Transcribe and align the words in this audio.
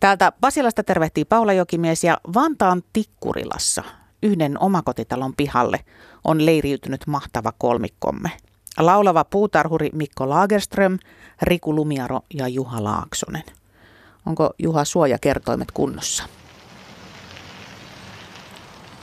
Täältä 0.00 0.32
Pasilasta 0.40 0.84
tervehtii 0.84 1.24
Paula 1.24 1.52
Jokimies 1.52 2.04
ja 2.04 2.18
Vantaan 2.34 2.82
Tikkurilassa 2.92 3.82
yhden 4.22 4.62
omakotitalon 4.62 5.34
pihalle 5.36 5.80
on 6.24 6.46
leiriytynyt 6.46 7.06
mahtava 7.06 7.52
kolmikkomme. 7.58 8.30
Laulava 8.78 9.24
puutarhuri 9.24 9.90
Mikko 9.92 10.28
Lagerström, 10.28 10.98
Riku 11.42 11.74
Lumiaro 11.74 12.20
ja 12.34 12.48
Juha 12.48 12.84
Laaksonen. 12.84 13.42
Onko 14.26 14.50
Juha 14.58 14.84
suojakertoimet 14.84 15.70
kunnossa? 15.70 16.24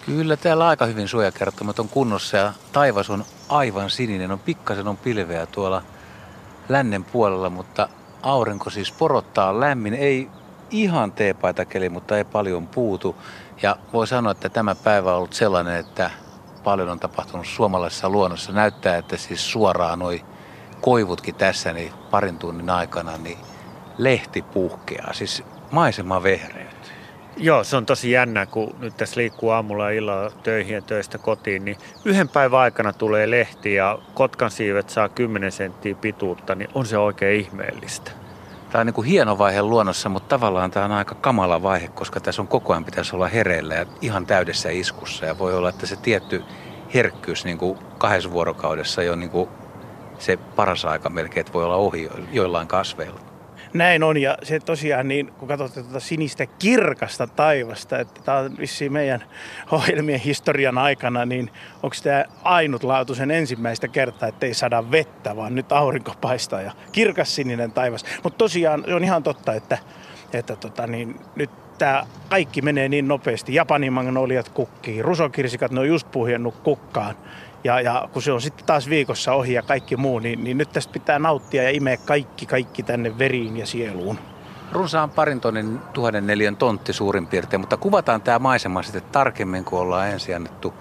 Kyllä 0.05 0.37
täällä 0.37 0.67
aika 0.67 0.85
hyvin 0.85 1.07
suojakertoimet 1.07 1.79
on 1.79 1.89
kunnossa 1.89 2.37
ja 2.37 2.53
taivas 2.71 3.09
on 3.09 3.25
aivan 3.49 3.89
sininen. 3.89 4.31
On 4.31 4.39
pikkasen 4.39 4.87
on 4.87 4.97
pilveä 4.97 5.45
tuolla 5.45 5.81
lännen 6.69 7.03
puolella, 7.03 7.49
mutta 7.49 7.89
aurinko 8.21 8.69
siis 8.69 8.91
porottaa 8.91 9.59
lämmin. 9.59 9.93
Ei 9.93 10.29
ihan 10.75 11.11
teepaitakeli, 11.11 11.89
mutta 11.89 12.17
ei 12.17 12.23
paljon 12.23 12.67
puutu. 12.67 13.15
Ja 13.61 13.75
voi 13.93 14.07
sanoa, 14.07 14.31
että 14.31 14.49
tämä 14.49 14.75
päivä 14.75 15.11
on 15.11 15.17
ollut 15.17 15.33
sellainen, 15.33 15.75
että 15.75 16.11
paljon 16.63 16.89
on 16.89 16.99
tapahtunut 16.99 17.47
suomalaisessa 17.47 18.09
luonnossa. 18.09 18.51
Näyttää, 18.51 18.97
että 18.97 19.17
siis 19.17 19.51
suoraan 19.51 19.99
noi 19.99 20.25
koivutkin 20.81 21.35
tässä 21.35 21.73
niin 21.73 21.93
parin 22.11 22.37
tunnin 22.37 22.69
aikana, 22.69 23.17
niin 23.17 23.37
lehti 23.97 24.41
puhkeaa. 24.41 25.13
Siis 25.13 25.43
maisema 25.71 26.23
vehreä. 26.23 26.65
Joo, 27.37 27.63
se 27.63 27.77
on 27.77 27.85
tosi 27.85 28.11
jännä, 28.11 28.45
kun 28.45 28.75
nyt 28.79 28.97
tässä 28.97 29.19
liikkuu 29.19 29.49
aamulla 29.49 29.91
ja 29.91 29.97
illalla 29.97 30.31
töihin 30.43 30.75
ja 30.75 30.81
töistä 30.81 31.17
kotiin, 31.17 31.65
niin 31.65 31.77
yhden 32.05 32.29
päivän 32.29 32.59
aikana 32.59 32.93
tulee 32.93 33.31
lehti 33.31 33.73
ja 33.73 33.99
kotkan 34.13 34.51
siivet 34.51 34.89
saa 34.89 35.09
10 35.09 35.51
senttiä 35.51 35.95
pituutta, 35.95 36.55
niin 36.55 36.69
on 36.73 36.85
se 36.85 36.97
oikein 36.97 37.39
ihmeellistä. 37.39 38.11
Tämä 38.75 38.81
on 38.81 38.85
niin 38.85 38.93
kuin 38.93 39.07
hieno 39.07 39.37
vaihe 39.37 39.61
luonnossa, 39.61 40.09
mutta 40.09 40.29
tavallaan 40.29 40.71
tämä 40.71 40.85
on 40.85 40.91
aika 40.91 41.15
kamala 41.15 41.63
vaihe, 41.63 41.87
koska 41.87 42.19
tässä 42.19 42.41
on 42.41 42.47
koko 42.47 42.73
ajan 42.73 42.85
pitäisi 42.85 43.15
olla 43.15 43.27
hereillä 43.27 43.75
ja 43.75 43.85
ihan 44.01 44.25
täydessä 44.25 44.69
iskussa. 44.69 45.25
Ja 45.25 45.37
voi 45.37 45.53
olla, 45.53 45.69
että 45.69 45.85
se 45.85 45.95
tietty 45.95 46.43
herkkyys 46.93 47.45
niin 47.45 47.57
kuin 47.57 47.79
kahdessa 47.97 48.31
vuorokaudessa 48.31 49.03
jo 49.03 49.15
niin 49.15 49.29
kuin 49.29 49.49
se 50.19 50.37
paras 50.37 50.85
aika 50.85 51.09
melkein, 51.09 51.41
että 51.41 51.53
voi 51.53 51.63
olla 51.63 51.75
ohi 51.75 52.09
joillain 52.31 52.67
kasveilla. 52.67 53.19
Näin 53.75 54.03
on 54.03 54.17
ja 54.17 54.37
se 54.43 54.59
tosiaan 54.59 55.07
niin, 55.07 55.27
kun 55.27 55.47
katsotte 55.47 55.83
tuota 55.83 55.99
sinistä 55.99 56.45
kirkasta 56.45 57.27
taivasta, 57.27 57.99
että 57.99 58.21
tämä 58.25 58.37
on 58.37 58.57
vissiin 58.57 58.93
meidän 58.93 59.23
ohjelmien 59.71 60.19
historian 60.19 60.77
aikana, 60.77 61.25
niin 61.25 61.51
onko 61.83 61.95
tämä 62.03 62.25
ainutlaatuisen 62.43 63.31
ensimmäistä 63.31 63.87
kertaa, 63.87 64.29
että 64.29 64.45
ei 64.45 64.53
saada 64.53 64.91
vettä, 64.91 65.35
vaan 65.35 65.55
nyt 65.55 65.71
aurinko 65.71 66.13
paistaa 66.21 66.61
ja 66.61 66.71
kirkas 66.91 67.35
sininen 67.35 67.71
taivas. 67.71 68.05
Mutta 68.23 68.37
tosiaan 68.37 68.83
se 68.87 68.93
on 68.93 69.03
ihan 69.03 69.23
totta, 69.23 69.53
että, 69.53 69.77
että 70.33 70.55
tota, 70.55 70.87
niin, 70.87 71.19
nyt 71.35 71.49
tämä 71.77 72.05
kaikki 72.29 72.61
menee 72.61 72.89
niin 72.89 73.07
nopeasti. 73.07 73.55
Japanin 73.55 73.93
magnoliat 73.93 74.49
kukkii, 74.49 75.01
rusokirsikat, 75.01 75.71
ne 75.71 75.79
on 75.79 75.87
just 75.87 76.11
puhjennut 76.11 76.55
kukkaan. 76.55 77.15
Ja, 77.65 77.81
ja 77.81 78.09
kun 78.13 78.21
se 78.21 78.31
on 78.31 78.41
sitten 78.41 78.65
taas 78.65 78.89
viikossa 78.89 79.33
ohi 79.33 79.53
ja 79.53 79.61
kaikki 79.61 79.97
muu, 79.97 80.19
niin, 80.19 80.43
niin 80.43 80.57
nyt 80.57 80.71
tästä 80.71 80.93
pitää 80.93 81.19
nauttia 81.19 81.63
ja 81.63 81.69
imeä 81.69 81.97
kaikki, 81.97 82.45
kaikki 82.45 82.83
tänne 82.83 83.19
veriin 83.19 83.57
ja 83.57 83.65
sieluun. 83.65 84.19
Runsaan 84.71 85.09
parin 85.09 85.41
tonnin 85.41 85.79
tuhannen 85.93 86.27
neljän 86.27 86.55
tontti 86.55 86.93
suurin 86.93 87.27
piirtein, 87.27 87.59
mutta 87.59 87.77
kuvataan 87.77 88.21
tämä 88.21 88.39
maisema 88.39 88.83
sitten 88.83 89.01
tarkemmin, 89.11 89.65
kun 89.65 89.79
ollaan 89.79 90.09
ensin 90.09 90.35
annettu 90.35 90.73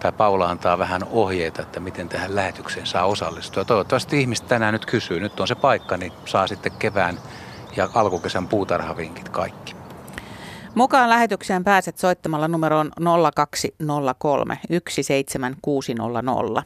tai 0.00 0.12
Paula 0.12 0.50
antaa 0.50 0.78
vähän 0.78 1.02
ohjeita, 1.10 1.62
että 1.62 1.80
miten 1.80 2.08
tähän 2.08 2.34
lähetykseen 2.34 2.86
saa 2.86 3.04
osallistua. 3.04 3.64
Toivottavasti 3.64 4.20
ihmiset 4.20 4.48
tänään 4.48 4.72
nyt 4.72 4.86
kysyy, 4.86 5.20
nyt 5.20 5.40
on 5.40 5.48
se 5.48 5.54
paikka, 5.54 5.96
niin 5.96 6.12
saa 6.24 6.46
sitten 6.46 6.72
kevään 6.78 7.18
ja 7.76 7.88
alkukesän 7.94 8.48
puutarhavinkit 8.48 9.28
kaikki. 9.28 9.81
Mukaan 10.74 11.10
lähetykseen 11.10 11.64
pääset 11.64 11.98
soittamalla 11.98 12.48
numeroon 12.48 12.92
0203 13.34 14.58
17600 14.88 16.62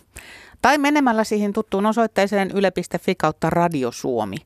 tai 0.63 0.79
menemällä 0.79 1.25
siihen 1.25 1.53
tuttuun 1.53 1.87
osoitteeseen 1.87 2.51
yle.fi 2.51 3.15
kautta 3.15 3.51
Radio 3.51 3.93
Suomi. 3.93 4.37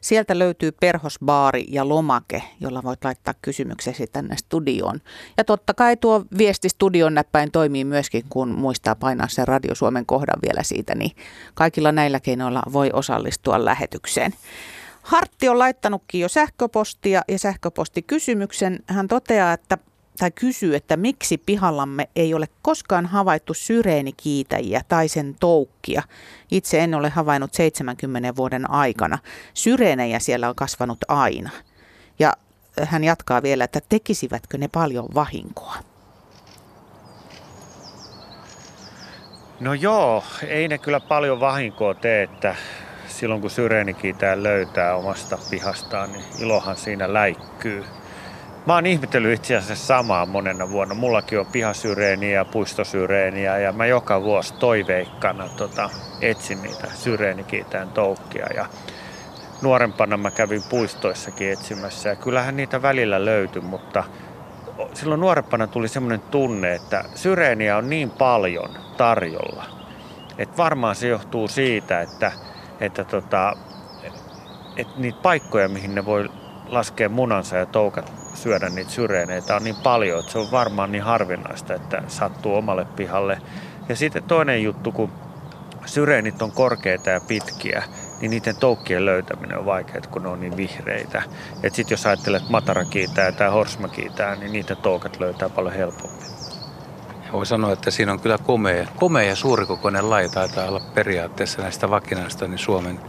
Sieltä 0.00 0.38
löytyy 0.38 0.72
perhosbaari 0.72 1.64
ja 1.68 1.88
lomake, 1.88 2.42
jolla 2.60 2.82
voit 2.82 3.04
laittaa 3.04 3.34
kysymyksesi 3.42 4.06
tänne 4.06 4.36
studioon. 4.36 5.00
Ja 5.36 5.44
totta 5.44 5.74
kai 5.74 5.96
tuo 5.96 6.24
viesti 6.38 6.68
studion 6.68 7.14
näppäin 7.14 7.50
toimii 7.50 7.84
myöskin, 7.84 8.24
kun 8.28 8.48
muistaa 8.48 8.94
painaa 8.94 9.28
sen 9.28 9.48
Radio 9.48 9.74
Suomen 9.74 10.06
kohdan 10.06 10.38
vielä 10.42 10.62
siitä, 10.62 10.94
niin 10.94 11.10
kaikilla 11.54 11.92
näillä 11.92 12.20
keinoilla 12.20 12.62
voi 12.72 12.90
osallistua 12.92 13.64
lähetykseen. 13.64 14.32
Hartti 15.06 15.48
on 15.48 15.58
laittanutkin 15.58 16.20
jo 16.20 16.28
sähköpostia 16.28 17.22
ja 17.28 17.38
sähköpostikysymyksen. 17.38 18.78
Hän 18.86 19.08
toteaa, 19.08 19.52
että 19.52 19.78
tai 20.18 20.30
kysyy, 20.30 20.76
että 20.76 20.96
miksi 20.96 21.38
pihallamme 21.38 22.08
ei 22.16 22.34
ole 22.34 22.48
koskaan 22.62 23.06
havaittu 23.06 23.54
syreenikiitäjiä 23.54 24.80
tai 24.88 25.08
sen 25.08 25.36
toukkia. 25.40 26.02
Itse 26.50 26.80
en 26.80 26.94
ole 26.94 27.08
havainnut 27.08 27.54
70 27.54 28.36
vuoden 28.36 28.70
aikana. 28.70 29.18
Syreenejä 29.54 30.18
siellä 30.18 30.48
on 30.48 30.54
kasvanut 30.54 30.98
aina. 31.08 31.50
Ja 32.18 32.32
hän 32.82 33.04
jatkaa 33.04 33.42
vielä, 33.42 33.64
että 33.64 33.80
tekisivätkö 33.88 34.58
ne 34.58 34.68
paljon 34.68 35.08
vahinkoa? 35.14 35.76
No 39.60 39.74
joo, 39.74 40.24
ei 40.46 40.68
ne 40.68 40.78
kyllä 40.78 41.00
paljon 41.00 41.40
vahinkoa 41.40 41.94
tee, 41.94 42.22
että 42.22 42.56
silloin 43.16 43.40
kun 43.40 43.50
syreenikin 43.50 44.16
tää 44.16 44.42
löytää 44.42 44.96
omasta 44.96 45.38
pihastaan, 45.50 46.12
niin 46.12 46.24
ilohan 46.38 46.76
siinä 46.76 47.12
läikkyy. 47.12 47.84
Mä 48.66 48.74
oon 48.74 48.86
ihmetellyt 48.86 49.32
itse 49.32 49.56
asiassa 49.56 49.86
samaa 49.86 50.26
monena 50.26 50.70
vuonna. 50.70 50.94
Mullakin 50.94 51.40
on 51.40 51.46
pihasyreeniä 51.46 52.30
ja 52.30 52.44
puistosyreeniä 52.44 53.58
ja 53.58 53.72
mä 53.72 53.86
joka 53.86 54.22
vuosi 54.22 54.54
toiveikkana 54.54 55.48
tota, 55.48 55.90
etsin 56.20 56.62
niitä 56.62 56.86
syreenikiitään 56.94 57.88
toukkia. 57.88 58.46
Ja 58.54 58.66
nuorempana 59.62 60.16
mä 60.16 60.30
kävin 60.30 60.62
puistoissakin 60.70 61.52
etsimässä 61.52 62.08
ja 62.08 62.16
kyllähän 62.16 62.56
niitä 62.56 62.82
välillä 62.82 63.24
löytyi, 63.24 63.62
mutta 63.62 64.04
silloin 64.94 65.20
nuorempana 65.20 65.66
tuli 65.66 65.88
semmoinen 65.88 66.20
tunne, 66.20 66.74
että 66.74 67.04
syreeniä 67.14 67.76
on 67.76 67.90
niin 67.90 68.10
paljon 68.10 68.70
tarjolla. 68.96 69.64
Että 70.38 70.56
varmaan 70.56 70.96
se 70.96 71.08
johtuu 71.08 71.48
siitä, 71.48 72.00
että 72.00 72.32
että 72.80 73.04
tota, 73.04 73.56
et 74.76 74.96
niitä 74.96 75.18
paikkoja, 75.22 75.68
mihin 75.68 75.94
ne 75.94 76.04
voi 76.04 76.28
laskea 76.68 77.08
munansa 77.08 77.56
ja 77.56 77.66
toukat 77.66 78.12
syödä 78.34 78.68
niitä 78.68 78.90
syreeneitä 78.90 79.56
on 79.56 79.64
niin 79.64 79.76
paljon, 79.82 80.20
että 80.20 80.32
se 80.32 80.38
on 80.38 80.50
varmaan 80.50 80.92
niin 80.92 81.04
harvinaista, 81.04 81.74
että 81.74 82.02
sattuu 82.08 82.54
omalle 82.54 82.86
pihalle. 82.96 83.38
Ja 83.88 83.96
sitten 83.96 84.22
toinen 84.22 84.62
juttu, 84.62 84.92
kun 84.92 85.10
syreenit 85.86 86.42
on 86.42 86.52
korkeita 86.52 87.10
ja 87.10 87.20
pitkiä, 87.20 87.82
niin 88.20 88.30
niiden 88.30 88.56
toukkien 88.56 89.06
löytäminen 89.06 89.58
on 89.58 89.66
vaikeaa, 89.66 90.00
kun 90.10 90.22
ne 90.22 90.28
on 90.28 90.40
niin 90.40 90.56
vihreitä. 90.56 91.22
Et 91.62 91.74
sitten 91.74 91.92
jos 91.92 92.06
ajattelet 92.06 92.48
matara 92.48 92.84
kiitää 92.84 93.32
tai 93.32 93.50
horsma 93.50 93.88
kiitää, 93.88 94.36
niin 94.36 94.52
niiden 94.52 94.76
toukat 94.76 95.20
löytää 95.20 95.48
paljon 95.48 95.74
helpommin. 95.74 96.35
Voi 97.32 97.46
sanoa, 97.46 97.72
että 97.72 97.90
siinä 97.90 98.12
on 98.12 98.20
kyllä 98.20 98.38
komea, 98.38 98.86
komea 98.96 99.22
ja 99.22 99.36
suurikokoinen 99.36 100.10
laji. 100.10 100.28
Taitaa 100.28 100.68
olla 100.68 100.80
periaatteessa 100.94 101.62
näistä 101.62 101.90
vakinaista 101.90 102.48
niin 102.48 102.58
Suomen 102.58 103.00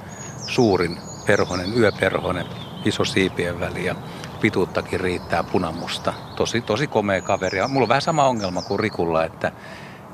suurin 0.47 0.97
perhonen, 1.25 1.77
yöperhonen, 1.77 2.45
iso 2.85 3.05
siipien 3.05 3.59
väli 3.59 3.85
ja 3.85 3.95
pituuttakin 4.41 4.99
riittää 4.99 5.43
punamusta. 5.43 6.13
Tosi, 6.35 6.61
tosi 6.61 6.87
komea 6.87 7.21
kaveri. 7.21 7.67
Mulla 7.67 7.83
on 7.83 7.89
vähän 7.89 8.01
sama 8.01 8.27
ongelma 8.27 8.61
kuin 8.61 8.79
Rikulla, 8.79 9.25
että 9.25 9.51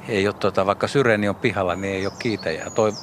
ei 0.07 0.27
ole, 0.27 0.35
tota, 0.39 0.65
vaikka 0.65 0.87
syreeni 0.87 1.29
on 1.29 1.35
pihalla, 1.35 1.75
niin 1.75 1.93
ei 1.93 2.05
ole 2.05 2.13
kiitäjää. 2.19 2.69
Toi, 2.69 2.93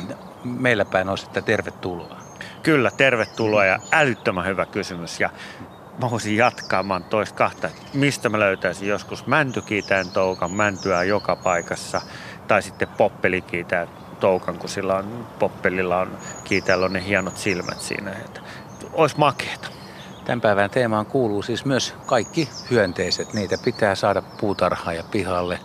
meillä 0.44 0.84
päin 0.84 1.08
on 1.08 1.18
sitten 1.18 1.44
tervetuloa. 1.44 2.16
Kyllä, 2.62 2.90
tervetuloa 2.90 3.64
ja 3.64 3.78
älyttömän 3.92 4.46
hyvä 4.46 4.66
kysymys. 4.66 5.20
Ja 5.20 5.30
mä 6.00 6.10
voisin 6.10 6.36
jatkaa 6.36 6.84
toista 7.10 7.36
kahta, 7.36 7.70
mistä 7.94 8.28
mä 8.28 8.38
löytäisin 8.38 8.88
joskus 8.88 9.26
mäntykiitään 9.26 10.10
toukan, 10.10 10.52
mäntyä 10.52 11.04
joka 11.04 11.36
paikassa, 11.36 12.00
tai 12.48 12.62
sitten 12.62 12.88
poppelikiitään 12.88 13.88
toukan, 14.20 14.58
kun 14.58 14.68
sillä 14.68 14.96
on, 14.96 15.26
poppelilla 15.38 15.98
on 15.98 16.18
kiitäällä 16.44 16.86
on 16.86 16.92
ne 16.92 17.04
hienot 17.04 17.36
silmät 17.36 17.80
siinä, 17.80 18.10
että 18.10 18.40
olisi 18.92 19.18
makeeta. 19.18 19.68
Tämän 20.24 20.40
päivän 20.40 20.70
teemaan 20.70 21.06
kuuluu 21.06 21.42
siis 21.42 21.64
myös 21.64 21.94
kaikki 22.06 22.48
hyönteiset. 22.70 23.32
Niitä 23.32 23.58
pitää 23.64 23.94
saada 23.94 24.22
puutarhaan 24.22 24.96
ja 24.96 25.02
pihalle 25.10 25.60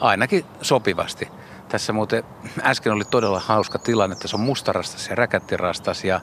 ainakin 0.00 0.44
sopivasti. 0.62 1.28
Tässä 1.68 1.92
muuten 1.92 2.24
äsken 2.62 2.92
oli 2.92 3.04
todella 3.04 3.40
hauska 3.40 3.78
tilanne. 3.78 4.16
Tässä 4.16 4.36
on 4.36 4.40
mustarastas 4.40 5.08
ja 5.08 5.14
räkättirastas 5.14 6.04
ja 6.04 6.20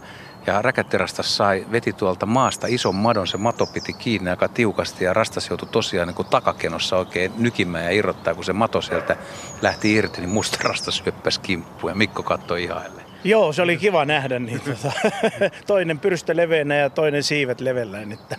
ja 0.48 0.62
räkättirastas 0.62 1.38
sai, 1.38 1.66
veti 1.72 1.94
tuolta 1.94 2.26
maasta 2.26 2.68
ison 2.68 2.96
madon, 2.96 3.28
se 3.28 3.38
mato 3.38 3.66
piti 3.66 3.94
kiinni 3.94 4.30
aika 4.30 4.48
tiukasti 4.48 5.04
ja 5.04 5.14
rastas 5.14 5.50
joutui 5.50 5.70
tosiaan 5.72 6.08
niin 6.08 6.16
kuin 6.16 6.28
takakenossa 6.28 6.98
oikein 6.98 7.32
nykimään 7.38 7.84
ja 7.84 7.92
irrottaa, 7.92 8.36
kun 8.36 8.44
se 8.44 8.54
mato 8.54 8.82
sieltä 8.82 9.16
lähti 9.62 9.94
irti, 9.94 10.22
niin 10.22 10.30
musta 10.30 10.58
rastas 10.70 11.04
hyppäsi 11.06 11.40
kimppuun 11.40 11.92
ja 11.92 11.96
Mikko 11.96 12.24
katsoi 12.24 12.64
ihaille. 12.64 13.02
Joo, 13.24 13.54
se 13.54 13.62
oli 13.62 13.78
kiva 13.78 14.06
nähdä 14.06 14.40
niin 14.40 14.62
tota, 14.62 14.92
toinen 15.68 16.00
pyrstö 16.00 16.36
leveänä 16.36 16.76
ja 16.76 16.90
toinen 16.90 17.24
siivet 17.24 17.62
levellään. 17.62 18.12
Että 18.12 18.36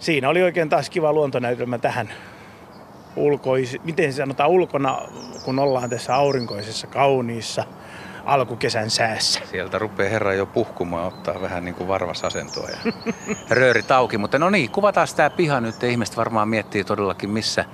siinä 0.00 0.28
oli 0.28 0.42
oikein 0.42 0.68
taas 0.68 0.90
kiva 0.90 1.12
luontonäytelmä 1.12 1.78
tähän 1.78 2.12
ulkoisi, 3.16 3.80
miten 3.84 4.12
se 4.12 4.16
sanotaan 4.16 4.50
ulkona, 4.50 5.02
kun 5.44 5.58
ollaan 5.58 5.90
tässä 5.90 6.14
aurinkoisessa 6.14 6.86
kauniissa 6.86 7.64
alkukesän 8.24 8.90
säässä. 8.90 9.40
Sieltä 9.50 9.78
rupeaa 9.78 10.10
herra 10.10 10.34
jo 10.34 10.46
puhkumaan, 10.46 11.06
ottaa 11.06 11.42
vähän 11.42 11.64
niin 11.64 11.74
kuin 11.74 11.88
varvasasentoa 11.88 12.68
ja 12.68 12.92
rööri 13.50 13.84
auki. 13.94 14.18
Mutta 14.18 14.38
no 14.38 14.50
niin, 14.50 14.70
kuvataan 14.70 15.08
tämä 15.16 15.30
piha 15.30 15.60
nyt. 15.60 15.82
Ihmiset 15.82 16.16
varmaan 16.16 16.48
miettii 16.48 16.84
todellakin, 16.84 17.30
missä, 17.30 17.64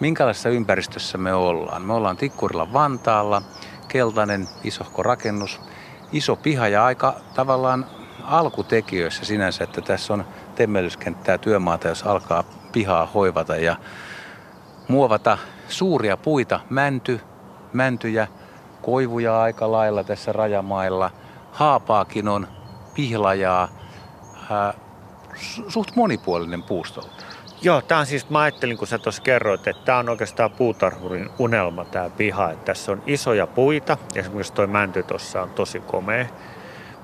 minkälaisessa 0.00 0.48
ympäristössä 0.48 1.18
me 1.18 1.34
ollaan. 1.34 1.82
Me 1.82 1.92
ollaan 1.92 2.16
Tikkurilla 2.16 2.72
Vantaalla, 2.72 3.42
keltainen 3.88 4.48
isohko 4.64 5.02
rakennus, 5.02 5.60
iso 6.12 6.36
piha 6.36 6.68
ja 6.68 6.84
aika 6.84 7.14
tavallaan 7.34 7.86
alkutekijöissä 8.24 9.24
sinänsä, 9.24 9.64
että 9.64 9.80
tässä 9.80 10.12
on 10.12 10.24
temmellyskenttää 10.54 11.38
työmaata, 11.38 11.88
jos 11.88 12.02
alkaa 12.02 12.44
pihaa 12.72 13.06
hoivata 13.06 13.56
ja 13.56 13.76
muovata 14.88 15.38
suuria 15.68 16.16
puita, 16.16 16.60
mänty, 16.70 17.20
mäntyjä, 17.72 18.28
koivuja 18.82 19.42
aika 19.42 19.72
lailla 19.72 20.04
tässä 20.04 20.32
rajamailla, 20.32 21.10
haapaakin 21.52 22.28
on, 22.28 22.48
pihlajaa, 22.94 23.68
suht 25.68 25.96
monipuolinen 25.96 26.62
puusto. 26.62 27.00
Joo, 27.62 27.82
tämä 27.82 28.00
on 28.00 28.06
siis, 28.06 28.30
mä 28.30 28.40
ajattelin 28.40 28.76
kun 28.76 28.86
sä 28.86 28.98
tuossa 28.98 29.22
kerroit, 29.22 29.68
että 29.68 29.84
tämä 29.84 29.98
on 29.98 30.08
oikeastaan 30.08 30.50
puutarhurin 30.50 31.30
unelma 31.38 31.84
tämä 31.84 32.10
piha, 32.10 32.50
että 32.50 32.64
tässä 32.64 32.92
on 32.92 33.02
isoja 33.06 33.46
puita, 33.46 33.96
esimerkiksi 34.14 34.52
toi 34.52 34.66
mänty 34.66 35.02
tuossa 35.02 35.42
on 35.42 35.50
tosi 35.50 35.80
komea, 35.80 36.26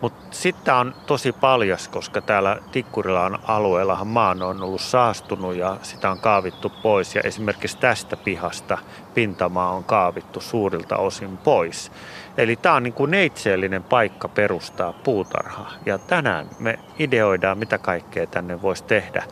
mutta 0.01 0.27
sitten 0.31 0.75
on 0.75 0.95
tosi 1.07 1.33
paljas, 1.33 1.89
koska 1.89 2.21
täällä 2.21 2.57
Tikkurilan 2.73 3.39
alueellahan 3.47 4.07
maan 4.07 4.43
on 4.43 4.63
ollut 4.63 4.81
saastunut 4.81 5.57
ja 5.57 5.77
sitä 5.83 6.11
on 6.11 6.19
kaavittu 6.19 6.73
pois. 6.83 7.15
Ja 7.15 7.21
esimerkiksi 7.25 7.79
tästä 7.79 8.17
pihasta 8.17 8.79
pintamaa 9.15 9.73
on 9.73 9.85
kaavittu 9.85 10.41
suurilta 10.41 10.97
osin 10.97 11.37
pois. 11.37 11.93
Eli 12.37 12.57
tämä 12.57 12.75
on 12.75 12.83
niin 12.83 12.93
kuin 12.93 13.11
neitseellinen 13.11 13.83
paikka 13.83 14.29
perustaa 14.29 14.93
puutarha. 14.93 15.71
Ja 15.87 15.99
tänään 15.99 16.47
me 16.59 16.79
ideoidaan, 16.99 17.59
mitä 17.59 17.79
kaikkea 17.79 18.27
tänne 18.27 18.63
voisi 18.63 18.85
tehdä. 18.85 19.25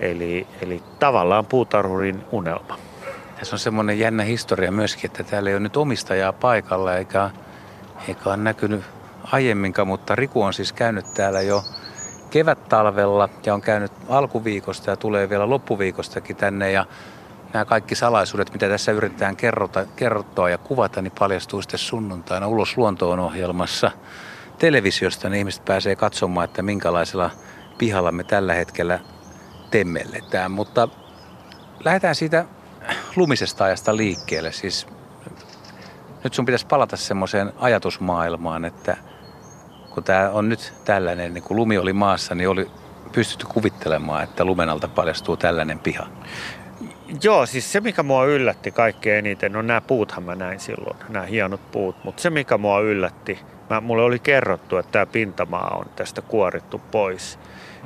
Eli, 0.00 0.46
eli 0.62 0.82
tavallaan 0.98 1.46
puutarhurin 1.46 2.24
unelma. 2.30 2.78
Tässä 3.38 3.54
on 3.54 3.58
semmoinen 3.58 3.98
jännä 3.98 4.22
historia 4.22 4.72
myöskin, 4.72 5.10
että 5.10 5.24
täällä 5.24 5.50
ei 5.50 5.54
ole 5.54 5.62
nyt 5.62 5.76
omistajaa 5.76 6.32
paikalla 6.32 6.96
eikä, 6.96 7.30
eikä 8.08 8.20
ole 8.26 8.36
näkynyt 8.36 8.84
aiemminkaan, 9.32 9.88
mutta 9.88 10.14
Riku 10.14 10.42
on 10.42 10.54
siis 10.54 10.72
käynyt 10.72 11.14
täällä 11.14 11.42
jo 11.42 11.64
kevät-talvella 12.30 13.28
ja 13.46 13.54
on 13.54 13.60
käynyt 13.60 13.92
alkuviikosta 14.08 14.90
ja 14.90 14.96
tulee 14.96 15.28
vielä 15.28 15.50
loppuviikostakin 15.50 16.36
tänne 16.36 16.72
ja 16.72 16.86
nämä 17.52 17.64
kaikki 17.64 17.94
salaisuudet, 17.94 18.52
mitä 18.52 18.68
tässä 18.68 18.92
yritetään 18.92 19.36
kerrota, 19.36 19.86
kertoa 19.96 20.50
ja 20.50 20.58
kuvata, 20.58 21.02
niin 21.02 21.12
paljastuu 21.18 21.62
sitten 21.62 21.78
sunnuntaina 21.78 22.46
ulos 22.46 22.76
luontoon 22.76 23.20
ohjelmassa 23.20 23.90
televisiosta, 24.58 25.28
niin 25.28 25.38
ihmiset 25.38 25.64
pääsee 25.64 25.96
katsomaan, 25.96 26.44
että 26.44 26.62
minkälaisella 26.62 27.30
pihalla 27.78 28.12
me 28.12 28.24
tällä 28.24 28.54
hetkellä 28.54 29.00
temmelletään. 29.70 30.50
Mutta 30.50 30.88
lähdetään 31.84 32.14
siitä 32.14 32.44
lumisesta 33.16 33.64
ajasta 33.64 33.96
liikkeelle. 33.96 34.52
Siis 34.52 34.86
nyt 36.24 36.34
sun 36.34 36.46
pitäisi 36.46 36.66
palata 36.66 36.96
semmoiseen 36.96 37.52
ajatusmaailmaan, 37.58 38.64
että– 38.64 38.96
kun 39.94 40.04
tämä 40.04 40.30
on 40.30 40.48
nyt 40.48 40.72
tällainen, 40.84 41.34
niin 41.34 41.44
kun 41.44 41.56
lumi 41.56 41.78
oli 41.78 41.92
maassa, 41.92 42.34
niin 42.34 42.48
oli 42.48 42.70
pystytty 43.12 43.46
kuvittelemaan, 43.46 44.24
että 44.24 44.44
lumenalta 44.44 44.88
paljastuu 44.88 45.36
tällainen 45.36 45.78
piha. 45.78 46.06
Joo, 47.22 47.46
siis 47.46 47.72
se 47.72 47.80
mikä 47.80 48.02
mua 48.02 48.24
yllätti 48.24 48.70
kaikkein 48.70 49.26
eniten, 49.26 49.52
no 49.52 49.62
nämä 49.62 49.80
puuthan 49.80 50.24
mä 50.24 50.34
näin 50.34 50.60
silloin, 50.60 50.96
nämä 51.08 51.26
hienot 51.26 51.72
puut, 51.72 52.04
mutta 52.04 52.22
se 52.22 52.30
mikä 52.30 52.58
mua 52.58 52.80
yllätti, 52.80 53.38
mä, 53.70 53.80
mulle 53.80 54.02
oli 54.02 54.18
kerrottu, 54.18 54.76
että 54.76 54.92
tämä 54.92 55.06
pintamaa 55.06 55.76
on 55.78 55.86
tästä 55.96 56.22
kuorittu 56.22 56.80
pois, 56.90 57.38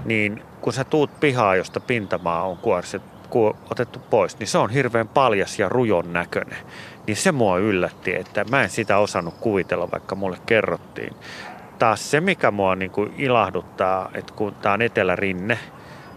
niin 0.05 0.43
kun 0.61 0.73
sä 0.73 0.85
tuut 0.85 1.21
pihaa, 1.21 1.57
josta 1.57 1.81
pintamaa 1.81 2.43
on 2.43 2.57
kuoriset, 2.57 3.03
ku, 3.31 3.57
otettu 3.71 3.99
pois, 3.99 4.39
niin 4.39 4.47
se 4.47 4.59
on 4.59 4.71
hirveän 4.71 5.09
paljas 5.09 5.59
ja 5.59 5.69
rujon 5.69 6.13
näköinen. 6.13 6.59
Niin 7.07 7.17
se 7.17 7.33
mua 7.33 7.59
yllätti, 7.59 8.15
että 8.15 8.45
mä 8.51 8.63
en 8.63 8.71
sitä 8.71 8.99
osannut 8.99 9.35
kuvitella, 9.41 9.91
vaikka 9.93 10.15
mulle 10.15 10.39
kerrottiin 10.47 11.17
taas 11.79 12.11
se, 12.11 12.21
mikä 12.21 12.51
mua 12.51 12.77
niin 12.77 12.91
kuin 12.91 13.15
ilahduttaa, 13.19 14.11
että 14.15 14.35
kun 14.35 14.55
tämä 14.55 14.73
on 14.73 14.83
etelärinne, 14.83 15.59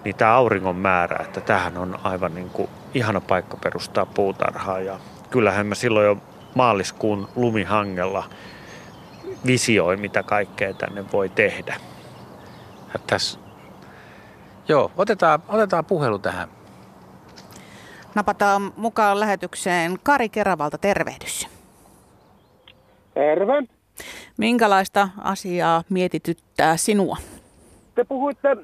niin 0.03 0.15
tämä 0.15 0.33
auringon 0.33 0.75
määrä, 0.75 1.25
että 1.25 1.41
tähän 1.41 1.77
on 1.77 1.99
aivan 2.03 2.35
niin 2.35 2.49
kuin 2.49 2.69
ihana 2.93 3.21
paikka 3.21 3.57
perustaa 3.57 4.05
puutarhaa. 4.05 4.79
Ja 4.79 4.99
kyllähän 5.29 5.67
mä 5.67 5.75
silloin 5.75 6.05
jo 6.05 6.17
maaliskuun 6.55 7.27
lumihangella 7.35 8.23
visioi, 9.45 9.97
mitä 9.97 10.23
kaikkea 10.23 10.73
tänne 10.73 11.05
voi 11.13 11.29
tehdä. 11.29 11.75
Tässä. 13.07 13.39
Joo, 14.67 14.91
otetaan, 14.97 15.43
otetaan 15.47 15.85
puhelu 15.85 16.19
tähän. 16.19 16.49
Napataan 18.15 18.73
mukaan 18.77 19.19
lähetykseen 19.19 19.99
Kari 20.03 20.29
Keravalta, 20.29 20.77
tervehdys. 20.77 21.47
Terve. 23.13 23.78
Minkälaista 24.39 25.09
asiaa 25.23 25.83
mietityttää 25.89 26.77
sinua? 26.77 27.17
Te 27.95 28.03
puhuitte, 28.03 28.57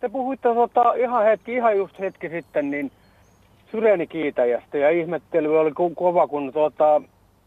te 0.00 0.08
puhuitte 0.08 0.54
tota, 0.54 0.94
ihan, 0.94 1.24
hetki, 1.24 1.54
ihan 1.54 1.76
just 1.76 1.98
hetki 1.98 2.28
sitten 2.28 2.70
niin 2.70 2.92
syreenikiitäjästä 3.70 4.78
ja 4.78 4.90
ihmettely 4.90 5.58
oli 5.58 5.72
kova, 5.94 6.28
kun 6.28 6.52
tota, 6.52 7.02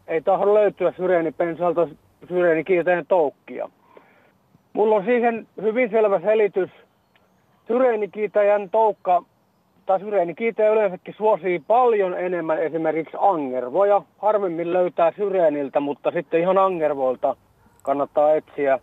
ei 0.08 0.20
tahdo 0.20 0.54
löytyä 0.54 0.92
syreenipensalta 0.96 1.88
syreenikiitäjän 2.28 3.06
toukkia. 3.06 3.70
Mulla 4.72 4.96
on 4.96 5.04
siihen 5.04 5.46
hyvin 5.62 5.90
selvä 5.90 6.20
selitys. 6.20 6.70
Syreenikiitäjän 7.66 8.70
toukka 8.70 9.22
tai 9.86 10.00
syreenikiitäjä 10.00 10.72
yleensäkin 10.72 11.14
suosii 11.18 11.62
paljon 11.66 12.18
enemmän 12.18 12.62
esimerkiksi 12.62 13.16
angervoja. 13.20 14.02
Harvemmin 14.18 14.72
löytää 14.72 15.12
syreeniltä, 15.16 15.80
mutta 15.80 16.10
sitten 16.10 16.40
ihan 16.40 16.58
angervoilta– 16.58 17.36
kannattaa 17.82 18.34
etsiä. 18.34 18.78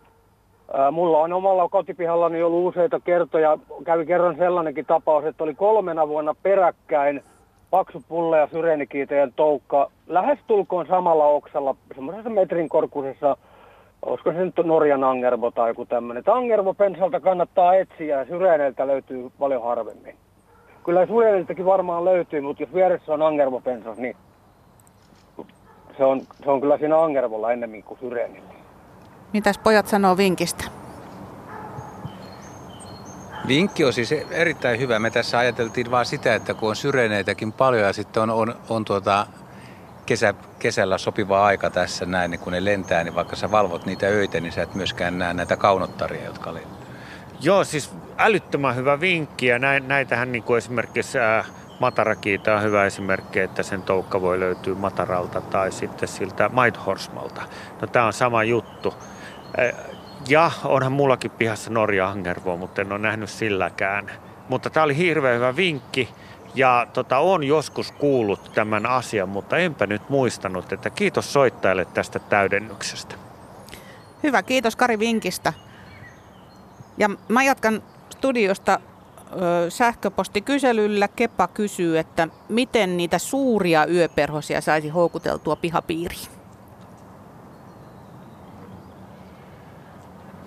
Mulla 0.92 1.18
on 1.18 1.32
omalla 1.32 1.68
kotipihallani 1.68 2.42
ollut 2.42 2.74
useita 2.74 3.00
kertoja. 3.00 3.58
Kävi 3.84 4.06
kerran 4.06 4.36
sellainenkin 4.36 4.86
tapaus, 4.86 5.24
että 5.24 5.44
oli 5.44 5.54
kolmena 5.54 6.08
vuonna 6.08 6.34
peräkkäin 6.42 7.22
paksu 7.70 8.02
pulle 8.08 8.38
ja 8.38 8.46
syreenikiiteen 8.46 9.32
toukka 9.36 9.90
lähestulkoon 10.06 10.86
samalla 10.86 11.24
oksalla, 11.24 11.74
semmoisessa 11.94 12.30
metrin 12.30 12.68
korkuisessa, 12.68 13.36
olisiko 14.02 14.32
se 14.32 14.38
nyt 14.38 14.54
Norjan 14.64 15.04
angervo 15.04 15.50
tai 15.50 15.70
joku 15.70 15.86
tämmöinen. 15.86 16.22
Angervo 16.26 16.74
pensalta 16.74 17.20
kannattaa 17.20 17.74
etsiä 17.74 18.18
ja 18.18 18.24
syreeneiltä 18.26 18.86
löytyy 18.86 19.30
paljon 19.38 19.62
harvemmin. 19.62 20.16
Kyllä 20.84 21.06
syreeneiltäkin 21.06 21.66
varmaan 21.66 22.04
löytyy, 22.04 22.40
mutta 22.40 22.62
jos 22.62 22.74
vieressä 22.74 23.12
on 23.12 23.22
angervo 23.22 23.60
pensas, 23.60 23.98
niin 23.98 24.16
se 25.96 26.04
on, 26.04 26.20
se 26.44 26.50
on 26.50 26.60
kyllä 26.60 26.78
siinä 26.78 27.02
angervolla 27.02 27.52
ennemmin 27.52 27.82
kuin 27.82 28.00
syreenillä. 28.00 28.57
Mitäs 29.32 29.58
pojat 29.58 29.86
sanoo 29.86 30.16
vinkistä? 30.16 30.64
Vinkki 33.48 33.84
on 33.84 33.92
siis 33.92 34.12
erittäin 34.30 34.80
hyvä. 34.80 34.98
Me 34.98 35.10
tässä 35.10 35.38
ajateltiin 35.38 35.90
vaan 35.90 36.06
sitä, 36.06 36.34
että 36.34 36.54
kun 36.54 36.68
on 36.68 36.76
syreneitäkin 36.76 37.52
paljon 37.52 37.82
ja 37.82 37.92
sitten 37.92 38.22
on, 38.22 38.30
on, 38.30 38.54
on 38.68 38.84
tuota 38.84 39.26
kesä, 40.06 40.34
kesällä 40.58 40.98
sopiva 40.98 41.46
aika 41.46 41.70
tässä 41.70 42.06
näin, 42.06 42.30
niin 42.30 42.40
kun 42.40 42.52
ne 42.52 42.64
lentää, 42.64 43.04
niin 43.04 43.14
vaikka 43.14 43.36
sä 43.36 43.50
valvot 43.50 43.86
niitä 43.86 44.06
öitä, 44.06 44.40
niin 44.40 44.52
sä 44.52 44.62
et 44.62 44.74
myöskään 44.74 45.18
näe 45.18 45.34
näitä 45.34 45.56
kaunottaria, 45.56 46.24
jotka 46.24 46.54
lentää. 46.54 46.78
Joo, 47.40 47.64
siis 47.64 47.90
älyttömän 48.18 48.76
hyvä 48.76 49.00
vinkki 49.00 49.46
ja 49.46 49.58
näitähän 49.86 50.32
niin 50.32 50.42
kuin 50.42 50.58
esimerkiksi 50.58 51.18
ää, 51.18 51.44
Matarakiita 51.80 52.54
on 52.54 52.62
hyvä 52.62 52.84
esimerkki, 52.84 53.40
että 53.40 53.62
sen 53.62 53.82
toukka 53.82 54.20
voi 54.20 54.40
löytyä 54.40 54.74
Mataralta 54.74 55.40
tai 55.40 55.72
sitten 55.72 56.08
siltä 56.08 56.48
Maidhorsmalta. 56.52 57.42
No 57.80 57.86
tämä 57.86 58.06
on 58.06 58.12
sama 58.12 58.44
juttu. 58.44 58.94
Ja 60.28 60.50
onhan 60.64 60.92
mullakin 60.92 61.30
pihassa 61.30 61.70
Norja 61.70 62.08
Angervo, 62.08 62.56
mutta 62.56 62.80
en 62.80 62.92
ole 62.92 62.98
nähnyt 62.98 63.30
silläkään. 63.30 64.10
Mutta 64.48 64.70
tämä 64.70 64.84
oli 64.84 64.96
hirveän 64.96 65.36
hyvä 65.36 65.56
vinkki. 65.56 66.08
Ja 66.54 66.86
tota, 66.92 67.18
on 67.18 67.44
joskus 67.44 67.92
kuullut 67.92 68.50
tämän 68.54 68.86
asian, 68.86 69.28
mutta 69.28 69.58
enpä 69.58 69.86
nyt 69.86 70.08
muistanut, 70.08 70.72
että 70.72 70.90
kiitos 70.90 71.32
soittajalle 71.32 71.84
tästä 71.84 72.18
täydennyksestä. 72.18 73.14
Hyvä, 74.22 74.42
kiitos 74.42 74.76
Kari 74.76 74.98
vinkistä. 74.98 75.52
Ja 76.98 77.10
mä 77.28 77.42
jatkan 77.42 77.82
studiosta 78.10 78.80
ö, 79.32 79.70
sähköpostikyselyllä. 79.70 81.08
Kepa 81.08 81.48
kysyy, 81.48 81.98
että 81.98 82.28
miten 82.48 82.96
niitä 82.96 83.18
suuria 83.18 83.86
yöperhosia 83.86 84.60
saisi 84.60 84.88
houkuteltua 84.88 85.56
pihapiiriin? 85.56 86.37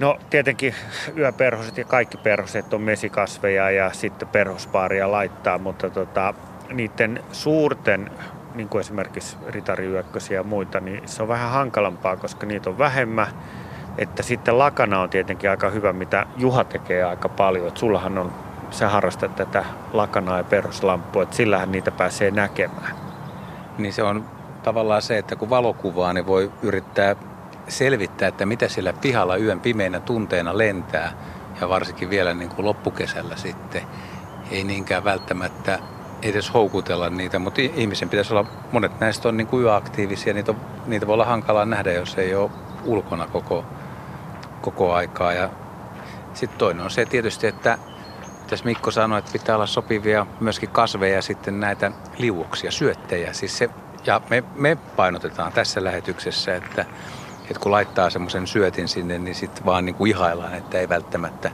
No 0.01 0.17
tietenkin 0.29 0.75
yöperhoset 1.17 1.77
ja 1.77 1.85
kaikki 1.85 2.17
perhoset 2.17 2.73
on 2.73 2.81
mesikasveja 2.81 3.71
ja 3.71 3.93
sitten 3.93 4.27
perhospaaria 4.27 5.11
laittaa, 5.11 5.57
mutta 5.57 5.89
tota, 5.89 6.33
niiden 6.73 7.23
suurten, 7.31 8.11
niin 8.55 8.69
kuin 8.69 8.79
esimerkiksi 8.79 9.37
ritariyökkösiä 9.47 10.39
ja 10.39 10.43
muita, 10.43 10.79
niin 10.79 11.07
se 11.07 11.23
on 11.23 11.27
vähän 11.27 11.51
hankalampaa, 11.51 12.17
koska 12.17 12.45
niitä 12.45 12.69
on 12.69 12.77
vähemmän. 12.77 13.27
Että 13.97 14.23
sitten 14.23 14.57
lakana 14.57 15.01
on 15.01 15.09
tietenkin 15.09 15.49
aika 15.49 15.69
hyvä, 15.69 15.93
mitä 15.93 16.25
Juha 16.37 16.63
tekee 16.63 17.03
aika 17.03 17.29
paljon. 17.29 17.67
Että 17.67 17.79
sullahan 17.79 18.17
on, 18.17 18.31
sä 18.71 18.89
harrastat 18.89 19.35
tätä 19.35 19.65
lakanaa 19.93 20.37
ja 20.37 20.43
perhoslampua, 20.43 21.23
että 21.23 21.35
sillähän 21.35 21.71
niitä 21.71 21.91
pääsee 21.91 22.31
näkemään. 22.31 22.95
Niin 23.77 23.93
se 23.93 24.03
on 24.03 24.25
tavallaan 24.63 25.01
se, 25.01 25.17
että 25.17 25.35
kun 25.35 25.49
valokuvaa, 25.49 26.13
niin 26.13 26.27
voi 26.27 26.51
yrittää 26.61 27.15
selvittää, 27.71 28.27
että 28.27 28.45
mitä 28.45 28.67
siellä 28.67 28.93
pihalla 28.93 29.37
yön 29.37 29.59
pimeinä 29.59 29.99
tunteina 29.99 30.57
lentää. 30.57 31.11
Ja 31.61 31.69
varsinkin 31.69 32.09
vielä 32.09 32.33
niin 32.33 32.49
kuin 32.49 32.65
loppukesällä 32.65 33.35
sitten. 33.35 33.81
Ei 34.51 34.63
niinkään 34.63 35.03
välttämättä 35.03 35.79
edes 36.21 36.53
houkutella 36.53 37.09
niitä, 37.09 37.39
mutta 37.39 37.61
ihmisen 37.61 38.09
pitäisi 38.09 38.33
olla, 38.33 38.49
monet 38.71 38.99
näistä 38.99 39.29
on 39.29 39.37
niin 39.37 39.47
kuin 39.47 39.63
yöaktiivisia, 39.63 40.33
niitä, 40.33 40.51
on, 40.51 40.57
niitä 40.87 41.07
voi 41.07 41.13
olla 41.13 41.25
hankalaa 41.25 41.65
nähdä, 41.65 41.91
jos 41.91 42.17
ei 42.17 42.35
ole 42.35 42.51
ulkona 42.85 43.27
koko, 43.27 43.65
koko 44.61 44.93
aikaa. 44.93 45.33
Ja 45.33 45.49
sitten 46.33 46.59
toinen 46.59 46.83
on 46.83 46.91
se 46.91 47.05
tietysti, 47.05 47.47
että 47.47 47.77
tässä 48.47 48.65
Mikko 48.65 48.91
sanoi, 48.91 49.19
että 49.19 49.31
pitää 49.31 49.55
olla 49.55 49.65
sopivia 49.65 50.25
myöskin 50.39 50.69
kasveja 50.69 51.15
ja 51.15 51.21
sitten 51.21 51.59
näitä 51.59 51.91
liuoksia, 52.17 52.71
syöttejä. 52.71 53.33
Siis 53.33 53.57
se, 53.57 53.69
ja 54.05 54.21
me, 54.29 54.43
me 54.55 54.77
painotetaan 54.95 55.53
tässä 55.53 55.83
lähetyksessä, 55.83 56.55
että, 56.55 56.85
että 57.51 57.63
kun 57.63 57.71
laittaa 57.71 58.09
semmoisen 58.09 58.47
syötin 58.47 58.87
sinne, 58.87 59.19
niin 59.19 59.35
sitten 59.35 59.65
vaan 59.65 59.85
niin 59.85 59.95
kuin 59.95 60.09
ihaillaan, 60.09 60.53
että 60.53 60.79
ei 60.79 60.89
välttämättä 60.89 61.51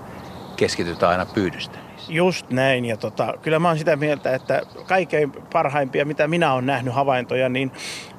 keskitytä 0.57 1.09
aina 1.09 1.25
pyydystä. 1.25 1.77
Just 2.09 2.49
näin. 2.49 2.85
Ja 2.85 2.97
tota, 2.97 3.33
kyllä 3.41 3.59
mä 3.59 3.67
oon 3.67 3.77
sitä 3.77 3.95
mieltä, 3.95 4.35
että 4.35 4.61
kaikkein 4.87 5.31
parhaimpia, 5.31 6.05
mitä 6.05 6.27
minä 6.27 6.53
olen 6.53 6.65
nähnyt 6.65 6.93
havaintoja, 6.93 7.49
niin 7.49 7.71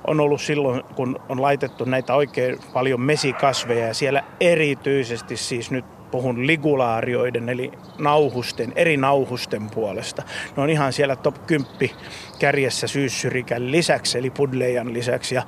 on 0.06 0.20
ollut 0.20 0.40
silloin, 0.40 0.82
kun 0.96 1.20
on 1.28 1.42
laitettu 1.42 1.84
näitä 1.84 2.14
oikein 2.14 2.58
paljon 2.72 3.00
mesikasveja 3.00 3.86
ja 3.86 3.94
siellä 3.94 4.24
erityisesti 4.40 5.36
siis 5.36 5.70
nyt 5.70 5.84
puhun 6.10 6.46
ligulaarioiden 6.46 7.48
eli 7.48 7.72
nauhusten, 7.98 8.72
eri 8.76 8.96
nauhusten 8.96 9.70
puolesta. 9.70 10.22
Ne 10.56 10.62
on 10.62 10.70
ihan 10.70 10.92
siellä 10.92 11.16
top 11.16 11.46
10 11.46 11.90
kärjessä 12.38 12.86
syyssyrikän 12.86 13.70
lisäksi, 13.70 14.18
eli 14.18 14.30
pudleijan 14.30 14.92
lisäksi. 14.92 15.34
Ja, 15.34 15.42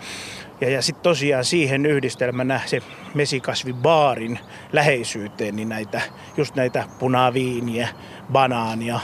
ja, 0.61 0.71
ja 0.71 0.83
sitten 0.83 1.03
tosiaan 1.03 1.45
siihen 1.45 1.87
yhdistelmänä 1.87 2.61
se 2.67 2.83
mesikasvibaarin 3.15 4.39
läheisyyteen, 4.73 5.57
niin 5.57 5.69
näitä, 5.69 6.01
just 6.37 6.55
näitä 6.55 6.85
punaviiniä, 6.99 7.89
banaania, 8.33 9.01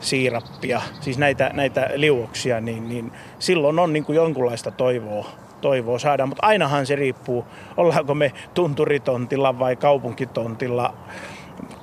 siirappia, 0.00 0.80
siis 1.00 1.18
näitä, 1.18 1.50
näitä 1.54 1.90
liuoksia, 1.94 2.60
niin, 2.60 2.88
niin 2.88 3.12
silloin 3.38 3.78
on 3.78 3.92
niin 3.92 4.04
kuin 4.04 4.16
jonkunlaista 4.16 4.70
toivoa 4.70 5.30
toivoa 5.60 5.98
saada, 5.98 6.26
mutta 6.26 6.46
ainahan 6.46 6.86
se 6.86 6.96
riippuu, 6.96 7.44
ollaanko 7.76 8.14
me 8.14 8.32
tunturitontilla 8.54 9.58
vai 9.58 9.76
kaupunkitontilla 9.76 10.94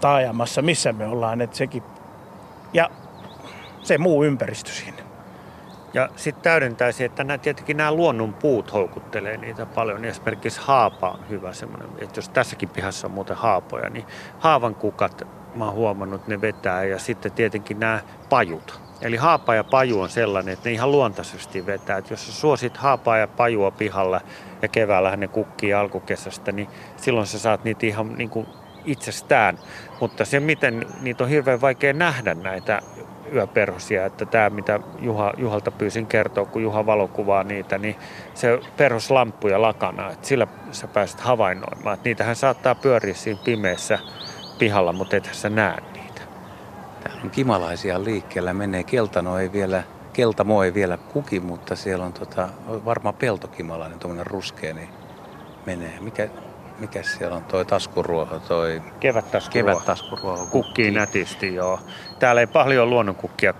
taajamassa, 0.01 0.61
missä 0.61 0.93
me 0.93 1.05
ollaan, 1.05 1.41
että 1.41 1.57
sekin, 1.57 1.83
ja 2.73 2.89
se 3.83 3.97
muu 3.97 4.23
ympäristö 4.23 4.71
siinä. 4.71 4.96
Ja 5.97 6.09
sitten 6.15 6.43
täydentäisi, 6.43 7.03
että 7.03 7.23
nämä, 7.23 7.37
tietenkin 7.37 7.77
nämä 7.77 7.91
luonnon 7.91 8.33
puut 8.33 8.73
houkuttelee 8.73 9.37
niitä 9.37 9.65
paljon. 9.65 10.05
Esimerkiksi 10.05 10.59
haapa 10.63 11.09
on 11.09 11.29
hyvä 11.29 11.53
semmoinen, 11.53 11.89
että 12.01 12.17
jos 12.17 12.29
tässäkin 12.29 12.69
pihassa 12.69 13.07
on 13.07 13.13
muuten 13.13 13.35
haapoja, 13.35 13.89
niin 13.89 14.05
haavan 14.39 14.75
kukat, 14.75 15.27
mä 15.55 15.65
oon 15.65 15.73
huomannut, 15.73 16.27
ne 16.27 16.41
vetää. 16.41 16.83
Ja 16.83 16.99
sitten 16.99 17.31
tietenkin 17.31 17.79
nämä 17.79 17.99
pajut, 18.29 18.81
Eli 19.01 19.17
haapa 19.17 19.55
ja 19.55 19.63
paju 19.63 20.01
on 20.01 20.09
sellainen, 20.09 20.53
että 20.53 20.69
ne 20.69 20.73
ihan 20.73 20.91
luontaisesti 20.91 21.65
vetää. 21.65 21.97
Että 21.97 22.13
jos 22.13 22.41
suosit 22.41 22.77
haapaa 22.77 23.17
ja 23.17 23.27
pajua 23.27 23.71
pihalla 23.71 24.21
ja 24.61 24.67
keväällä 24.67 25.15
ne 25.15 25.27
kukkii 25.27 25.73
alkukesästä, 25.73 26.51
niin 26.51 26.67
silloin 26.97 27.27
sä 27.27 27.39
saat 27.39 27.63
niitä 27.63 27.85
ihan 27.85 28.15
niin 28.15 28.29
kuin 28.29 28.47
itsestään. 28.85 29.59
Mutta 30.01 30.25
se, 30.25 30.39
miten 30.39 30.85
niitä 31.01 31.23
on 31.23 31.29
hirveän 31.29 31.61
vaikea 31.61 31.93
nähdä 31.93 32.33
näitä 32.33 32.81
yöperhosia, 33.33 34.05
että 34.05 34.25
tämä 34.25 34.49
mitä 34.49 34.79
Juha, 34.99 35.33
Juhalta 35.37 35.71
pyysin 35.71 36.07
kertoa, 36.07 36.45
kun 36.45 36.61
Juha 36.61 36.85
valokuvaa 36.85 37.43
niitä, 37.43 37.77
niin 37.77 37.95
se 38.33 38.59
perhoslamppu 38.77 39.47
ja 39.47 39.61
lakana, 39.61 40.11
että 40.11 40.27
sillä 40.27 40.47
sä 40.71 40.87
pääset 40.87 41.19
havainnoimaan. 41.19 41.93
Että 41.93 42.09
niitähän 42.09 42.35
saattaa 42.35 42.75
pyöriä 42.75 43.13
siinä 43.13 43.39
pimeässä 43.43 43.99
pihalla, 44.59 44.93
mutta 44.93 45.15
ethän 45.15 45.35
sä 45.35 45.49
näe 45.49 45.77
Täällä 47.03 47.21
on 47.23 47.29
kimalaisia 47.29 48.03
liikkeellä, 48.03 48.53
menee 48.53 48.83
keltano 48.83 49.39
ei 49.39 49.51
vielä, 49.51 49.83
keltamo 50.13 50.63
ei 50.63 50.73
vielä 50.73 50.97
kuki, 50.97 51.39
mutta 51.39 51.75
siellä 51.75 52.05
on 52.05 52.13
tota, 52.13 52.49
varmaan 52.85 53.15
peltokimalainen, 53.15 53.99
tuommoinen 53.99 54.27
ruskea, 54.27 54.73
niin 54.73 54.89
menee. 55.65 55.99
Mikä, 55.99 56.27
mikä 56.79 57.03
siellä 57.03 57.35
on 57.35 57.43
toi 57.43 57.65
taskuruoho, 57.65 58.39
toi 58.39 58.81
kevättaskuruoho. 58.99 59.79
kevättaskuruoho 59.79 60.37
kukkii. 60.45 60.61
kukkii 60.61 60.91
nätisti, 60.91 61.55
joo. 61.55 61.79
Täällä 62.19 62.41
ei 62.41 62.47
paljon 62.47 62.89
luonnonkukkia 62.89 63.53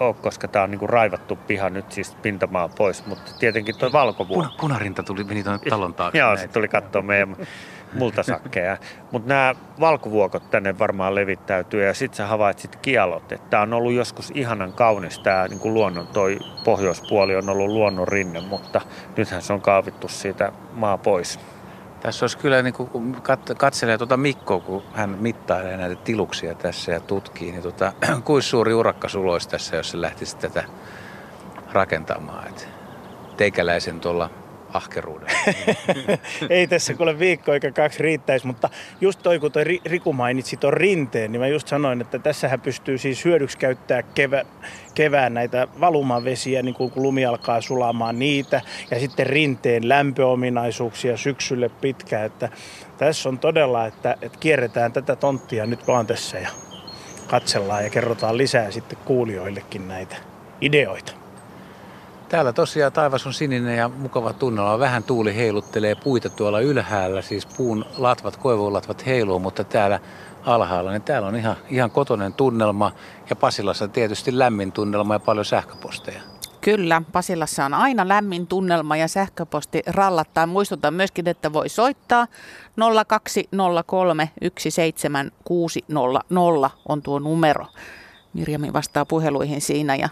ole, 0.00 0.14
koska 0.14 0.48
tämä 0.48 0.62
on 0.62 0.70
niinku 0.70 0.86
raivattu 0.86 1.36
piha 1.36 1.70
nyt 1.70 1.92
siis 1.92 2.14
pintamaa 2.22 2.68
pois, 2.68 3.06
mutta 3.06 3.32
tietenkin 3.38 3.78
tuo 3.78 3.92
valkovuo. 3.92 4.36
Puna, 4.36 4.50
punarinta 4.60 5.02
tuli, 5.02 5.24
meni 5.24 5.42
tuonne 5.42 5.70
talon 5.70 5.94
taakse. 5.94 6.18
joo, 6.18 6.36
se 6.36 6.48
tuli 6.48 6.68
katsoa 6.68 7.02
meidän 7.02 7.36
multasakkeja. 7.98 8.76
Mutta 9.12 9.28
nämä 9.28 9.54
valkovuokot 9.80 10.50
tänne 10.50 10.78
varmaan 10.78 11.14
levittäytyy 11.14 11.84
ja 11.84 11.94
sitten 11.94 12.16
sä 12.16 12.26
havaitsit 12.26 12.76
kialot, 12.76 13.32
että 13.32 13.50
tämä 13.50 13.62
on 13.62 13.72
ollut 13.72 13.92
joskus 13.92 14.32
ihanan 14.34 14.72
kaunis 14.72 15.18
tämä 15.18 15.48
niin 15.48 15.74
luonnon, 15.74 16.06
toi 16.06 16.38
pohjoispuoli 16.64 17.36
on 17.36 17.48
ollut 17.48 17.68
luonnon 17.68 18.08
rinne, 18.08 18.40
mutta 18.40 18.80
nythän 19.16 19.42
se 19.42 19.52
on 19.52 19.60
kaavittu 19.60 20.08
siitä 20.08 20.52
maa 20.72 20.98
pois. 20.98 21.40
Tässä 22.06 22.24
olisi 22.24 22.38
kyllä, 22.38 22.62
niin 22.62 22.74
kun 22.74 23.22
katselee 23.58 23.98
tuota 23.98 24.16
Mikkoa, 24.16 24.60
kun 24.60 24.82
hän 24.94 25.10
mittailee 25.10 25.76
näitä 25.76 25.94
tiluksia 25.94 26.54
tässä 26.54 26.92
ja 26.92 27.00
tutkii, 27.00 27.52
niin 27.52 27.62
tuota, 27.62 27.92
kuinka 28.24 28.42
suuri 28.42 28.74
urakka 28.74 29.08
olisi 29.14 29.48
tässä, 29.48 29.76
jos 29.76 29.90
se 29.90 30.00
lähtisi 30.00 30.36
tätä 30.36 30.64
rakentamaan. 31.72 32.48
Et 32.48 32.68
teikäläisen 33.36 34.00
tuolla 34.00 34.30
ahkeruuden. 34.72 35.28
Ei 36.50 36.66
tässä 36.66 36.94
kuule 36.94 37.18
viikko 37.18 37.52
eikä 37.52 37.72
kaksi 37.72 38.02
riittäisi, 38.02 38.46
mutta 38.46 38.68
just 39.00 39.22
toi 39.22 39.38
kun 39.38 39.52
toi 39.52 39.64
Riku 39.84 40.12
mainitsi 40.12 40.56
tuon 40.56 40.72
rinteen, 40.72 41.32
niin 41.32 41.40
mä 41.40 41.46
just 41.46 41.68
sanoin, 41.68 42.00
että 42.00 42.18
tässähän 42.18 42.60
pystyy 42.60 42.98
siis 42.98 43.24
hyödyksi 43.24 43.58
käyttää 43.58 44.02
kevä, 44.02 44.44
kevään 44.94 45.34
näitä 45.34 45.68
valumavesiä, 45.80 46.62
niin 46.62 46.74
kun 46.74 46.92
lumi 46.96 47.26
alkaa 47.26 47.60
sulamaan 47.60 48.18
niitä, 48.18 48.60
ja 48.90 49.00
sitten 49.00 49.26
rinteen 49.26 49.88
lämpöominaisuuksia 49.88 51.16
syksylle 51.16 51.68
pitkään, 51.68 52.26
että 52.26 52.48
tässä 52.98 53.28
on 53.28 53.38
todella, 53.38 53.86
että, 53.86 54.16
että 54.22 54.38
kierretään 54.38 54.92
tätä 54.92 55.16
tonttia 55.16 55.66
nyt 55.66 55.86
vaan 55.86 56.06
tässä 56.06 56.38
ja 56.38 56.48
katsellaan 57.26 57.84
ja 57.84 57.90
kerrotaan 57.90 58.38
lisää 58.38 58.70
sitten 58.70 58.98
kuulijoillekin 59.04 59.88
näitä 59.88 60.16
ideoita. 60.60 61.25
Täällä 62.28 62.52
tosiaan 62.52 62.92
taivas 62.92 63.26
on 63.26 63.34
sininen 63.34 63.76
ja 63.76 63.88
mukava 63.88 64.32
tunnelma. 64.32 64.78
Vähän 64.78 65.02
tuuli 65.02 65.36
heiluttelee 65.36 65.94
puita 65.94 66.30
tuolla 66.30 66.60
ylhäällä, 66.60 67.22
siis 67.22 67.46
puun 67.46 67.84
latvat, 67.98 68.36
koivulatvat 68.36 69.06
heiluu, 69.06 69.38
mutta 69.38 69.64
täällä 69.64 70.00
alhaalla, 70.46 70.90
niin 70.90 71.02
täällä 71.02 71.28
on 71.28 71.36
ihan, 71.36 71.56
ihan 71.70 71.90
kotonen 71.90 72.32
tunnelma 72.32 72.92
ja 73.30 73.36
Pasilassa 73.36 73.88
tietysti 73.88 74.38
lämmin 74.38 74.72
tunnelma 74.72 75.14
ja 75.14 75.20
paljon 75.20 75.44
sähköposteja. 75.44 76.20
Kyllä, 76.60 77.02
Pasilassa 77.12 77.64
on 77.64 77.74
aina 77.74 78.08
lämmin 78.08 78.46
tunnelma 78.46 78.96
ja 78.96 79.08
sähköposti 79.08 79.82
rallattaa. 79.86 80.46
Muistutan 80.46 80.94
myöskin, 80.94 81.28
että 81.28 81.52
voi 81.52 81.68
soittaa 81.68 82.26
0203 83.06 84.30
17600 84.58 86.70
on 86.88 87.02
tuo 87.02 87.18
numero. 87.18 87.66
Mirjami 88.32 88.72
vastaa 88.72 89.04
puheluihin 89.04 89.60
siinä 89.60 89.96
ja 89.96 90.08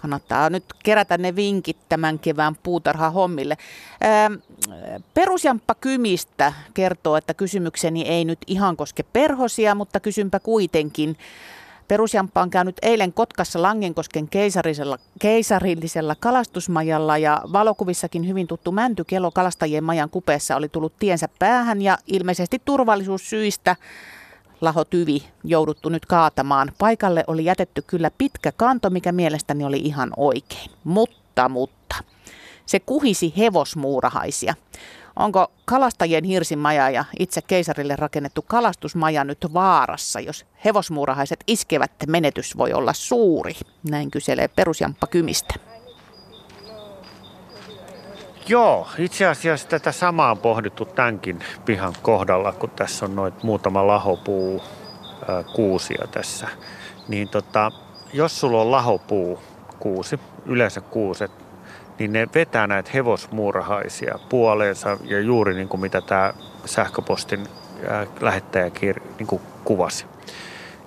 kannattaa 0.00 0.50
nyt 0.50 0.64
kerätä 0.82 1.18
ne 1.18 1.36
vinkit 1.36 1.76
tämän 1.88 2.18
kevään 2.18 2.56
puutarhahommille. 2.62 3.56
Perusjamppa 5.14 5.74
Kymistä 5.74 6.52
kertoo, 6.74 7.16
että 7.16 7.34
kysymykseni 7.34 8.02
ei 8.02 8.24
nyt 8.24 8.38
ihan 8.46 8.76
koske 8.76 9.02
perhosia, 9.02 9.74
mutta 9.74 10.00
kysynpä 10.00 10.40
kuitenkin. 10.40 11.16
Perusjamppa 11.88 12.42
on 12.42 12.50
käynyt 12.50 12.76
eilen 12.82 13.12
Kotkassa 13.12 13.62
Langenkosken 13.62 14.28
keisarillisella, 14.28 14.98
keisarillisella 15.18 16.14
kalastusmajalla 16.20 17.18
ja 17.18 17.42
valokuvissakin 17.52 18.28
hyvin 18.28 18.46
tuttu 18.46 18.72
mäntykelo 18.72 19.30
kalastajien 19.30 19.84
majan 19.84 20.10
kupeessa 20.10 20.56
oli 20.56 20.68
tullut 20.68 20.92
tiensä 20.98 21.28
päähän 21.38 21.82
ja 21.82 21.98
ilmeisesti 22.06 22.62
turvallisuussyistä 22.64 23.76
Laho 24.60 24.84
Tyvi 24.84 25.24
jouduttu 25.44 25.88
nyt 25.88 26.06
kaatamaan. 26.06 26.72
Paikalle 26.78 27.24
oli 27.26 27.44
jätetty 27.44 27.82
kyllä 27.86 28.10
pitkä 28.18 28.52
kanto, 28.52 28.90
mikä 28.90 29.12
mielestäni 29.12 29.64
oli 29.64 29.78
ihan 29.78 30.10
oikein. 30.16 30.70
Mutta, 30.84 31.48
mutta, 31.48 31.96
se 32.66 32.80
kuhisi 32.80 33.34
hevosmuurahaisia. 33.38 34.54
Onko 35.16 35.52
kalastajien 35.64 36.24
hirsimaja 36.24 36.90
ja 36.90 37.04
itse 37.18 37.42
keisarille 37.42 37.96
rakennettu 37.96 38.42
kalastusmaja 38.42 39.24
nyt 39.24 39.46
vaarassa, 39.54 40.20
jos 40.20 40.46
hevosmuurahaiset 40.64 41.44
iskevät, 41.46 41.92
menetys 42.06 42.56
voi 42.56 42.72
olla 42.72 42.92
suuri? 42.92 43.54
Näin 43.90 44.10
kyselee 44.10 44.48
perusjamppa 44.48 45.06
Kymistä. 45.06 45.54
Joo, 48.50 48.88
itse 48.98 49.26
asiassa 49.26 49.68
tätä 49.68 49.92
samaa 49.92 50.30
on 50.30 50.38
pohdittu 50.38 50.84
tämänkin 50.84 51.38
pihan 51.64 51.94
kohdalla, 52.02 52.52
kun 52.52 52.70
tässä 52.70 53.04
on 53.04 53.16
noit 53.16 53.42
muutama 53.42 53.86
lahopuu 53.86 54.62
kuusia 55.54 56.06
tässä. 56.10 56.48
Niin 57.08 57.28
tota, 57.28 57.72
jos 58.12 58.40
sulla 58.40 58.60
on 58.60 58.70
lahopuu 58.70 59.42
kuusi, 59.78 60.20
yleensä 60.46 60.80
kuuset, 60.80 61.30
niin 61.98 62.12
ne 62.12 62.28
vetää 62.34 62.66
näitä 62.66 62.90
hevosmuurahaisia 62.94 64.18
puoleensa 64.28 64.98
ja 65.04 65.20
juuri 65.20 65.54
niin 65.54 65.68
kuin 65.68 65.80
mitä 65.80 66.00
tämä 66.00 66.34
sähköpostin 66.64 67.46
lähettäjä 68.20 68.70
niin 69.18 69.40
kuvasi. 69.64 70.06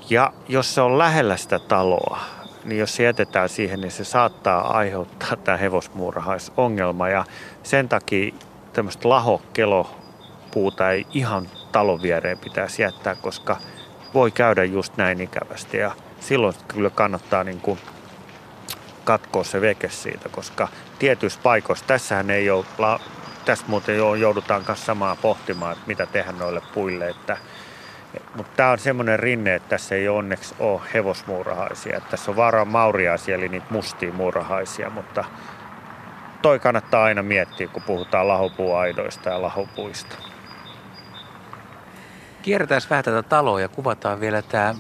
Ja 0.10 0.34
jos 0.48 0.76
se 0.76 0.82
on 0.82 0.98
lähellä 0.98 1.38
sitä 1.38 1.60
taloa, 1.60 2.20
niin 2.66 2.80
jos 2.80 2.96
se 2.96 3.04
jätetään 3.04 3.50
siihen, 3.50 3.82
niin 3.82 3.92
se 3.92 4.04
saattaa 4.04 4.78
aiheuttaa 4.78 5.36
tämä 5.36 5.58
hevosmuurahaisongelma. 5.58 7.10
Ja 7.10 7.26
sen 7.64 7.90
takia 7.90 8.34
tämmöistä 8.74 9.10
lahokelopuuta 9.10 10.92
ei 10.92 11.08
ihan 11.14 11.48
talon 11.72 12.02
viereen 12.02 12.38
pitäisi 12.38 12.82
jättää, 12.82 13.16
koska 13.16 13.58
voi 14.14 14.32
käydä 14.32 14.64
just 14.64 14.98
näin 14.98 15.22
ikävästi. 15.22 15.78
Ja 15.78 15.92
silloin 16.20 16.56
kyllä 16.68 16.90
kannattaa 16.90 17.44
niin 17.44 17.62
kuin 17.62 17.80
katkoa 19.04 19.44
se 19.44 19.62
veke 19.62 19.90
siitä, 19.90 20.30
koska 20.30 20.68
tietyissä 21.00 21.40
paikoissa, 21.44 21.86
tässähän 21.88 22.30
ei 22.30 22.50
ole, 22.50 22.66
tässä 23.46 23.66
muuten 23.68 23.98
joudutaan 23.98 24.64
kanssa 24.64 24.86
samaa 24.86 25.16
pohtimaan, 25.16 25.74
että 25.74 25.88
mitä 25.88 26.06
tehdä 26.06 26.32
noille 26.32 26.62
puille, 26.74 27.10
että 27.10 27.38
mutta 28.36 28.54
tämä 28.56 28.72
on 28.72 28.80
semmoinen 28.80 29.20
rinne, 29.20 29.56
että 29.56 29.70
tässä 29.70 29.96
ei 29.96 30.10
onneksi 30.10 30.56
ole 30.60 30.82
hevosmuurahaisia. 30.94 32.02
Tässä 32.02 32.32
on 32.32 32.38
vaaraan 32.38 32.68
mauriaisia, 32.68 33.36
eli 33.36 33.50
niitä 33.50 33.66
mustia 33.70 34.14
muurahaisia, 34.14 34.90
mutta 34.90 35.24
toi 36.42 36.60
kannattaa 36.60 37.04
aina 37.04 37.24
miettiä, 37.24 37.68
kun 37.68 37.84
puhutaan 37.84 38.28
lahopuuaidoista 38.28 39.30
ja 39.30 39.42
lahopuista. 39.42 40.16
Kierretään 42.42 42.82
vähän 42.90 43.04
tätä 43.04 43.24
taloa 43.24 43.62
ja 43.62 43.68
kuvataan 43.68 44.20
vielä 44.20 44.42
tämä 44.42 44.76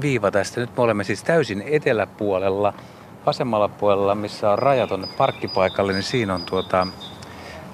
viiva 0.00 0.30
tästä. 0.30 0.60
Nyt 0.60 0.76
me 0.76 0.82
olemme 0.82 1.04
siis 1.04 1.24
täysin 1.24 1.64
eteläpuolella. 1.66 2.74
Vasemmalla 3.26 3.68
puolella, 3.68 4.14
missä 4.14 4.50
on 4.50 4.58
raja 4.58 4.86
tuonne 4.86 5.08
parkkipaikalle, 5.16 5.92
niin 5.92 6.02
siinä 6.02 6.34
on 6.34 6.42
tuota, 6.42 6.86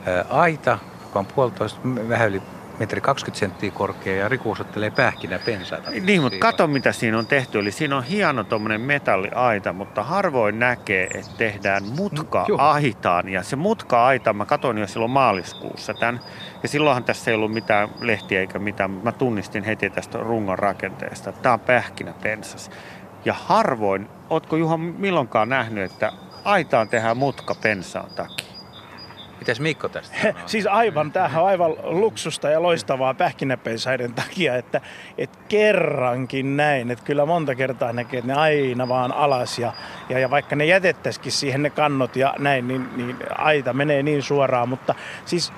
ää, 0.07 0.25
aita, 0.31 0.79
joka 1.03 1.19
on 1.19 1.27
puolitoista, 1.27 1.81
vähän 2.09 2.29
yli 2.29 2.43
metri 2.81 3.01
20 3.01 3.39
senttiä 3.39 3.71
korkea 3.71 4.17
ja 4.17 4.29
Riku 4.29 4.51
osoittelee 4.51 4.91
pähkinä 4.91 5.39
pensaita. 5.39 5.91
Niin, 5.91 6.23
mutta 6.23 6.39
kato 6.39 6.67
mitä 6.67 6.93
siinä 6.93 7.19
on 7.19 7.27
tehty. 7.27 7.59
Eli 7.59 7.71
siinä 7.73 7.97
on 7.97 8.05
hieno 8.05 8.45
tuommoinen 8.45 8.81
metalliaita, 8.81 9.73
mutta 9.73 10.03
harvoin 10.03 10.59
näkee, 10.59 11.09
että 11.15 11.31
tehdään 11.39 11.83
mutka-aitaan. 11.85 13.29
Ja 13.29 13.43
se 13.43 13.57
mutka-aita, 13.57 14.33
mä 14.33 14.45
katsoin 14.45 14.79
jo 14.79 14.87
silloin 14.87 15.11
maaliskuussa 15.11 15.95
tämän. 15.95 16.21
Ja 16.63 16.69
silloinhan 16.69 17.05
tässä 17.05 17.31
ei 17.31 17.35
ollut 17.35 17.53
mitään 17.53 17.89
lehtiä 18.01 18.41
eikä 18.41 18.59
mitään, 18.59 18.91
mutta 18.91 19.05
mä 19.05 19.13
tunnistin 19.13 19.65
heti 19.65 19.91
tästä 19.91 20.19
rungon 20.19 20.59
rakenteesta. 20.59 21.33
Tämä 21.33 21.53
on 21.53 21.61
pähkinä 21.61 22.15
pensas. 22.23 22.71
Ja 23.25 23.33
harvoin, 23.33 24.09
ootko 24.31 24.57
Juha 24.57 24.77
milloinkaan 24.77 25.49
nähnyt, 25.49 25.93
että 25.93 26.13
aitaan 26.45 26.89
tehdään 26.89 27.17
mutka 27.17 27.55
pensaan 27.55 28.11
takia? 28.17 28.40
Mitäs 29.41 29.61
Mikko 29.61 29.89
tästä 29.89 30.35
siis 30.47 30.67
aivan, 30.67 31.13
tämähän 31.13 31.43
on 31.43 31.49
aivan 31.49 31.75
luksusta 31.83 32.49
ja 32.49 32.63
loistavaa 32.63 33.15
pähkinäpensaiden 33.15 34.15
takia, 34.15 34.57
että, 34.57 34.81
että 35.19 35.39
kerrankin 35.49 36.57
näin. 36.57 36.91
Että 36.91 37.05
kyllä 37.05 37.27
monta 37.27 37.55
kertaa 37.55 37.93
näkee, 37.93 38.19
että 38.19 38.33
ne 38.33 38.41
aina 38.41 38.89
vaan 38.89 39.13
alas 39.13 39.59
ja, 39.59 39.73
ja, 40.09 40.19
ja 40.19 40.31
vaikka 40.31 40.57
ne 40.57 40.65
jätettäisikin 40.65 41.33
siihen 41.33 41.63
ne 41.63 41.71
kannot 41.71 42.17
ja 42.17 42.35
näin, 42.39 42.69
niin, 42.69 42.89
niin 42.97 43.17
aita 43.39 43.73
menee 43.73 44.03
niin 44.03 44.23
suoraan. 44.23 44.69
Mutta 44.69 44.95
siis 45.25 45.53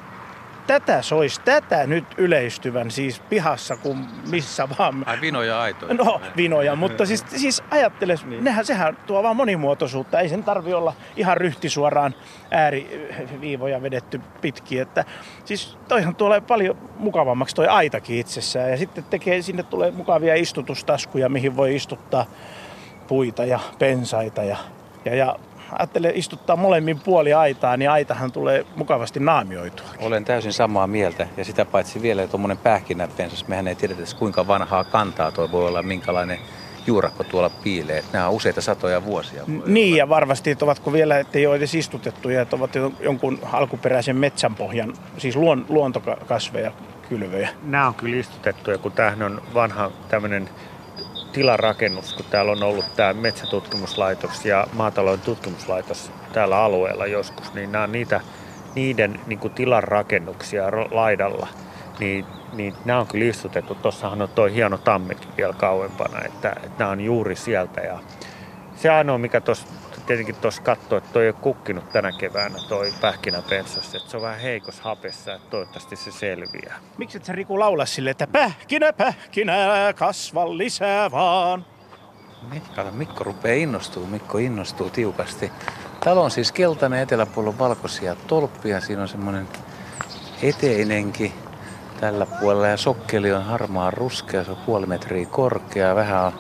tätä 0.81 1.03
sois, 1.03 1.39
tätä 1.39 1.87
nyt 1.87 2.05
yleistyvän 2.17 2.91
siis 2.91 3.21
pihassa 3.21 3.77
kuin 3.77 3.99
missä 4.31 4.69
vaan. 4.79 5.09
Ai 5.09 5.21
vinoja 5.21 5.61
aitoja. 5.61 5.95
No 5.95 6.21
vinoja, 6.37 6.77
mutta 6.77 7.07
siis, 7.07 7.25
siis 7.37 7.63
ajattele, 7.71 8.15
niin. 8.25 8.45
nehän, 8.45 8.65
sehän 8.65 8.97
tuo 9.07 9.23
vaan 9.23 9.37
monimuotoisuutta. 9.37 10.21
Ei 10.21 10.29
sen 10.29 10.45
tarvi 10.45 10.73
olla 10.73 10.95
ihan 11.17 11.37
ryhtisuoraan 11.37 12.15
ääriviivoja 12.51 13.83
vedetty 13.83 14.21
pitkin. 14.41 14.83
Että, 14.83 15.05
siis 15.45 15.79
toihan 15.89 16.17
tulee 16.17 16.41
paljon 16.41 16.77
mukavammaksi 16.97 17.57
toi 17.57 17.67
aitakin 17.67 18.19
itsessään. 18.19 18.71
Ja 18.71 18.77
sitten 18.77 19.05
tekee, 19.05 19.43
sinne 19.43 19.63
tulee 19.63 19.91
mukavia 19.91 20.35
istutustaskuja, 20.35 21.29
mihin 21.29 21.57
voi 21.57 21.77
istuttaa 21.77 22.27
puita 23.09 23.45
ja 23.45 23.61
pensaita 23.79 24.43
ja, 24.43 24.57
ja, 25.05 25.15
ja 25.15 25.37
ajattelee 25.79 26.13
istuttaa 26.15 26.57
molemmin 26.57 27.01
puoli 27.01 27.33
aitaa, 27.33 27.77
niin 27.77 27.91
aitahan 27.91 28.33
tulee 28.33 28.67
mukavasti 28.77 29.21
naamioitua. 29.21 29.87
Olen 29.99 30.25
täysin 30.25 30.53
samaa 30.53 30.87
mieltä 30.87 31.27
ja 31.37 31.45
sitä 31.45 31.65
paitsi 31.65 32.03
vielä 32.03 32.27
tuommoinen 32.27 32.59
pähkinäpensas. 32.59 33.49
Mehän 33.49 33.69
ei 33.69 33.75
tiedetä 33.75 34.03
kuinka 34.19 34.47
vanhaa 34.47 34.85
kantaa 34.85 35.33
tuo 35.33 35.51
voi 35.53 35.69
olla, 35.69 35.83
minkälainen 35.83 36.39
juurakko 36.87 37.25
tuolla 37.25 37.51
piilee. 37.51 38.05
Nämä 38.13 38.29
on 38.29 38.35
useita 38.35 38.61
satoja 38.61 39.05
vuosia. 39.05 39.43
Niin 39.67 39.97
ja 39.97 40.09
varmasti, 40.09 40.51
että 40.51 40.65
ovatko 40.65 40.93
vielä, 40.93 41.19
että 41.19 41.39
ei 41.39 41.47
ole 41.47 41.57
edes 41.57 41.75
istutettuja, 41.75 42.43
että 42.43 42.57
ovat 42.57 42.71
jonkun 43.01 43.39
alkuperäisen 43.53 44.17
metsänpohjan, 44.17 44.95
siis 45.19 45.37
luon, 45.37 45.67
luontokasveja, 45.69 46.73
kylvöjä. 47.09 47.49
Nämä 47.63 47.87
on 47.87 47.95
kyllä 47.95 48.17
istutettuja, 48.17 48.79
kun 48.79 48.93
tämähän 48.93 49.23
on 49.23 49.43
vanha 49.55 49.91
tämmöinen 50.09 50.49
tilarakennus, 51.33 52.15
kun 52.15 52.27
täällä 52.31 52.53
on 52.53 52.63
ollut 52.63 52.97
tämä 52.97 53.13
metsätutkimuslaitos 53.13 54.45
ja 54.45 54.67
maatalouden 54.73 55.25
tutkimuslaitos 55.25 56.11
täällä 56.33 56.59
alueella 56.59 57.07
joskus, 57.07 57.55
niin 57.55 57.73
nämä 57.73 57.85
on 57.85 57.93
niitä, 57.93 58.21
niiden 58.75 59.21
niin 59.27 59.39
kuin 59.39 59.55
tilan 59.55 59.85
rakennuksia 59.85 60.65
laidalla, 60.91 61.49
niin, 61.99 62.25
niin 62.53 62.75
nämä 62.85 63.01
on 63.01 63.07
kyllä 63.07 63.25
istutettu. 63.25 63.75
Tuossahan 63.75 64.23
on 64.23 64.29
tuo 64.29 64.45
hieno 64.45 64.79
tammikin 64.79 65.29
vielä 65.37 65.53
kauempana, 65.53 66.25
että, 66.25 66.51
että 66.51 66.79
nämä 66.79 66.91
on 66.91 67.01
juuri 67.01 67.37
sieltä. 67.37 67.81
Ja 67.81 67.99
se 68.77 68.91
ainoa, 68.91 69.19
mikä 69.19 69.41
tuossa 69.41 69.67
tietenkin 70.07 70.35
tuossa 70.35 70.63
katsoo, 70.63 70.99
että 70.99 71.13
toi 71.13 71.23
ei 71.23 71.29
ole 71.29 71.37
kukkinut 71.41 71.93
tänä 71.93 72.13
keväänä 72.13 72.59
toi 72.69 72.93
pähkinäpensas, 73.01 73.95
että 73.95 74.11
se 74.11 74.17
on 74.17 74.23
vähän 74.23 74.41
heikos 74.41 74.81
hapessa, 74.81 75.35
että 75.35 75.51
toivottavasti 75.51 75.97
se 75.97 76.13
selviää. 76.13 76.79
Miksi 76.99 77.17
et 77.19 77.25
sä 77.25 77.33
Riku 77.33 77.61
laula 77.61 77.87
sille, 77.87 78.11
että 78.11 78.27
pähkinä, 78.27 78.93
pähkinä, 78.93 79.55
kasva 79.97 80.59
lisää 80.59 81.11
vaan? 81.11 81.67
Mikko, 82.51 82.85
Mikko 82.93 83.25
rupeaa 83.25 83.57
innostuu, 83.57 84.07
Mikko 84.07 84.39
innostuu 84.39 84.91
tiukasti. 84.91 85.53
Talo 86.05 86.25
on 86.25 86.31
siis 86.31 86.53
keltainen, 86.53 87.01
eteläpuolella 87.01 87.59
valkoisia 87.59 88.15
tolppia, 88.15 88.81
siinä 88.81 89.03
on 89.03 89.09
semmoinen 89.09 89.49
eteinenkin 90.43 91.33
tällä 92.01 92.27
puolella 92.27 92.67
ja 92.67 92.77
sokkeli 92.77 93.33
on 93.33 93.45
harmaa 93.45 93.91
ruskea, 93.91 94.45
se 94.45 94.51
on 94.51 94.57
puoli 94.57 94.87
metriä 94.87 95.27
korkea, 95.27 95.95
vähän 95.95 96.25
on 96.25 96.33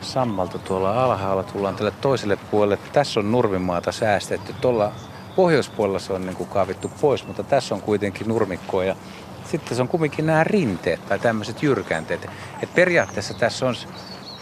sammalta 0.00 0.58
tuolla 0.58 1.04
alhaalla. 1.04 1.42
Tullaan 1.42 1.76
tälle 1.76 1.92
toiselle 2.00 2.38
puolelle. 2.50 2.78
Tässä 2.92 3.20
on 3.20 3.32
nurmimaata 3.32 3.92
säästetty. 3.92 4.54
Tuolla 4.60 4.92
pohjoispuolella 5.36 5.98
se 5.98 6.12
on 6.12 6.26
niin 6.26 6.36
kuin 6.36 6.48
kaavittu 6.48 6.90
pois, 7.00 7.26
mutta 7.26 7.42
tässä 7.42 7.74
on 7.74 7.82
kuitenkin 7.82 8.28
nurmikkoa. 8.28 8.84
Ja 8.84 8.96
sitten 9.44 9.76
se 9.76 9.82
on 9.82 9.88
kumminkin 9.88 10.26
nämä 10.26 10.44
rinteet 10.44 11.06
tai 11.08 11.18
tämmöiset 11.18 11.62
jyrkänteet. 11.62 12.26
Et 12.62 12.74
periaatteessa 12.74 13.34
tässä 13.34 13.66
on 13.66 13.74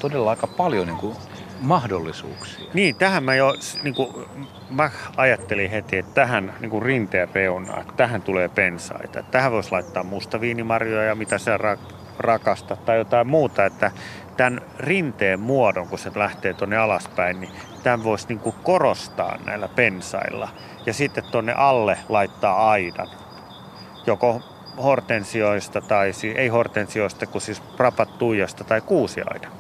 todella 0.00 0.30
aika 0.30 0.46
paljon 0.46 0.86
niin 0.86 0.98
kuin 0.98 1.16
mahdollisuuksia. 1.60 2.64
Niin, 2.74 2.96
tähän 2.96 3.24
mä 3.24 3.34
jo 3.34 3.54
niin 3.82 3.94
kuin, 3.94 4.14
mä 4.70 4.90
ajattelin 5.16 5.70
heti, 5.70 5.98
että 5.98 6.14
tähän 6.14 6.54
niin 6.60 6.70
kuin 6.70 6.82
rinteen 6.82 7.28
reunaan, 7.34 7.80
että 7.80 7.92
tähän 7.96 8.22
tulee 8.22 8.48
pensaita. 8.48 9.22
Tähän 9.22 9.52
voisi 9.52 9.72
laittaa 9.72 10.02
mustaviinimarjoja 10.02 11.04
ja 11.04 11.14
mitä 11.14 11.38
se 11.38 11.56
ra- 11.56 11.94
rakasta 12.18 12.76
tai 12.76 12.98
jotain 12.98 13.26
muuta, 13.26 13.64
että 13.64 13.90
tämän 14.36 14.60
rinteen 14.78 15.40
muodon, 15.40 15.88
kun 15.88 15.98
se 15.98 16.10
lähtee 16.14 16.54
tuonne 16.54 16.76
alaspäin, 16.76 17.40
niin 17.40 17.52
tämän 17.82 18.04
voisi 18.04 18.28
niin 18.28 18.38
kuin 18.38 18.56
korostaa 18.62 19.38
näillä 19.44 19.68
pensailla. 19.68 20.48
Ja 20.86 20.92
sitten 20.92 21.24
tuonne 21.30 21.52
alle 21.52 21.98
laittaa 22.08 22.70
aidan. 22.70 23.08
Joko 24.06 24.40
hortensioista 24.82 25.80
tai 25.80 26.12
ei 26.34 26.48
hortensioista, 26.48 27.26
kun 27.26 27.40
siis 27.40 27.62
rapattuijasta 27.78 28.64
tai 28.64 28.80
kuusiaidan. 28.80 29.52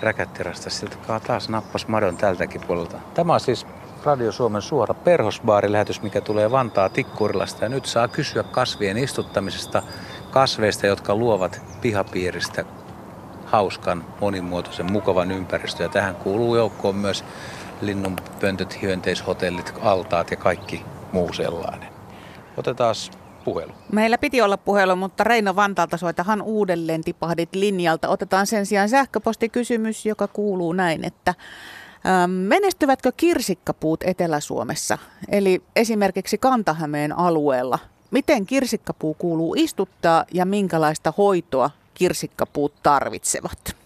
Räkättirästä 0.00 0.70
siltä 0.70 0.96
taas 1.26 1.48
nappas 1.48 1.88
madon 1.88 2.16
tältäkin 2.16 2.60
puolelta. 2.66 2.98
Tämä 3.14 3.34
on 3.34 3.40
siis 3.40 3.66
Radio 4.04 4.32
Suomen 4.32 4.62
suora 4.62 4.94
perhosbaarilähetys, 4.94 6.02
mikä 6.02 6.20
tulee 6.20 6.50
Vantaa 6.50 6.88
Tikkurilasta. 6.88 7.64
Ja 7.64 7.68
nyt 7.68 7.86
saa 7.86 8.08
kysyä 8.08 8.42
kasvien 8.42 8.98
istuttamisesta, 8.98 9.82
kasveista, 10.30 10.86
jotka 10.86 11.14
luovat 11.14 11.62
pihapiiristä 11.80 12.64
hauskan, 13.46 14.04
monimuotoisen, 14.20 14.92
mukavan 14.92 15.30
ympäristön. 15.30 15.84
Ja 15.84 15.88
tähän 15.88 16.14
kuuluu 16.14 16.56
joukkoon 16.56 16.96
myös 16.96 17.24
linnunpöntöt, 17.80 18.82
hyönteishotellit, 18.82 19.72
altaat 19.82 20.30
ja 20.30 20.36
kaikki 20.36 20.84
muu 21.12 21.32
sellainen. 21.32 21.88
Otetaan 22.56 22.94
puhelu. 23.44 23.72
Meillä 23.92 24.18
piti 24.18 24.42
olla 24.42 24.56
puhelu, 24.56 24.96
mutta 24.96 25.24
Reino 25.24 25.56
Vantaalta 25.56 25.96
soitahan 25.96 26.42
uudelleen 26.42 27.04
tipahdit 27.04 27.54
linjalta. 27.54 28.08
Otetaan 28.08 28.46
sen 28.46 28.66
sijaan 28.66 28.88
sähköpostikysymys, 28.88 30.06
joka 30.06 30.28
kuuluu 30.28 30.72
näin, 30.72 31.04
että 31.04 31.34
ähm, 32.06 32.30
Menestyvätkö 32.30 33.12
kirsikkapuut 33.16 34.00
Etelä-Suomessa, 34.04 34.98
eli 35.28 35.62
esimerkiksi 35.76 36.38
Kantahämeen 36.38 37.18
alueella? 37.18 37.78
Miten 38.10 38.46
kirsikkapuu 38.46 39.14
kuuluu 39.14 39.54
istuttaa 39.58 40.24
ja 40.32 40.44
minkälaista 40.44 41.12
hoitoa 41.18 41.70
kirsikkapuut 41.98 42.74
tarvitsevat? 42.82 43.76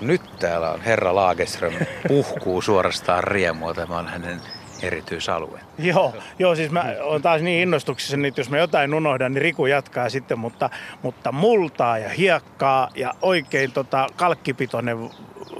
Nyt 0.00 0.22
täällä 0.38 0.70
on 0.70 0.80
herra 0.80 1.14
Laageström 1.14 1.72
puhkuu 2.08 2.62
suorastaan 2.62 3.24
riemua. 3.24 3.74
Tämä 3.74 3.98
on 3.98 4.08
hänen 4.08 4.40
erityisalue. 4.82 5.60
Joo, 5.78 6.14
joo, 6.38 6.54
siis 6.54 6.70
mä 6.70 6.84
oon 7.02 7.22
taas 7.22 7.42
niin 7.42 7.62
innostuksessa, 7.62 8.16
että 8.28 8.40
jos 8.40 8.50
mä 8.50 8.58
jotain 8.58 8.94
unohdan, 8.94 9.32
niin 9.34 9.42
Riku 9.42 9.66
jatkaa 9.66 10.08
sitten, 10.08 10.38
mutta, 10.38 10.70
mutta 11.02 11.32
multaa 11.32 11.98
ja 11.98 12.08
hiekkaa 12.08 12.90
ja 12.94 13.14
oikein 13.22 13.72
tota 13.72 14.06
kalkkipitoinen 14.16 15.10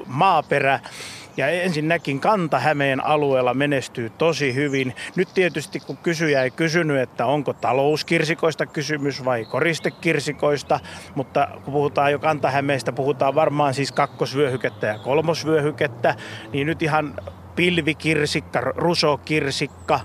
maaperä. 0.07 0.81
Ja 1.36 1.48
ensinnäkin 1.48 2.20
Kanta-Hämeen 2.20 3.04
alueella 3.04 3.54
menestyy 3.54 4.10
tosi 4.10 4.54
hyvin. 4.54 4.94
Nyt 5.16 5.28
tietysti 5.34 5.80
kun 5.80 5.96
kysyjä 5.96 6.42
ei 6.42 6.50
kysynyt, 6.50 6.98
että 6.98 7.26
onko 7.26 7.52
talouskirsikoista 7.52 8.66
kysymys 8.66 9.24
vai 9.24 9.44
koristekirsikoista, 9.44 10.80
mutta 11.14 11.48
kun 11.64 11.72
puhutaan 11.72 12.12
jo 12.12 12.18
Kanta-Hämeestä, 12.18 12.92
puhutaan 12.92 13.34
varmaan 13.34 13.74
siis 13.74 13.92
kakkosvyöhykettä 13.92 14.86
ja 14.86 14.98
kolmosvyöhykettä, 14.98 16.14
niin 16.52 16.66
nyt 16.66 16.82
ihan 16.82 17.14
pilvikirsikka, 17.56 18.60
rusokirsikka. 18.60 20.00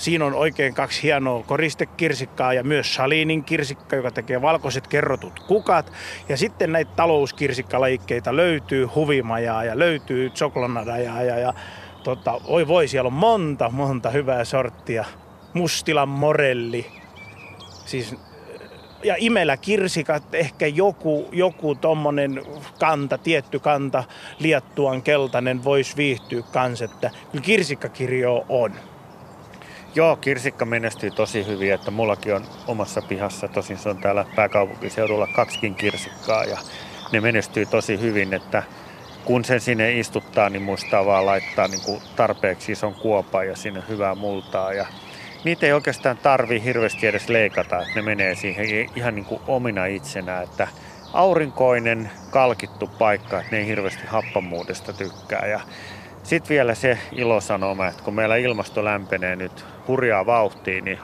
Siinä 0.00 0.24
on 0.24 0.34
oikein 0.34 0.74
kaksi 0.74 1.02
hienoa 1.02 1.42
koristekirsikkaa 1.42 2.54
ja 2.54 2.64
myös 2.64 2.94
salinin 2.94 3.44
kirsikka, 3.44 3.96
joka 3.96 4.10
tekee 4.10 4.42
valkoiset 4.42 4.86
kerrotut 4.86 5.40
kukat. 5.40 5.92
Ja 6.28 6.36
sitten 6.36 6.72
näitä 6.72 6.90
talouskirsikkalajikkeita 6.96 8.36
löytyy 8.36 8.84
huvimajaa 8.84 9.64
ja 9.64 9.78
löytyy 9.78 10.30
choklonadajaa 10.30 11.22
ja, 11.22 11.38
ja 11.38 11.54
tota, 12.04 12.40
oi 12.44 12.68
voi, 12.68 12.88
siellä 12.88 13.06
on 13.06 13.12
monta, 13.12 13.70
monta 13.70 14.10
hyvää 14.10 14.44
sorttia. 14.44 15.04
Mustilan 15.54 16.08
morelli, 16.08 16.86
siis 17.86 18.16
ja 19.04 19.14
imellä 19.18 19.56
kirsikat, 19.56 20.34
ehkä 20.34 20.66
joku, 20.66 21.28
joku 21.32 21.74
tommonen 21.74 22.42
kanta, 22.78 23.18
tietty 23.18 23.58
kanta, 23.58 24.04
liattuan 24.38 25.02
keltainen 25.02 25.64
voisi 25.64 25.96
viihtyä 25.96 26.42
kans, 26.52 26.82
että 26.82 27.10
kirsikkakirjo 27.42 28.44
on. 28.48 28.72
Joo, 29.94 30.16
kirsikka 30.16 30.64
menestyy 30.64 31.10
tosi 31.10 31.46
hyvin, 31.46 31.72
että 31.72 31.90
mullakin 31.90 32.34
on 32.34 32.44
omassa 32.66 33.02
pihassa, 33.02 33.48
tosin 33.48 33.78
se 33.78 33.88
on 33.88 33.98
täällä 33.98 34.24
pääkaupunkiseudulla 34.36 35.26
kaksikin 35.26 35.74
kirsikkaa 35.74 36.44
ja 36.44 36.58
ne 37.12 37.20
menestyy 37.20 37.66
tosi 37.66 38.00
hyvin, 38.00 38.34
että 38.34 38.62
kun 39.24 39.44
sen 39.44 39.60
sinne 39.60 39.98
istuttaa, 39.98 40.50
niin 40.50 40.62
muistaa 40.62 41.06
vaan 41.06 41.26
laittaa 41.26 41.68
niin 41.68 41.84
kuin 41.84 42.02
tarpeeksi 42.16 42.72
ison 42.72 42.94
kuopan 42.94 43.46
ja 43.46 43.56
sinne 43.56 43.82
hyvää 43.88 44.14
multaa 44.14 44.72
ja 44.72 44.86
niitä 45.44 45.66
ei 45.66 45.72
oikeastaan 45.72 46.18
tarvi 46.18 46.64
hirveästi 46.64 47.06
edes 47.06 47.28
leikata, 47.28 47.82
että 47.82 47.94
ne 47.94 48.02
menee 48.02 48.34
siihen 48.34 48.66
ihan 48.96 49.14
niin 49.14 49.24
kuin 49.24 49.40
omina 49.46 49.86
itsenä, 49.86 50.42
että 50.42 50.68
aurinkoinen, 51.12 52.10
kalkittu 52.30 52.86
paikka, 52.86 53.38
että 53.38 53.50
ne 53.50 53.58
ei 53.58 53.66
hirveästi 53.66 54.06
happamuudesta 54.06 54.92
tykkää. 54.92 55.46
Ja 55.46 55.60
sitten 56.30 56.48
vielä 56.48 56.74
se 56.74 56.98
ilosanoma, 57.12 57.86
että 57.86 58.02
kun 58.02 58.14
meillä 58.14 58.36
ilmasto 58.36 58.84
lämpenee 58.84 59.36
nyt 59.36 59.64
hurjaa 59.88 60.26
vauhtia, 60.26 60.82
niin, 60.82 60.98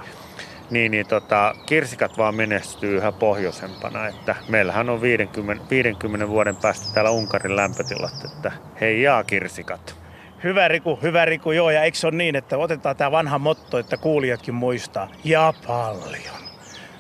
niin, 0.70 0.90
niin 0.90 1.06
tota, 1.06 1.54
kirsikat 1.66 2.18
vaan 2.18 2.34
menestyy 2.34 2.96
yhä 2.96 3.12
pohjoisempana. 3.12 4.06
Että 4.06 4.36
meillähän 4.48 4.90
on 4.90 5.02
50, 5.02 5.70
50 5.70 6.28
vuoden 6.28 6.56
päästä 6.56 6.94
täällä 6.94 7.10
Unkarin 7.10 7.56
lämpötilat, 7.56 8.24
että 8.24 8.52
hei 8.80 9.02
jaa 9.02 9.24
kirsikat. 9.24 9.96
Hyvä 10.44 10.68
Riku, 10.68 10.98
hyvä 11.02 11.24
Riku, 11.24 11.52
joo. 11.52 11.70
Ja 11.70 11.82
eikö 11.82 11.98
se 11.98 12.06
ole 12.06 12.16
niin, 12.16 12.36
että 12.36 12.58
otetaan 12.58 12.96
tämä 12.96 13.10
vanha 13.10 13.38
motto, 13.38 13.78
että 13.78 13.96
kuulijatkin 13.96 14.54
muistaa. 14.54 15.08
Ja 15.24 15.54
paljon. 15.66 16.36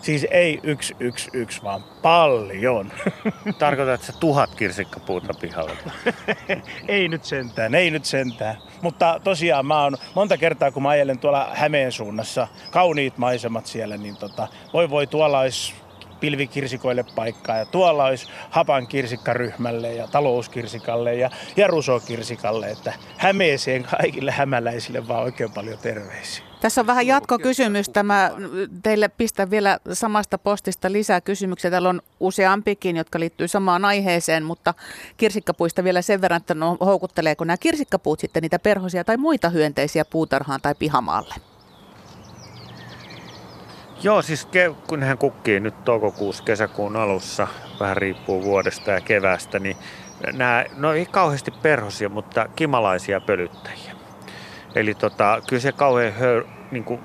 Siis 0.06 0.26
ei 0.30 0.60
yksi, 0.62 0.96
yksi, 1.00 1.30
yksi, 1.32 1.62
vaan 1.62 1.84
paljon. 2.02 2.92
Tarkoitatko 3.58 4.06
että 4.06 4.20
tuhat 4.20 4.54
kirsikkapuuta 4.54 5.34
pihalla? 5.40 5.72
ei 6.88 7.08
nyt 7.08 7.24
sentään, 7.24 7.74
ei 7.74 7.90
nyt 7.90 8.04
sentään. 8.04 8.56
Mutta 8.82 9.20
tosiaan 9.24 9.66
mä 9.66 9.82
oon 9.82 9.96
monta 10.14 10.36
kertaa, 10.36 10.70
kun 10.70 10.82
mä 10.82 10.88
ajelen 10.88 11.18
tuolla 11.18 11.50
Hämeen 11.54 11.92
suunnassa, 11.92 12.48
kauniit 12.70 13.18
maisemat 13.18 13.66
siellä, 13.66 13.96
niin 13.96 14.16
tota, 14.16 14.48
voi 14.72 14.90
voi 14.90 15.06
tuolla 15.06 15.40
olisi 15.40 15.74
pilvikirsikoille 16.20 17.04
paikkaa. 17.14 17.56
Ja 17.56 17.66
tuolla 17.66 18.04
olisi 18.04 18.28
hapan 18.50 18.86
kirsikkaryhmälle 18.86 19.92
ja 19.92 20.06
talouskirsikalle 20.06 21.14
ja, 21.14 21.30
ja 21.56 21.66
rusokirsikalle. 21.66 22.70
Että 22.70 22.92
Hämeeseen 23.16 23.84
kaikille 23.84 24.30
hämäläisille 24.30 25.08
vaan 25.08 25.22
oikein 25.22 25.52
paljon 25.52 25.78
terveisiä. 25.78 26.45
Tässä 26.66 26.80
on 26.80 26.86
vähän 26.86 27.06
jatkokysymys. 27.06 27.88
Tämä 27.88 28.30
teille 28.82 29.08
pistän 29.08 29.50
vielä 29.50 29.78
samasta 29.92 30.38
postista 30.38 30.92
lisää 30.92 31.20
kysymyksiä. 31.20 31.70
Täällä 31.70 31.88
on 31.88 32.02
useampikin, 32.20 32.96
jotka 32.96 33.20
liittyy 33.20 33.48
samaan 33.48 33.84
aiheeseen, 33.84 34.44
mutta 34.44 34.74
kirsikkapuista 35.16 35.84
vielä 35.84 36.02
sen 36.02 36.20
verran, 36.20 36.36
että 36.36 36.54
no, 36.54 36.76
houkutteleeko 36.80 37.44
nämä 37.44 37.56
kirsikkapuut 37.56 38.20
sitten 38.20 38.42
niitä 38.42 38.58
perhosia 38.58 39.04
tai 39.04 39.16
muita 39.16 39.48
hyönteisiä 39.48 40.04
puutarhaan 40.04 40.60
tai 40.60 40.74
pihamaalle? 40.74 41.34
Joo, 44.02 44.22
siis 44.22 44.46
ke- 44.46 44.74
kun 44.88 45.02
hän 45.02 45.18
kukkii 45.18 45.60
nyt 45.60 45.84
toukokuussa, 45.84 46.44
kesäkuun 46.44 46.96
alussa, 46.96 47.48
vähän 47.80 47.96
riippuu 47.96 48.42
vuodesta 48.42 48.90
ja 48.90 49.00
kevästä, 49.00 49.58
niin 49.58 49.76
nämä, 50.32 50.64
no 50.76 50.92
ei 50.92 51.06
kauheasti 51.06 51.50
perhosia, 51.50 52.08
mutta 52.08 52.48
kimalaisia 52.56 53.20
pölyttäjiä. 53.20 53.96
Eli 54.74 54.94
tota, 54.94 55.42
kyllä 55.48 55.60
se 55.60 55.72
kauhean 55.72 56.12
niin 56.70 56.84
kuin, 56.84 57.00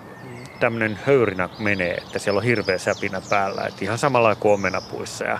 tämmöinen 0.60 1.00
höyrinä 1.06 1.50
menee, 1.60 1.94
että 1.94 2.20
siellä 2.20 2.38
on 2.38 2.44
hirveä 2.44 2.78
säpinä 2.78 3.22
päällä, 3.30 3.62
että 3.62 3.86
ihan 3.86 3.98
samalla 3.98 4.36
kuin 4.36 4.54
omenapuissa. 4.54 5.26
Ja 5.26 5.40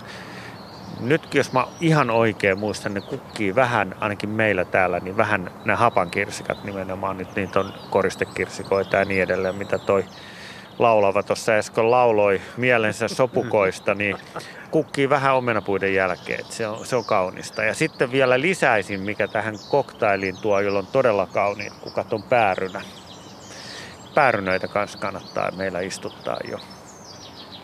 nytkin 1.00 1.38
jos 1.38 1.52
mä 1.52 1.66
ihan 1.80 2.10
oikein 2.10 2.58
muistan, 2.58 2.94
niin 2.94 3.04
kukkii 3.04 3.54
vähän, 3.54 3.94
ainakin 4.00 4.30
meillä 4.30 4.64
täällä, 4.64 5.00
niin 5.00 5.16
vähän 5.16 5.50
nämä 5.64 5.76
hapankirsikat 5.76 6.64
nimenomaan, 6.64 7.16
nyt 7.16 7.36
niitä 7.36 7.60
on 7.60 7.72
koristekirsikoita 7.90 8.96
ja 8.96 9.04
niin 9.04 9.22
edelleen, 9.22 9.54
mitä 9.54 9.78
toi 9.78 10.04
laulava 10.78 11.22
tuossa 11.22 11.52
äsken 11.52 11.90
lauloi 11.90 12.40
mielensä 12.56 13.08
sopukoista, 13.08 13.94
niin 13.94 14.16
kukkii 14.70 15.08
vähän 15.08 15.34
omenapuiden 15.34 15.94
jälkeen. 15.94 16.44
se, 16.48 16.66
on, 16.66 16.86
se 16.86 16.96
on 16.96 17.04
kaunista. 17.04 17.64
Ja 17.64 17.74
sitten 17.74 18.12
vielä 18.12 18.40
lisäisin, 18.40 19.00
mikä 19.00 19.28
tähän 19.28 19.54
koktailiin 19.70 20.36
tuo, 20.42 20.60
jolla 20.60 20.78
on 20.78 20.86
todella 20.86 21.26
kauniit 21.26 21.72
kukat, 21.80 22.12
on 22.12 22.22
päärynä. 22.22 22.82
Päärynöitä 24.14 24.68
kanssa 24.68 24.98
kannattaa 24.98 25.50
meillä 25.50 25.80
istuttaa 25.80 26.38
jo. 26.50 26.58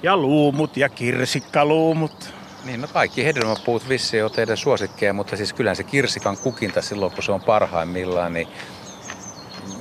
Ja 0.02 0.16
luumut 0.16 0.76
ja 0.76 0.88
kirsikkaluumut. 0.88 2.34
Niin, 2.64 2.80
no 2.80 2.88
kaikki 2.92 3.24
hedelmäpuut 3.24 3.88
vissiin 3.88 4.24
on 4.24 4.30
teidän 4.30 4.56
suosikkeja, 4.56 5.12
mutta 5.12 5.36
siis 5.36 5.52
kyllä 5.52 5.74
se 5.74 5.84
kirsikan 5.84 6.36
kukinta 6.36 6.82
silloin, 6.82 7.12
kun 7.12 7.22
se 7.22 7.32
on 7.32 7.40
parhaimmillaan, 7.40 8.32
niin 8.32 8.48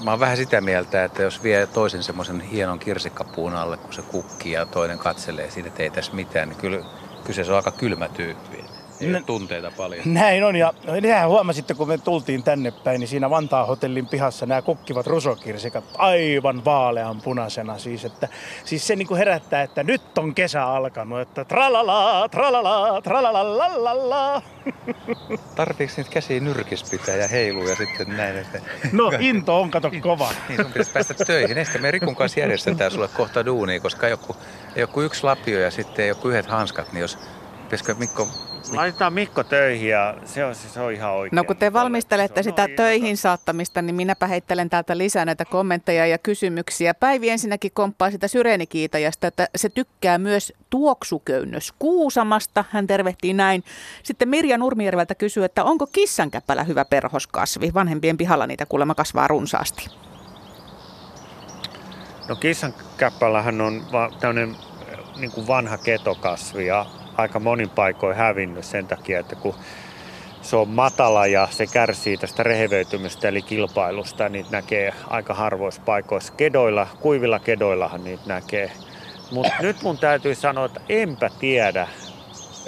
mä 0.04 0.12
oon 0.12 0.20
vähän 0.20 0.38
sitä 0.38 0.62
mieltä, 0.62 1.04
että 1.04 1.24
jos 1.24 1.44
vie 1.44 1.68
toisen 1.68 2.04
semmoisen 2.04 2.42
hienon 2.42 2.80
kirsikkapuun 2.80 3.56
alle, 3.56 3.78
kun 3.78 3.94
se 3.94 4.02
kukkii 4.02 4.52
ja 4.52 4.66
toinen 4.66 4.98
katselee 4.98 5.52
siinä, 5.52 5.68
että 5.68 5.84
ei 5.84 5.90
tässä 5.90 6.14
mitään, 6.14 6.50
niin 6.50 6.58
kyllä, 6.58 6.86
se 7.32 7.52
on 7.52 7.56
aika 7.56 7.72
kylmä 7.72 8.10
tyyppi. 8.10 8.57
Ei 9.02 9.08
Nä, 9.08 9.22
tunteita 9.22 9.72
paljon. 9.78 10.02
Näin 10.06 10.44
on, 10.44 10.56
ja 10.56 10.74
nehän 11.02 11.30
huomasitte, 11.30 11.74
kun 11.74 11.88
me 11.88 11.98
tultiin 11.98 12.44
tänne 12.44 12.72
päin, 12.72 13.00
niin 13.00 13.08
siinä 13.08 13.30
Vantaa 13.30 13.66
hotellin 13.66 14.08
pihassa 14.08 14.46
nämä 14.46 14.62
kukkivat 14.62 15.08
rusokirsikat 15.08 15.84
aivan 15.98 16.66
vaalean 16.66 17.22
punaisena. 17.22 17.78
Siis, 17.78 18.06
että, 18.06 18.28
siis 18.66 18.88
se 18.88 18.96
niin 18.96 19.08
kuin 19.08 19.18
herättää, 19.18 19.62
että 19.62 19.84
nyt 19.84 20.18
on 20.18 20.36
kesä 20.36 20.66
alkanut, 20.66 21.20
että 21.20 21.46
tralala, 21.46 22.30
tralala, 22.30 23.02
tralala, 23.02 24.42
Tarviiko 25.56 25.94
niitä 25.98 26.12
käsiä 26.12 26.40
nyrkis 26.40 26.84
pitää 26.84 27.16
ja 27.16 27.28
heiluu 27.28 27.68
ja 27.68 27.76
sitten 27.76 28.18
näin? 28.18 28.38
Että... 28.38 28.62
No 28.92 29.12
into 29.20 29.62
on, 29.62 29.72
kato 29.72 29.92
kova. 30.02 30.30
niin, 30.50 30.62
sun 30.62 30.66
pitäisi 30.66 30.92
päästä 30.92 31.14
töihin. 31.14 31.66
Sitten 31.66 31.82
me 31.82 31.92
Rikun 31.92 32.16
kanssa 32.16 32.40
järjestetään 32.40 32.92
sulle 32.92 33.08
kohta 33.08 33.46
duunia, 33.46 33.80
koska 33.80 34.08
joku, 34.08 34.36
joku 34.76 35.02
yksi 35.02 35.24
lapio 35.24 35.60
ja 35.60 35.72
sitten 35.72 36.08
joku 36.08 36.28
yhdet 36.30 36.46
hanskat, 36.46 36.94
niin 36.94 37.02
jos 37.02 37.18
Pitäisikö 37.68 37.96
Mikko 37.96 38.28
Laitetaan 38.72 39.14
Mikko 39.14 39.44
töihin 39.44 39.90
ja 39.90 40.18
se 40.26 40.46
on, 40.46 40.56
se 40.56 40.80
on 40.80 40.94
ihan 40.94 41.12
oikein. 41.12 41.36
No 41.36 41.44
kun 41.44 41.58
te 41.58 41.74
valmistelette 41.74 42.44
sitä 42.44 42.68
töihin 42.76 43.18
saattamista, 43.18 43.82
niin 43.82 43.96
minäpä 43.96 44.28
heittelen 44.28 44.70
täältä 44.70 44.98
lisää 44.98 45.26
näitä 45.26 45.46
kommentteja 45.46 46.08
ja 46.08 46.18
kysymyksiä. 46.18 46.94
Päivi 46.94 47.30
ensinnäkin 47.30 47.72
komppaa 47.74 48.12
sitä 48.12 48.28
syreenikiitajasta, 48.28 49.28
että 49.28 49.48
se 49.56 49.70
tykkää 49.70 50.18
myös 50.18 50.54
tuoksuköynnös 50.70 51.74
Kuusamasta. 51.80 52.66
Hän 52.70 52.88
tervehtii 52.88 53.34
näin. 53.34 53.64
Sitten 54.04 54.30
Mirja 54.30 54.58
Nurmijärveltä 54.58 55.16
kysyy, 55.16 55.44
että 55.44 55.64
onko 55.64 55.88
kissankäpälä 55.88 56.64
hyvä 56.64 56.86
perhoskasvi? 56.86 57.74
Vanhempien 57.74 58.18
pihalla 58.18 58.48
niitä 58.48 58.66
kuulemma 58.66 58.96
kasvaa 58.96 59.28
runsaasti. 59.28 59.88
No 62.30 62.36
kissan 62.36 62.74
käppälähän 62.98 63.62
on 63.62 63.92
va- 63.92 64.12
tämmöinen 64.20 64.56
niin 65.18 65.32
kuin 65.32 65.48
vanha 65.48 65.78
ketokasvi 65.78 66.66
ja 66.66 66.86
aika 67.18 67.40
monin 67.40 67.70
paikoin 67.70 68.16
hävinnyt 68.16 68.66
sen 68.66 68.88
takia, 68.88 69.20
että 69.20 69.36
kun 69.36 69.56
se 70.42 70.56
on 70.56 70.70
matala 70.70 71.28
ja 71.28 71.48
se 71.52 71.68
kärsii 71.68 72.18
tästä 72.18 72.44
rehevöitymistä 72.44 73.28
eli 73.28 73.42
kilpailusta, 73.42 74.30
niin 74.30 74.46
näkee 74.52 74.94
aika 75.08 75.34
harvoissa 75.34 75.82
paikoissa. 75.86 76.34
Kedoilla, 76.34 76.88
kuivilla 77.00 77.40
kedoillahan 77.40 78.04
niitä 78.04 78.24
näkee. 78.26 78.72
Mutta 79.32 79.54
nyt 79.60 79.82
mun 79.82 79.98
täytyy 79.98 80.36
sanoa, 80.36 80.66
että 80.66 80.82
enpä 80.90 81.30
tiedä. 81.40 81.88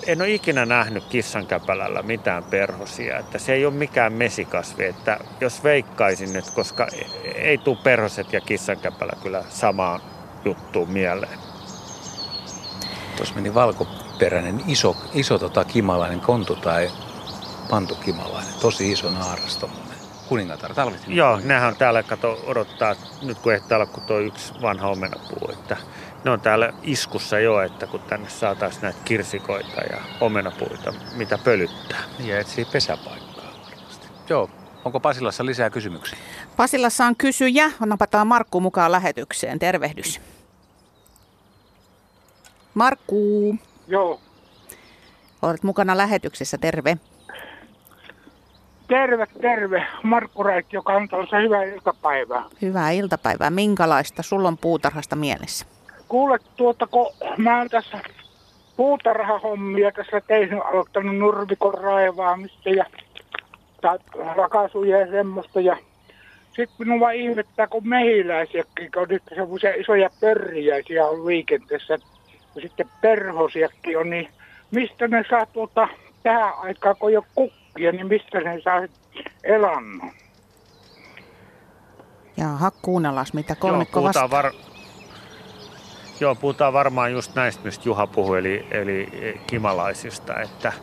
En 0.08 0.22
ole 0.22 0.32
ikinä 0.32 0.66
nähnyt 0.66 1.04
kissankäpälällä 1.04 2.02
mitään 2.02 2.44
perhosia, 2.44 3.20
että 3.20 3.38
se 3.38 3.54
ei 3.54 3.66
ole 3.66 3.74
mikään 3.74 4.14
mesikasvi, 4.14 4.86
että 4.86 5.20
jos 5.42 5.64
veikkaisin 5.64 6.34
nyt, 6.34 6.50
koska 6.50 6.88
ei 7.36 7.58
tule 7.58 7.78
perhoset 7.84 8.34
ja 8.34 8.42
kissankäpälä 8.42 9.14
kyllä 9.24 9.44
samaan 9.50 10.02
juttuun 10.46 10.90
mieleen. 10.90 11.40
Tuossa 13.18 13.36
meni 13.36 13.54
valkoperäinen 14.20 14.62
iso, 14.68 14.96
iso 15.14 15.40
tota, 15.40 15.64
kimalainen 15.64 16.20
kontu 16.22 16.56
tai 16.56 16.92
pantukimalainen. 17.70 18.54
Tosi 18.62 18.92
iso 18.92 19.12
naaras 19.12 19.58
tommonen. 19.58 19.98
Kuningatar, 20.28 20.74
talvittiin. 20.74 21.18
Joo, 21.18 21.40
nehän 21.44 21.68
on 21.68 21.76
täällä, 21.76 22.04
kato, 22.04 22.44
odottaa, 22.46 22.96
nyt 23.22 23.40
kun 23.40 23.54
ehtaa 23.54 23.78
olla 23.78 23.86
kuin 23.86 24.04
tuo 24.04 24.20
yksi 24.20 24.54
vanha 24.62 24.88
omenapuu, 24.88 25.50
että 25.52 25.78
ne 26.26 26.32
on 26.32 26.42
täällä 26.42 26.74
iskussa 26.84 27.40
jo, 27.40 27.62
että 27.62 27.88
kun 27.88 28.00
tänne 28.00 28.30
saataisiin 28.30 28.82
näitä 28.82 29.00
kirsikoita 29.06 29.82
ja 29.82 29.98
omenapuita, 30.22 30.94
mitä 31.16 31.38
pölyttää. 31.38 32.00
Ja 32.20 32.40
etsii 32.40 32.66
pesäpaikkaa 32.66 33.54
varmasti. 33.66 34.08
Joo, 34.30 34.50
onko 34.86 35.00
Pasilassa 35.00 35.46
lisää 35.46 35.70
kysymyksiä? 35.70 36.18
Pasilassa 36.58 37.06
on 37.06 37.16
kysyjä. 37.16 37.72
Napataan 37.86 38.28
Markku 38.28 38.62
mukaan 38.62 38.92
lähetykseen. 38.92 39.60
Tervehdys. 39.60 40.22
Markku, 42.74 43.56
Joo. 43.90 44.20
olet 45.42 45.64
mukana 45.64 45.98
lähetyksessä. 45.98 46.58
Terve. 46.58 46.98
Terve, 48.88 49.28
terve. 49.42 49.86
Markku 50.04 50.44
Räikki, 50.44 50.78
Kantolassa. 50.86 51.38
Hyvää 51.38 51.64
iltapäivää. 51.64 52.44
Hyvää 52.62 52.92
iltapäivää. 52.92 53.50
Minkälaista 53.50 54.24
sulla 54.24 54.48
on 54.48 54.58
puutarhasta 54.58 55.16
mielessä? 55.16 55.66
Kuule, 56.08 56.38
tuota, 56.56 56.88
kun 56.88 57.08
mä 57.38 57.58
oon 57.58 57.70
tässä 57.70 58.02
puutarhahommia 58.76 59.92
tässä 59.92 60.22
tein, 60.28 60.66
aloittanut 60.66 61.18
nurmikon 61.18 61.74
raivaamista 61.74 62.70
ja 62.70 62.86
rakasuja 64.36 65.00
ja 65.00 65.08
semmoista. 65.08 65.62
Ja 65.62 65.78
sitten 66.56 66.88
minua 66.88 67.12
ihmettää, 67.12 67.68
kun 67.68 67.88
mehiläisiäkin, 67.88 68.92
kun 68.92 69.02
on 69.02 69.08
nyt 69.10 69.24
semmoisia 69.36 69.74
isoja 69.76 70.10
pörriäisiä 70.22 71.06
on 71.06 71.26
liikenteessä. 71.26 72.00
Ja 72.56 72.62
sitten 72.62 72.90
perhosiakin 73.02 73.98
on, 73.98 74.10
niin 74.10 74.30
mistä 74.72 75.08
ne 75.08 75.26
saa 75.30 75.46
tuota 75.46 75.88
tähän 76.24 76.54
aikaan, 76.58 76.96
kun 77.00 77.10
ei 77.10 77.18
ole 77.18 77.26
kukkia, 77.36 77.92
niin 77.92 78.08
mistä 78.08 78.40
ne 78.40 78.62
saa 78.62 78.82
elannon? 79.44 80.12
Jaha, 82.38 82.72
kuunnellaan 82.72 83.26
mitä 83.34 83.54
Joo, 83.54 83.60
kolmikko 83.60 84.04
vastaa. 84.04 84.28
puhutaan, 84.28 84.44
var... 84.44 84.54
Joo, 86.20 86.36
puhutaan 86.36 86.74
varmaan 86.74 87.12
just 87.12 87.36
näistä, 87.36 87.66
mistä 87.66 87.90
Juha 87.90 88.08
puhui, 88.08 88.40
eli, 88.40 88.68
eli 88.72 89.08
kimalaisista, 89.48 90.40
että 90.40 90.74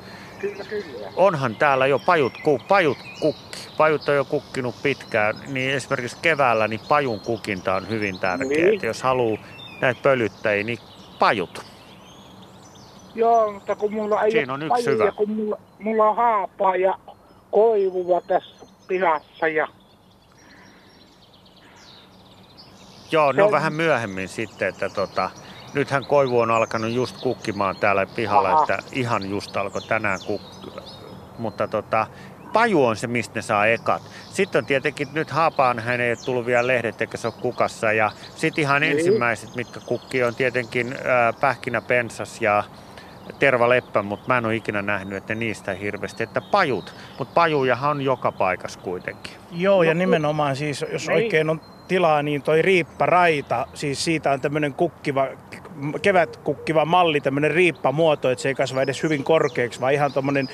Kyllä, 0.41 0.65
kyllä. 0.65 1.09
onhan 1.17 1.57
täällä 1.57 1.87
jo 1.87 1.99
pajut, 1.99 2.33
ku, 2.45 2.61
pajut 2.69 2.99
kukki. 3.21 3.59
Pajut 3.77 4.09
on 4.09 4.17
jo 4.17 4.25
kukkinut 4.25 4.75
pitkään, 4.83 5.35
niin 5.47 5.71
esimerkiksi 5.71 6.17
keväällä 6.23 6.69
niin 6.69 6.81
pajun 6.89 7.21
kukinta 7.21 7.75
on 7.75 7.89
hyvin 7.89 8.19
tärkeää. 8.19 8.49
Niin. 8.51 8.75
Että 8.75 8.87
jos 8.87 9.03
haluaa 9.03 9.43
näitä 9.81 10.01
pölyttäjiä, 10.03 10.65
niin 10.65 10.79
pajut. 11.19 11.65
Joo, 13.15 13.53
mutta 13.53 13.77
kun 13.77 13.93
mulla 13.93 14.23
ei 14.23 14.31
Siinä 14.31 14.55
ole 14.55 14.65
on 14.65 14.71
yksi 14.73 14.85
pajia, 14.85 15.03
hyvä. 15.03 15.13
kun 15.13 15.31
mulla, 15.31 15.59
mulla 15.79 16.09
on 16.11 16.17
haapaa 16.17 16.77
ja 16.77 16.95
koivua 17.51 18.21
tässä 18.21 18.67
pihassa 18.89 19.49
ja 19.49 19.69
Joo, 23.11 23.33
ne 23.33 23.43
on 23.43 23.53
vähän 23.53 23.73
myöhemmin 23.73 24.29
sitten, 24.29 24.69
että 24.69 24.89
tota, 24.89 25.31
nythän 25.75 26.07
koivu 26.07 26.41
on 26.41 26.51
alkanut 26.51 26.91
just 26.91 27.17
kukkimaan 27.23 27.77
täällä 27.77 28.07
pihalla, 28.07 28.49
Aha. 28.53 28.63
että 28.63 28.79
ihan 28.93 29.31
just 29.31 29.57
alkoi 29.57 29.83
tänään 29.83 30.21
kukkia. 30.27 30.83
Mutta 31.39 31.69
tota, 31.69 32.07
paju 32.53 32.85
on 32.85 32.97
se, 32.97 33.07
mistä 33.07 33.35
ne 33.39 33.43
saa 33.43 33.67
ekat. 33.67 34.03
Sitten 34.33 34.59
on 34.59 34.67
tietenkin, 34.67 35.09
nyt 35.13 35.31
haapaan 35.31 35.79
hän 35.79 36.01
ei 36.01 36.11
ole 36.11 36.17
tullut 36.25 36.47
vielä 36.47 36.67
lehdet 36.67 37.01
eikä 37.01 37.17
se 37.17 37.27
ole 37.29 37.35
kukassa. 37.41 37.93
Ja 37.93 38.11
sitten 38.37 38.63
ihan 38.63 38.81
Niin. 38.81 38.99
ensimmäiset, 38.99 39.55
mitkä 39.55 39.81
kukkii, 39.87 40.23
on 40.23 40.35
tietenkin 40.35 40.95
ää, 41.05 41.33
pähkinäpensas 41.33 42.41
ja 42.43 42.65
tervaleppä, 43.39 44.03
mutta 44.03 44.25
mä 44.29 44.39
en 44.39 44.47
ole 44.47 44.57
ikinä 44.57 44.83
nähnyt, 44.83 45.17
että 45.19 45.35
niistä 45.35 45.73
hirveästi, 45.75 46.23
että 46.23 46.41
pajut. 46.41 46.95
Mutta 47.19 47.35
pajujahan 47.35 47.91
on 47.91 48.03
joka 48.03 48.33
paikassa 48.33 48.81
kuitenkin. 48.81 49.33
Joo, 49.51 49.83
ja 49.83 49.95
No, 49.95 49.99
nimenomaan 49.99 50.57
siis, 50.57 50.85
jos 50.93 51.07
niin. 51.09 51.15
oikein 51.15 51.51
on 51.51 51.61
tilaa, 51.89 52.23
niin 52.23 52.43
toi 52.43 52.63
riipparaita, 52.63 53.67
siis 53.75 54.05
siitä 54.05 54.33
on 54.33 54.41
tämmöinen 54.41 54.75
kukkiva, 54.75 55.27
kevätkukkiva 56.03 56.85
malli, 56.85 57.21
tämmöinen 57.21 57.51
riippamuoto, 57.51 58.31
että 58.31 58.43
se 58.43 58.49
ei 58.49 58.55
kasva 58.55 58.83
edes 58.83 59.03
hyvin 59.03 59.25
korkeaksi, 59.25 59.81
vaan 59.81 59.93
ihan 59.93 60.12
tuommoinen 60.12 60.49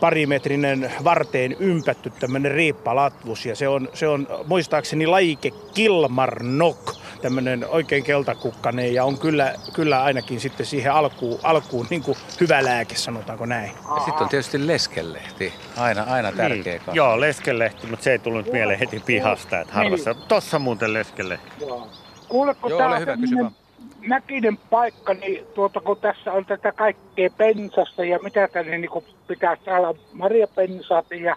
parimetrinen 0.00 0.92
varteen 1.04 1.56
ympätty 1.60 2.12
tämmöinen 2.20 2.52
riippalatvus. 2.52 3.46
Ja 3.46 3.56
se 3.56 3.68
on, 3.68 3.88
se 3.94 4.08
on 4.08 4.28
muistaakseni 4.46 5.06
lajike 5.06 5.50
Kilmarnock, 5.74 6.96
tämmöinen 7.22 7.66
oikein 7.68 8.04
keltakukkanen, 8.04 8.94
ja 8.94 9.04
on 9.04 9.18
kyllä, 9.18 9.54
kyllä 9.72 10.02
ainakin 10.02 10.40
sitten 10.40 10.66
siihen 10.66 10.92
alkuun, 10.92 11.40
alkuun 11.42 11.86
niin 11.90 12.02
kuin 12.02 12.18
hyvä 12.40 12.64
lääke, 12.64 12.94
sanotaanko 12.94 13.46
näin. 13.46 13.70
Ja 13.94 13.96
sitten 13.96 14.22
on 14.22 14.28
tietysti 14.28 14.66
leskelehti. 14.66 15.52
Aina, 15.76 16.02
aina 16.02 16.32
tärkeä 16.32 16.72
Niin, 16.72 16.82
joo, 16.92 17.20
leskelehti, 17.20 17.86
mutta 17.86 18.04
se 18.04 18.12
ei 18.12 18.18
tullut 18.18 18.44
nyt 18.44 18.52
mieleen 18.52 18.78
heti 18.78 19.02
pihasta. 19.06 19.60
Että 19.60 19.74
harvassa. 19.74 20.14
Tossa 20.14 20.58
muuten 20.58 20.92
leskelehti. 20.92 21.50
Joo. 21.60 21.88
Kuule, 22.28 22.54
kun 22.54 22.70
Joo, 22.70 22.86
ole 22.86 22.94
on 22.94 23.00
hyvä, 23.00 23.16
kysy 23.16 23.36
semmonen 23.36 23.65
näkinen 24.06 24.58
paikka, 24.70 25.14
niin 25.14 25.46
tuota, 25.54 25.80
kun 25.80 25.96
tässä 25.96 26.32
on 26.32 26.46
tätä 26.46 26.72
kaikkea 26.72 27.30
pensasta 27.36 28.04
ja 28.04 28.18
mitä 28.22 28.48
tänne 28.48 28.78
niin 28.78 28.90
pitää 29.26 29.56
saada 29.64 29.94
marjapensaat 30.12 31.06
ja 31.10 31.36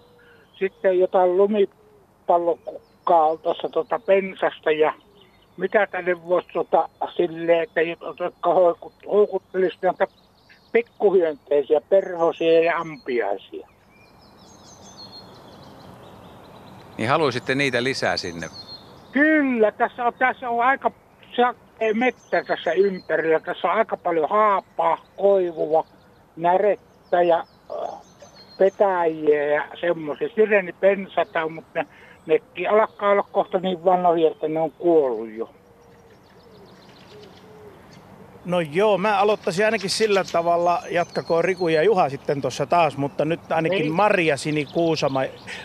sitten 0.60 0.99
jotain 0.99 1.38
lumipallokukkaa 1.38 3.25
on 3.25 3.39
tuossa 3.39 3.69
tuota 3.69 3.99
pensasta 3.99 4.71
ja 4.71 4.93
mitä 5.58 5.88
tänne 5.88 6.23
voisi 6.23 6.47
tuota, 6.53 6.89
silleen, 7.15 7.63
että 7.63 7.82
jotka 7.82 8.53
houkut- 8.53 9.12
houkuttelisi 9.12 9.77
näitä 9.82 10.08
pikkuhyönteisiä, 10.71 11.82
perhosia 11.89 12.63
ja 12.63 12.77
ampiaisia. 12.77 13.67
Niin 16.97 17.10
haluaisitte 17.10 17.55
niitä 17.55 17.84
lisää 17.84 18.17
sinne. 18.17 18.47
Kyllä, 19.12 19.71
tässä 19.71 20.05
on, 20.05 20.13
tässä 20.13 20.49
on 20.49 20.65
aika 20.65 20.91
sakea 21.80 21.94
mettä 21.94 22.44
tässä 22.44 22.72
ympärillä. 22.72 23.39
Tässä 23.39 23.68
on 23.68 23.78
aika 23.78 23.98
paljon 23.98 24.30
haapaa, 24.30 24.98
koivua, 25.18 25.86
närettä 26.36 27.22
ja 27.22 27.38
äh, 27.72 28.02
petäjiä 28.58 29.46
ja 29.46 29.63
semmoisia. 29.82 30.30
Sirenipensata 30.36 31.44
on, 31.44 31.54
mutta 31.54 31.80
ne, 31.80 31.88
nekin 32.26 32.70
alkaa 32.70 33.12
olla 33.12 33.24
kohta 33.32 33.60
niin 33.60 33.86
vanhoja, 33.86 34.32
että 34.32 34.48
ne 34.48 34.60
on 34.60 34.72
kuollut 34.72 35.32
jo. 35.32 35.50
No 38.45 38.60
joo, 38.60 38.97
mä 38.97 39.17
aloittaisin 39.17 39.65
ainakin 39.65 39.89
sillä 39.89 40.23
tavalla, 40.32 40.82
jatkakoon 40.89 41.43
Riku 41.43 41.67
ja 41.67 41.84
Juha 41.84 42.10
sitten 42.10 42.41
tuossa 42.41 42.65
taas, 42.65 42.97
mutta 42.97 43.25
nyt 43.25 43.52
ainakin 43.52 43.80
Niin. 43.80 43.91
Maria 43.93 44.38
Sini 44.38 44.65
Kuusama 44.65 45.21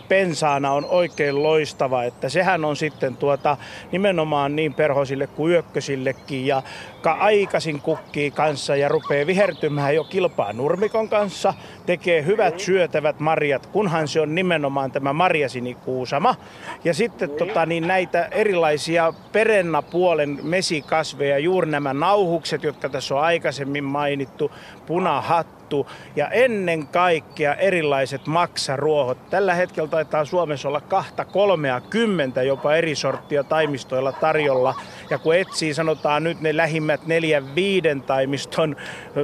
pensaana 0.07 0.71
on 0.71 0.85
oikein 0.85 1.43
loistava, 1.43 2.03
että 2.03 2.29
sehän 2.29 2.65
on 2.65 2.75
sitten 2.75 3.17
tuota 3.17 3.57
nimenomaan 3.91 4.55
niin 4.55 4.73
perhosille 4.73 5.27
kuin 5.27 5.51
yökkösillekin 5.53 6.47
ja 6.47 6.63
ka- 7.01 7.17
aikaisin 7.19 7.81
kukkii 7.81 8.31
kanssa 8.31 8.75
ja 8.75 8.87
rupeaa 8.89 9.27
vihertymään 9.27 9.95
jo 9.95 10.03
kilpaa 10.03 10.53
nurmikon 10.53 11.09
kanssa, 11.09 11.53
tekee 11.85 12.25
hyvät 12.25 12.59
syötävät 12.59 13.19
marjat, 13.19 13.65
kunhan 13.65 14.07
se 14.07 14.21
on 14.21 14.35
nimenomaan 14.35 14.91
tämä 14.91 15.13
Maria 15.13 15.49
Sini 15.49 15.75
Kuusama. 15.75 16.35
Ja 16.83 16.93
sitten 16.93 17.29
tota, 17.29 17.65
niin 17.65 17.87
näitä 17.87 18.25
erilaisia 18.31 19.13
perennapuolen 19.31 20.39
mesikasveja, 20.43 21.39
juuri 21.39 21.71
nämä 21.71 21.93
nauhukset, 21.93 22.63
jotka 22.75 22.89
tässä 22.89 23.15
on 23.15 23.21
aikaisemmin 23.21 23.83
mainittu, 23.83 24.51
punahattu 24.85 25.87
ja 26.15 26.29
ennen 26.29 26.87
kaikkea 26.87 27.55
erilaiset 27.55 28.27
maksaruohot. 28.27 29.29
Tällä 29.29 29.53
hetkellä 29.53 29.89
taitaa 29.89 30.25
Suomessa 30.25 30.67
olla 30.67 30.81
kahta 30.81 31.25
kolmea 31.25 31.81
kymmentä 31.81 32.43
jopa 32.43 32.75
eri 32.75 32.95
sorttia 32.95 33.43
taimistoilla 33.43 34.11
tarjolla. 34.11 34.75
Ja 35.09 35.17
kun 35.17 35.35
etsii 35.35 35.73
sanotaan 35.73 36.23
nyt 36.23 36.41
ne 36.41 36.57
lähimmät 36.57 37.05
neljän 37.05 37.55
viiden 37.55 38.01
taimiston 38.01 38.75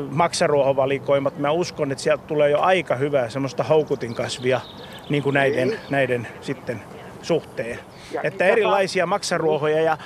maksaruohovalikoimat, 0.10 1.38
mä 1.38 1.52
uskon, 1.52 1.92
että 1.92 2.04
sieltä 2.04 2.24
tulee 2.28 2.50
jo 2.50 2.60
aika 2.60 2.96
hyvää 2.96 3.30
semmoista 3.30 3.64
houkutinkasvia 3.64 4.62
niin 5.10 5.24
kuin 5.24 5.34
näiden, 5.34 5.80
näiden 5.90 6.28
sitten 6.42 6.82
suhteen. 7.22 7.80
Ja 8.12 8.22
Että 8.24 8.46
erilaisia 8.46 9.06
maksaruohoja 9.06 9.82
ja 9.82 9.98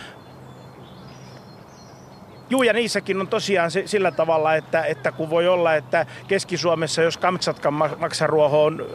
Juu, 2.50 2.64
ja 2.64 2.74
niissäkin 2.74 3.22
on 3.22 3.28
tosiaan 3.28 3.72
se, 3.72 3.84
sillä 3.86 4.12
tavalla, 4.12 4.56
että, 4.56 4.84
että 4.84 5.12
kun 5.12 5.30
voi 5.30 5.48
olla, 5.48 5.76
että 5.76 6.06
Keski-Suomessa, 6.28 7.02
jos 7.02 7.18
Kamtsatkan 7.18 7.74
maksaruoho 7.74 8.64
on, 8.64 8.86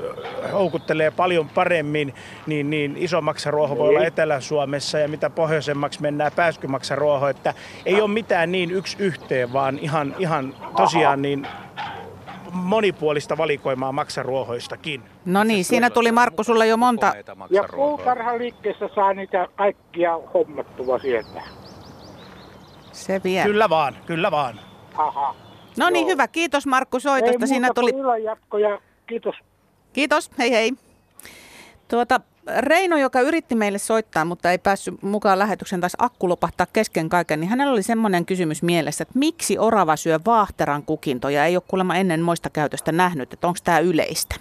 houkuttelee 0.52 1.10
paljon 1.10 1.48
paremmin, 1.48 2.14
niin, 2.46 2.70
niin 2.70 2.96
iso 2.96 3.20
maksaruoho 3.20 3.78
voi 3.78 3.88
olla 3.88 4.04
Etelä-Suomessa, 4.04 4.98
ja 4.98 5.08
mitä 5.08 5.30
pohjoisemmaksi 5.30 6.02
mennään 6.02 6.32
pääskymaksaruoho, 6.36 7.28
että 7.28 7.54
ei 7.86 8.00
ole 8.00 8.10
mitään 8.10 8.52
niin 8.52 8.70
yksi 8.70 8.96
yhteen, 9.00 9.52
vaan 9.52 9.78
ihan, 9.78 10.14
ihan 10.18 10.54
tosiaan 10.76 11.22
niin 11.22 11.46
monipuolista 12.52 13.36
valikoimaa 13.36 13.92
maksaruohoistakin. 13.92 15.02
No 15.24 15.44
niin, 15.44 15.64
siinä 15.64 15.90
tuli 15.90 16.12
Markku 16.12 16.44
sulla 16.44 16.64
jo 16.64 16.76
monta. 16.76 17.12
Ja 17.50 17.64
puutarhaliikkeessä 17.74 18.88
saa 18.94 19.14
niitä 19.14 19.48
kaikkia 19.56 20.20
hommattua 20.34 20.98
sieltä. 20.98 21.59
Se 23.10 23.20
vielä. 23.24 23.46
Kyllä 23.46 23.68
vaan, 23.68 23.96
kyllä 24.06 24.30
vaan. 24.30 24.60
Aha. 24.94 25.34
No 25.78 25.90
niin, 25.90 26.06
hyvä. 26.06 26.28
Kiitos 26.28 26.66
Markku 26.66 27.00
soitosta. 27.00 27.44
Ei 27.44 27.48
Siinä 27.48 27.66
muuta 27.66 27.80
tuli... 27.80 27.92
Kiitos. 29.06 29.34
Kiitos, 29.92 30.30
hei 30.38 30.50
hei. 30.50 30.72
Tuota, 31.88 32.20
Reino, 32.58 32.96
joka 32.96 33.20
yritti 33.20 33.54
meille 33.54 33.78
soittaa, 33.78 34.24
mutta 34.24 34.50
ei 34.50 34.58
päässyt 34.58 35.02
mukaan 35.02 35.38
lähetyksen, 35.38 35.80
taas 35.80 35.96
akku 35.98 36.28
lopahtaa 36.28 36.66
kesken 36.72 37.08
kaiken, 37.08 37.40
niin 37.40 37.48
hänellä 37.50 37.72
oli 37.72 37.82
semmoinen 37.82 38.26
kysymys 38.26 38.62
mielessä, 38.62 39.02
että 39.02 39.18
miksi 39.18 39.58
orava 39.58 39.96
syö 39.96 40.20
vaahteran 40.26 40.82
kukintoja? 40.82 41.44
Ei 41.44 41.56
ole 41.56 41.62
kuulemma 41.68 41.96
ennen 41.96 42.20
moista 42.20 42.50
käytöstä 42.50 42.92
nähnyt, 42.92 43.32
että 43.32 43.46
onko 43.46 43.58
tämä 43.64 43.78
yleistä? 43.78 44.36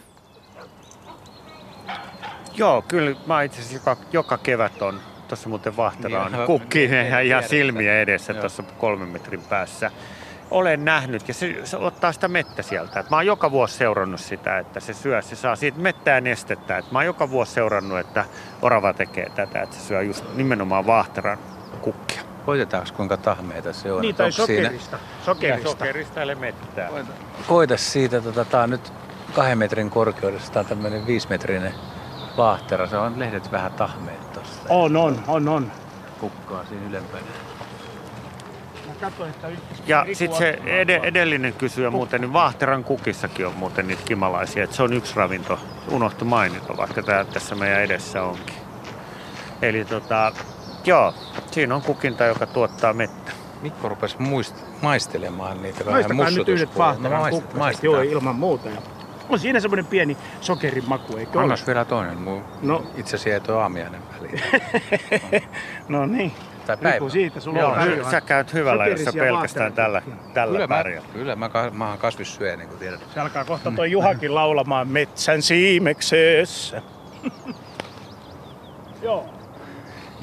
Joo, 2.56 2.82
kyllä 2.88 3.16
mä 3.26 3.44
itse 3.44 3.62
asiassa 3.62 3.76
joka, 3.76 3.98
joka 4.12 4.38
kevät 4.38 4.82
on 4.82 5.00
tuossa 5.30 5.50
muuten 5.50 5.78
Vahtera 5.78 6.24
on 6.24 6.32
Niin, 6.32 6.92
niin, 6.92 7.10
ja, 7.12 7.18
vieressä. 7.18 7.50
silmiä 7.50 8.00
edessä 8.02 8.34
tuossa 8.34 8.64
kolmen 8.78 9.08
metrin 9.10 9.42
päässä. 9.50 9.92
Olen 10.52 10.86
nähnyt 10.86 11.28
ja 11.28 11.34
se, 11.34 11.56
se 11.64 11.78
ottaa 11.78 12.12
sitä 12.12 12.28
mettä 12.28 12.62
sieltä. 12.62 13.00
Et 13.00 13.10
mä 13.10 13.16
oon 13.16 13.26
joka 13.26 13.52
vuosi 13.52 13.74
seurannut 13.78 14.20
sitä, 14.20 14.60
että 14.60 14.80
se 14.80 14.94
syö, 14.94 15.22
se 15.22 15.36
saa 15.36 15.56
siitä 15.56 15.80
mettää 15.80 16.16
ja 16.16 16.22
nestettä. 16.22 16.78
Et 16.78 16.92
mä 16.92 17.00
oon 17.00 17.06
joka 17.06 17.30
vuosi 17.30 17.52
seurannut, 17.54 18.00
että 18.00 18.26
orava 18.62 18.94
tekee 18.94 19.30
tätä, 19.36 19.62
että 19.62 19.76
se 19.76 19.82
syö 19.82 20.02
just 20.02 20.26
nimenomaan 20.36 20.86
Vahteran 20.88 21.38
kukkia. 21.82 22.22
Koitetaanko 22.46 22.90
kuinka 22.96 23.18
tahmeita 23.18 23.74
se 23.74 23.92
on? 23.92 24.02
Niin, 24.02 24.16
tai 24.16 24.26
Onko 24.26 24.46
siinä- 24.46 24.64
sokerista. 24.68 25.00
Sokerista. 25.26 25.70
Sokerista 25.70 26.22
eli 26.22 26.36
mettää. 26.36 26.90
Koita 27.48 27.78
siitä, 27.78 28.22
tota, 28.22 28.46
tää 28.46 28.64
on 28.64 28.70
nyt 28.70 28.94
kahden 29.36 29.58
metrin 29.58 29.90
korkeudessa, 29.90 30.52
tää 30.54 30.60
on 30.60 30.66
tämmönen 30.66 31.08
viisimetrinen 31.08 31.74
vaahtera. 32.38 32.88
Se 32.88 32.98
on 32.98 33.20
lehdet 33.20 33.52
vähän 33.52 33.72
tahmeet. 33.74 34.29
On, 34.70 34.98
on, 34.98 35.24
on, 35.28 35.48
on. 35.48 35.72
Kukkaa 36.20 36.66
siinä 36.66 36.88
ylempänä. 36.90 37.24
Ja 39.88 40.06
sitten 40.14 40.38
se 40.38 40.60
ed- 40.66 40.90
edellinen 41.04 41.54
kysyjä 41.54 41.90
muuten, 41.90 42.22
niin 42.22 42.34
Vaahteran 42.34 42.84
kukissakin 42.84 43.48
on 43.48 43.54
muuten 43.54 43.88
niitä 43.88 44.02
kimalaisia. 44.06 44.64
Et 44.64 44.74
se 44.74 44.84
on 44.84 44.94
yksi 44.94 45.16
ravinto, 45.16 45.60
unohtu 45.92 46.26
mainita, 46.26 46.78
vaikka 46.78 47.04
tää 47.04 47.26
tässä 47.26 47.56
meidän 47.56 47.82
edessä 47.82 48.24
onkin. 48.24 48.56
Eli 49.62 49.86
tota, 49.86 50.32
joo, 50.86 51.14
siinä 51.52 51.76
on 51.76 51.82
kukinta, 51.82 52.26
joka 52.26 52.46
tuottaa 52.46 52.94
mettä. 52.94 53.32
Mikko 53.62 53.90
rupesi 53.90 54.16
muist, 54.22 54.56
maistelemaan 54.82 55.62
niitä 55.62 55.86
vähän 55.86 55.94
Maistakaa 56.16 56.30
nyt 56.30 56.50
yhdet 56.50 56.70
mussutuspuolella. 56.70 57.10
vaahteran 57.10 57.22
maist- 57.22 57.32
kukkaset. 57.52 57.84
Joo, 57.84 58.02
ilman 58.02 58.36
muuta. 58.36 58.70
On 59.30 59.40
siinä 59.40 59.60
semmoinen 59.60 59.86
pieni 59.86 60.18
sokerin 60.42 60.84
maku, 60.88 61.18
eikö 61.18 61.32
ole? 61.32 61.44
Annos 61.44 61.68
vielä 61.68 61.86
toinen. 61.86 62.18
Mun 62.18 62.44
No. 62.62 62.84
itse 62.98 63.16
asiassa 63.16 63.30
ei 63.30 63.40
tuo 63.40 63.56
aamiainen 63.58 64.02
väliin. 64.18 64.42
No 65.90 66.06
niin. 66.06 66.32
Tai 66.66 66.78
päivä. 66.78 66.90
Riippuu 66.92 67.10
siitä, 67.10 67.40
sulla 67.40 67.60
Joo, 67.60 67.70
on 67.72 67.78
paljon. 67.78 68.12
sä 68.12 68.22
käyt 68.22 68.54
hyvällä, 68.54 68.88
jos 68.88 69.04
sä 69.04 69.14
pelkästään 69.14 69.74
tällä, 69.74 70.02
tällä 70.34 70.54
Kyllä 70.54 70.68
mä, 70.68 70.76
pärjät. 70.76 71.04
kyllä 71.14 71.36
mä, 71.36 71.50
ka- 71.50 71.70
mä 71.74 71.90
oon 71.90 71.98
kasvissyöjä, 71.98 72.56
niin 72.58 72.68
kuin 72.70 72.80
tiedät. 72.80 73.00
Se 73.14 73.20
alkaa 73.20 73.46
kohta 73.46 73.72
toi 73.72 73.92
Juhakin 73.92 74.36
laulamaan 74.36 74.88
metsän 74.88 75.42
siimeksessä. 75.42 76.82
Joo. 79.02 79.30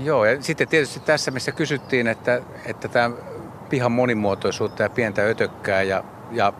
Joo, 0.05 0.25
ja 0.25 0.42
sitten 0.42 0.69
tietysti 0.69 1.01
tässä, 1.01 1.31
missä 1.31 1.53
kysyttiin, 1.53 2.07
että, 2.07 2.40
että 2.66 2.88
tämä 2.88 3.11
pihan 3.69 3.92
monimuotoisuutta 3.92 4.83
ja 4.83 4.90
pientä 4.90 5.23
ötökkää 5.23 5.83
ja, 5.83 6.05
ja 6.31 6.53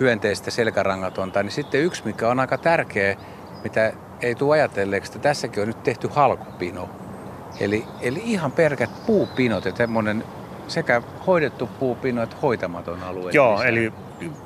hyönteistä 0.00 0.50
selkärangatonta, 0.50 1.42
niin 1.42 1.52
sitten 1.52 1.80
yksi, 1.80 2.02
mikä 2.04 2.28
on 2.28 2.40
aika 2.40 2.58
tärkeä, 2.58 3.16
mitä 3.64 3.92
ei 4.20 4.34
tule 4.34 4.54
ajatelleeksi, 4.54 5.12
että 5.12 5.28
tässäkin 5.28 5.62
on 5.62 5.68
nyt 5.68 5.82
tehty 5.82 6.08
halkopino. 6.12 6.88
Eli, 7.60 7.84
eli 8.00 8.22
ihan 8.24 8.52
pelkät 8.52 8.90
puupinot 9.06 9.64
ja 9.64 9.72
tämmöinen 9.72 10.24
sekä 10.68 11.02
hoidettu 11.26 11.66
puupino 11.66 12.22
että 12.22 12.36
hoitamaton 12.42 13.02
alue. 13.02 13.30
Joo, 13.34 13.54
lisää. 13.54 13.68
eli 13.68 13.92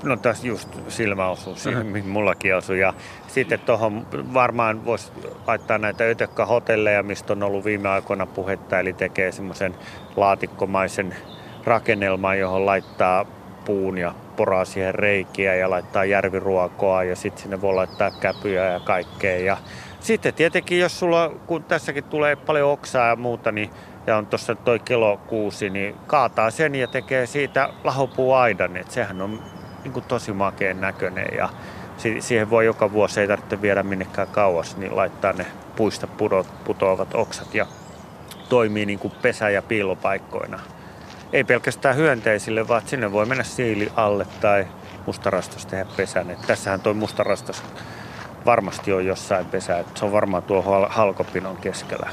no 0.02 0.16
tässä 0.16 0.46
just 0.46 0.68
silmä 0.88 1.28
osuu 1.28 1.56
siihen, 1.56 1.86
mihin 1.86 2.10
mullakin 2.10 2.56
osuu. 2.56 2.74
Ja 2.74 2.94
sitten 3.28 3.60
tuohon 3.60 4.06
varmaan 4.34 4.84
voisi 4.84 5.12
laittaa 5.46 5.78
näitä 5.78 6.04
ötökkähotelleja, 6.04 7.02
mistä 7.02 7.32
on 7.32 7.42
ollut 7.42 7.64
viime 7.64 7.88
aikoina 7.88 8.26
puhetta, 8.26 8.80
eli 8.80 8.92
tekee 8.92 9.32
semmoisen 9.32 9.74
laatikkomaisen 10.16 11.16
rakennelman, 11.64 12.38
johon 12.38 12.66
laittaa 12.66 13.24
puun 13.64 13.98
ja 13.98 14.14
poraa 14.40 14.64
siihen 14.64 14.94
reikiä 14.94 15.54
ja 15.54 15.70
laittaa 15.70 16.04
järviruokoa 16.04 17.04
ja 17.04 17.16
sitten 17.16 17.42
sinne 17.42 17.60
voi 17.60 17.74
laittaa 17.74 18.10
käpyjä 18.10 18.64
ja 18.64 18.80
kaikkea. 18.80 19.38
Ja 19.38 19.56
sitten 20.00 20.34
tietenkin, 20.34 20.78
jos 20.78 20.98
sulla, 20.98 21.32
kun 21.46 21.64
tässäkin 21.64 22.04
tulee 22.04 22.36
paljon 22.36 22.70
oksaa 22.70 23.08
ja 23.08 23.16
muuta, 23.16 23.52
niin 23.52 23.70
ja 24.06 24.16
on 24.16 24.26
tuossa 24.26 24.54
toi 24.54 24.78
kelokuusi, 24.78 25.70
niin 25.70 25.94
kaataa 26.06 26.50
sen 26.50 26.74
ja 26.74 26.88
tekee 26.88 27.26
siitä 27.26 27.68
lahopuuaidan. 27.84 28.76
Et 28.76 28.90
sehän 28.90 29.22
on 29.22 29.42
niin 29.84 29.92
kuin 29.92 30.04
tosi 30.08 30.32
makeen 30.32 30.80
näköinen 30.80 31.28
ja 31.36 31.48
si- 31.96 32.20
siihen 32.20 32.50
voi 32.50 32.64
joka 32.64 32.92
vuosi, 32.92 33.20
ei 33.20 33.28
tarvitse 33.28 33.62
viedä 33.62 33.82
minnekään 33.82 34.28
kauas, 34.28 34.76
niin 34.76 34.96
laittaa 34.96 35.32
ne 35.32 35.46
puista 35.76 36.06
pudot, 36.06 36.46
putoavat 36.64 37.14
oksat 37.14 37.54
ja 37.54 37.66
toimii 38.48 38.86
niin 38.86 38.98
kuin 38.98 39.12
pesä- 39.22 39.50
ja 39.50 39.62
piilopaikkoina. 39.62 40.60
Ei 41.32 41.44
pelkästään 41.44 41.96
hyönteisille, 41.96 42.68
vaan 42.68 42.82
sinne 42.86 43.12
voi 43.12 43.26
mennä 43.26 43.44
siili 43.44 43.92
alle 43.96 44.26
tai 44.40 44.66
mustarastas 45.06 45.66
tehdä 45.66 45.86
pesän. 45.96 46.30
Et 46.30 46.46
tässähän 46.46 46.80
toi 46.80 46.94
mustarastas 46.94 47.62
varmasti 48.46 48.92
on 48.92 49.06
jossain 49.06 49.46
pesä. 49.46 49.78
Et 49.78 49.96
se 49.96 50.04
on 50.04 50.12
varmaan 50.12 50.42
tuo 50.42 50.62
hal- 50.62 50.88
halkopinon 50.90 51.56
keskellä. 51.56 52.10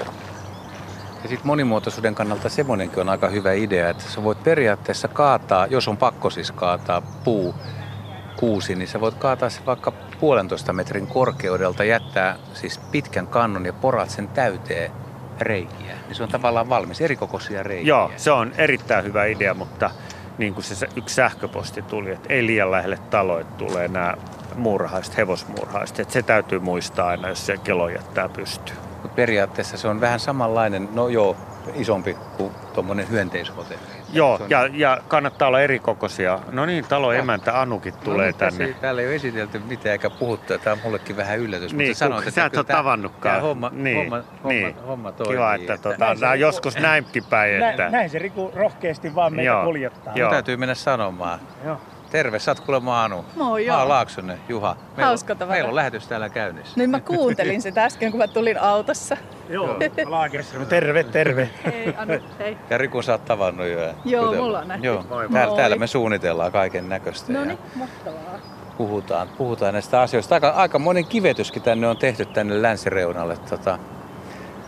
Ja 1.23 1.29
sitten 1.29 1.47
monimuotoisuuden 1.47 2.15
kannalta 2.15 2.49
semmoinenkin 2.49 2.99
on 2.99 3.09
aika 3.09 3.29
hyvä 3.29 3.53
idea, 3.53 3.89
että 3.89 4.03
sä 4.03 4.23
voit 4.23 4.43
periaatteessa 4.43 5.07
kaataa, 5.07 5.67
jos 5.67 5.87
on 5.87 5.97
pakko 5.97 6.29
siis 6.29 6.51
kaataa 6.51 7.01
puu, 7.01 7.55
kuusi, 8.35 8.75
niin 8.75 8.87
sä 8.87 9.01
voit 9.01 9.15
kaataa 9.15 9.49
se 9.49 9.65
vaikka 9.65 9.91
puolentoista 10.19 10.73
metrin 10.73 11.07
korkeudelta, 11.07 11.83
jättää 11.83 12.35
siis 12.53 12.77
pitkän 12.77 13.27
kannon 13.27 13.65
ja 13.65 13.73
porat 13.73 14.09
sen 14.09 14.27
täyteen 14.27 14.91
reikiä. 15.41 15.95
Niin 16.07 16.15
se 16.15 16.23
on 16.23 16.29
tavallaan 16.29 16.69
valmis, 16.69 17.01
erikokoisia 17.01 17.63
reikiä. 17.63 17.87
Joo, 17.87 18.11
se 18.17 18.31
on 18.31 18.51
erittäin 18.57 19.05
hyvä 19.05 19.25
idea, 19.25 19.53
mutta 19.53 19.91
niin 20.37 20.53
kuin 20.53 20.63
se 20.63 20.87
yksi 20.95 21.15
sähköposti 21.15 21.81
tuli, 21.81 22.11
että 22.11 22.33
ei 22.33 22.45
liian 22.45 22.71
lähelle 22.71 22.99
taloja 23.09 23.45
tulee 23.45 23.87
nämä 23.87 24.13
muurahaiset, 24.55 25.17
hevosmuurahaiset. 25.17 25.99
Että 25.99 26.13
se 26.13 26.21
täytyy 26.21 26.59
muistaa 26.59 27.07
aina, 27.07 27.29
jos 27.29 27.45
se 27.45 27.57
kelo 27.57 27.89
jättää 27.89 28.29
pystyyn. 28.29 28.77
Mut 29.01 29.15
periaatteessa 29.15 29.77
se 29.77 29.87
on 29.87 30.01
vähän 30.01 30.19
samanlainen, 30.19 30.89
no 30.93 31.07
joo, 31.07 31.37
isompi 31.75 32.17
kuin 32.37 32.51
tuommoinen 32.73 33.09
hyönteishotelli. 33.09 33.96
Joo, 34.13 34.37
Se 34.37 34.43
on- 34.43 34.49
ja, 34.49 34.69
ja 34.73 34.97
kannattaa 35.07 35.47
olla 35.47 35.61
erikokoisia. 35.61 36.39
No 36.51 36.65
niin, 36.65 36.85
talon 36.85 37.15
emäntä 37.15 37.61
Anukin 37.61 37.93
tulee 38.03 38.31
no, 38.31 38.37
tänne. 38.37 38.65
Ei, 38.65 38.73
täällä 38.73 39.01
ei 39.01 39.07
ole 39.07 39.15
esitelty 39.15 39.59
mitään 39.59 39.91
eikä 39.91 40.09
puhuttu, 40.09 40.53
ja 40.53 40.59
tämä 40.59 40.73
on 40.73 40.79
mullekin 40.83 41.17
vähän 41.17 41.39
yllätys. 41.39 41.73
Niin, 41.73 41.89
mutta 41.89 41.99
sanoit, 41.99 42.23
kun 42.23 42.27
että 42.29 42.41
sä 42.41 42.45
et 42.45 42.57
ole 42.57 42.65
tavannutkaan. 42.65 43.33
tää 43.35 43.41
Homma, 43.41 43.69
Niin, 43.73 43.97
homma, 43.97 44.15
homma, 44.43 44.49
niin. 44.49 44.75
homma 44.87 45.11
toimii. 45.11 45.35
Kiva, 45.35 45.53
että 45.53 45.77
tota, 45.77 45.97
Näin 46.05 46.17
se 46.17 46.35
joskus 46.35 46.77
näinkin 46.77 47.23
päin. 47.23 47.59
Näin, 47.59 47.71
Että, 47.71 47.89
näin 47.89 48.09
se 48.09 48.19
Riku 48.19 48.51
rohkeasti 48.55 49.15
vaan 49.15 49.33
meitä 49.33 49.47
Joo. 49.51 49.63
kuljettaa. 49.65 50.13
Joo. 50.15 50.29
Täytyy 50.31 50.57
mennä 50.57 50.75
sanomaan. 50.75 51.39
Joo. 51.65 51.81
Terve, 52.17 52.39
sä 52.39 52.51
oot 52.51 52.59
kuulemma 52.59 53.03
Anu. 53.03 53.15
Moi 53.15 53.25
Mä 53.35 53.49
oon 53.49 53.65
joo. 53.65 53.87
Laaksonen, 53.89 54.37
Juha. 54.49 54.75
Hauska 55.01 55.33
on, 55.33 55.37
tavata. 55.37 55.53
meillä 55.53 55.69
on 55.69 55.75
lähetys 55.75 56.07
täällä 56.07 56.29
käynnissä. 56.29 56.73
Niin 56.75 56.89
mä 56.89 56.99
kuuntelin 56.99 57.61
sitä 57.61 57.83
äsken, 57.83 58.11
kun 58.11 58.17
mä 58.17 58.27
tulin 58.27 58.61
autossa. 58.61 59.17
Joo, 59.49 59.77
Laagerström, 60.05 60.65
terve, 60.65 61.03
terve. 61.03 61.49
Hei 61.65 61.93
Anu, 61.97 62.13
hei. 62.39 62.57
Ja 62.69 62.77
Riku 62.77 63.01
sä 63.01 63.11
oot 63.11 63.25
tavannut 63.25 63.67
jo. 63.67 63.79
Joo, 63.79 63.93
jutellut. 64.05 64.37
mulla 64.37 64.59
on 64.59 64.67
nähty. 64.67 64.85
Joo. 64.85 65.03
Moi. 65.09 65.29
Täällä, 65.29 65.47
Moi. 65.47 65.57
täällä 65.57 65.75
me 65.75 65.87
suunnitellaan 65.87 66.51
kaiken 66.51 66.89
näköistä 66.89 67.33
No 67.33 67.39
ja 67.39 67.45
niin, 67.45 67.59
mahtavaa. 67.75 68.39
puhutaan, 68.77 69.27
puhutaan 69.37 69.73
näistä 69.73 70.01
asioista. 70.01 70.35
Aika, 70.35 70.49
aika 70.49 70.79
monen 70.79 71.05
kivetyskin 71.05 71.61
tänne 71.61 71.87
on 71.87 71.97
tehty 71.97 72.25
tänne 72.25 72.61
länsireunalle. 72.61 73.37
Tota, 73.49 73.79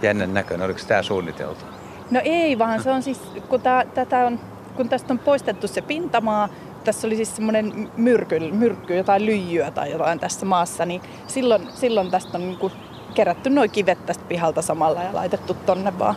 jännän 0.01 0.33
näköinen. 0.33 0.65
Oliko 0.65 0.79
tämä 0.87 1.03
suunniteltu? 1.03 1.65
No 2.11 2.21
ei, 2.23 2.59
vaan 2.59 2.83
se 2.83 2.91
on 2.91 3.01
siis, 3.03 3.19
kun, 3.49 3.61
tää, 3.61 3.85
tätä 3.85 4.17
on, 4.25 4.39
kun 4.75 4.89
tästä 4.89 5.13
on 5.13 5.19
poistettu 5.19 5.67
se 5.67 5.81
pintamaa, 5.81 6.49
tässä 6.89 7.07
oli 7.07 7.15
siis 7.15 7.35
semmoinen 7.35 7.91
myrky, 7.97 8.39
myrkky, 8.51 8.95
jotain 8.95 9.25
lyijyä 9.25 9.71
tai 9.71 9.91
jotain 9.91 10.19
tässä 10.19 10.45
maassa, 10.45 10.85
niin 10.85 11.01
silloin, 11.27 11.67
silloin 11.73 12.11
tästä 12.11 12.37
on 12.37 12.41
niinku 12.41 12.71
kerätty 13.13 13.49
noin 13.49 13.71
kivet 13.71 14.05
tästä 14.05 14.23
pihalta 14.27 14.61
samalla 14.61 15.03
ja 15.03 15.13
laitettu 15.13 15.53
tonne 15.53 15.99
vaan. 15.99 16.15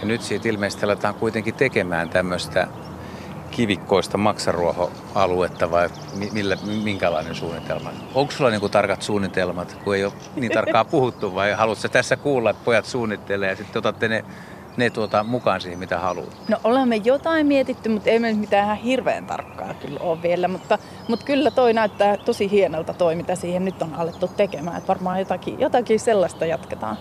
Ja 0.00 0.06
nyt 0.06 0.22
siitä 0.22 0.48
ilmeisesti 0.48 0.84
aletaan 0.84 1.14
kuitenkin 1.14 1.54
tekemään 1.54 2.08
tämmöistä 2.08 2.68
kivikkoista 3.50 4.18
maksaruohoaluetta 4.18 5.70
vai 5.70 5.88
millä, 6.32 6.56
minkälainen 6.84 7.34
suunnitelma? 7.34 7.90
Onko 8.14 8.32
sulla 8.32 8.50
niin 8.50 8.60
kuin 8.60 8.72
tarkat 8.72 9.02
suunnitelmat, 9.02 9.76
kun 9.84 9.96
ei 9.96 10.04
ole 10.04 10.12
niin 10.36 10.52
tarkkaa 10.52 10.84
puhuttu 10.84 11.34
vai 11.34 11.52
haluatko 11.52 11.88
tässä 11.88 12.16
kuulla, 12.16 12.50
että 12.50 12.64
pojat 12.64 12.84
suunnittelee 12.86 13.50
ja 13.50 13.56
sitten 13.56 13.78
otatte 13.78 14.08
ne, 14.08 14.24
ne 14.76 14.90
tuota, 14.90 15.24
mukaan 15.24 15.60
siihen, 15.60 15.78
mitä 15.78 15.98
haluat? 15.98 16.36
No 16.48 16.56
olemme 16.64 16.96
jotain 16.96 17.46
mietitty, 17.46 17.88
mutta 17.88 18.10
ei 18.10 18.18
me 18.18 18.32
mitään 18.32 18.64
ihan 18.64 18.76
hirveän 18.76 19.26
tarkkaa 19.26 19.74
kyllä 19.74 20.00
ole 20.00 20.22
vielä, 20.22 20.48
mutta, 20.48 20.78
mutta 21.08 21.26
kyllä 21.26 21.50
toi 21.50 21.72
näyttää 21.72 22.16
tosi 22.16 22.50
hienolta 22.50 22.94
toi, 22.94 23.14
mitä 23.14 23.34
siihen 23.34 23.64
nyt 23.64 23.82
on 23.82 23.94
alettu 23.94 24.28
tekemään. 24.28 24.76
Että 24.76 24.88
varmaan 24.88 25.18
jotakin, 25.18 25.60
jotakin 25.60 26.00
sellaista 26.00 26.46
jatketaan. 26.46 26.98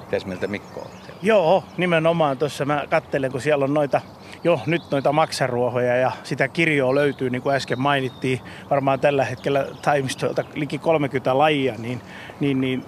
Mites 0.00 0.26
miltä 0.26 0.46
Mikko 0.46 0.80
on? 0.80 0.86
Joo, 1.22 1.64
nimenomaan 1.76 2.38
tuossa 2.38 2.64
mä 2.64 2.84
kattelen, 2.90 3.32
kun 3.32 3.40
siellä 3.40 3.64
on 3.64 3.74
noita 3.74 4.00
jo 4.44 4.60
nyt 4.66 4.82
noita 4.90 5.12
maksaruohoja 5.12 5.96
ja 5.96 6.12
sitä 6.22 6.48
kirjoa 6.48 6.94
löytyy, 6.94 7.30
niin 7.30 7.42
kuin 7.42 7.54
äsken 7.54 7.80
mainittiin, 7.80 8.40
varmaan 8.70 9.00
tällä 9.00 9.24
hetkellä 9.24 9.66
taimistoilta 9.82 10.44
liki 10.54 10.78
30 10.78 11.38
lajia, 11.38 11.74
niin, 11.78 12.00
niin, 12.40 12.60
niin 12.60 12.84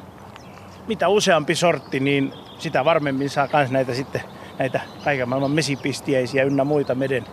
mitä 0.88 1.09
useampi 1.09 1.55
sortti, 1.55 2.00
niin 2.00 2.32
sitä 2.59 2.84
varmemmin 2.84 3.30
saa 3.30 3.48
myös 3.52 3.70
näitä 3.70 3.94
sitten 3.94 4.20
näitä 4.59 4.80
kaiken 5.05 5.28
maailman 5.28 5.50
mesipistiäisiä 5.50 6.44
ynnä 6.44 6.64
muita 6.64 6.94
meden, 6.94 7.24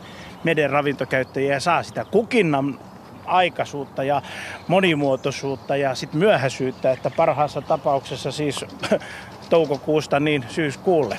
meden 0.44 0.70
ravintokäyttäjiä 0.70 1.54
ja 1.54 1.60
saa 1.60 1.84
sitä 1.84 2.06
kukinnan 2.06 2.80
aikaisuutta 3.26 4.04
ja 4.04 4.22
monimuotoisuutta 4.68 5.76
ja 5.76 5.96
sitten 5.96 6.20
myöhäisyyttä, 6.20 6.92
että 6.92 7.10
parhaassa 7.10 7.62
tapauksessa 7.62 8.32
siis 8.32 8.66
toukokuusta 9.50 10.20
niin 10.20 10.46
syyskuulle. 10.50 11.18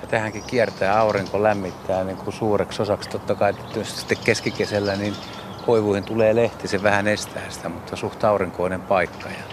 Ja 0.00 0.06
tähänkin 0.06 0.42
kiertää 0.42 1.00
aurinko 1.00 1.42
lämmittää 1.42 2.04
niin 2.04 2.16
kuin 2.16 2.34
suureksi 2.34 2.82
osaksi. 2.82 3.10
Totta 3.10 3.34
kai 3.34 3.54
sitten 3.82 4.18
keskikesällä 4.24 4.96
niin 4.96 5.14
koivuihin 5.66 6.04
tulee 6.04 6.34
lehti, 6.36 6.68
se 6.68 6.82
vähän 6.82 7.08
estää 7.08 7.50
sitä, 7.50 7.68
mutta 7.68 7.96
suht 7.96 8.24
aurinkoinen 8.24 8.80
paikka 8.80 9.28
ja 9.28 9.44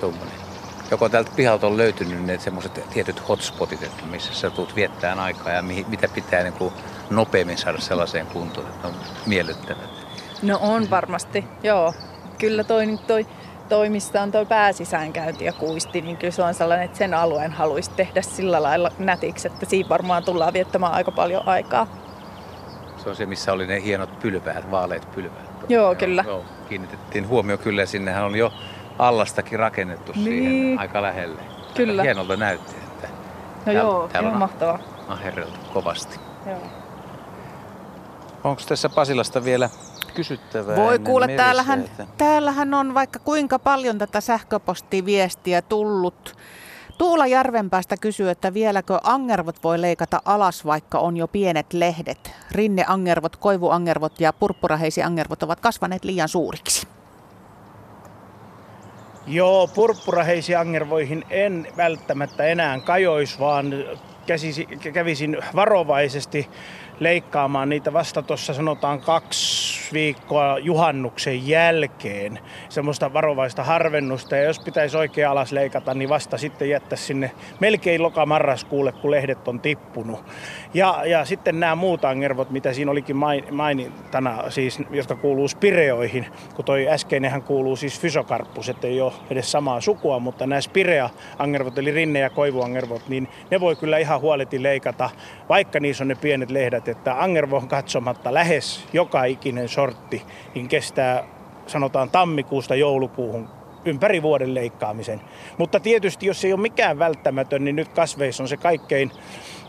tuommoinen. 0.00 0.43
Joko 0.90 1.08
täältä 1.08 1.30
pihalta 1.36 1.66
on 1.66 1.76
löytynyt 1.76 2.24
ne 2.24 2.38
semmoiset 2.38 2.90
tietyt 2.90 3.28
hotspotit, 3.28 3.82
että 3.82 4.06
missä 4.06 4.34
sä 4.34 4.50
tulet 4.50 4.76
viettämään 4.76 5.20
aikaa 5.20 5.52
ja 5.52 5.62
mihin, 5.62 5.88
mitä 5.88 6.08
pitää 6.08 6.42
niin 6.42 6.52
kuin 6.52 6.74
nopeammin 7.10 7.58
saada 7.58 7.80
sellaiseen 7.80 8.26
kuntoon, 8.26 8.66
että 8.66 8.88
on 8.88 8.94
miellyttävät. 9.26 9.90
No 10.42 10.58
on 10.62 10.90
varmasti, 10.90 11.44
joo. 11.62 11.94
Kyllä 12.38 12.64
toi, 12.64 12.98
toi 13.06 13.26
toimista 13.68 14.22
on 14.22 14.32
tuo 14.32 14.44
pääsisäänkäynti 14.44 15.44
ja 15.44 15.52
kuisti, 15.52 16.00
niin 16.00 16.16
kyllä 16.16 16.30
se 16.30 16.42
on 16.42 16.54
sellainen, 16.54 16.84
että 16.84 16.98
sen 16.98 17.14
alueen 17.14 17.52
haluaisi 17.52 17.90
tehdä 17.90 18.22
sillä 18.22 18.62
lailla 18.62 18.90
nätiksi, 18.98 19.46
että 19.46 19.66
siinä 19.66 19.88
varmaan 19.88 20.24
tullaan 20.24 20.52
viettämään 20.52 20.92
aika 20.92 21.12
paljon 21.12 21.48
aikaa. 21.48 21.86
Se 22.96 23.08
on 23.08 23.16
se, 23.16 23.26
missä 23.26 23.52
oli 23.52 23.66
ne 23.66 23.82
hienot 23.82 24.18
pylväät, 24.18 24.70
vaaleet 24.70 25.10
pylväät. 25.14 25.50
Joo, 25.68 25.94
kyllä. 25.94 26.24
Joo, 26.26 26.44
kiinnitettiin 26.68 27.28
huomio 27.28 27.58
kyllä 27.58 27.86
sinnehän 27.86 28.24
oli 28.24 28.38
jo 28.38 28.52
allastakin 28.98 29.58
rakennettu 29.58 30.12
niin. 30.12 30.24
siihen 30.24 30.78
aika 30.78 31.02
lähelle. 31.02 31.42
Kyllä. 31.74 31.92
Aika 31.92 32.02
hienolta 32.02 32.36
näytti. 32.36 32.74
Että 32.76 33.08
no 33.08 33.64
täällä, 33.64 33.80
joo, 33.80 34.08
täällä 34.08 34.30
on 34.30 34.38
mahtavaa. 34.38 34.78
Aherreltu 35.08 35.58
kovasti. 35.72 36.20
Joo. 36.46 36.58
Onko 38.44 38.62
tässä 38.68 38.88
Pasilasta 38.88 39.44
vielä 39.44 39.70
kysyttävää 40.14 40.76
Voi 40.76 40.98
kuule, 40.98 41.28
täällähän, 41.28 41.84
täällähän 42.18 42.74
on 42.74 42.94
vaikka 42.94 43.18
kuinka 43.18 43.58
paljon 43.58 43.98
tätä 43.98 44.20
sähköpostiviestiä 44.20 45.62
tullut. 45.62 46.36
Tuula 46.98 47.26
Järvenpäästä 47.26 47.96
kysyy, 47.96 48.30
että 48.30 48.54
vieläkö 48.54 48.98
angervot 49.02 49.64
voi 49.64 49.80
leikata 49.80 50.22
alas, 50.24 50.64
vaikka 50.64 50.98
on 50.98 51.16
jo 51.16 51.28
pienet 51.28 51.72
lehdet. 51.72 52.32
Rinneangervot, 52.50 53.36
koivuangervot 53.36 54.20
ja 54.20 54.32
purppuraheisiangervot 54.32 55.42
ovat 55.42 55.60
kasvaneet 55.60 56.04
liian 56.04 56.28
suuriksi. 56.28 56.86
Joo, 59.26 59.66
purppuraheisiangervoihin 59.66 61.24
en 61.30 61.66
välttämättä 61.76 62.44
enää 62.44 62.80
kajois, 62.80 63.40
vaan 63.40 63.74
käsisi, 64.26 64.66
kävisin 64.92 65.36
varovaisesti 65.54 66.48
leikkaamaan 67.00 67.68
niitä 67.68 67.92
vasta 67.92 68.22
tuossa 68.22 68.54
sanotaan 68.54 69.00
kaksi 69.00 69.92
viikkoa 69.92 70.58
juhannuksen 70.58 71.48
jälkeen. 71.48 72.38
Semmoista 72.68 73.12
varovaista 73.12 73.64
harvennusta 73.64 74.36
ja 74.36 74.42
jos 74.42 74.60
pitäisi 74.60 74.96
oikein 74.96 75.28
alas 75.28 75.52
leikata, 75.52 75.94
niin 75.94 76.08
vasta 76.08 76.38
sitten 76.38 76.70
jättää 76.70 76.96
sinne 76.96 77.30
melkein 77.60 78.02
lokamarraskuulle, 78.02 78.92
kun 78.92 79.10
lehdet 79.10 79.48
on 79.48 79.60
tippunut. 79.60 80.24
Ja, 80.74 81.02
ja 81.06 81.24
sitten 81.24 81.60
nämä 81.60 81.74
muut 81.74 82.04
angervot, 82.04 82.50
mitä 82.50 82.72
siinä 82.72 82.90
olikin 82.90 83.16
mainintana, 83.50 84.50
siis, 84.50 84.78
jotka 84.90 85.16
kuuluu 85.16 85.48
spireoihin, 85.48 86.26
kun 86.56 86.64
toi 86.64 86.88
äskeinenhän 86.88 87.42
kuuluu 87.42 87.76
siis 87.76 88.00
fysokarppus, 88.00 88.68
että 88.68 88.86
ei 88.86 89.00
ole 89.00 89.12
edes 89.30 89.52
samaa 89.52 89.80
sukua, 89.80 90.18
mutta 90.18 90.46
nämä 90.46 90.60
spirea-angervot, 90.60 91.78
eli 91.78 91.90
rinne- 91.90 92.18
ja 92.18 92.30
koivuangervot, 92.30 93.08
niin 93.08 93.28
ne 93.50 93.60
voi 93.60 93.76
kyllä 93.76 93.98
ihan 93.98 94.20
huoleti 94.20 94.62
leikata, 94.62 95.10
vaikka 95.48 95.80
niissä 95.80 96.04
on 96.04 96.08
ne 96.08 96.14
pienet 96.14 96.50
lehdet, 96.50 96.88
että 96.88 97.22
angervoon 97.22 97.68
katsomatta 97.68 98.34
lähes 98.34 98.84
joka 98.92 99.24
ikinen 99.24 99.68
sortti, 99.68 100.22
niin 100.54 100.68
kestää 100.68 101.24
sanotaan 101.66 102.10
tammikuusta 102.10 102.74
joulukuuhun 102.74 103.48
ympäri 103.84 104.22
vuoden 104.22 104.54
leikkaamisen. 104.54 105.20
Mutta 105.58 105.80
tietysti 105.80 106.26
jos 106.26 106.44
ei 106.44 106.52
ole 106.52 106.60
mikään 106.60 106.98
välttämätön, 106.98 107.64
niin 107.64 107.76
nyt 107.76 107.88
kasveissa 107.88 108.42
on 108.42 108.48
se 108.48 108.56
kaikkein 108.56 109.10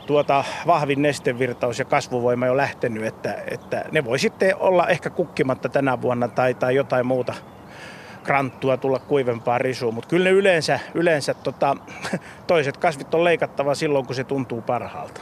tuota, 0.08 0.44
vahvin 0.68 1.02
nestevirtaus 1.02 1.80
ja 1.80 1.86
kasvuvoima 1.86 2.46
jo 2.46 2.58
lähtenyt, 2.58 3.06
että, 3.06 3.36
että 3.52 3.86
ne 3.92 4.06
voi 4.06 4.20
sitten 4.20 4.56
olla 4.60 4.88
ehkä 4.88 5.10
kukkimatta 5.10 5.70
tänä 5.70 6.02
vuonna 6.02 6.28
tai, 6.28 6.54
tai 6.54 6.76
jotain 6.76 7.06
muuta 7.06 7.34
kranttua 8.24 8.78
tulla 8.78 9.00
kuivempaa 9.00 9.58
risuun, 9.58 9.94
mutta 9.94 10.10
kyllä 10.10 10.24
ne 10.24 10.30
yleensä, 10.30 10.80
yleensä 10.94 11.34
tota, 11.34 11.78
toiset 12.48 12.78
kasvit 12.78 13.14
on 13.14 13.24
leikattava 13.24 13.76
silloin, 13.76 14.06
kun 14.06 14.16
se 14.16 14.24
tuntuu 14.24 14.62
parhaalta. 14.62 15.22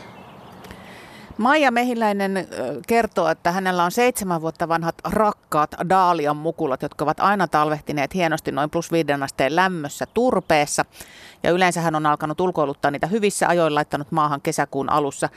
Maija 1.38 1.72
Mehiläinen 1.72 2.48
kertoo, 2.88 3.28
että 3.28 3.52
hänellä 3.52 3.84
on 3.84 3.92
seitsemän 3.92 4.42
vuotta 4.42 4.68
vanhat 4.68 4.96
rakkaat 5.04 5.76
daalian 5.90 6.38
mukulat, 6.38 6.82
jotka 6.82 7.06
ovat 7.06 7.20
aina 7.20 7.48
talvehtineet 7.48 8.14
hienosti 8.14 8.52
noin 8.52 8.70
plus 8.70 8.92
viiden 8.92 9.24
asteen 9.24 9.56
lämmössä 9.56 10.06
turpeessa. 10.14 10.86
Ja 11.44 11.52
yleensä 11.52 11.82
hän 11.82 11.96
on 11.96 12.06
alkanut 12.06 12.42
ulkoiluttaa 12.42 12.92
niitä 12.92 13.08
hyvissä 13.08 13.48
ajoin, 13.48 13.76
laittanut 13.76 14.12
maahan 14.12 14.42
kesäkuun 14.42 14.90
alussa. 14.90 15.30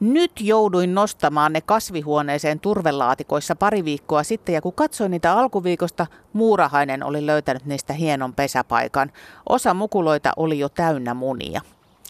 Nyt 0.00 0.32
jouduin 0.40 0.94
nostamaan 0.94 1.52
ne 1.52 1.60
kasvihuoneeseen 1.60 2.60
turvelaatikoissa 2.60 3.56
pari 3.56 3.84
viikkoa 3.84 4.22
sitten 4.22 4.54
ja 4.54 4.62
kun 4.62 4.72
katsoin 4.72 5.10
niitä 5.10 5.32
alkuviikosta, 5.32 6.06
muurahainen 6.32 7.02
oli 7.02 7.26
löytänyt 7.26 7.64
niistä 7.64 7.92
hienon 7.92 8.34
pesäpaikan. 8.34 9.12
Osa 9.48 9.74
mukuloita 9.74 10.32
oli 10.36 10.58
jo 10.58 10.68
täynnä 10.68 11.14
munia. 11.14 11.60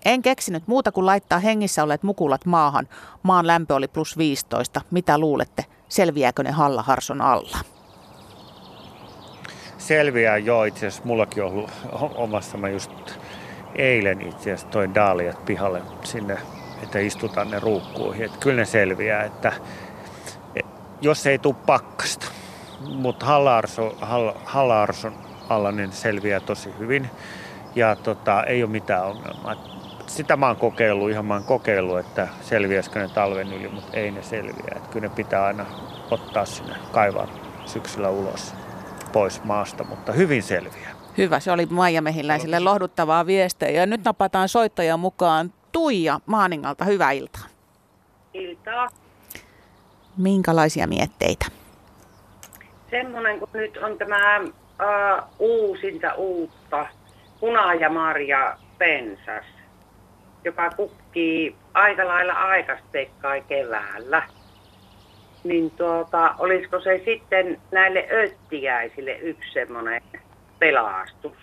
En 0.06 0.22
keksinyt 0.22 0.62
muuta 0.66 0.92
kuin 0.92 1.06
laittaa 1.06 1.38
hengissä 1.38 1.82
olleet 1.82 2.02
mukulat 2.02 2.44
maahan. 2.44 2.88
Maan 3.22 3.46
lämpö 3.46 3.74
oli 3.74 3.88
plus 3.88 4.18
15. 4.18 4.80
Mitä 4.90 5.18
luulette? 5.18 5.64
Selviääkö 5.88 6.42
ne 6.42 6.50
Halla 6.50 6.82
Harson 6.82 7.20
alla? 7.20 7.58
Selviää 9.78 10.38
joo, 10.38 10.64
itse 10.64 10.86
asiassa 10.86 11.06
mullakin 11.06 11.42
on 11.42 11.52
ollut 11.52 11.70
omassa, 12.14 12.58
mä 12.58 12.68
just 12.68 12.90
eilen 13.74 14.22
itse 14.22 14.52
asiassa 14.52 14.66
toin 14.66 14.94
daaliat 14.94 15.44
pihalle 15.44 15.82
sinne, 16.04 16.38
että 16.82 16.98
istutaan 16.98 17.50
ne 17.50 17.60
ruukkuihin. 17.60 18.24
Että 18.24 18.38
kyllä 18.38 18.56
ne 18.56 18.64
selviää, 18.64 19.24
että 19.24 19.52
jos 21.00 21.26
ei 21.26 21.38
tule 21.38 21.56
pakkasta, 21.66 22.26
mutta 22.88 23.26
Halla 24.44 24.82
Arson 24.82 25.14
alla 25.48 25.72
niin 25.72 25.92
selviää 25.92 26.40
tosi 26.40 26.70
hyvin 26.78 27.10
ja 27.74 27.96
tota, 27.96 28.44
ei 28.44 28.62
ole 28.62 28.70
mitään 28.70 29.04
ongelmaa 29.04 29.75
sitä 30.16 30.36
mä 30.36 30.46
oon 30.46 30.56
kokeillut, 30.56 31.10
ihan 31.10 31.24
mä 31.24 31.34
oon 31.34 31.44
kokeillut, 31.44 31.98
että 31.98 32.28
selviäisikö 32.40 32.98
ne 32.98 33.08
talven 33.08 33.52
yli, 33.52 33.68
mutta 33.68 33.96
ei 33.96 34.10
ne 34.10 34.22
selviä. 34.22 34.72
Että 34.76 34.88
kyllä 34.88 35.08
ne 35.08 35.14
pitää 35.14 35.44
aina 35.44 35.66
ottaa 36.10 36.44
sinne 36.44 36.76
kaivaa 36.92 37.28
syksyllä 37.64 38.10
ulos 38.10 38.54
pois 39.12 39.44
maasta, 39.44 39.84
mutta 39.84 40.12
hyvin 40.12 40.42
selviää. 40.42 40.94
Hyvä, 41.18 41.40
se 41.40 41.52
oli 41.52 41.66
Maija 41.66 42.02
Mehiläisille 42.02 42.60
lohduttavaa 42.60 43.26
viestiä. 43.26 43.70
Ja 43.70 43.86
nyt 43.86 44.04
napataan 44.04 44.48
soittaja 44.48 44.96
mukaan. 44.96 45.52
Tuija 45.72 46.20
Maaningalta, 46.26 46.84
hyvää 46.84 47.10
iltaa. 47.10 47.44
Iltaa. 48.34 48.88
Minkälaisia 50.16 50.86
mietteitä? 50.86 51.46
Semmoinen, 52.90 53.38
kun 53.38 53.48
nyt 53.52 53.76
on 53.76 53.98
tämä 53.98 54.40
uh, 54.40 55.24
uusinta 55.38 56.14
uutta 56.14 56.86
puna- 57.40 57.74
ja 57.80 57.90
marja 57.90 58.56
pensas 58.78 59.55
joka 60.46 60.70
kukkii 60.70 61.56
aika 61.74 62.06
lailla 62.06 62.32
aikastekkai 62.32 63.42
keväällä. 63.48 64.22
Niin 65.44 65.70
tuota, 65.70 66.34
olisiko 66.38 66.80
se 66.80 67.02
sitten 67.04 67.60
näille 67.72 68.08
öttiäisille 68.12 69.12
yksi 69.12 69.52
semmoinen 69.52 70.02
pelastus? 70.58 71.36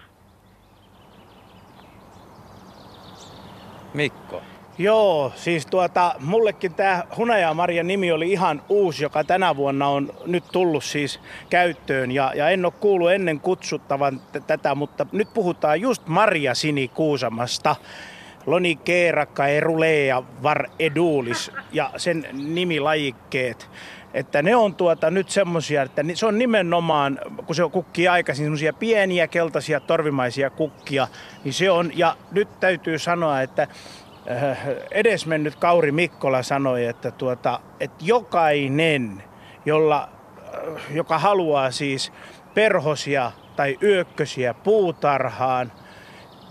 Mikko. 3.93 4.41
Joo, 4.77 5.31
siis 5.35 5.65
tuota, 5.65 6.15
mullekin 6.19 6.73
tämä 6.73 7.03
Hunaja 7.17 7.53
Marja 7.53 7.83
nimi 7.83 8.11
oli 8.11 8.31
ihan 8.31 8.61
uusi, 8.69 9.03
joka 9.03 9.23
tänä 9.23 9.55
vuonna 9.55 9.87
on 9.87 10.13
nyt 10.25 10.43
tullut 10.51 10.83
siis 10.83 11.19
käyttöön. 11.49 12.11
Ja, 12.11 12.31
ja 12.35 12.49
en 12.49 12.65
ole 12.65 12.73
kuullut 12.79 13.11
ennen 13.11 13.39
kutsuttavan 13.39 14.19
t- 14.19 14.47
tätä, 14.47 14.75
mutta 14.75 15.05
nyt 15.11 15.27
puhutaan 15.33 15.81
just 15.81 16.07
Marja 16.07 16.55
Sinikuusamasta. 16.55 17.75
Loni 18.45 18.75
Keerakka 18.75 19.47
Erulea 19.47 20.23
Var 20.43 20.69
Edulis 20.79 21.51
ja 21.71 21.89
sen 21.97 22.27
nimilajikkeet. 22.33 23.69
Että 24.13 24.41
ne 24.41 24.55
on 24.55 24.75
tuota 24.75 25.11
nyt 25.11 25.29
semmosia, 25.29 25.81
että 25.81 26.03
se 26.13 26.25
on 26.25 26.37
nimenomaan, 26.37 27.19
kun 27.45 27.55
se 27.55 27.63
kukkii 27.71 28.07
aikaisin 28.07 28.45
semmosia 28.45 28.73
pieniä 28.73 29.27
keltaisia 29.27 29.79
torvimaisia 29.79 30.49
kukkia, 30.49 31.07
niin 31.43 31.53
se 31.53 31.71
on, 31.71 31.91
ja 31.95 32.17
nyt 32.31 32.59
täytyy 32.59 32.99
sanoa, 32.99 33.41
että 33.41 33.67
äh, 34.31 34.57
edesmennyt 34.91 35.55
Kauri 35.55 35.91
Mikkola 35.91 36.43
sanoi, 36.43 36.85
että, 36.85 37.11
tuota, 37.11 37.59
että 37.79 38.05
jokainen, 38.05 39.23
jolla, 39.65 40.09
äh, 40.39 40.95
joka 40.95 41.19
haluaa 41.19 41.71
siis 41.71 42.11
perhosia 42.53 43.31
tai 43.55 43.77
yökkösiä 43.83 44.53
puutarhaan 44.53 45.71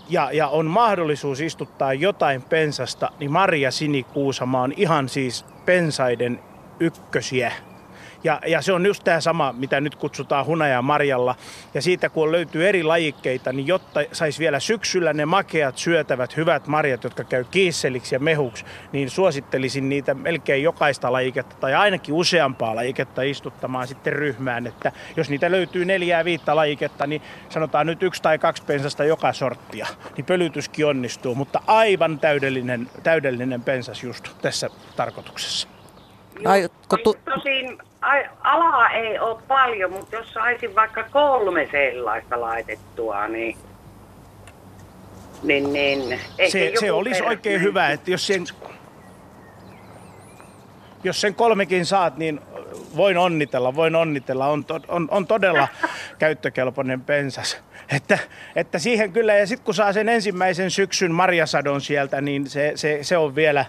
ja, 0.09 0.31
ja 0.31 0.47
on 0.47 0.65
mahdollisuus 0.65 1.41
istuttaa 1.41 1.93
jotain 1.93 2.41
pensasta, 2.41 3.11
niin 3.19 3.31
Maria 3.31 3.71
Sinikuusama 3.71 4.61
on 4.61 4.73
ihan 4.77 5.09
siis 5.09 5.45
pensaiden 5.65 6.39
ykkösiä. 6.79 7.51
Ja, 8.23 8.39
ja 8.47 8.61
se 8.61 8.73
on 8.73 8.85
just 8.85 9.03
tämä 9.03 9.21
sama, 9.21 9.53
mitä 9.57 9.81
nyt 9.81 9.95
kutsutaan 9.95 10.45
hunaja 10.45 10.81
marjalla. 10.81 11.35
Ja 11.73 11.81
siitä 11.81 12.09
kun 12.09 12.31
löytyy 12.31 12.69
eri 12.69 12.83
lajikkeita, 12.83 13.53
niin 13.53 13.67
jotta 13.67 13.99
saisi 14.11 14.39
vielä 14.39 14.59
syksyllä 14.59 15.13
ne 15.13 15.25
makeat, 15.25 15.77
syötävät, 15.77 16.37
hyvät 16.37 16.67
marjat, 16.67 17.03
jotka 17.03 17.23
käy 17.23 17.43
kiisseliksi 17.51 18.15
ja 18.15 18.19
mehuksi, 18.19 18.65
niin 18.91 19.09
suosittelisin 19.09 19.89
niitä 19.89 20.13
melkein 20.13 20.63
jokaista 20.63 21.11
lajiketta 21.11 21.55
tai 21.59 21.73
ainakin 21.73 22.15
useampaa 22.15 22.75
lajiketta 22.75 23.21
istuttamaan 23.21 23.87
sitten 23.87 24.13
ryhmään. 24.13 24.67
Että 24.67 24.91
jos 25.17 25.29
niitä 25.29 25.51
löytyy 25.51 25.85
neljää 25.85 26.25
viittä 26.25 26.55
lajiketta, 26.55 27.07
niin 27.07 27.21
sanotaan 27.49 27.87
nyt 27.87 28.03
yksi 28.03 28.21
tai 28.21 28.39
kaksi 28.39 28.63
pensasta 28.63 29.03
joka 29.03 29.33
sorttia, 29.33 29.87
niin 30.17 30.25
pölytyskin 30.25 30.85
onnistuu. 30.85 31.35
Mutta 31.35 31.61
aivan 31.67 32.19
täydellinen, 32.19 32.89
täydellinen 33.03 33.61
pensas 33.61 34.03
just 34.03 34.29
tässä 34.41 34.69
tarkoituksessa. 34.95 35.72
Aiotko 36.45 36.97
tu- 36.97 37.15
Tosin 37.25 37.77
alaa 38.43 38.89
ei 38.89 39.19
ole 39.19 39.41
paljon, 39.47 39.91
mutta 39.91 40.15
jos 40.15 40.33
saisin 40.33 40.75
vaikka 40.75 41.03
kolme 41.03 41.67
sellaista 41.71 42.41
laitettua, 42.41 43.27
niin 43.27 43.57
niin, 45.43 45.73
niin 45.73 46.19
se, 46.49 46.71
se 46.79 46.91
olisi 46.91 47.23
oikein 47.23 47.61
hyvä, 47.61 47.89
että 47.89 48.11
jos 48.11 48.27
sen, 48.27 48.43
jos 51.03 51.21
sen 51.21 51.35
kolmekin 51.35 51.85
saat, 51.85 52.17
niin 52.17 52.39
voin 52.95 53.17
onnitella, 53.17 53.75
voin 53.75 53.95
onnitella. 53.95 54.47
On, 54.47 54.65
to, 54.65 54.79
on, 54.87 55.07
on 55.11 55.27
todella 55.27 55.67
käyttökelpoinen 56.19 57.01
pensas. 57.01 57.57
Että, 57.91 58.19
että 58.55 58.79
siihen 58.79 59.13
kyllä, 59.13 59.33
ja 59.33 59.47
sitten 59.47 59.65
kun 59.65 59.73
saa 59.73 59.93
sen 59.93 60.09
ensimmäisen 60.09 60.71
syksyn 60.71 61.11
marjasadon 61.11 61.81
sieltä, 61.81 62.21
niin 62.21 62.49
se, 62.49 62.71
se, 62.75 62.99
se 63.01 63.17
on 63.17 63.35
vielä, 63.35 63.65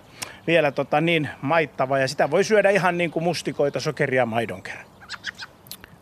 vielä 0.47 0.73
tota 0.73 1.01
niin 1.01 1.29
maittava. 1.43 1.99
Ja 1.99 2.09
sitä 2.09 2.31
voi 2.31 2.45
syödä 2.45 2.71
ihan 2.71 2.99
niin 2.99 3.11
kuin 3.11 3.23
mustikoita, 3.23 3.81
sokeria 3.81 4.27
maidon 4.27 4.63
kerran. 4.63 4.87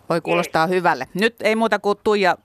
Voi 0.08 0.20
kuulostaa 0.20 0.66
hyvälle. 0.66 1.06
Nyt 1.14 1.36
ei 1.42 1.56
muuta 1.56 1.78
kuin 1.78 1.98
Tuija 2.04 2.36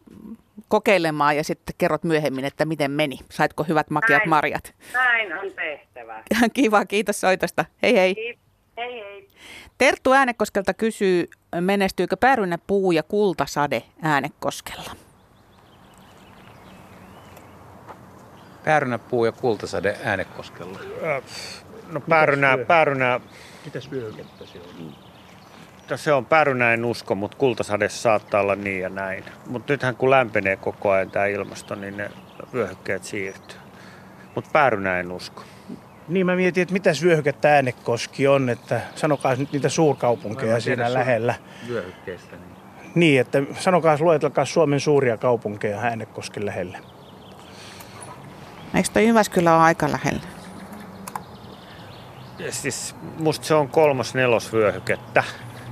kokeilemaan 0.68 1.38
ja 1.38 1.44
sitten 1.44 1.76
kerrot 1.78 2.04
myöhemmin, 2.04 2.46
että 2.46 2.66
miten 2.66 2.92
meni. 2.92 3.20
Saitko 3.32 3.64
hyvät 3.64 3.90
makiat 3.90 4.20
näin, 4.20 4.30
marjat? 4.30 4.74
Näin 4.94 5.34
on 5.40 5.52
tehtävä. 5.56 6.24
Kiva, 6.54 6.86
kiitos 6.86 7.22
soitosta. 7.22 7.66
Hei 7.82 7.96
hei. 7.96 8.38
Hei 8.78 8.94
hei. 8.94 9.28
Terttu 9.78 10.12
Äänekoskelta 10.12 10.74
kysyy, 10.74 11.28
menestyykö 11.60 12.18
päärynä 12.18 12.58
puu 12.68 12.92
ja 12.92 13.04
kultasade 13.04 13.84
Äänekoskella? 14.02 14.92
Päärynäpuu 18.64 19.26
ja 19.26 19.32
kultasade 19.32 19.98
Äänekoskella. 20.04 20.80
No 21.92 22.00
päärynä, 22.00 22.58
päärynä... 22.58 23.20
Mitäs 23.66 23.92
vyöhykettä 23.92 24.46
se 24.46 24.60
on? 24.60 24.96
No 25.90 25.98
se 25.98 26.14
on 26.14 26.26
päärynä 26.26 26.74
en 26.74 26.86
usko, 26.86 27.16
mutta 27.16 27.38
kultasade 27.38 27.90
saattaa 27.90 28.42
olla 28.42 28.56
niin 28.56 28.82
ja 28.82 28.90
näin. 28.90 29.24
Mutta 29.46 29.74
nythän 29.74 29.96
kun 29.96 30.10
lämpenee 30.10 30.56
koko 30.56 30.92
ajan 30.92 31.12
tämä 31.12 31.26
ilmasto, 31.26 31.76
niin 31.76 31.98
ne 31.98 32.10
vyöhykkeet 32.54 33.04
siirtyy. 33.04 33.58
Mutta 34.36 34.50
päärynä 34.54 35.00
en 35.00 35.12
usko. 35.12 35.44
Niin 36.08 36.26
mä 36.26 36.36
mietin, 36.36 36.62
että 36.62 36.74
mitä 36.74 36.92
vyöhykettä 37.04 37.54
Äänekoski 37.54 38.28
on, 38.28 38.50
että 38.50 38.82
sanokaa 38.96 39.36
nyt 39.36 39.52
niitä 39.52 39.70
suurkaupunkeja 39.70 40.60
siinä 40.60 40.94
lähellä. 40.94 41.36
Vyöhykkeistä. 41.68 42.36
Niin. 42.36 42.58
niin, 42.96 43.22
että 43.22 43.44
sanokaa, 43.60 43.98
luetelkaa 44.00 44.46
Suomen 44.46 44.80
suuria 44.80 45.18
kaupunkeja 45.18 45.80
Äänekosken 45.80 46.46
lähellä. 46.46 46.78
Eikö 48.76 48.90
toi 48.94 49.08
Jyväskylä 49.08 49.56
ole 49.56 49.64
aika 49.64 49.92
lähellä? 49.92 50.37
Siis 52.50 52.96
musta 53.20 53.46
se 53.46 53.54
on 53.54 53.70
kolmas 53.70 54.14
nelosvyöhykettä. 54.14 55.24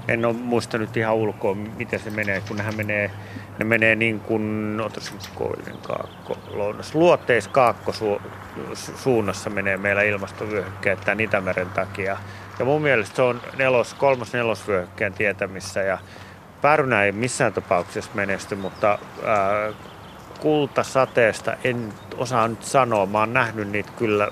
En 0.08 0.26
ole 0.26 0.34
muistanut 0.34 0.98
ihan 0.98 1.16
ulkoa, 1.16 1.56
miten 1.56 2.00
se 2.00 2.10
menee, 2.10 2.42
kun 2.48 2.58
nehän 2.58 2.76
menee, 2.76 3.12
ne 3.60 3.66
menee 3.66 3.96
niin 3.96 4.20
kuin, 4.20 4.78
otas 4.86 5.14
kaakko, 5.82 6.38
lounas, 6.48 6.96
luotteis 6.96 7.48
kaakko 7.48 7.94
su, 7.94 8.22
suunnassa 8.74 9.50
menee 9.50 9.78
meillä 9.78 10.02
ilmastovyöhykkeet 10.02 11.02
tämän 11.02 11.20
Itämeren 11.20 11.70
takia. 11.70 12.18
Ja 12.60 12.66
mun 12.66 12.82
mielestä 12.82 13.16
se 13.16 13.22
on 13.22 13.42
nelos, 13.58 13.94
kolmas 13.94 14.34
nelosvyöhykkeen 14.34 15.14
tietämissä 15.14 15.82
ja 15.82 15.98
Pärnä 16.62 17.04
ei 17.04 17.12
missään 17.12 17.54
tapauksessa 17.54 18.12
menesty, 18.14 18.56
mutta 18.56 19.00
ää, 19.26 19.72
kultasateesta 20.40 21.56
en 21.64 21.94
osaa 22.18 22.48
nyt 22.48 22.64
sanoa. 22.64 23.06
Mä 23.06 23.20
oon 23.20 23.34
nähnyt 23.34 23.70
niitä 23.70 23.92
kyllä. 23.98 24.28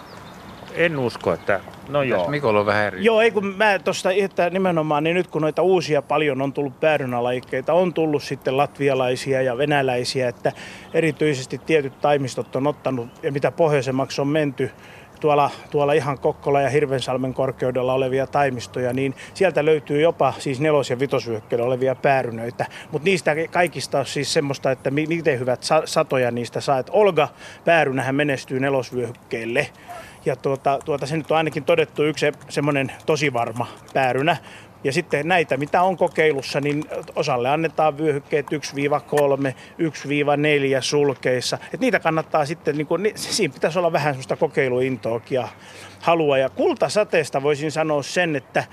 En 0.73 0.99
usko, 0.99 1.33
että... 1.33 1.59
No 1.89 2.01
Mitäs 2.01 2.19
joo. 2.19 2.29
Mikolla 2.29 2.59
on 2.59 2.65
vähän 2.65 2.85
eri. 2.85 3.03
Joo, 3.03 3.21
ei 3.21 3.31
kun 3.31 3.45
mä 3.45 3.79
tuosta 3.79 4.09
että 4.11 4.49
nimenomaan, 4.49 5.03
niin 5.03 5.15
nyt 5.15 5.27
kun 5.27 5.41
noita 5.41 5.61
uusia 5.61 6.01
paljon 6.01 6.41
on 6.41 6.53
tullut 6.53 6.79
päärynälajikkeita, 6.79 7.73
on 7.73 7.93
tullut 7.93 8.23
sitten 8.23 8.57
latvialaisia 8.57 9.41
ja 9.41 9.57
venäläisiä, 9.57 10.29
että 10.29 10.51
erityisesti 10.93 11.61
tietyt 11.65 12.01
taimistot 12.01 12.55
on 12.55 12.67
ottanut, 12.67 13.07
ja 13.23 13.31
mitä 13.31 13.51
pohjoisemmaksi 13.51 14.21
on 14.21 14.27
menty, 14.27 14.71
tuolla, 15.23 15.51
tuolla 15.71 15.93
ihan 15.93 16.19
Kokkola 16.19 16.61
ja 16.61 16.69
Hirvensalmen 16.69 17.33
korkeudella 17.33 17.93
olevia 17.93 18.27
taimistoja, 18.27 18.93
niin 18.93 19.15
sieltä 19.33 19.65
löytyy 19.65 20.01
jopa 20.01 20.33
siis 20.39 20.59
nelos- 20.59 20.89
ja 20.89 20.99
vitosvyöhykkeellä 20.99 21.65
olevia 21.65 21.95
päärynöitä. 21.95 22.65
Mutta 22.91 23.05
niistä 23.05 23.35
kaikista 23.51 23.99
on 23.99 24.05
siis 24.05 24.33
semmoista, 24.33 24.71
että 24.71 24.91
miten 24.91 25.39
hyvät 25.39 25.63
satoja 25.85 26.31
niistä 26.31 26.61
saa. 26.61 26.79
Et 26.79 26.89
Olga 26.91 27.27
päärynähän 27.65 28.15
menestyy 28.15 28.59
nelosvyöhykkeelle. 28.59 29.67
Ja 30.25 30.35
tuota, 30.35 30.79
tuota, 30.85 31.05
se 31.05 31.17
nyt 31.17 31.31
on 31.31 31.37
ainakin 31.37 31.63
todettu 31.63 32.03
yksi 32.03 32.25
semmoinen 32.49 32.91
tosi 33.05 33.33
varma 33.33 33.67
päärynä. 33.93 34.37
Ja 34.83 34.93
sitten 34.93 35.27
näitä, 35.27 35.57
mitä 35.57 35.81
on 35.81 35.97
kokeilussa, 35.97 36.61
niin 36.61 36.83
osalle 37.15 37.49
annetaan 37.49 37.97
vyöhykkeet 37.97 38.45
1-3, 38.51 38.55
1-4 39.49 39.55
sulkeissa. 40.81 41.57
Et 41.73 41.79
niitä 41.79 41.99
kannattaa 41.99 42.45
sitten, 42.45 42.77
niin 42.77 42.87
kuin, 42.87 43.11
siinä 43.15 43.53
pitäisi 43.53 43.79
olla 43.79 43.91
vähän 43.91 44.13
sellaista 44.13 44.35
kokeiluintoakin 44.35 45.35
ja 45.35 45.47
halua. 45.99 46.37
Ja 46.37 46.49
kultasateesta 46.49 47.43
voisin 47.43 47.71
sanoa 47.71 48.03
sen, 48.03 48.35
että 48.35 48.63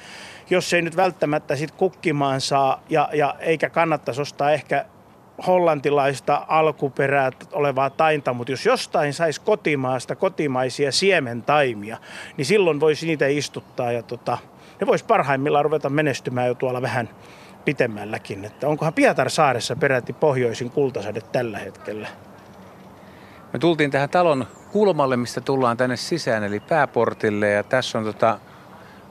jos 0.51 0.73
ei 0.73 0.83
nyt 0.83 0.97
välttämättä 0.97 1.57
sit 1.57 1.71
kukkimaan 1.71 2.41
saa 2.41 2.83
ja, 2.89 3.09
ja 3.13 3.35
eikä 3.41 3.71
kannattaisi 3.71 4.21
ostaa 4.21 4.51
ehkä 4.53 4.85
hollantilaista 5.47 6.45
alkuperää 6.49 7.31
olevaa 7.53 7.91
tainta, 7.91 8.33
mutta 8.33 8.53
jos 8.53 8.67
jostain 8.67 9.15
saisi 9.15 9.41
kotimaasta 9.41 10.17
kotimaisia 10.17 10.93
siementaimia, 10.93 11.97
niin 12.37 12.47
silloin 12.47 12.81
voisi 12.81 13.07
niitä 13.07 13.27
istuttaa 13.27 13.93
ja 13.93 14.03
tota, 14.03 14.39
ne 14.81 14.87
voisi 14.87 15.05
parhaimmillaan 15.05 15.65
ruveta 15.65 15.89
menestymään 15.91 16.49
jo 16.49 16.55
tuolla 16.55 16.83
vähän 16.83 17.09
pitemmälläkin. 17.65 18.45
Että 18.45 18.69
onkohan 18.69 18.95
Pietarsaaressa 18.95 19.77
peräti 19.77 20.13
pohjoisin 20.13 20.71
kultasade 20.71 21.21
tällä 21.21 21.59
hetkellä? 21.59 22.09
Me 23.53 23.59
tultiin 23.59 23.91
tähän 23.91 24.11
talon 24.11 24.47
kulmalle, 24.73 25.17
mistä 25.17 25.41
tullaan 25.41 25.77
tänne 25.77 25.97
sisään, 25.97 26.45
eli 26.45 26.61
pääportille. 26.61 27.51
Ja 27.51 27.63
tässä 27.63 27.99
on 27.99 28.05
tota, 28.05 28.39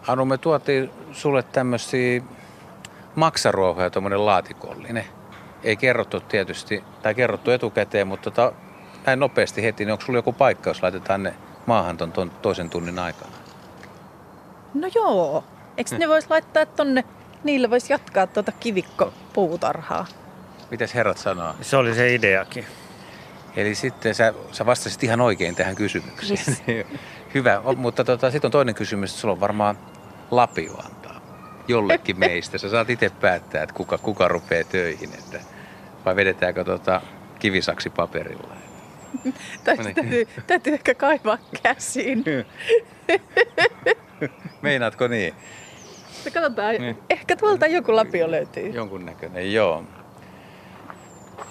Anu, 0.07 0.25
me 0.25 0.37
tuotiin 0.37 0.89
sulle 1.11 1.43
tämmöisiä 1.43 2.21
maksaruohoja, 3.15 3.89
tuommoinen 3.89 4.25
laatikollinen. 4.25 5.18
Ei 5.63 5.75
kerrottu 5.75 6.19
tietysti, 6.19 6.83
tai 7.01 7.15
kerrottu 7.15 7.51
etukäteen, 7.51 8.07
mutta 8.07 8.31
tota, 8.31 8.53
näin 9.05 9.19
nopeasti 9.19 9.63
heti, 9.63 9.85
niin 9.85 9.91
onko 9.91 10.05
sulla 10.05 10.19
joku 10.19 10.33
paikka, 10.33 10.69
jos 10.69 10.83
laitetaan 10.83 11.23
ne 11.23 11.33
maahan 11.65 11.97
ton, 11.97 12.11
ton 12.11 12.31
toisen 12.31 12.69
tunnin 12.69 12.99
aikana? 12.99 13.31
No 14.73 14.89
joo. 14.95 15.43
Eikö 15.77 15.97
ne 15.97 16.07
vois 16.07 16.29
laittaa 16.29 16.65
tonne, 16.65 17.03
niillä 17.43 17.69
voisi 17.69 17.93
jatkaa 17.93 18.27
tuota 18.27 18.51
kivikkopuutarhaa? 18.51 20.05
Mitäs 20.71 20.95
herrat 20.95 21.17
sanoo? 21.17 21.55
Se 21.61 21.77
oli 21.77 21.95
se 21.95 22.13
ideakin. 22.13 22.65
Eli 23.55 23.75
sitten 23.75 24.15
sä, 24.15 24.33
sä 24.51 24.65
vastasit 24.65 25.03
ihan 25.03 25.21
oikein 25.21 25.55
tähän 25.55 25.75
kysymykseen. 25.75 26.39
Yes. 26.47 26.63
Hyvä, 27.33 27.59
o, 27.59 27.73
mutta 27.73 28.03
tota, 28.03 28.31
sitten 28.31 28.47
on 28.47 28.51
toinen 28.51 28.75
kysymys, 28.75 29.09
että 29.09 29.21
sulla 29.21 29.31
on 29.31 29.39
varmaan 29.39 29.77
lapio 30.31 30.73
antaa 30.73 30.98
jollekin 31.69 32.19
meistä. 32.19 32.57
Sä 32.57 32.69
saat 32.69 32.89
itse 32.89 33.09
päättää, 33.21 33.63
että 33.63 33.75
kuka, 33.75 33.97
kuka 33.97 34.27
rupeaa 34.27 34.63
töihin, 34.63 35.09
että, 35.13 35.39
vai 36.05 36.15
vedetäänkö 36.15 36.63
tota 36.63 37.01
kivisaksi 37.39 37.89
paperilla. 37.89 38.55
Täytyy, 39.63 40.27
täytyy 40.47 40.73
ehkä 40.73 40.95
kaivaa 40.95 41.37
käsiin. 41.63 42.23
Meinaatko 44.61 45.07
niin? 45.07 45.33
No 46.25 46.31
katsotaan, 46.33 46.75
Niin. 46.75 46.97
ehkä 47.09 47.35
tuolta 47.35 47.67
joku 47.67 47.95
lapio 47.95 48.31
löytyy. 48.31 48.69
Jonkun 48.69 49.05
näköinen, 49.05 49.53
joo. 49.53 49.83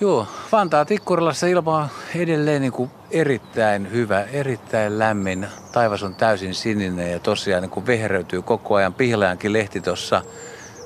Joo, 0.00 0.26
Vantaa 0.52 0.84
Tikkurilassa 0.84 1.46
ilma 1.46 1.76
on 1.76 1.88
edelleen 2.14 2.62
niin 2.62 2.72
kuin 2.72 2.90
erittäin 3.10 3.90
hyvä, 3.90 4.22
erittäin 4.22 4.98
lämmin. 4.98 5.48
Taivas 5.72 6.02
on 6.02 6.14
täysin 6.14 6.54
sininen 6.54 7.12
ja 7.12 7.18
tosiaan 7.18 7.62
niin 7.62 7.70
kuin 7.70 7.86
vehreytyy 7.86 8.42
koko 8.42 8.74
ajan. 8.74 8.94
Pihlajankin 8.94 9.52
lehti 9.52 9.80
tuossa 9.80 10.22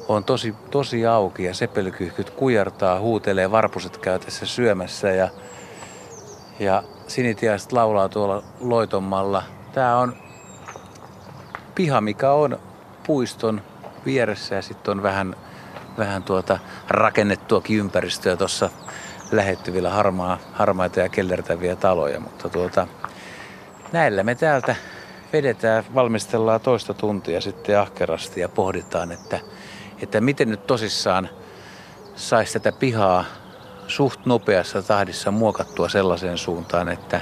on 0.09 0.25
tosi, 0.25 0.55
tosi 0.71 1.07
auki 1.07 1.45
ja 1.45 1.55
sepelkyhkyt 1.55 2.31
kujartaa, 2.31 3.01
huutelee, 3.01 3.51
varpuset 3.51 3.97
käy 3.97 4.19
tässä 4.19 4.47
syömässä 4.47 5.11
ja, 5.11 5.29
ja 6.59 6.83
sinitiaiset 7.07 7.73
laulaa 7.73 8.09
tuolla 8.09 8.43
loitommalla. 8.61 9.43
Tämä 9.73 9.99
on 9.99 10.17
piha, 11.75 12.01
mikä 12.01 12.33
on 12.33 12.59
puiston 13.07 13.63
vieressä 14.07 14.55
ja 14.55 14.63
sitten 14.63 14.93
on 14.93 15.03
vähän, 15.03 15.37
vähän 15.99 16.23
tuota 16.23 16.59
rakennettuakin 16.89 17.79
ympäristöä 17.79 18.37
tuossa 18.37 18.71
lähettyvillä 19.33 19.91
harmaa, 19.91 20.39
harmaita 20.53 21.01
ja 21.01 21.09
kellertäviä 21.09 21.77
taloja, 21.77 22.21
mutta 22.21 22.49
tuota, 22.49 22.87
näillä 23.93 24.23
me 24.23 24.35
täältä 24.35 24.77
vedetään, 25.33 25.85
valmistellaan 25.95 26.61
toista 26.61 26.95
tuntia 26.95 27.41
sitten 27.41 27.81
ahkerasti 27.81 28.41
ja 28.41 28.49
pohditaan, 28.49 29.13
että, 29.13 29.41
että 30.03 30.21
miten 30.21 30.51
nyt 30.51 30.67
tosissaan 30.67 31.29
saisi 32.17 32.53
tätä 32.53 32.73
pihaa 32.73 33.25
suht 33.87 34.27
nopeassa 34.27 34.83
tahdissa 34.83 35.31
muokattua 35.31 35.89
sellaiseen 35.89 36.39
suuntaan, 36.39 36.89
että, 36.89 37.21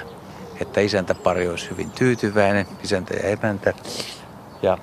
että 0.61 0.81
isäntäpari 0.81 1.49
olisi 1.49 1.71
hyvin 1.71 1.91
tyytyväinen, 1.91 2.67
isäntä 2.85 3.15
ja 3.15 3.29
emäntä, 3.29 3.75
ja 4.63 4.79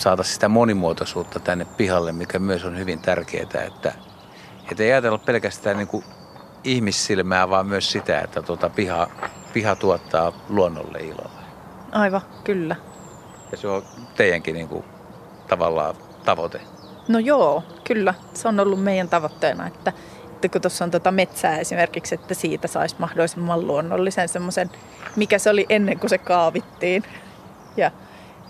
saataisiin 0.00 0.34
sitä 0.34 0.48
monimuotoisuutta 0.48 1.40
tänne 1.40 1.64
pihalle, 1.64 2.12
mikä 2.12 2.38
myös 2.38 2.64
on 2.64 2.78
hyvin 2.78 2.98
tärkeää, 2.98 3.44
että, 3.44 3.92
että 4.70 4.82
ei 4.82 4.92
ajatella 4.92 5.18
pelkästään 5.18 5.76
niin 5.76 5.88
kuin 5.88 6.04
ihmissilmää, 6.64 7.50
vaan 7.50 7.66
myös 7.66 7.92
sitä, 7.92 8.20
että 8.20 8.42
tuota 8.42 8.70
piha, 8.70 9.08
piha 9.52 9.76
tuottaa 9.76 10.32
luonnolle 10.48 10.98
iloa. 10.98 11.30
Aivan, 11.92 12.20
kyllä. 12.44 12.76
Ja 13.50 13.56
se 13.56 13.68
on 13.68 13.82
teidänkin 14.16 14.54
niin 14.54 14.68
kuin, 14.68 14.84
tavallaan 15.48 15.94
tavoite. 16.24 16.60
No 17.08 17.18
joo, 17.18 17.62
kyllä. 17.84 18.14
Se 18.34 18.48
on 18.48 18.60
ollut 18.60 18.82
meidän 18.82 19.08
tavoitteena, 19.08 19.66
että, 19.66 19.92
että 20.32 20.48
kun 20.48 20.60
tuossa 20.60 20.84
on 20.84 20.90
tuota 20.90 21.12
metsää 21.12 21.58
esimerkiksi, 21.58 22.14
että 22.14 22.34
siitä 22.34 22.68
saisi 22.68 22.96
mahdollisimman 22.98 23.66
luonnollisen 23.66 24.28
semmoisen, 24.28 24.70
mikä 25.16 25.38
se 25.38 25.50
oli 25.50 25.66
ennen 25.68 25.98
kuin 25.98 26.10
se 26.10 26.18
kaavittiin. 26.18 27.02
Ja, 27.76 27.90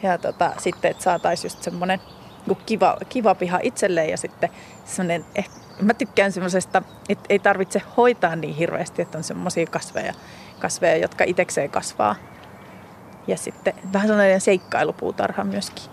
ja 0.02 0.18
tota, 0.18 0.52
sitten, 0.58 0.90
että 0.90 1.02
saataisiin 1.02 1.50
just 1.50 1.62
semmoinen 1.62 2.00
niin 2.46 2.58
kiva, 2.66 2.96
kiva 3.08 3.34
piha 3.34 3.58
itselleen 3.62 4.10
ja 4.10 4.16
sitten 4.16 4.50
semmoinen, 4.84 5.24
ehkä, 5.34 5.54
mä 5.82 5.94
tykkään 5.94 6.32
semmoisesta, 6.32 6.82
että 7.08 7.26
ei 7.28 7.38
tarvitse 7.38 7.82
hoitaa 7.96 8.36
niin 8.36 8.54
hirveästi, 8.54 9.02
että 9.02 9.18
on 9.18 9.24
semmoisia 9.24 9.66
kasveja, 9.66 10.14
kasveja, 10.58 10.96
jotka 10.96 11.24
itekseen 11.26 11.70
kasvaa. 11.70 12.16
Ja 13.26 13.36
sitten 13.36 13.74
vähän 13.92 14.08
sellainen 14.08 14.40
seikkailupuutarha 14.40 15.44
myöskin. 15.44 15.84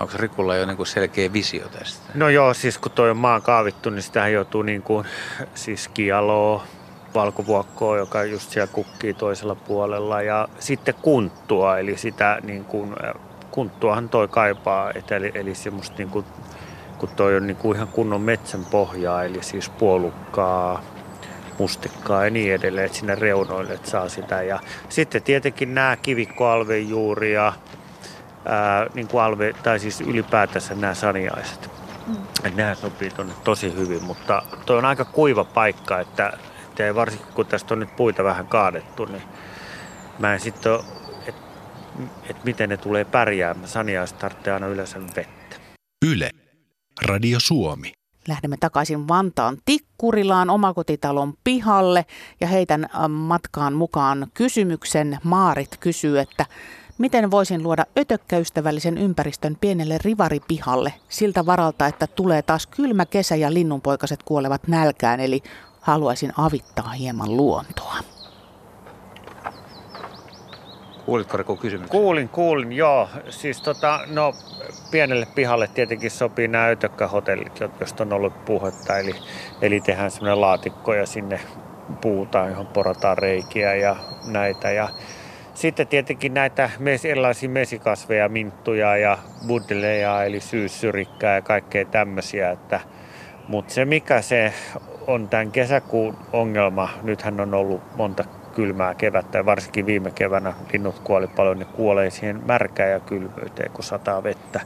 Onko 0.00 0.12
Rikulla 0.16 0.56
jo 0.56 0.66
niin 0.66 0.86
selkeä 0.86 1.32
visio 1.32 1.68
tästä? 1.68 2.02
No 2.14 2.28
joo, 2.28 2.54
siis 2.54 2.78
kun 2.78 2.92
toi 2.92 3.10
on 3.10 3.16
maan 3.16 3.42
kaavittu, 3.42 3.90
niin 3.90 4.02
sitähän 4.02 4.32
joutuu 4.32 4.62
niin 4.62 4.82
kuin, 4.82 5.06
siis 5.54 5.88
kialoa, 5.88 6.64
valkovuokkoa, 7.14 7.96
joka 7.96 8.24
just 8.24 8.50
siellä 8.50 8.72
kukkii 8.72 9.14
toisella 9.14 9.54
puolella 9.54 10.22
ja 10.22 10.48
sitten 10.58 10.94
kunttua, 11.02 11.78
eli 11.78 11.96
sitä 11.96 12.38
niin 12.42 12.64
kuin, 12.64 12.96
kunttuahan 13.50 14.08
toi 14.08 14.28
kaipaa, 14.28 14.90
et 14.94 15.12
eli, 15.12 15.32
eli 15.34 15.54
semmoista 15.54 15.96
niin 15.98 16.08
kuin, 16.08 16.24
kun 16.98 17.08
toi 17.08 17.36
on 17.36 17.46
niin 17.46 17.56
kuin 17.56 17.76
ihan 17.76 17.88
kunnon 17.88 18.20
metsän 18.20 18.64
pohjaa, 18.64 19.24
eli 19.24 19.42
siis 19.42 19.68
puolukkaa, 19.68 20.82
mustikkaa 21.58 22.24
ja 22.24 22.30
niin 22.30 22.54
edelleen, 22.54 22.86
että 22.86 22.98
sinne 22.98 23.14
reunoille 23.14 23.74
että 23.74 23.90
saa 23.90 24.08
sitä. 24.08 24.42
Ja 24.42 24.60
sitten 24.88 25.22
tietenkin 25.22 25.74
nämä 25.74 25.96
kivikkoalven 25.96 26.88
juuri 26.88 27.32
ja 27.32 27.52
ää, 28.44 28.86
niin 28.94 29.08
kuin 29.08 29.22
alve, 29.22 29.52
tai 29.62 29.78
siis 29.78 30.00
ylipäätänsä 30.00 30.74
nämä 30.74 30.94
saniaiset. 30.94 31.70
Mm. 32.06 32.14
Että 32.44 32.62
nämä 32.62 32.74
sopii 32.74 33.10
tuonne 33.10 33.34
tosi 33.44 33.74
hyvin, 33.76 34.04
mutta 34.04 34.42
toi 34.66 34.78
on 34.78 34.84
aika 34.84 35.04
kuiva 35.04 35.44
paikka, 35.44 36.00
että, 36.00 36.38
että 36.80 36.86
ei 36.86 36.94
varsinkin 36.94 37.32
kun 37.34 37.46
tästä 37.46 37.74
on 37.74 37.80
nyt 37.80 37.96
puita 37.96 38.24
vähän 38.24 38.46
kaadettu, 38.46 39.04
niin 39.04 39.22
mä 40.18 40.34
en 40.34 40.40
sitten 40.40 40.72
että 41.26 41.42
et 42.30 42.44
miten 42.44 42.68
ne 42.68 42.76
tulee 42.76 43.04
pärjäämään. 43.04 43.68
Saniaiset 43.68 44.18
tarvitsee 44.18 44.52
aina 44.52 44.66
yleensä 44.66 45.00
vettä. 45.16 45.56
Yle. 46.06 46.30
Radio 47.02 47.40
Suomi. 47.40 47.92
Lähdemme 48.28 48.56
takaisin 48.60 49.08
Vantaan 49.08 49.58
Tikkurilaan 49.64 50.50
omakotitalon 50.50 51.34
pihalle 51.44 52.06
ja 52.40 52.46
heitän 52.46 52.84
äh, 52.84 53.08
matkaan 53.08 53.72
mukaan 53.72 54.26
kysymyksen. 54.34 55.18
Maarit 55.24 55.76
kysyy, 55.80 56.18
että 56.18 56.46
miten 56.98 57.30
voisin 57.30 57.62
luoda 57.62 57.86
ötökkäystävällisen 57.98 58.98
ympäristön 58.98 59.56
pienelle 59.60 59.98
rivaripihalle 60.04 60.94
siltä 61.08 61.46
varalta, 61.46 61.86
että 61.86 62.06
tulee 62.06 62.42
taas 62.42 62.66
kylmä 62.66 63.06
kesä 63.06 63.36
ja 63.36 63.54
linnunpoikaset 63.54 64.22
kuolevat 64.22 64.68
nälkään, 64.68 65.20
eli 65.20 65.42
haluaisin 65.80 66.32
avittaa 66.36 66.88
hieman 66.88 67.36
luontoa. 67.36 67.94
Kuulitko 71.06 71.36
Riku 71.36 71.56
kysymyksen? 71.56 71.90
Kuulin, 71.90 72.28
kuulin, 72.28 72.72
joo. 72.72 73.08
Siis 73.28 73.62
tota, 73.62 74.00
no 74.06 74.32
pienelle 74.90 75.26
pihalle 75.34 75.68
tietenkin 75.68 76.10
sopii 76.10 76.48
nämä 76.48 76.66
ötökkähotellit, 76.66 77.60
joista 77.80 78.02
on 78.02 78.12
ollut 78.12 78.44
puhetta. 78.44 78.98
Eli, 78.98 79.14
eli 79.62 79.80
tehdään 79.80 80.10
semmoinen 80.10 80.40
laatikko 80.40 80.94
ja 80.94 81.06
sinne 81.06 81.40
puutaan, 82.00 82.50
johon 82.50 82.66
porataan 82.66 83.18
reikiä 83.18 83.74
ja 83.74 83.96
näitä. 84.26 84.70
Ja 84.70 84.88
sitten 85.54 85.86
tietenkin 85.86 86.34
näitä 86.34 86.70
mes, 86.78 87.04
erilaisia 87.04 87.48
mesikasveja, 87.48 88.28
minttuja 88.28 88.96
ja 88.96 89.18
buddeleja, 89.46 90.24
eli 90.24 90.40
syyssyrikkaa 90.40 91.30
ja 91.30 91.42
kaikkea 91.42 91.84
tämmöisiä. 91.84 92.50
Että, 92.50 92.80
mutta 93.48 93.74
se 93.74 93.84
mikä 93.84 94.22
se 94.22 94.52
on 95.10 95.28
tämän 95.28 95.52
kesäkuun 95.52 96.16
ongelma, 96.32 96.88
nythän 97.02 97.40
on 97.40 97.54
ollut 97.54 97.82
monta 97.96 98.24
kylmää 98.54 98.94
kevättä 98.94 99.38
ja 99.38 99.46
varsinkin 99.46 99.86
viime 99.86 100.10
keväänä 100.10 100.52
linnut 100.72 100.98
kuoli 100.98 101.26
paljon, 101.26 101.58
ne 101.58 101.64
kuolee 101.64 102.10
siihen 102.10 102.42
märkään 102.46 102.90
ja 102.90 103.00
kylmyyteen, 103.00 103.70
kun 103.70 103.84
sataa 103.84 104.22
vettä. 104.22 104.60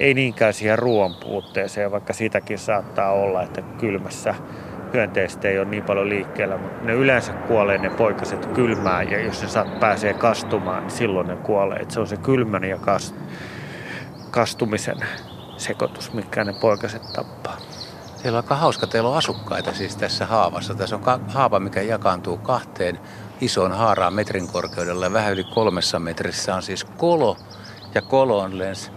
Ei 0.00 0.14
niinkään 0.14 0.54
siihen 0.54 0.78
ruoan 0.78 1.14
puutteeseen, 1.14 1.90
vaikka 1.90 2.12
sitäkin 2.12 2.58
saattaa 2.58 3.12
olla, 3.12 3.42
että 3.42 3.62
kylmässä 3.62 4.34
hyönteistä 4.92 5.48
ei 5.48 5.58
ole 5.58 5.68
niin 5.68 5.82
paljon 5.82 6.08
liikkeellä, 6.08 6.56
mutta 6.56 6.84
ne 6.84 6.92
yleensä 6.92 7.32
kuolee 7.32 7.78
ne 7.78 7.90
poikaset 7.90 8.46
kylmään 8.46 9.10
ja 9.10 9.20
jos 9.20 9.42
ne 9.42 9.48
saat 9.48 9.80
pääsee 9.80 10.14
kastumaan, 10.14 10.82
niin 10.82 10.90
silloin 10.90 11.28
ne 11.28 11.36
kuolee. 11.36 11.78
Et 11.78 11.90
se 11.90 12.00
on 12.00 12.06
se 12.06 12.16
kylmän 12.16 12.64
ja 12.64 12.78
kast, 12.78 13.14
kastumisen 14.30 14.96
sekoitus, 15.56 16.12
mikä 16.12 16.44
ne 16.44 16.52
poikaset 16.60 17.02
tappaa. 17.12 17.69
Teillä 18.22 18.38
on 18.38 18.44
aika 18.44 18.54
hauska, 18.56 18.86
teillä 18.86 19.08
on 19.10 19.16
asukkaita 19.16 19.72
siis 19.74 19.96
tässä 19.96 20.26
haavassa. 20.26 20.74
Tässä 20.74 20.96
on 20.96 21.02
ka- 21.02 21.20
haava, 21.28 21.60
mikä 21.60 21.82
jakaantuu 21.82 22.36
kahteen 22.36 22.98
isoon 23.40 23.72
haaraan 23.72 24.14
metrin 24.14 24.48
korkeudella 24.48 25.12
vähän 25.12 25.32
yli 25.32 25.44
kolmessa 25.44 25.98
metrissä 25.98 26.54
on 26.54 26.62
siis 26.62 26.84
kolo 26.84 27.36
ja 27.94 28.02
koloon 28.02 28.58
lens 28.58 28.92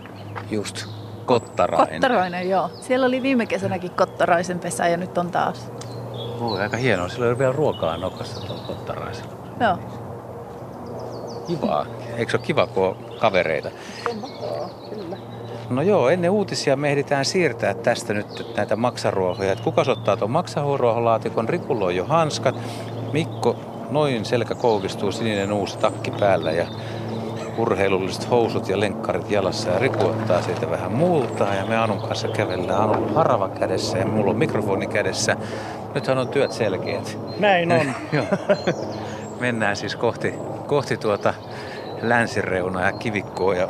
just 0.52 0.86
kottarainen. 1.26 2.02
Kottarainen, 2.02 2.50
joo. 2.50 2.70
Siellä 2.82 3.06
oli 3.06 3.22
viime 3.22 3.46
kesänäkin 3.46 3.92
kottaraisen 3.92 4.60
pesä 4.60 4.88
ja 4.88 4.98
nyt 4.98 5.18
on 5.18 5.32
taas. 5.32 5.72
Voi, 6.40 6.62
aika 6.62 6.78
hienoa. 6.78 7.10
Sillä 7.10 7.28
oli 7.28 7.38
vielä 7.40 7.52
ruokaa 7.54 7.98
nokassa 7.98 8.42
tuolla 8.42 8.64
kottaraisella. 8.68 9.34
Joo. 9.60 9.78
Kivaa. 11.48 11.86
Eikö 12.18 12.32
se 12.32 12.38
ole 12.38 12.46
kiva, 12.46 12.68
kun 12.68 12.84
on 12.84 12.98
kavereita? 13.20 13.70
Kyllä. 14.90 15.18
No 15.76 15.82
joo, 15.82 16.10
ennen 16.10 16.32
uutisia 16.32 16.76
me 16.76 16.90
ehditään 16.90 17.26
siirtää 17.26 17.74
tästä 17.74 18.14
nyt 18.14 18.56
näitä 18.58 18.76
maksaruohoja. 18.76 19.52
Et 19.52 19.60
kuka 19.60 19.84
ottaa 19.88 20.18
tuon 20.18 20.32
maksaruoholaatikon? 20.32 21.50
Rikulla 21.50 21.86
on 21.86 21.96
jo 21.96 22.06
hanskat. 22.06 22.56
Mikko 23.14 23.56
noin 23.90 24.26
selkä 24.26 24.56
koukistuu, 24.56 25.12
sininen 25.12 25.52
uusi 25.52 25.78
takki 25.78 26.12
päällä 26.12 26.52
ja 26.52 26.68
urheilulliset 27.58 28.30
housut 28.30 28.70
ja 28.70 28.80
lenkkarit 28.80 29.32
jalassa. 29.32 29.70
Ja 29.70 29.80
Riku 29.80 30.06
ottaa 30.06 30.42
siitä 30.42 30.70
vähän 30.70 30.92
multaa 30.92 31.56
ja 31.56 31.66
me 31.66 31.78
Anun 31.78 32.02
kanssa 32.02 32.28
kävellään. 32.28 32.82
Anulla 32.82 33.08
on 33.08 33.16
harava 33.16 33.50
kädessä 33.50 33.98
ja 33.98 34.06
mulla 34.06 34.32
on 34.32 34.38
mikrofoni 34.38 34.88
kädessä. 34.88 35.38
Nythän 35.96 36.18
on 36.18 36.28
työt 36.28 36.52
selkeät. 36.52 37.18
Näin 37.40 37.72
on. 37.72 37.94
Mennään 39.40 39.76
siis 39.76 39.96
kohti, 39.96 40.34
kohti 40.68 40.98
tuota 40.98 41.34
länsireunaa 42.02 42.86
ja 42.86 42.92
kivikkoa. 42.92 43.56
Ja 43.56 43.68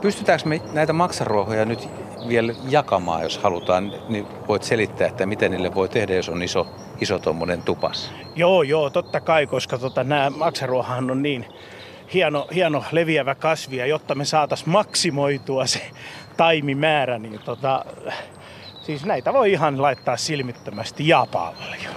pystytäänkö 0.00 0.48
me 0.48 0.60
näitä 0.72 0.92
maksaruohoja 0.92 1.64
nyt 1.64 1.88
vielä 2.28 2.54
jakamaan, 2.68 3.22
jos 3.22 3.38
halutaan, 3.38 3.92
niin 4.08 4.26
voit 4.48 4.62
selittää, 4.62 5.06
että 5.06 5.26
miten 5.26 5.50
niille 5.50 5.74
voi 5.74 5.88
tehdä, 5.88 6.14
jos 6.14 6.28
on 6.28 6.42
iso, 6.42 6.66
iso 7.00 7.18
tuommoinen 7.18 7.62
tupas. 7.62 8.12
Joo, 8.36 8.62
joo, 8.62 8.90
totta 8.90 9.20
kai, 9.20 9.46
koska 9.46 9.78
tota, 9.78 10.04
nämä 10.04 10.30
maksaruohahan 10.30 11.10
on 11.10 11.22
niin 11.22 11.46
hieno, 12.14 12.46
hieno 12.54 12.84
leviävä 12.92 13.34
kasvi 13.34 13.76
ja 13.76 13.86
jotta 13.86 14.14
me 14.14 14.24
saatas 14.24 14.66
maksimoitua 14.66 15.66
se 15.66 15.90
taimimäärä, 16.36 17.18
niin 17.18 17.40
tota, 17.44 17.84
siis 18.82 19.04
näitä 19.04 19.32
voi 19.32 19.52
ihan 19.52 19.82
laittaa 19.82 20.16
silmittömästi 20.16 21.08
ja 21.08 21.26
paljon. 21.32 21.94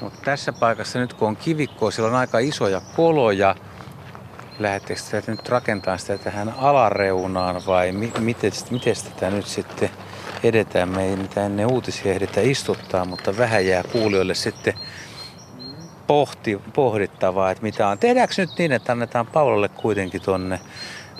No, 0.00 0.12
tässä 0.24 0.52
paikassa 0.52 0.98
nyt 0.98 1.14
kun 1.14 1.28
on 1.28 1.36
kivikkoa, 1.36 1.90
siellä 1.90 2.10
on 2.10 2.16
aika 2.16 2.38
isoja 2.38 2.80
koloja. 2.96 3.54
Lähettekö 4.58 5.00
sitä 5.00 5.22
nyt 5.26 5.48
rakentamaan 5.48 5.98
sitä 5.98 6.18
tähän 6.18 6.54
alareunaan 6.58 7.62
vai 7.66 7.92
mi- 7.92 8.12
miten, 8.18 8.52
miten 8.70 8.94
tätä 9.04 9.30
nyt 9.30 9.46
sitten 9.46 9.90
edetään? 10.42 10.88
Me 10.88 11.04
ei 11.04 11.16
mitään 11.16 11.46
ennen 11.46 11.66
uutisia 11.66 12.12
ehditä 12.12 12.40
istuttaa, 12.40 13.04
mutta 13.04 13.36
vähän 13.36 13.66
jää 13.66 13.82
kuulijoille 13.92 14.34
sitten 14.34 14.74
pohti, 16.06 16.60
pohdittavaa, 16.74 17.50
että 17.50 17.62
mitä 17.62 17.88
on. 17.88 17.98
Tehdäänkö 17.98 18.34
nyt 18.36 18.50
niin, 18.58 18.72
että 18.72 18.92
annetaan 18.92 19.26
Paulalle 19.26 19.68
kuitenkin 19.68 20.22
tonne 20.22 20.60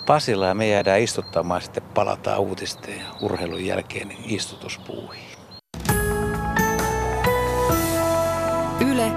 Pasilla 0.05 0.47
ja 0.47 0.53
me 0.53 0.67
jäädään 0.67 1.01
istuttamaan 1.01 1.61
sitten 1.61 1.83
palataan 1.83 2.39
uutisten 2.39 2.99
ja 2.99 3.05
urheilun 3.21 3.65
jälkeen 3.65 4.11
istutuspuuhiin. 4.25 5.37
Yle, 8.91 9.11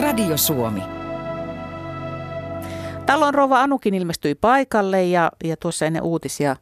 Radio 0.00 0.36
Suomi. 0.36 0.99
Talon 3.06 3.34
rouva 3.34 3.60
Anukin 3.62 3.94
ilmestyi 3.94 4.34
paikalle 4.34 5.04
ja, 5.04 5.32
ja 5.44 5.56
tuossa 5.56 5.86
ennen 5.86 6.02
uutisia 6.02 6.56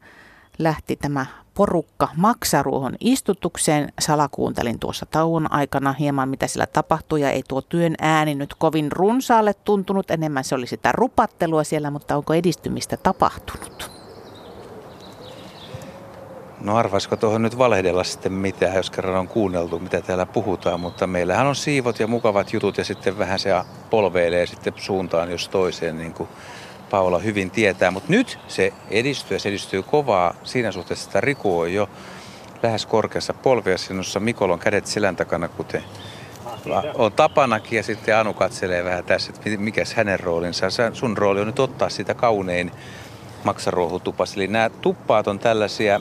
lähti 0.58 0.96
tämä 0.96 1.26
porukka 1.54 2.08
maksaruohon 2.16 2.96
istutukseen. 3.00 3.92
Salakuuntelin 3.98 4.78
tuossa 4.78 5.06
tauon 5.06 5.52
aikana 5.52 5.92
hieman, 5.92 6.28
mitä 6.28 6.46
siellä 6.46 6.66
tapahtui 6.66 7.20
ja 7.20 7.30
ei 7.30 7.42
tuo 7.48 7.60
työn 7.60 7.94
ääni 8.00 8.34
nyt 8.34 8.54
kovin 8.54 8.92
runsaalle 8.92 9.54
tuntunut. 9.54 10.10
Enemmän 10.10 10.44
se 10.44 10.54
oli 10.54 10.66
sitä 10.66 10.92
rupattelua 10.92 11.64
siellä, 11.64 11.90
mutta 11.90 12.16
onko 12.16 12.34
edistymistä 12.34 12.96
tapahtunut? 12.96 13.97
No 16.60 16.76
arvaisiko 16.76 17.16
tuohon 17.16 17.42
nyt 17.42 17.58
valehdella 17.58 18.04
sitten 18.04 18.32
mitään, 18.32 18.76
jos 18.76 18.90
kerran 18.90 19.16
on 19.16 19.28
kuunneltu, 19.28 19.78
mitä 19.78 20.00
täällä 20.00 20.26
puhutaan, 20.26 20.80
mutta 20.80 21.06
meillähän 21.06 21.46
on 21.46 21.56
siivot 21.56 22.00
ja 22.00 22.06
mukavat 22.06 22.52
jutut 22.52 22.78
ja 22.78 22.84
sitten 22.84 23.18
vähän 23.18 23.38
se 23.38 23.50
polveilee 23.90 24.46
sitten 24.46 24.72
suuntaan 24.76 25.30
jos 25.30 25.48
toiseen, 25.48 25.98
niin 25.98 26.14
kuin 26.14 26.28
Paula 26.90 27.18
hyvin 27.18 27.50
tietää. 27.50 27.90
Mutta 27.90 28.12
nyt 28.12 28.38
se 28.48 28.72
edistyy 28.90 29.34
ja 29.34 29.40
se 29.40 29.48
edistyy 29.48 29.82
kovaa 29.82 30.34
siinä 30.44 30.72
suhteessa, 30.72 31.08
että 31.08 31.20
Riku 31.20 31.58
on 31.58 31.72
jo 31.72 31.88
lähes 32.62 32.86
korkeassa 32.86 33.34
polviasinussa. 33.34 34.20
Mikol 34.20 34.50
on 34.50 34.58
kädet 34.58 34.86
selän 34.86 35.16
takana, 35.16 35.48
kuten 35.48 35.84
on 36.94 37.12
tapanakin 37.12 37.76
ja 37.76 37.82
sitten 37.82 38.16
Anu 38.16 38.34
katselee 38.34 38.84
vähän 38.84 39.04
tässä, 39.04 39.32
että 39.36 39.50
mikä 39.58 39.82
hänen 39.94 40.20
roolinsa. 40.20 40.66
Sun 40.92 41.18
rooli 41.18 41.40
on 41.40 41.46
nyt 41.46 41.58
ottaa 41.58 41.88
sitä 41.88 42.14
kaunein 42.14 42.72
maksaruohutupas. 43.44 44.36
Eli 44.36 44.46
nämä 44.46 44.70
tuppaat 44.70 45.28
on 45.28 45.38
tällaisia 45.38 46.00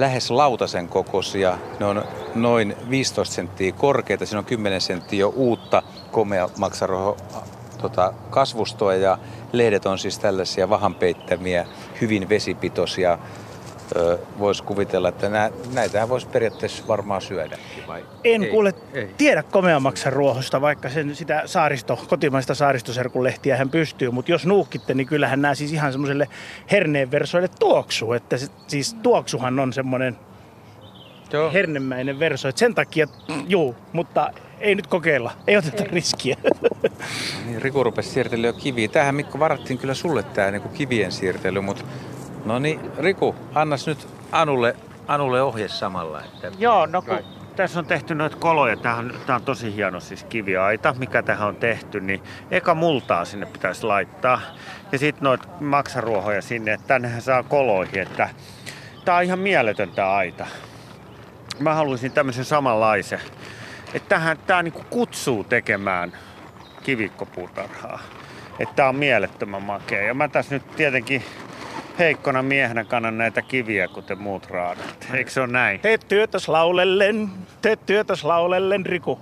lähes 0.00 0.30
lautasen 0.30 0.88
kokoisia. 0.88 1.58
Ne 1.80 1.86
on 1.86 2.04
noin 2.34 2.76
15 2.90 3.34
senttiä 3.34 3.72
korkeita. 3.72 4.26
Siinä 4.26 4.38
on 4.38 4.44
10 4.44 4.80
senttiä 4.80 5.20
jo 5.20 5.28
uutta 5.28 5.82
komea 6.10 6.48
maksaroho 6.58 7.16
tota, 7.78 8.12
kasvustoa 8.30 8.94
ja 8.94 9.18
lehdet 9.52 9.86
on 9.86 9.98
siis 9.98 10.18
tällaisia 10.18 10.68
vahanpeittämiä, 10.68 11.66
hyvin 12.00 12.28
vesipitoisia. 12.28 13.18
Voisi 14.38 14.62
kuvitella, 14.62 15.08
että 15.08 15.28
nä, 15.28 15.50
näitä 15.72 16.08
voisi 16.08 16.26
periaatteessa 16.26 16.84
varmaan 16.88 17.22
syödä. 17.22 17.58
Vai? 17.86 18.04
En 18.24 18.44
ei, 18.44 18.50
kuule 18.50 18.74
ei. 18.92 19.10
tiedä 19.18 19.42
komeamaksan 19.42 20.12
ruohosta, 20.12 20.60
vaikka 20.60 20.88
sen 20.88 21.16
sitä 21.16 21.42
saaristo, 21.46 21.98
kotimaista 22.08 22.54
saaristoserkulehtiä 22.54 23.56
hän 23.56 23.70
pystyy, 23.70 24.10
mutta 24.10 24.30
jos 24.30 24.46
nuukitte, 24.46 24.94
niin 24.94 25.06
kyllähän 25.06 25.42
nämä 25.42 25.54
siis 25.54 25.72
ihan 25.72 25.92
semmoiselle 25.92 26.28
herneenversoille 26.70 27.48
tuoksuu. 27.58 28.12
Että 28.12 28.36
se, 28.36 28.46
siis 28.66 28.94
tuoksuhan 28.94 29.60
on 29.60 29.72
semmoinen 29.72 30.16
Joo. 31.32 31.52
hernemäinen 31.52 32.18
verso. 32.18 32.48
Et 32.48 32.58
sen 32.58 32.74
takia, 32.74 33.06
juu, 33.46 33.76
mutta 33.92 34.32
ei 34.60 34.74
nyt 34.74 34.86
kokeilla. 34.86 35.32
Ei 35.46 35.56
oteta 35.56 35.82
ei. 35.82 35.90
riskiä. 35.90 36.36
Niin, 37.46 37.62
Riku 37.62 37.84
rupesi 37.84 38.10
siirtelyä 38.10 38.52
kiviä. 38.52 38.88
Tähän 38.88 39.14
Mikko 39.14 39.38
varattiin 39.38 39.78
kyllä 39.78 39.94
sulle 39.94 40.22
tämä 40.22 40.50
niin 40.50 40.62
kivien 40.68 41.12
siirtely, 41.12 41.60
mutta 41.60 41.84
no 42.44 42.58
niin, 42.58 42.80
Riku, 42.98 43.34
annas 43.54 43.86
nyt 43.86 44.08
Anulle, 44.32 44.76
Anulle 45.06 45.42
ohje 45.42 45.68
samalla. 45.68 46.22
Että... 46.22 46.50
Joo, 46.58 46.86
no 46.86 47.02
kun 47.02 47.18
tässä 47.56 47.78
on 47.78 47.86
tehty 47.86 48.14
noita 48.14 48.36
koloja, 48.36 48.76
tämä 48.76 48.94
on, 48.94 49.14
tämä 49.26 49.36
on 49.36 49.42
tosi 49.42 49.74
hieno 49.74 50.00
siis 50.00 50.24
kiviaita, 50.24 50.94
mikä 50.98 51.22
tähän 51.22 51.48
on 51.48 51.56
tehty, 51.56 52.00
niin 52.00 52.22
eka 52.50 52.74
multaa 52.74 53.24
sinne 53.24 53.46
pitäisi 53.46 53.86
laittaa. 53.86 54.40
Ja 54.92 54.98
sitten 54.98 55.24
noita 55.24 55.48
maksaruohoja 55.60 56.42
sinne, 56.42 56.72
että 56.72 56.86
tännehän 56.86 57.22
saa 57.22 57.42
koloihin, 57.42 58.02
että 58.02 58.28
tämä 59.04 59.18
on 59.18 59.24
ihan 59.24 59.38
mieletön 59.38 59.90
tämä 59.90 60.10
aita. 60.10 60.46
Mä 61.58 61.74
haluaisin 61.74 62.12
tämmöisen 62.12 62.44
samanlaisen 62.44 63.20
että 63.94 64.08
tähän, 64.08 64.38
tämä 64.46 64.62
niinku 64.62 64.84
kutsuu 64.90 65.44
tekemään 65.44 66.12
kivikkopuutarhaa. 66.82 68.00
Että 68.58 68.74
tämä 68.74 68.88
on 68.88 68.96
mielettömän 68.96 69.62
makea. 69.62 70.02
Ja 70.02 70.14
mä 70.14 70.28
tässä 70.28 70.54
nyt 70.54 70.76
tietenkin 70.76 71.22
heikkona 71.98 72.42
miehenä 72.42 72.84
kannan 72.84 73.18
näitä 73.18 73.42
kiviä, 73.42 73.88
kuten 73.88 74.18
muut 74.18 74.46
raadat. 74.50 75.08
Eikö 75.14 75.30
se 75.30 75.40
ole 75.40 75.52
näin? 75.52 75.80
Teet 75.80 76.08
työtäs 76.08 76.48
laulellen, 76.48 77.30
teet 77.62 77.86
työtäs 77.86 78.24
laulellen, 78.24 78.86
Riku. 78.86 79.18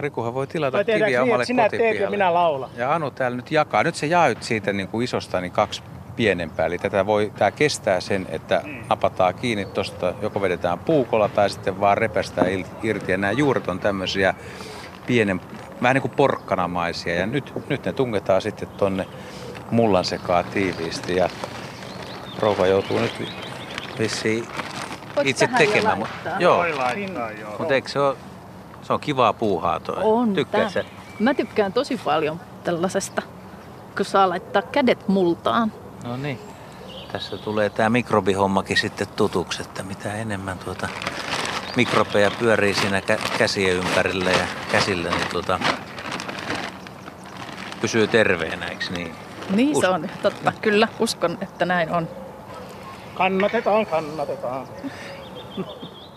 Rikuhan 0.00 0.34
voi 0.34 0.46
tilata 0.46 0.76
Vai 0.76 0.84
kiviä 0.84 1.06
niin, 1.06 1.20
omalle 1.20 1.44
sinä 1.44 1.68
teet 1.68 2.00
ja 2.00 2.10
minä 2.10 2.34
laulan. 2.34 2.70
Ja 2.76 2.94
Anu 2.94 3.10
täällä 3.10 3.36
nyt 3.36 3.50
jakaa. 3.50 3.82
Nyt 3.82 3.94
se 3.94 4.06
jaat 4.06 4.42
siitä 4.42 4.72
niin 4.72 4.88
kuin 4.88 5.04
isosta 5.04 5.40
niin 5.40 5.52
kaksi 5.52 5.82
pienempää. 6.16 6.66
Eli 6.66 6.78
tätä 6.78 7.06
voi, 7.06 7.32
tämä 7.38 7.50
kestää 7.50 8.00
sen, 8.00 8.26
että 8.30 8.62
mm. 8.64 8.84
napataan 8.88 9.34
kiinni 9.34 9.64
tuosta, 9.64 10.14
joko 10.22 10.42
vedetään 10.42 10.78
puukolla 10.78 11.28
tai 11.28 11.50
sitten 11.50 11.80
vaan 11.80 11.98
repästää 11.98 12.44
irti. 12.82 13.12
Ja 13.12 13.18
nämä 13.18 13.32
juuret 13.32 13.68
on 13.68 13.78
tämmöisiä 13.78 14.34
pienen, 15.06 15.40
vähän 15.82 15.94
niin 15.94 16.02
kuin 16.02 16.16
porkkanamaisia. 16.16 17.14
Ja 17.14 17.26
nyt, 17.26 17.52
nyt 17.68 17.84
ne 17.84 17.92
tungetaan 17.92 18.42
sitten 18.42 18.68
tonne 18.68 19.06
mullan 19.70 20.04
sekaa 20.04 20.42
tiiviisti. 20.42 21.16
Ja 21.16 21.28
rouva 22.38 22.66
joutuu 22.66 22.98
nyt 22.98 23.32
vissiin 23.98 24.48
itse 25.24 25.48
tekemään. 25.58 25.98
Mutta, 25.98 26.30
joo. 26.38 26.56
Voi 26.56 26.74
laittaa, 26.74 27.30
joo. 27.30 27.54
Mutta 27.58 27.74
eikö 27.74 27.88
se 27.88 28.00
ole, 28.00 28.16
se 28.82 28.92
on 28.92 29.00
kivaa 29.00 29.32
puuhaa 29.32 29.80
toi? 29.80 29.96
On. 30.02 30.34
Mä 31.18 31.34
tykkään 31.34 31.72
tosi 31.72 32.00
paljon 32.04 32.40
tällaisesta, 32.64 33.22
kun 33.96 34.04
saa 34.06 34.28
laittaa 34.28 34.62
kädet 34.62 35.08
multaan. 35.08 35.72
No 36.04 36.16
niin. 36.16 36.38
Tässä 37.12 37.36
tulee 37.36 37.70
tämä 37.70 37.90
mikrobihommakin 37.90 38.76
sitten 38.76 39.06
tutuksi, 39.16 39.62
että 39.62 39.82
mitä 39.82 40.14
enemmän 40.14 40.58
tuota 40.58 40.88
mikrobeja 41.76 42.30
pyörii 42.30 42.74
siinä 42.74 43.00
kä- 43.00 43.38
käsien 43.38 43.76
ympärillä 43.76 44.30
ja 44.30 44.46
käsillä, 44.72 45.10
niin 45.10 45.28
tuota, 45.30 45.60
pysyy 47.80 48.06
terveenä, 48.06 48.66
eikö 48.66 48.84
niin? 48.90 49.14
Niin 49.54 49.76
Us- 49.76 49.80
se 49.80 49.88
on, 49.88 50.10
totta. 50.22 50.52
Kyllä, 50.62 50.88
uskon, 50.98 51.38
että 51.42 51.64
näin 51.64 51.90
on. 51.90 52.08
Kannatetaan, 53.14 53.86
kannatetaan. 53.86 54.66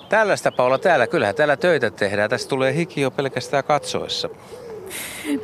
Tällaista 0.09 0.51
Paula 0.51 0.77
täällä, 0.77 1.07
kyllähän 1.07 1.35
täällä 1.35 1.57
töitä 1.57 1.91
tehdään. 1.91 2.29
Tästä 2.29 2.49
tulee 2.49 2.73
hiki 2.73 3.01
jo 3.01 3.11
pelkästään 3.11 3.63
katsoessa. 3.63 4.29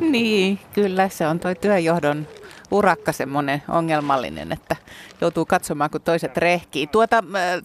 Niin, 0.01 0.59
kyllä 0.73 1.09
se 1.09 1.27
on 1.27 1.39
toi 1.39 1.55
työjohdon 1.55 2.27
urakka 2.71 3.11
semmoinen 3.11 3.63
ongelmallinen, 3.69 4.51
että 4.51 4.75
joutuu 5.21 5.45
katsomaan, 5.45 5.89
kun 5.89 6.01
toiset 6.01 6.37
rehkii. 6.37 6.87
Tuota, 6.87 7.23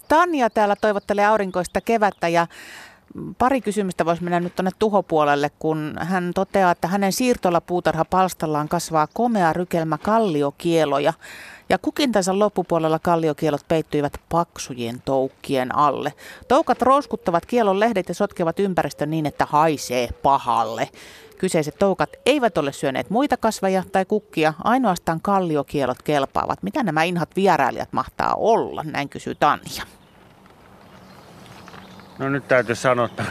Tanja 0.08 0.50
täällä 0.50 0.76
toivottelee 0.76 1.26
aurinkoista 1.26 1.80
kevättä 1.80 2.28
ja 2.28 2.46
pari 3.38 3.60
kysymystä 3.60 4.04
voisi 4.04 4.22
mennä 4.22 4.40
nyt 4.40 4.56
tuonne 4.56 4.70
tuhopuolelle, 4.78 5.50
kun 5.58 5.94
hän 6.00 6.32
toteaa, 6.34 6.70
että 6.70 6.88
hänen 6.88 7.12
siirtolla 7.12 7.60
puutarhapalstallaan 7.60 8.68
kasvaa 8.68 9.08
komea 9.14 9.52
rykelmä 9.52 9.98
kalliokieloja. 9.98 11.12
Ja 11.68 11.78
kukintansa 11.78 12.38
loppupuolella 12.38 12.98
kalliokielot 12.98 13.68
peittyivät 13.68 14.20
paksujen 14.28 15.02
toukkien 15.04 15.74
alle. 15.74 16.12
Toukat 16.48 16.82
rouskuttavat 16.82 17.46
kielon 17.46 17.80
lehdet 17.80 18.08
ja 18.08 18.14
sotkevat 18.14 18.60
ympäristön 18.60 19.10
niin, 19.10 19.26
että 19.26 19.46
haisee 19.50 20.08
pahalle. 20.22 20.88
Kyseiset 21.38 21.78
toukat 21.78 22.10
eivät 22.26 22.58
ole 22.58 22.72
syöneet 22.72 23.10
muita 23.10 23.36
kasveja 23.36 23.82
tai 23.92 24.04
kukkia, 24.04 24.54
ainoastaan 24.64 25.20
kalliokielot 25.20 26.02
kelpaavat. 26.02 26.62
Mitä 26.62 26.82
nämä 26.82 27.02
inhat 27.02 27.36
vierailijat 27.36 27.92
mahtaa 27.92 28.34
olla? 28.34 28.82
Näin 28.82 29.08
kysyy 29.08 29.34
Tanja. 29.34 29.84
No 32.18 32.28
nyt 32.28 32.48
täytyy 32.48 32.74
sanoa, 32.74 33.06
että 33.06 33.24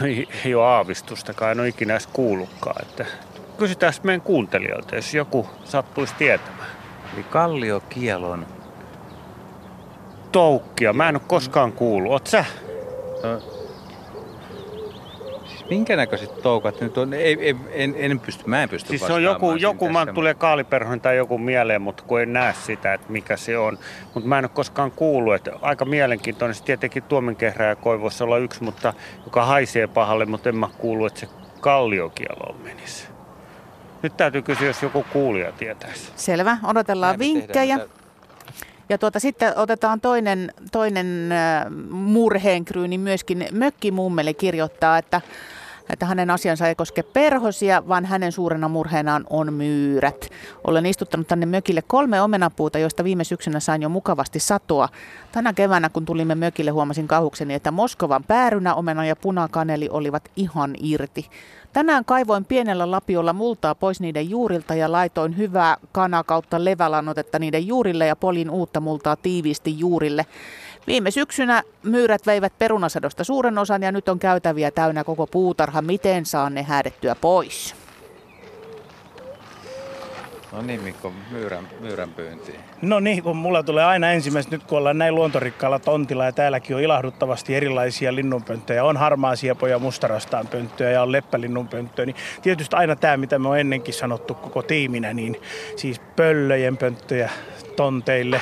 ei 0.44 0.54
ole 0.54 0.66
aavistustakaan, 0.66 1.52
en 1.52 1.60
ole 1.60 1.68
ikinä 1.68 1.94
edes 1.94 2.06
kuullutkaan. 2.06 2.82
Että 2.82 3.06
kysytään 3.58 3.92
meidän 4.02 4.20
kuuntelijoilta, 4.20 4.96
jos 4.96 5.14
joku 5.14 5.48
sattuisi 5.64 6.14
tietämään. 6.18 6.70
Eli 7.14 7.22
kalliokielon. 7.22 8.46
Toukkia. 10.32 10.92
Mä 10.92 11.08
en 11.08 11.16
ole 11.16 11.22
koskaan 11.26 11.72
kuullut. 11.72 12.12
Oot 12.12 12.26
sä? 12.26 12.44
No, 13.22 13.53
minkä 15.70 15.96
näköiset 15.96 16.42
toukat 16.42 16.80
nyt 16.80 16.98
on? 16.98 17.14
Ei, 17.14 17.36
ei, 17.40 17.56
en, 17.70 17.94
en 17.98 18.20
pysty, 18.20 18.44
mä 18.46 18.62
en 18.62 18.68
pysty 18.68 18.88
Siis 18.88 19.06
se 19.06 19.12
on 19.12 19.22
joku, 19.22 19.52
joku 19.52 19.88
mä 19.88 20.06
tulee 20.06 20.34
kaaliperhonen 20.34 21.00
tai 21.00 21.16
joku 21.16 21.38
mieleen, 21.38 21.82
mutta 21.82 22.02
kun 22.06 22.20
en 22.20 22.32
näe 22.32 22.54
sitä, 22.62 22.94
että 22.94 23.12
mikä 23.12 23.36
se 23.36 23.58
on. 23.58 23.78
Mutta 24.14 24.28
mä 24.28 24.38
en 24.38 24.44
ole 24.44 24.50
koskaan 24.54 24.90
kuullut, 24.90 25.34
että 25.34 25.52
aika 25.62 25.84
mielenkiintoinen. 25.84 26.54
Se 26.54 26.64
tietenkin 26.64 27.02
tuomenkehrääjä 27.02 27.76
voisi 27.84 28.24
olla 28.24 28.38
yksi, 28.38 28.62
mutta 28.62 28.94
joka 29.24 29.44
haisee 29.44 29.86
pahalle, 29.86 30.24
mutta 30.24 30.48
en 30.48 30.56
mä 30.56 30.68
kuullut, 30.78 31.06
että 31.06 31.20
se 31.20 31.28
kalliokielo 31.60 32.56
menisi. 32.64 33.06
Nyt 34.02 34.16
täytyy 34.16 34.42
kysyä, 34.42 34.66
jos 34.66 34.82
joku 34.82 35.04
kuulija 35.12 35.52
tietäisi. 35.52 36.12
Selvä, 36.16 36.56
odotellaan 36.64 37.18
Näin 37.18 37.32
tehdään, 37.32 37.46
vinkkejä. 37.46 37.76
mitä- 37.76 38.03
Ja 38.88 38.98
tuota, 38.98 39.20
sitten 39.20 39.52
otetaan 39.58 40.00
toinen, 40.00 40.52
toinen 40.72 41.30
murheenkryyni 41.90 42.98
myöskin. 42.98 43.46
Mökkimummeli 43.52 44.34
kirjoittaa, 44.34 44.98
että, 44.98 45.20
että 45.90 46.06
hänen 46.06 46.30
asiansa 46.30 46.68
ei 46.68 46.74
koske 46.74 47.02
perhosia, 47.02 47.88
vaan 47.88 48.04
hänen 48.04 48.32
suurena 48.32 48.68
murheenaan 48.68 49.24
on 49.30 49.52
myyrät. 49.52 50.30
Olen 50.64 50.86
istuttanut 50.86 51.28
tänne 51.28 51.46
mökille 51.46 51.82
kolme 51.82 52.22
omenapuuta, 52.22 52.78
joista 52.78 53.04
viime 53.04 53.24
syksynä 53.24 53.60
sain 53.60 53.82
jo 53.82 53.88
mukavasti 53.88 54.40
satoa. 54.40 54.88
Tänä 55.32 55.52
keväänä, 55.52 55.88
kun 55.88 56.04
tulimme 56.04 56.34
mökille, 56.34 56.70
huomasin 56.70 57.08
kauhukseni, 57.08 57.54
että 57.54 57.70
Moskovan 57.70 58.24
päärynä, 58.24 58.74
omena 58.74 59.06
ja 59.06 59.16
punakaneli 59.16 59.88
olivat 59.90 60.30
ihan 60.36 60.74
irti. 60.78 61.30
Tänään 61.74 62.04
kaivoin 62.04 62.44
pienellä 62.44 62.90
lapiolla 62.90 63.32
multaa 63.32 63.74
pois 63.74 64.00
niiden 64.00 64.30
juurilta 64.30 64.74
ja 64.74 64.92
laitoin 64.92 65.36
hyvää 65.36 65.76
kana 65.92 66.24
kautta 66.24 66.64
levälannotetta 66.64 67.38
niiden 67.38 67.66
juurille 67.66 68.06
ja 68.06 68.16
polin 68.16 68.50
uutta 68.50 68.80
multaa 68.80 69.16
tiiviisti 69.16 69.78
juurille. 69.78 70.26
Viime 70.86 71.10
syksynä 71.10 71.62
myyrät 71.82 72.26
veivät 72.26 72.58
perunasadosta 72.58 73.24
suuren 73.24 73.58
osan 73.58 73.82
ja 73.82 73.92
nyt 73.92 74.08
on 74.08 74.18
käytäviä 74.18 74.70
täynnä 74.70 75.04
koko 75.04 75.26
puutarha. 75.26 75.82
Miten 75.82 76.26
saan 76.26 76.54
ne 76.54 76.62
häädettyä 76.62 77.14
pois? 77.14 77.83
No 80.54 80.62
niin 80.62 80.82
Mikko, 80.82 81.12
myyrän, 81.30 81.68
myyrän 81.80 82.10
pyyntiin. 82.10 82.60
No 82.82 83.00
niin, 83.00 83.22
kun 83.22 83.36
mulla 83.36 83.62
tulee 83.62 83.84
aina 83.84 84.12
ensimmäisenä, 84.12 84.56
nyt 84.56 84.64
kun 84.64 84.78
ollaan 84.78 84.98
näin 84.98 85.14
luontorikkaalla 85.14 85.78
tontilla 85.78 86.24
ja 86.24 86.32
täälläkin 86.32 86.76
on 86.76 86.82
ilahduttavasti 86.82 87.54
erilaisia 87.54 88.14
linnunpönttöjä. 88.14 88.84
On 88.84 88.96
harmaa 88.96 89.36
siepoja, 89.36 89.78
mustarastaan 89.78 90.46
pönttöjä 90.46 90.90
ja 90.90 91.02
on 91.02 91.12
leppälinnunpönttöä. 91.12 92.06
Niin 92.06 92.16
tietysti 92.42 92.76
aina 92.76 92.96
tämä, 92.96 93.16
mitä 93.16 93.38
me 93.38 93.48
on 93.48 93.58
ennenkin 93.58 93.94
sanottu 93.94 94.34
koko 94.34 94.62
tiiminä, 94.62 95.12
niin 95.12 95.40
siis 95.76 96.00
pöllöjen 96.16 96.76
pönttöjä 96.76 97.30
tonteille 97.76 98.40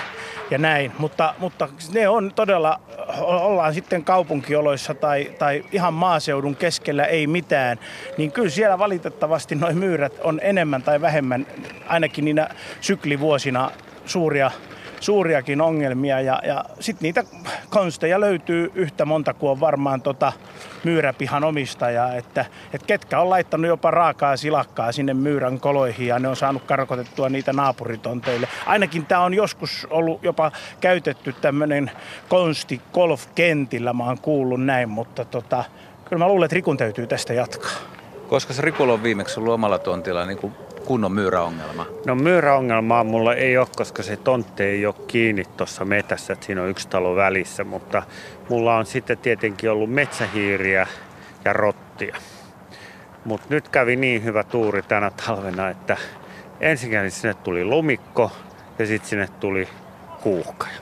ja 0.53 0.59
näin. 0.59 0.93
Mutta, 0.99 1.35
mutta 1.39 1.69
ne 1.93 2.09
on 2.09 2.33
todella, 2.35 2.81
ollaan 3.21 3.75
sitten 3.75 4.05
kaupunkioloissa 4.05 4.95
tai, 4.95 5.31
tai 5.39 5.65
ihan 5.73 5.95
maaseudun 5.95 6.57
keskellä 6.57 7.05
ei 7.05 7.27
mitään, 7.27 7.79
niin 8.19 8.33
kyllä 8.33 8.51
siellä 8.51 8.79
valitettavasti 8.79 9.55
noin 9.55 9.79
myyrät 9.79 10.21
on 10.25 10.41
enemmän 10.43 10.83
tai 10.83 11.01
vähemmän, 11.01 11.47
ainakin 11.89 12.25
niinä 12.25 12.49
syklivuosina 12.81 13.71
suuria, 14.07 14.51
suuriakin 15.03 15.61
ongelmia. 15.61 16.21
Ja, 16.21 16.41
ja 16.47 16.65
sitten 16.81 17.03
niitä 17.03 17.25
konsteja 17.71 18.21
löytyy 18.21 18.73
yhtä 18.75 19.05
monta 19.05 19.35
kuin 19.35 19.51
on 19.51 19.61
varmaan 19.61 20.03
tota 20.03 20.33
myyräpihan 20.85 21.45
omistaja, 21.45 22.15
että, 22.15 22.45
että 22.73 22.87
ketkä 22.87 23.21
on 23.21 23.31
laittanut 23.31 23.67
jopa 23.67 23.91
raakaa 23.91 24.37
silakkaa 24.37 24.93
sinne 24.93 25.15
myyrän 25.15 25.61
koloihin 25.61 26.07
ja 26.07 26.19
ne 26.19 26.29
on 26.29 26.37
saanut 26.37 26.63
karkotettua 26.63 27.29
niitä 27.29 27.53
naapuritonteille. 27.53 28.49
Ainakin 28.67 29.07
tämä 29.07 29.25
on 29.25 29.35
joskus 29.35 29.87
ollut 29.91 30.23
jopa 30.23 30.53
käytetty 30.81 31.35
tämmöinen 31.41 31.91
konsti 32.29 32.81
golfkentillä, 32.93 33.93
mä 33.93 34.05
oon 34.05 34.21
kuullut 34.21 34.65
näin, 34.65 34.89
mutta 34.89 35.25
tota, 35.25 35.65
kyllä 36.05 36.25
mä 36.25 36.29
luulen, 36.29 36.45
että 36.45 36.55
Rikun 36.55 36.77
täytyy 36.77 37.07
tästä 37.07 37.35
jatkaa. 37.35 37.71
Koska 38.29 38.53
se 38.53 38.63
Rikulo 38.63 38.93
on 38.93 39.03
viimeksi 39.03 39.41
ollut 39.41 39.55
omalla 39.55 39.79
tontilla 39.79 40.27
niin 40.27 40.39
kuin 40.39 40.53
kunnon 40.83 41.13
myyräongelma. 41.13 41.87
No 42.07 42.15
myyräongelmaa 42.15 43.05
mulla 43.05 43.35
ei 43.35 43.59
ole, 43.59 43.67
koska 43.77 44.03
se 44.03 44.17
tontti 44.17 44.63
ei 44.63 44.87
ole 44.87 44.95
kiinni 45.07 45.45
tuossa 45.57 45.85
metässä, 45.85 46.33
että 46.33 46.47
siinä 46.47 46.63
on 46.63 46.69
yksi 46.69 46.89
talo 46.89 47.17
välissä, 47.17 47.65
mutta 47.65 48.03
mulla 48.49 48.77
on 48.77 48.87
sitten 48.87 49.19
tietenkin 49.19 49.71
ollut 49.71 49.91
metsähiiriä 49.91 50.87
ja 51.45 51.53
rottia. 51.53 52.17
Mutta 53.25 53.47
nyt 53.51 53.69
kävi 53.69 53.97
niin 53.97 54.25
hyvä 54.25 54.45
tuuri 54.45 54.83
tänä 54.83 55.11
talvena, 55.27 55.69
että 55.69 55.97
ensinnäkin 56.61 57.11
sinne 57.11 57.35
tuli 57.35 57.65
lumikko 57.65 58.33
ja 58.79 58.87
sitten 58.87 59.11
sinne 59.11 59.29
tuli 59.41 59.69
kuuhkaja. 60.21 60.79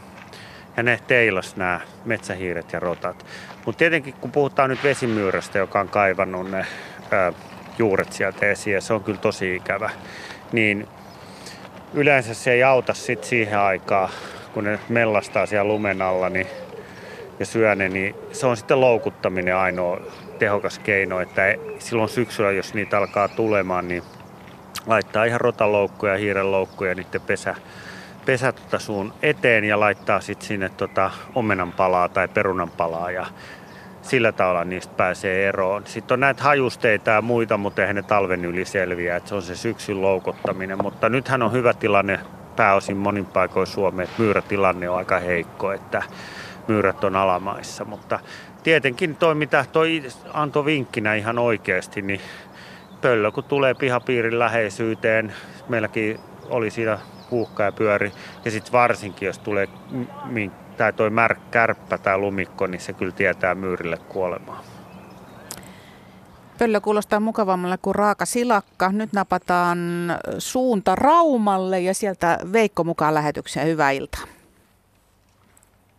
Ja 0.76 0.82
ne 0.82 1.00
teilas 1.06 1.56
nämä 1.56 1.80
metsähiiret 2.04 2.72
ja 2.72 2.80
rotat. 2.80 3.26
Mutta 3.66 3.78
tietenkin 3.78 4.14
kun 4.14 4.32
puhutaan 4.32 4.70
nyt 4.70 4.84
vesimyyrästä, 4.84 5.58
joka 5.58 5.80
on 5.80 5.88
kaivannut 5.88 6.50
ne 6.50 6.66
juuret 7.80 8.12
sieltä 8.12 8.46
esiin 8.46 8.74
ja 8.74 8.80
se 8.80 8.92
on 8.92 9.04
kyllä 9.04 9.18
tosi 9.18 9.56
ikävä, 9.56 9.90
niin 10.52 10.88
yleensä 11.94 12.34
se 12.34 12.52
ei 12.52 12.62
auta 12.62 12.94
sit 12.94 13.24
siihen 13.24 13.58
aikaan, 13.58 14.08
kun 14.54 14.64
ne 14.64 14.78
mellastaa 14.88 15.46
siellä 15.46 15.68
lumen 15.68 16.02
alla 16.02 16.28
niin, 16.28 16.46
ja 17.38 17.46
syö 17.46 17.74
ne, 17.74 17.88
niin 17.88 18.14
se 18.32 18.46
on 18.46 18.56
sitten 18.56 18.80
loukuttaminen 18.80 19.56
ainoa 19.56 20.00
tehokas 20.38 20.78
keino, 20.78 21.20
että 21.20 21.54
silloin 21.78 22.08
syksyllä, 22.08 22.50
jos 22.50 22.74
niitä 22.74 22.98
alkaa 22.98 23.28
tulemaan, 23.28 23.88
niin 23.88 24.02
laittaa 24.86 25.24
ihan 25.24 25.40
rotaloukkuja, 25.40 26.16
hiirenloukkuja 26.16 26.94
niiden 26.94 27.20
pesä, 27.20 27.54
pesä 28.26 28.52
tota 28.52 28.78
suun 28.78 29.12
eteen 29.22 29.64
ja 29.64 29.80
laittaa 29.80 30.20
sitten 30.20 30.48
sinne 30.48 30.68
tota 30.68 31.10
omenan 31.34 31.72
palaa 31.72 32.08
tai 32.08 32.28
perunan 32.28 32.70
palaa 32.70 33.10
ja 33.10 33.26
sillä 34.02 34.32
tavalla 34.32 34.64
niistä 34.64 34.94
pääsee 34.96 35.48
eroon. 35.48 35.82
Sitten 35.86 36.14
on 36.14 36.20
näitä 36.20 36.42
hajusteita 36.42 37.10
ja 37.10 37.22
muita, 37.22 37.56
mutta 37.56 37.82
eihän 37.82 37.96
ne 37.96 38.02
talven 38.02 38.44
yli 38.44 38.64
selviä, 38.64 39.16
että 39.16 39.28
se 39.28 39.34
on 39.34 39.42
se 39.42 39.56
syksyn 39.56 40.02
loukottaminen. 40.02 40.82
Mutta 40.82 41.08
nythän 41.08 41.42
on 41.42 41.52
hyvä 41.52 41.74
tilanne 41.74 42.20
pääosin 42.56 42.96
monin 42.96 43.26
paikoin 43.26 43.66
Suomeen, 43.66 44.08
että 44.08 44.22
myyrätilanne 44.22 44.88
on 44.88 44.96
aika 44.96 45.18
heikko, 45.18 45.72
että 45.72 46.02
myyrät 46.68 47.04
on 47.04 47.16
alamaissa. 47.16 47.84
Mutta 47.84 48.20
tietenkin 48.62 49.16
toi, 49.16 49.34
mitä 49.34 49.64
toi 49.72 50.02
antoi 50.32 50.64
vinkkinä 50.64 51.14
ihan 51.14 51.38
oikeasti, 51.38 52.02
niin 52.02 52.20
pöllö 53.00 53.30
kun 53.30 53.44
tulee 53.44 53.74
pihapiirin 53.74 54.38
läheisyyteen, 54.38 55.32
meilläkin 55.68 56.20
oli 56.48 56.70
siinä 56.70 56.98
huuhka 57.30 57.62
ja 57.62 57.72
pyöri, 57.72 58.12
ja 58.44 58.50
sitten 58.50 58.72
varsinkin 58.72 59.26
jos 59.26 59.38
tulee 59.38 59.68
m- 59.90 60.50
tai 60.80 60.92
toi 60.92 61.10
mär, 61.10 61.34
kärppä 61.50 61.98
tai 61.98 62.18
lumikko, 62.18 62.66
niin 62.66 62.80
se 62.80 62.92
kyllä 62.92 63.12
tietää 63.12 63.54
myyrille 63.54 63.96
kuolemaa. 64.08 64.62
Pöllö 66.58 66.80
kuulostaa 66.80 67.20
mukavammalle 67.20 67.78
kuin 67.82 67.94
raaka 67.94 68.24
silakka. 68.24 68.92
Nyt 68.92 69.12
napataan 69.12 69.78
suunta 70.38 70.94
Raumalle 70.94 71.80
ja 71.80 71.94
sieltä 71.94 72.38
Veikko 72.52 72.84
mukaan 72.84 73.14
lähetykseen. 73.14 73.66
Hyvää 73.66 73.90
iltaa. 73.90 74.24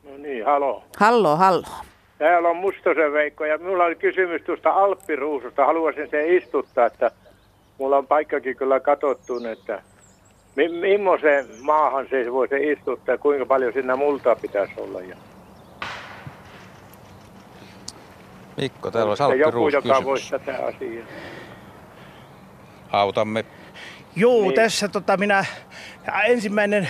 No 0.03 0.17
niin, 0.17 0.45
halo. 0.45 0.84
Hallo, 0.97 1.36
hallo. 1.36 1.67
Täällä 2.17 2.49
on 2.49 2.57
Mustosen 2.57 3.13
Veikko 3.13 3.45
ja 3.45 3.57
minulla 3.57 3.84
oli 3.84 3.95
kysymys 3.95 4.41
tuosta 4.41 4.69
Alppiruususta. 4.69 5.65
Haluaisin 5.65 6.09
sen 6.09 6.38
istuttaa, 6.38 6.86
että 6.86 7.11
mulla 7.77 7.97
on 7.97 8.07
paikkakin 8.07 8.57
kyllä 8.57 8.79
katsottu, 8.79 9.34
että 9.51 9.82
millaiseen 10.55 11.45
maahan 11.61 12.07
se 12.09 12.31
voi 12.31 12.47
se 12.47 12.57
istuttaa 12.71 13.13
ja 13.15 13.17
kuinka 13.19 13.45
paljon 13.45 13.73
siinä 13.73 13.95
multaa 13.95 14.35
pitäisi 14.35 14.73
olla. 14.77 15.01
Ja 15.01 15.15
Mikko, 18.57 18.91
täällä 18.91 19.09
olisi 19.09 19.23
Ja 19.23 19.35
joku, 19.35 19.69
joka 19.69 19.81
kysymys. 19.81 20.05
voisi 20.05 20.29
tätä 20.29 20.51
asiaa. 20.65 21.05
Autamme. 22.91 23.45
Joo, 24.15 24.33
Niin. 24.33 24.43
niin. 24.43 24.53
tässä 24.55 24.87
tota 24.87 25.17
minä, 25.17 25.45
ensimmäinen 26.25 26.89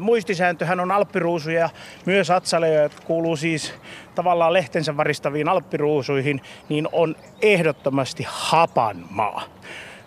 muistisääntöhän 0.00 0.80
on 0.80 0.90
alppiruusu 0.90 1.50
ja 1.50 1.68
myös 2.06 2.30
atsaleja, 2.30 2.82
jotka 2.82 3.00
kuuluu 3.04 3.36
siis 3.36 3.74
tavallaan 4.14 4.52
lehtensä 4.52 4.96
varistaviin 4.96 5.48
alppiruusuihin, 5.48 6.40
niin 6.68 6.88
on 6.92 7.16
ehdottomasti 7.42 8.24
hapanmaa. 8.28 9.42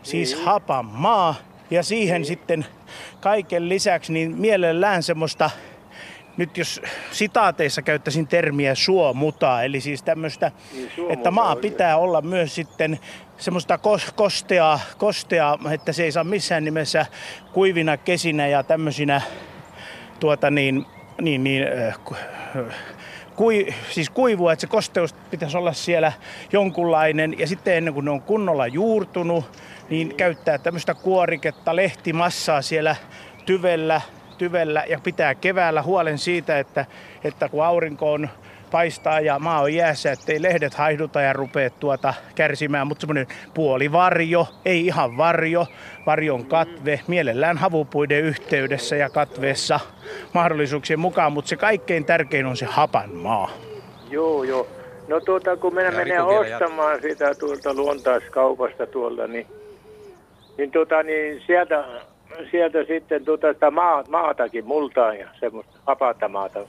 Siis 0.03 0.35
Niin. 0.35 0.45
hapanmaa 0.45 1.35
ja 1.71 1.83
siihen 1.83 2.25
sitten 2.25 2.65
kaiken 3.19 3.69
lisäksi 3.69 4.13
niin 4.13 4.37
mielellään 4.37 5.03
semmoista 5.03 5.49
nyt 6.37 6.57
jos 6.57 6.81
sitaateissa 7.11 7.81
käyttäisin 7.81 8.27
termiä 8.27 8.75
suomutaa, 8.75 9.63
eli 9.63 9.81
siis 9.81 10.03
tämmöistä, 10.03 10.51
Niin, 10.73 10.91
suomuta 10.95 11.13
että 11.13 11.31
maa 11.31 11.49
oikein. 11.55 11.71
pitää 11.71 11.97
olla 11.97 12.21
myös 12.21 12.55
sitten 12.55 12.99
semmoista 13.37 13.75
kos- 13.75 14.11
kosteaa, 14.15 14.79
kosteaa, 14.97 15.59
että 15.71 15.93
se 15.93 16.03
ei 16.03 16.11
saa 16.11 16.23
missään 16.23 16.65
nimessä 16.65 17.05
kuivina 17.53 17.97
kesinä 17.97 18.47
ja 18.47 18.63
tämmöisinä 18.63 19.21
tuota 20.19 20.51
niin, 20.51 20.85
niin, 21.21 21.43
niin 21.43 21.63
äh, 21.67 21.87
äh, 21.87 22.75
kui, 23.35 23.67
siis 23.89 24.09
kuivua, 24.09 24.53
että 24.53 24.61
se 24.61 24.67
kosteus 24.67 25.13
pitäisi 25.13 25.57
olla 25.57 25.73
siellä 25.73 26.11
jonkunlainen 26.51 27.39
ja 27.39 27.47
sitten 27.47 27.75
ennen 27.75 27.93
kuin 27.93 28.05
ne 28.05 28.11
on 28.11 28.21
kunnolla 28.21 28.67
juurtunut, 28.67 29.45
niin 29.91 30.15
käyttää 30.15 30.57
tämmöistä 30.57 30.93
kuoriketta, 30.93 31.75
lehtimassaa 31.75 32.61
siellä 32.61 32.95
tyvellä, 33.45 34.01
tyvellä 34.37 34.83
ja 34.89 34.99
pitää 35.03 35.35
keväällä 35.35 35.81
huolen 35.81 36.17
siitä, 36.17 36.59
että, 36.59 36.85
että 37.23 37.49
kun 37.49 37.65
aurinko 37.65 38.13
on 38.13 38.29
paistaa 38.71 39.19
ja 39.19 39.39
maa 39.39 39.61
on 39.61 39.73
jäässä, 39.73 40.11
ettei 40.11 40.41
lehdet 40.41 40.73
haihduta 40.73 41.21
ja 41.21 41.33
rupee 41.33 41.69
tuota 41.69 42.13
kärsimään, 42.35 42.87
mutta 42.87 43.01
semmoinen 43.01 43.27
puolivarjo, 43.53 44.47
ei 44.65 44.85
ihan 44.85 45.17
varjo, 45.17 45.67
varjon 46.05 46.45
katve, 46.45 46.99
mielellään 47.07 47.57
havupuiden 47.57 48.23
yhteydessä 48.23 48.95
ja 48.95 49.09
katveessa 49.09 49.79
mahdollisuuksien 50.33 50.99
mukaan, 50.99 51.31
mutta 51.31 51.49
se 51.49 51.55
kaikkein 51.55 52.05
tärkein 52.05 52.45
on 52.45 52.57
se 52.57 52.65
hapan 52.65 53.15
maa. 53.15 53.49
Joo, 54.09 54.43
joo. 54.43 54.67
No 55.07 55.19
tuota, 55.19 55.57
kun 55.57 55.75
minä 55.75 55.91
menen 55.91 56.23
ostamaan 56.23 56.93
jat... 56.93 57.01
sitä 57.01 57.35
tuolta 57.35 57.73
luontaiskaupasta 57.73 58.87
tuolta, 58.87 59.27
niin, 59.27 59.47
niin, 60.57 60.71
tuota, 60.71 61.03
niin 61.03 61.41
sieltä, 61.47 61.85
sieltä 62.51 62.83
sitten 62.83 63.25
tuota 63.25 63.53
sitä 63.53 63.71
maa, 63.71 64.03
maatakin 64.09 64.65
multaa 64.65 65.13
ja 65.13 65.27
semmoista 65.39 65.77
hapata 65.87 66.27
maata. 66.27 66.59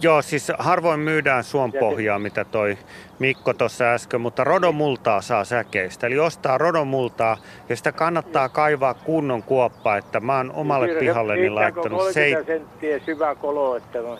Joo, 0.00 0.22
siis 0.22 0.52
harvoin 0.58 1.00
myydään 1.00 1.44
suonpohjaa, 1.44 2.18
mitä 2.18 2.44
toi 2.44 2.78
Mikko 3.18 3.54
tuossa 3.54 3.84
äsken, 3.84 4.20
mutta 4.20 4.44
rodomultaa 4.44 5.20
saa 5.20 5.44
säkeistä. 5.44 6.06
Eli 6.06 6.18
ostaa 6.18 6.58
rodomultaa 6.58 7.36
ja 7.68 7.76
sitä 7.76 7.92
kannattaa 7.92 8.48
kaivaa 8.48 8.94
kunnon 8.94 9.42
kuoppa, 9.42 9.96
että 9.96 10.20
mä 10.20 10.36
oon 10.36 10.52
omalle 10.52 10.88
pihalleni 10.88 11.50
laittanut... 11.50 11.98
30 11.98 12.46
senttiä 12.46 12.98
syvä 12.98 13.34
kolo, 13.34 13.76
että 13.76 13.98
no, 13.98 14.18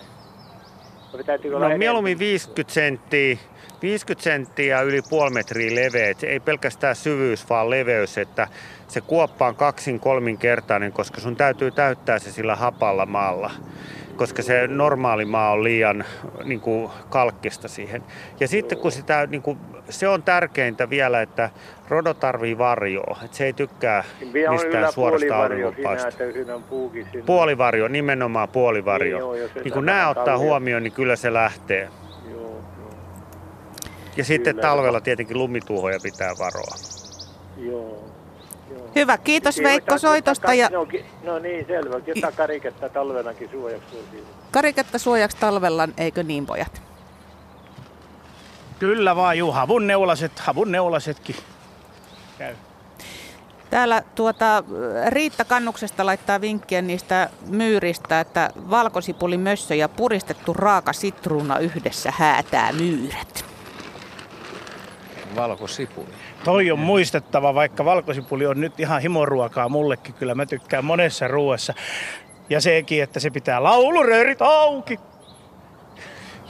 no 1.59 1.77
mieluummin 1.77 2.19
50 2.19 2.73
senttiä, 2.73 3.37
50 3.81 4.23
senttiä 4.23 4.81
yli 4.81 5.01
puoli 5.09 5.31
metriä 5.31 5.75
leveät. 5.75 6.23
Ei 6.23 6.39
pelkästään 6.39 6.95
syvyys, 6.95 7.49
vaan 7.49 7.69
leveys, 7.69 8.17
että 8.17 8.47
se 8.87 9.01
kuoppa 9.01 9.47
on 9.47 9.55
kaksin 9.55 9.99
kolminkertainen, 9.99 10.91
koska 10.91 11.21
sun 11.21 11.35
täytyy 11.35 11.71
täyttää 11.71 12.19
se 12.19 12.31
sillä 12.31 12.55
hapalla 12.55 13.05
maalla 13.05 13.51
koska 14.19 14.41
se 14.41 14.67
normaali 14.67 15.25
maa 15.25 15.51
on 15.51 15.63
liian 15.63 16.05
niin 16.43 16.59
kuin, 16.59 16.91
kalkkista 17.09 17.67
siihen. 17.67 18.03
Ja 18.39 18.47
sitten 18.47 18.77
kun 18.77 18.91
sitä, 18.91 19.27
niin 19.27 19.41
kuin, 19.41 19.57
se 19.89 20.07
on 20.07 20.23
tärkeintä 20.23 20.89
vielä, 20.89 21.21
että 21.21 21.49
rodo 21.89 22.13
tarvii 22.13 22.57
varjoa, 22.57 23.17
että 23.25 23.37
se 23.37 23.45
ei 23.45 23.53
tykkää 23.53 24.03
mistään 24.49 24.93
suorasta 24.93 25.37
auringonpaista. 25.37 26.11
Puolivarjo, 27.25 27.87
nimenomaan 27.87 28.49
puolivarjo. 28.49 29.31
Niin, 29.31 29.41
joo, 29.41 29.49
niin 29.63 29.73
kun 29.73 29.85
nämä 29.85 30.09
ottaa 30.09 30.37
huomioon, 30.37 30.83
niin 30.83 30.93
kyllä 30.93 31.15
se 31.15 31.33
lähtee. 31.33 31.89
Joo, 34.19 34.23
joo. 34.23 34.25
Ja 34.25 34.25
sitten 34.25 34.55
kyllä, 34.55 34.67
talvella 34.67 35.01
tietenkin 35.01 35.37
lumituhoja 35.37 35.99
pitää 36.03 36.33
varoa. 36.39 36.75
Joo. 37.57 38.09
Hyvä, 38.95 39.17
kiitos 39.17 39.59
Veikko 39.63 39.97
soitosta. 39.97 40.53
Ja... 40.53 40.69
No, 40.69 40.87
no 41.23 41.39
niin, 41.39 41.67
selvä. 41.67 41.99
Jotain 42.07 42.33
kariketta 42.33 42.89
talvenakin 42.89 43.49
suojaksi. 43.51 43.97
Kariketta 44.51 44.97
suojaksi 44.97 45.37
talvella, 45.37 45.89
eikö 45.97 46.23
niin 46.23 46.45
pojat? 46.45 46.81
Kyllä 48.79 49.15
vaan, 49.15 49.37
juu. 49.37 49.51
Havun 49.51 49.87
neulaset, 49.87 50.39
havun 50.39 50.71
neulasetkin 50.71 51.35
käy. 52.37 52.55
Täällä 53.69 54.03
tuota, 54.15 54.63
Riitta 55.07 55.45
Kannuksesta 55.45 56.05
laittaa 56.05 56.41
vinkkiä 56.41 56.81
niistä 56.81 57.29
myyristä, 57.47 58.19
että 58.19 58.49
valkosipuli 58.69 59.37
mössö 59.37 59.75
ja 59.75 59.89
puristettu 59.89 60.53
raaka 60.53 60.93
sitruuna 60.93 61.59
yhdessä 61.59 62.13
häätää 62.17 62.73
myyrät. 62.73 63.48
Valkosipuli. 65.35 66.07
Toi 66.43 66.71
on 66.71 66.79
muistettava, 66.79 67.55
vaikka 67.55 67.85
valkosipuli 67.85 68.45
on 68.45 68.61
nyt 68.61 68.79
ihan 68.79 69.01
himoruokaa 69.01 69.69
mullekin. 69.69 70.13
Kyllä 70.13 70.35
mä 70.35 70.45
tykkään 70.45 70.85
monessa 70.85 71.27
ruoassa. 71.27 71.73
Ja 72.49 72.61
sekin, 72.61 73.03
että 73.03 73.19
se 73.19 73.29
pitää 73.29 73.63
lauluröörit 73.63 74.41
auki. 74.41 74.99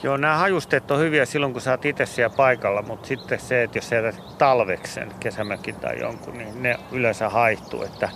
Joo, 0.02 0.16
nämä 0.16 0.36
hajusteet 0.36 0.90
on 0.90 0.98
hyviä 0.98 1.24
silloin, 1.24 1.52
kun 1.52 1.62
sä 1.62 1.70
oot 1.70 1.84
itse 1.84 2.06
siellä 2.06 2.36
paikalla, 2.36 2.82
mutta 2.82 3.08
sitten 3.08 3.40
se, 3.40 3.62
että 3.62 3.78
jos 3.78 3.88
sä 3.88 3.96
jätät 3.96 4.38
talveksen, 4.38 5.12
kesämökin 5.20 5.74
tai 5.74 6.00
jonkun, 6.00 6.38
niin 6.38 6.62
ne 6.62 6.76
yleensä 6.92 7.28
haihtuu. 7.28 7.82
Että 7.82 8.08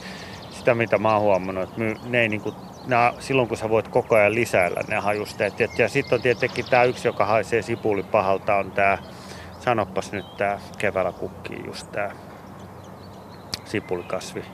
sitä, 0.50 0.74
mitä 0.74 0.98
mä 0.98 1.12
oon 1.12 1.22
huomannut, 1.22 1.68
että 1.68 2.08
ne 2.08 2.20
ei 2.20 2.28
niin 2.28 2.40
kuin, 2.40 2.54
nämä, 2.86 3.12
silloin 3.18 3.48
kun 3.48 3.56
sä 3.56 3.68
voit 3.68 3.88
koko 3.88 4.14
ajan 4.14 4.34
lisäillä 4.34 4.80
ne 4.88 4.96
hajusteet. 4.96 5.60
Ja, 5.60 5.68
ja 5.78 5.88
sitten 5.88 6.16
on 6.16 6.22
tietenkin 6.22 6.64
tämä 6.70 6.84
yksi, 6.84 7.08
joka 7.08 7.26
haisee 7.26 7.62
sipuli 7.62 8.02
pahalta, 8.02 8.54
on 8.54 8.70
tämä 8.70 8.98
Sanopas 9.64 10.12
nyt 10.12 10.36
tää 10.36 10.60
keväällä 10.78 11.12
kukkii 11.12 11.62
just 11.66 11.92
tää 11.92 12.16
sipulikasvi, 13.64 14.44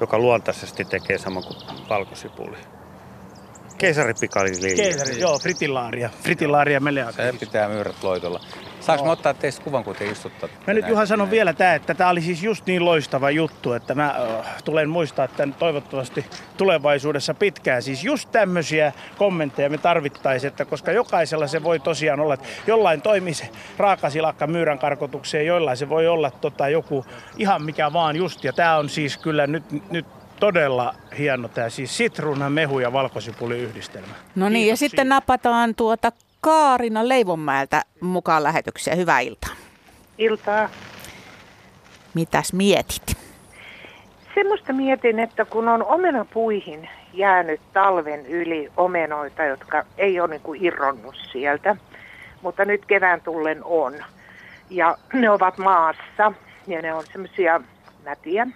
joka 0.00 0.18
luontaisesti 0.18 0.84
tekee 0.84 1.18
sama 1.18 1.42
kuin 1.42 1.56
valkosipuli. 1.88 2.56
Keisaripikali 3.78 4.50
Keisari, 4.76 5.20
joo, 5.20 5.38
fritillaaria. 5.38 6.10
Fritillaaria 6.22 6.80
meleakia. 6.80 7.32
Se 7.32 7.38
pitää 7.38 7.68
myyrät 7.68 8.02
loitolla. 8.02 8.40
Saanko 8.86 9.04
no. 9.04 9.12
ottaa 9.12 9.34
teistä 9.34 9.64
kuvan, 9.64 9.84
kun 9.84 9.96
te 9.96 10.06
istuttaa? 10.06 10.48
Mä 10.66 10.74
nyt 10.74 10.88
Juha 10.88 11.06
sanon 11.06 11.30
vielä 11.30 11.52
tämä, 11.52 11.74
että 11.74 11.94
tämä 11.94 12.10
oli 12.10 12.20
siis 12.20 12.42
just 12.42 12.66
niin 12.66 12.84
loistava 12.84 13.30
juttu, 13.30 13.72
että 13.72 13.94
mä 13.94 14.06
äh, 14.06 14.62
tulen 14.64 14.88
muistaa 14.88 15.28
tämän 15.28 15.54
toivottavasti 15.54 16.26
tulevaisuudessa 16.56 17.34
pitkään. 17.34 17.82
Siis 17.82 18.04
just 18.04 18.28
tämmöisiä 18.32 18.92
kommentteja 19.18 19.70
me 19.70 19.78
tarvittaisiin, 19.78 20.48
että 20.48 20.64
koska 20.64 20.92
jokaisella 20.92 21.46
se 21.46 21.62
voi 21.62 21.80
tosiaan 21.80 22.20
olla, 22.20 22.34
että 22.34 22.48
jollain 22.66 23.02
toimii 23.02 23.34
se 23.34 23.48
raakasilakka 23.78 24.46
myyrän 24.46 24.78
karkotukseen, 24.78 25.46
jollain 25.46 25.76
se 25.76 25.88
voi 25.88 26.08
olla 26.08 26.30
tota, 26.30 26.68
joku 26.68 27.04
ihan 27.36 27.62
mikä 27.62 27.92
vaan 27.92 28.16
just. 28.16 28.44
Ja 28.44 28.52
tämä 28.52 28.76
on 28.76 28.88
siis 28.88 29.18
kyllä 29.18 29.46
nyt, 29.46 29.90
nyt 29.90 30.06
todella 30.40 30.94
hieno 31.18 31.48
tämä 31.48 31.68
siis 31.68 31.96
sitruunan 31.96 32.52
mehu 32.52 32.78
ja 32.78 32.92
valkosipuli 32.92 33.58
yhdistelmä. 33.58 34.14
No 34.34 34.48
niin, 34.48 34.54
Kiitos 34.54 34.70
ja 34.70 34.76
siitä. 34.76 34.90
sitten 34.90 35.08
napataan 35.08 35.74
tuota 35.74 36.12
Kaarina 36.44 37.08
Leivonmäeltä 37.08 37.82
mukaan 38.00 38.42
lähetykseen. 38.42 38.98
Hyvää 38.98 39.20
iltaa. 39.20 39.50
Iltaa. 40.18 40.68
Mitäs 42.14 42.52
mietit? 42.52 43.16
Semmoista 44.34 44.72
mietin, 44.72 45.18
että 45.18 45.44
kun 45.44 45.68
on 45.68 45.84
omenapuihin 45.84 46.88
jäänyt 47.12 47.60
talven 47.72 48.26
yli 48.26 48.72
omenoita, 48.76 49.44
jotka 49.44 49.84
ei 49.98 50.20
ole 50.20 50.28
niin 50.28 50.40
kuin 50.40 50.64
irronnut 50.64 51.14
sieltä, 51.32 51.76
mutta 52.42 52.64
nyt 52.64 52.86
kevään 52.86 53.20
tullen 53.20 53.64
on. 53.64 53.94
Ja 54.70 54.98
ne 55.12 55.30
ovat 55.30 55.58
maassa 55.58 56.32
ja 56.66 56.82
ne 56.82 56.94
on 56.94 57.04
semmoisia 57.12 57.60
nätiä. 58.04 58.46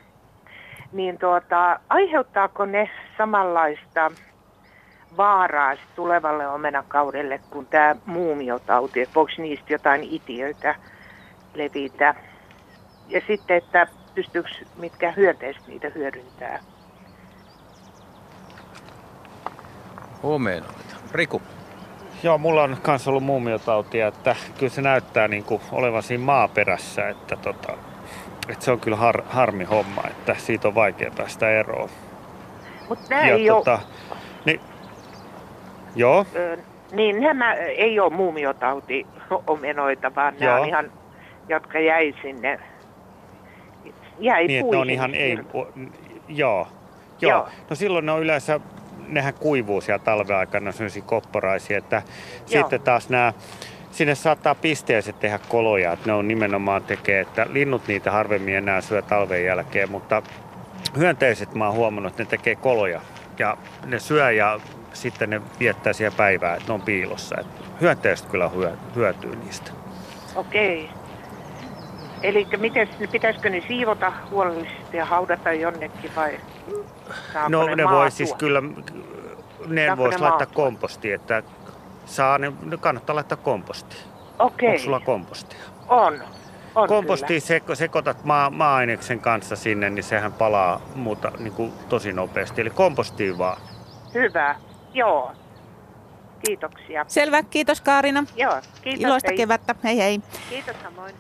Niin 0.93 1.19
tuota, 1.19 1.81
aiheuttaako 1.89 2.65
ne 2.65 2.91
samanlaista 3.19 4.11
vaaraa 5.17 5.75
tulevalle 5.97 6.49
omenakaudelle 6.49 7.41
kuin 7.51 7.67
tämä 7.67 7.97
muumiotauti, 8.07 9.01
että 9.01 9.15
voiko 9.15 9.33
niistä 9.39 9.73
jotain 9.73 10.03
itiöitä 10.03 10.75
levitä. 11.55 12.15
Ja 13.09 13.21
sitten, 13.27 13.57
että 13.57 13.87
pystyykö 14.15 14.49
mitkä 14.77 15.13
hyönteiset 15.13 15.67
niitä 15.67 15.91
hyödyntää. 15.95 16.59
Omenoita. 20.23 20.97
Riku. 21.13 21.43
Joo, 22.23 22.39
mulla 22.39 22.63
on 22.63 22.77
myös 22.87 23.09
ollut 23.09 23.23
muumiotautia, 23.25 24.07
että 24.07 24.37
kyllä 24.59 24.73
se 24.73 24.83
näyttää 24.83 25.29
niin 25.29 25.45
kuin 25.45 25.63
olevan 25.73 26.03
siinä 26.03 26.25
maaperässä, 26.25 27.09
että, 27.09 27.37
tota, 27.37 27.73
että 28.49 28.65
se 28.65 28.71
on 28.71 28.81
kyllä 28.81 28.97
har, 28.97 29.23
harmi 29.29 29.65
homma, 29.65 30.03
että 30.11 30.35
siitä 30.39 30.69
on 30.69 30.75
vaikea 30.75 31.11
päästä 31.17 31.51
eroon. 31.51 31.91
Mutta 32.89 33.05
nämä 33.11 33.23
ei 33.23 33.49
tota, 33.49 33.73
ole... 33.73 34.18
Joo. 35.99 36.27
Ö, 36.35 36.59
niin 36.93 37.21
nämä 37.21 37.55
ei 37.55 38.01
ole 38.01 38.13
muumiotauti 38.13 39.07
omenoita, 39.47 40.15
vaan 40.15 40.35
Joo. 40.35 40.45
nämä 40.45 40.61
on 40.61 40.69
ihan, 40.69 40.93
jotka 41.49 41.79
jäi 41.79 42.15
sinne, 42.23 42.61
jäi 44.19 44.47
niin, 44.47 44.61
että 44.61 44.73
ne 44.73 44.79
on 44.79 44.91
ihan 44.91 45.15
ei, 45.15 45.39
joo. 45.55 45.69
Joo. 46.29 46.67
Joo. 47.21 47.49
No 47.71 47.77
silloin 47.77 48.07
ne 48.07 48.13
on 48.13 48.23
yleensä, 48.23 48.61
nehän 49.09 49.35
kuivuu 49.35 49.81
siellä 49.81 50.05
talven 50.05 50.37
aikana, 50.37 50.73
sellaisia 50.73 51.03
kopporaisia, 51.03 51.79
että 51.79 52.03
Joo. 52.51 52.63
sitten 52.63 52.81
taas 52.81 53.09
nämä, 53.09 53.33
sinne 53.91 54.15
saattaa 54.15 54.55
pisteiset 54.55 55.21
tehdä 55.21 55.39
koloja, 55.49 55.93
että 55.93 56.07
ne 56.07 56.13
on 56.13 56.29
nimenomaan 56.29 56.83
tekee, 56.83 57.21
että 57.21 57.47
linnut 57.51 57.89
niitä 57.89 58.11
harvemmin 58.11 58.57
enää 58.57 58.81
syö 58.81 59.03
talven 59.03 59.45
jälkeen, 59.45 59.91
mutta 59.91 60.23
hyönteiset 60.97 61.55
mä 61.55 61.67
oon 61.67 61.77
huomannut, 61.77 62.13
että 62.13 62.23
ne 62.23 62.29
tekee 62.29 62.55
koloja 62.55 63.01
ja 63.39 63.57
ne 63.87 63.99
syö 63.99 64.31
ja 64.31 64.61
sitten 64.93 65.31
ne 65.31 65.41
viettää 65.61 65.93
siellä 65.93 66.17
päivää, 66.17 66.55
että 66.55 66.69
ne 66.69 66.75
on 66.75 66.83
piilossa. 66.83 67.37
Että 67.41 67.65
hyönteiset 67.81 68.27
kyllä 68.27 68.51
hyötyy 68.97 69.37
niistä. 69.37 69.71
Okei. 70.35 70.91
Eli 72.23 72.47
miten, 72.57 72.89
pitäisikö 73.13 73.51
ne 73.51 73.63
siivota 73.69 74.13
huolellisesti 74.31 74.97
ja 74.97 75.05
haudata 75.05 75.53
jonnekin 75.53 76.11
vai 76.17 76.41
No 77.49 77.67
ne, 77.67 77.77
ne 77.77 77.85
voi 77.85 78.11
siis 78.11 78.35
kyllä, 78.35 78.63
ne 79.67 79.97
voisi 79.97 80.19
laittaa 80.19 80.47
kompostiin, 80.47 81.15
että 81.15 81.43
saa 82.07 82.39
ne, 82.39 82.53
ne 82.63 82.77
kannattaa 82.77 83.17
laittaa 83.17 83.39
kompostiin. 83.39 84.03
Okei. 84.39 84.69
Onko 84.69 84.83
sulla 84.83 85.01
kompostia? 85.01 85.59
On. 85.89 86.23
On 86.75 86.89
kompostiin 86.89 87.41
seko, 87.41 87.75
sekoitat 87.75 88.25
maa, 88.25 88.51
maa-aineksen 88.51 89.21
kanssa 89.21 89.57
sinne, 89.57 89.91
niin 89.91 90.03
sehän 90.03 90.33
palaa 90.33 90.81
muuta, 90.95 91.33
niin 91.39 91.53
kuin 91.53 91.73
tosi 91.89 92.13
nopeasti. 92.13 92.61
Eli 92.61 92.71
kompostiin 92.71 93.39
vaan. 93.39 93.61
Hyvä, 94.15 94.57
joo. 94.95 95.33
Kiitoksia. 96.47 97.05
Selvä, 97.09 97.43
kiitos 97.43 97.81
Kaarina. 97.81 98.25
Joo, 98.37 98.61
kiitos. 98.83 99.05
Iloista 99.05 99.31
hei. 99.31 99.37
kevättä, 99.37 99.75
hei 99.85 99.99
hei. 99.99 100.21
Kiitos 100.51 100.77
samoin. 100.83 101.15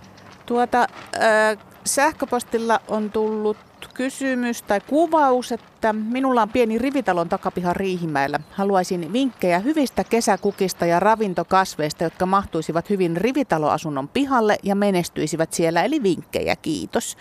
Tuota, 0.46 0.80
äh, 0.82 1.58
sähköpostilla 1.84 2.80
on 2.88 3.10
tullut 3.10 3.56
kysymys 3.94 4.62
tai 4.62 4.80
kuvaus, 4.86 5.52
että 5.52 5.92
minulla 5.92 6.42
on 6.42 6.48
pieni 6.48 6.78
rivitalon 6.78 7.28
takapiha 7.28 7.72
Riihimäellä. 7.72 8.40
Haluaisin 8.50 9.12
vinkkejä 9.12 9.58
hyvistä 9.58 10.04
kesäkukista 10.04 10.86
ja 10.86 11.00
ravintokasveista, 11.00 12.04
jotka 12.04 12.26
mahtuisivat 12.26 12.90
hyvin 12.90 13.16
rivitaloasunnon 13.16 14.08
pihalle 14.08 14.56
ja 14.62 14.74
menestyisivät 14.74 15.52
siellä, 15.52 15.82
eli 15.82 16.02
vinkkejä, 16.02 16.56
kiitos. 16.56 17.16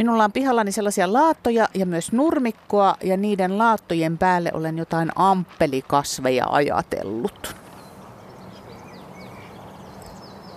Minulla 0.00 0.24
on 0.24 0.32
pihallani 0.32 0.72
sellaisia 0.72 1.12
laattoja 1.12 1.68
ja 1.74 1.86
myös 1.86 2.12
nurmikkoa 2.12 2.96
ja 3.02 3.16
niiden 3.16 3.58
laattojen 3.58 4.18
päälle 4.18 4.50
olen 4.54 4.78
jotain 4.78 5.10
amppelikasveja 5.16 6.46
ajatellut. 6.48 7.56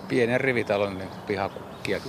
Pienen 0.08 0.40
rivitalon 0.40 0.98
niin 0.98 1.08
pihakukkia. 1.26 2.00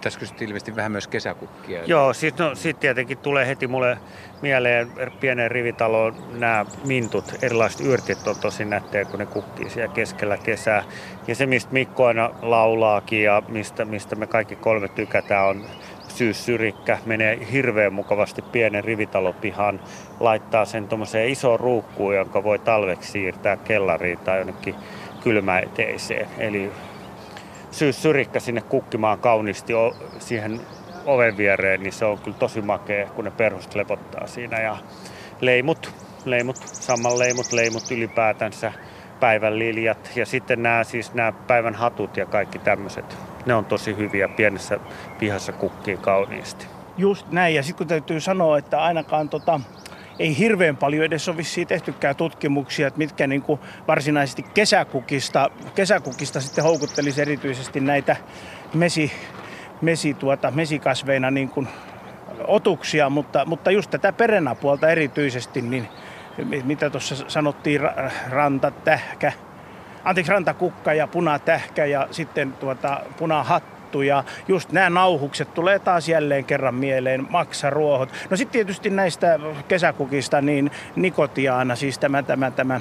Tässä 0.00 0.18
kysyttiin 0.18 0.48
ilmeisesti 0.48 0.76
vähän 0.76 0.92
myös 0.92 1.06
kesäkukkia. 1.06 1.84
Joo, 1.84 2.12
siis 2.12 2.38
no, 2.38 2.54
sitten 2.54 2.80
tietenkin 2.80 3.18
tulee 3.18 3.46
heti 3.46 3.66
mulle 3.66 3.98
mieleen 4.42 4.92
pienen 5.20 5.50
rivitaloon 5.50 6.14
nämä 6.38 6.66
mintut, 6.84 7.34
erilaiset 7.42 7.80
yrtit 7.80 8.26
on 8.26 8.36
tosi 8.36 8.64
nättejä, 8.64 9.04
kun 9.04 9.18
ne 9.18 9.26
kukkii 9.26 9.70
siellä 9.70 9.94
keskellä 9.94 10.36
kesää. 10.36 10.84
Ja 11.26 11.34
se, 11.34 11.46
mistä 11.46 11.72
Mikko 11.72 12.06
aina 12.06 12.30
laulaakin 12.42 13.22
ja 13.22 13.42
mistä, 13.48 13.84
mistä 13.84 14.16
me 14.16 14.26
kaikki 14.26 14.56
kolme 14.56 14.88
tykätään, 14.88 15.48
on 15.48 15.64
syyssyrikkä. 16.10 16.98
Menee 17.06 17.38
hirveän 17.52 17.92
mukavasti 17.92 18.42
pienen 18.42 18.84
rivitalopihan, 18.84 19.80
laittaa 20.20 20.64
sen 20.64 20.88
tuommoiseen 20.88 21.28
isoon 21.28 21.60
ruukkuun, 21.60 22.16
jonka 22.16 22.44
voi 22.44 22.58
talveksi 22.58 23.12
siirtää 23.12 23.56
kellariin 23.56 24.18
tai 24.18 24.38
jonnekin 24.38 24.74
kylmäeteiseen. 25.22 26.28
Eli 26.38 26.72
syyssyrikkä 27.70 28.40
sinne 28.40 28.60
kukkimaan 28.60 29.18
kauniisti 29.18 29.72
siihen 30.18 30.60
oven 31.06 31.36
viereen, 31.36 31.82
niin 31.82 31.92
se 31.92 32.04
on 32.04 32.18
kyllä 32.18 32.36
tosi 32.38 32.60
makea, 32.60 33.06
kun 33.06 33.24
ne 33.24 33.30
perhoset 33.30 33.74
lepottaa 33.74 34.26
siinä. 34.26 34.60
Ja 34.60 34.76
leimut, 35.40 35.94
leimut, 36.24 36.56
samman 36.56 37.18
leimut, 37.18 37.52
leimut 37.52 37.90
ylipäätänsä, 37.90 38.72
päivän 39.20 39.58
liljat 39.58 40.10
ja 40.16 40.26
sitten 40.26 40.62
nämä, 40.62 40.84
siis 40.84 41.14
nämä 41.14 41.32
päivän 41.32 41.74
hatut 41.74 42.16
ja 42.16 42.26
kaikki 42.26 42.58
tämmöiset. 42.58 43.29
Ne 43.46 43.54
on 43.54 43.64
tosi 43.64 43.96
hyviä 43.96 44.28
pienessä 44.28 44.78
pihassa 45.18 45.52
kukkii 45.52 45.96
kauniisti. 45.96 46.66
Just 46.98 47.30
näin. 47.30 47.54
Ja 47.54 47.62
sitten 47.62 47.78
kun 47.78 47.86
täytyy 47.86 48.20
sanoa, 48.20 48.58
että 48.58 48.82
ainakaan 48.82 49.28
tota, 49.28 49.60
ei 50.18 50.38
hirveän 50.38 50.76
paljon 50.76 51.04
edes 51.04 51.28
ole 51.28 51.36
vissiin 51.36 51.66
tehtykään 51.66 52.16
tutkimuksia, 52.16 52.86
että 52.86 52.98
mitkä 52.98 53.26
niin 53.26 53.42
kuin 53.42 53.60
varsinaisesti 53.88 54.42
kesäkukista, 54.42 55.50
kesäkukista 55.74 56.40
sitten 56.40 56.64
houkuttelisi 56.64 57.20
erityisesti 57.20 57.80
näitä 57.80 58.16
mesi, 58.74 59.12
mesi 59.80 60.14
tuota, 60.14 60.50
mesikasveina 60.50 61.30
niin 61.30 61.48
kuin 61.48 61.68
otuksia, 62.46 63.10
mutta, 63.10 63.44
mutta 63.44 63.70
just 63.70 63.90
tätä 63.90 64.12
perenapuolta 64.12 64.88
erityisesti, 64.88 65.62
niin 65.62 65.88
mi- 66.44 66.62
mitä 66.62 66.90
tuossa 66.90 67.14
sanottiin, 67.28 67.80
ra- 67.80 68.10
rantatähkä, 68.30 69.32
anteeksi, 70.04 70.32
rantakukka 70.32 70.94
ja 70.94 71.06
punatähkä 71.06 71.84
ja 71.84 72.08
sitten 72.10 72.52
tuota, 72.52 73.00
punahattu 73.18 74.02
ja 74.02 74.24
just 74.48 74.72
nämä 74.72 74.90
nauhukset 74.90 75.54
tulee 75.54 75.78
taas 75.78 76.08
jälleen 76.08 76.44
kerran 76.44 76.74
mieleen, 76.74 77.26
maksaruohot. 77.30 78.08
No 78.30 78.36
sitten 78.36 78.52
tietysti 78.52 78.90
näistä 78.90 79.38
kesäkukista 79.68 80.40
niin 80.40 80.70
nikotiaana, 80.96 81.76
siis 81.76 81.98
tämä, 81.98 82.22
tämä, 82.22 82.50
tämä 82.50 82.80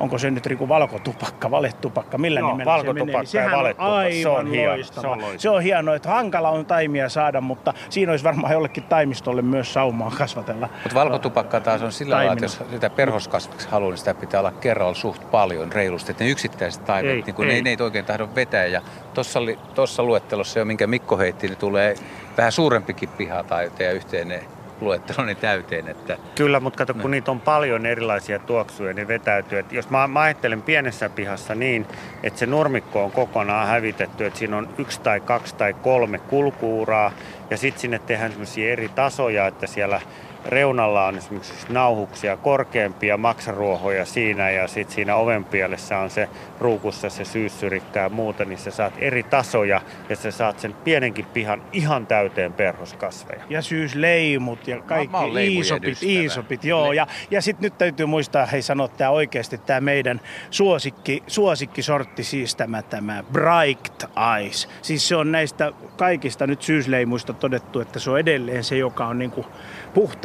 onko 0.00 0.18
se 0.18 0.30
nyt 0.30 0.46
Riku 0.46 0.68
valkotupakka, 0.68 1.50
valetupakka, 1.50 2.18
millä 2.18 2.40
Joo, 2.40 2.50
nimellä 2.50 2.72
valkotupakka 2.72 3.02
se 3.02 3.02
menee? 3.04 3.12
ja 3.14 3.20
Niin 3.20 3.26
sehän 3.26 3.58
valetupakka, 3.58 3.94
on 3.94 4.12
se 4.22 4.28
on 4.28 4.36
aivan 4.36 4.50
hieno, 4.52 4.72
loistava. 4.72 5.00
se 5.02 5.06
on 5.08 5.20
loistava. 5.20 5.38
Se 5.38 5.50
on 5.50 5.62
hienoa, 5.62 5.94
että 5.94 6.08
hankala 6.08 6.50
on 6.50 6.66
taimia 6.66 7.08
saada, 7.08 7.40
mutta 7.40 7.74
siinä 7.90 8.12
olisi 8.12 8.24
varmaan 8.24 8.52
jollekin 8.52 8.82
taimistolle 8.82 9.42
myös 9.42 9.72
saumaa 9.72 10.10
kasvatella. 10.18 10.68
Mutta 10.82 10.94
valkotupakka 10.94 11.60
taas 11.60 11.82
on 11.82 11.92
sillä 11.92 12.16
lailla, 12.16 12.32
että 12.32 12.44
jos 12.44 12.62
sitä 12.70 12.90
perhoskasviksi 12.90 13.68
haluaa, 13.68 13.90
niin 13.90 13.98
sitä 13.98 14.14
pitää 14.14 14.40
olla 14.40 14.50
kerralla 14.52 14.94
suht 14.94 15.30
paljon 15.30 15.72
reilusti. 15.72 16.10
Että 16.10 16.24
ne 16.24 16.30
yksittäiset 16.30 16.84
taimet, 16.84 17.12
Ei, 17.12 17.22
niin 17.22 17.34
kun 17.34 17.46
ei. 17.46 17.54
Ne, 17.54 17.62
ne 17.62 17.70
ei 17.70 17.76
oikein 17.80 18.04
tahdo 18.04 18.28
vetää. 18.34 18.66
Ja 18.66 18.82
tuossa, 19.14 19.38
oli, 19.38 19.58
tuossa 19.74 20.02
luettelossa 20.02 20.58
jo, 20.58 20.64
minkä 20.64 20.86
Mikko 20.86 21.18
heitti, 21.18 21.46
niin 21.48 21.58
tulee 21.58 21.94
vähän 22.36 22.52
suurempikin 22.52 23.08
piha 23.08 23.42
tai 23.42 23.70
yhteinen 23.94 24.40
luetteloni 24.80 25.34
täyteen. 25.34 25.88
Että 25.88 26.18
Kyllä, 26.34 26.60
mutta 26.60 26.76
kato, 26.76 26.94
kun 26.94 27.10
niitä 27.10 27.30
on 27.30 27.40
paljon 27.40 27.86
erilaisia 27.86 28.38
tuoksuja, 28.38 28.94
niin 28.94 29.08
vetäytyy. 29.08 29.58
Et 29.58 29.72
jos 29.72 29.90
mä, 29.90 30.06
mä 30.06 30.20
ajattelen 30.20 30.62
pienessä 30.62 31.08
pihassa 31.08 31.54
niin, 31.54 31.86
että 32.22 32.38
se 32.38 32.46
nurmikko 32.46 33.04
on 33.04 33.12
kokonaan 33.12 33.66
hävitetty, 33.66 34.26
että 34.26 34.38
siinä 34.38 34.56
on 34.56 34.68
yksi 34.78 35.00
tai 35.00 35.20
kaksi 35.20 35.54
tai 35.54 35.74
kolme 35.74 36.18
kulkuuraa, 36.18 37.12
ja 37.50 37.56
sitten 37.56 37.80
sinne 37.80 37.98
tehdään 37.98 38.30
semmoisia 38.30 38.72
eri 38.72 38.88
tasoja, 38.88 39.46
että 39.46 39.66
siellä 39.66 40.00
reunalla 40.46 41.06
on 41.06 41.18
esimerkiksi 41.18 41.54
nauhuksia, 41.68 42.36
korkeampia 42.36 43.16
maksaruohoja 43.16 44.04
siinä, 44.04 44.50
ja 44.50 44.68
sitten 44.68 44.94
siinä 44.94 45.16
ovenpielessä 45.16 45.98
on 45.98 46.10
se 46.10 46.28
ruukussa 46.60 47.10
se 47.10 47.24
syyssyrikkä 47.24 48.00
ja 48.00 48.08
muuta, 48.08 48.44
niin 48.44 48.58
sä 48.58 48.70
saat 48.70 48.92
eri 48.98 49.22
tasoja, 49.22 49.80
ja 50.08 50.16
sä 50.16 50.30
saat 50.30 50.60
sen 50.60 50.74
pienenkin 50.84 51.24
pihan 51.24 51.62
ihan 51.72 52.06
täyteen 52.06 52.52
perhoskasveja. 52.52 53.42
Ja 53.50 53.62
syysleimut 53.62 54.68
ja 54.68 54.80
kaikki 54.80 55.16
mä 55.16 55.34
leimujen 55.34 55.52
iisopit, 55.52 56.02
iisopit, 56.02 56.64
joo. 56.64 56.92
Ja, 56.92 57.06
ja 57.30 57.42
sitten 57.42 57.62
nyt 57.62 57.78
täytyy 57.78 58.06
muistaa, 58.06 58.46
hei 58.46 58.62
sanoa 58.62 58.88
tämä 58.88 59.10
oikeasti, 59.10 59.58
tämä 59.58 59.80
meidän 59.80 60.20
suosikki, 60.50 61.22
suosikkisortti, 61.26 62.24
siis 62.24 62.54
tämä, 62.54 62.82
tämä 62.82 63.24
Bright 63.32 64.04
Eyes. 64.36 64.68
Siis 64.82 65.08
se 65.08 65.16
on 65.16 65.32
näistä 65.32 65.72
kaikista 65.96 66.46
nyt 66.46 66.62
syysleimuista 66.62 67.32
todettu, 67.32 67.80
että 67.80 67.98
se 67.98 68.10
on 68.10 68.18
edelleen 68.18 68.64
se, 68.64 68.76
joka 68.76 69.06
on 69.06 69.18
niinku 69.18 69.46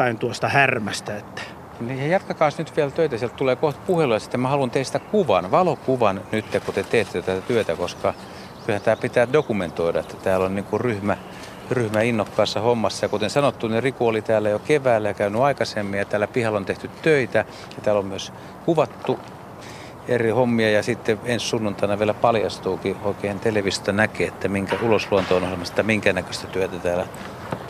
puhtain 0.03 0.19
tuosta 0.19 0.49
härmästä. 0.49 1.17
Että. 1.17 1.41
Niin 1.79 1.99
ja 1.99 2.07
jatkakaa 2.07 2.49
nyt 2.57 2.75
vielä 2.75 2.91
töitä, 2.91 3.17
sieltä 3.17 3.35
tulee 3.35 3.55
kohta 3.55 3.81
puhelu 3.87 4.13
ja 4.13 4.19
sitten 4.19 4.39
mä 4.39 4.47
haluan 4.49 4.71
teistä 4.71 4.99
kuvan, 4.99 5.51
valokuvan 5.51 6.21
nyt, 6.31 6.45
kun 6.65 6.73
te 6.73 6.83
teette 6.83 7.21
tätä 7.21 7.41
työtä, 7.41 7.75
koska 7.75 8.13
kyllä 8.65 8.79
tämä 8.79 8.95
pitää 8.95 9.33
dokumentoida, 9.33 9.99
että 9.99 10.15
täällä 10.23 10.45
on 10.45 10.55
niin 10.55 10.65
kuin 10.65 10.81
ryhmä, 10.81 11.17
ryhmä 11.71 12.01
innokkaassa 12.01 12.61
hommassa. 12.61 13.05
Ja 13.05 13.09
kuten 13.09 13.29
sanottu, 13.29 13.67
niin 13.67 13.83
Riku 13.83 14.07
oli 14.07 14.21
täällä 14.21 14.49
jo 14.49 14.59
keväällä 14.59 15.07
ja 15.07 15.13
käynyt 15.13 15.41
aikaisemmin 15.41 15.99
ja 15.99 16.05
täällä 16.05 16.27
pihalla 16.27 16.57
on 16.57 16.65
tehty 16.65 16.89
töitä 17.01 17.45
ja 17.75 17.81
täällä 17.83 17.99
on 17.99 18.05
myös 18.05 18.33
kuvattu 18.65 19.19
eri 20.07 20.29
hommia 20.29 20.71
ja 20.71 20.83
sitten 20.83 21.19
ensi 21.25 21.47
sunnuntaina 21.47 21.99
vielä 21.99 22.13
paljastuukin 22.13 22.97
oikein 23.03 23.39
televisiosta 23.39 23.91
näkee, 23.91 24.27
että 24.27 24.47
minkä 24.47 24.77
ulosluontoon 24.81 25.43
ohjelmasta 25.43 25.83
minkä 25.83 26.13
näköistä 26.13 26.47
työtä 26.47 26.79
täällä 26.79 27.07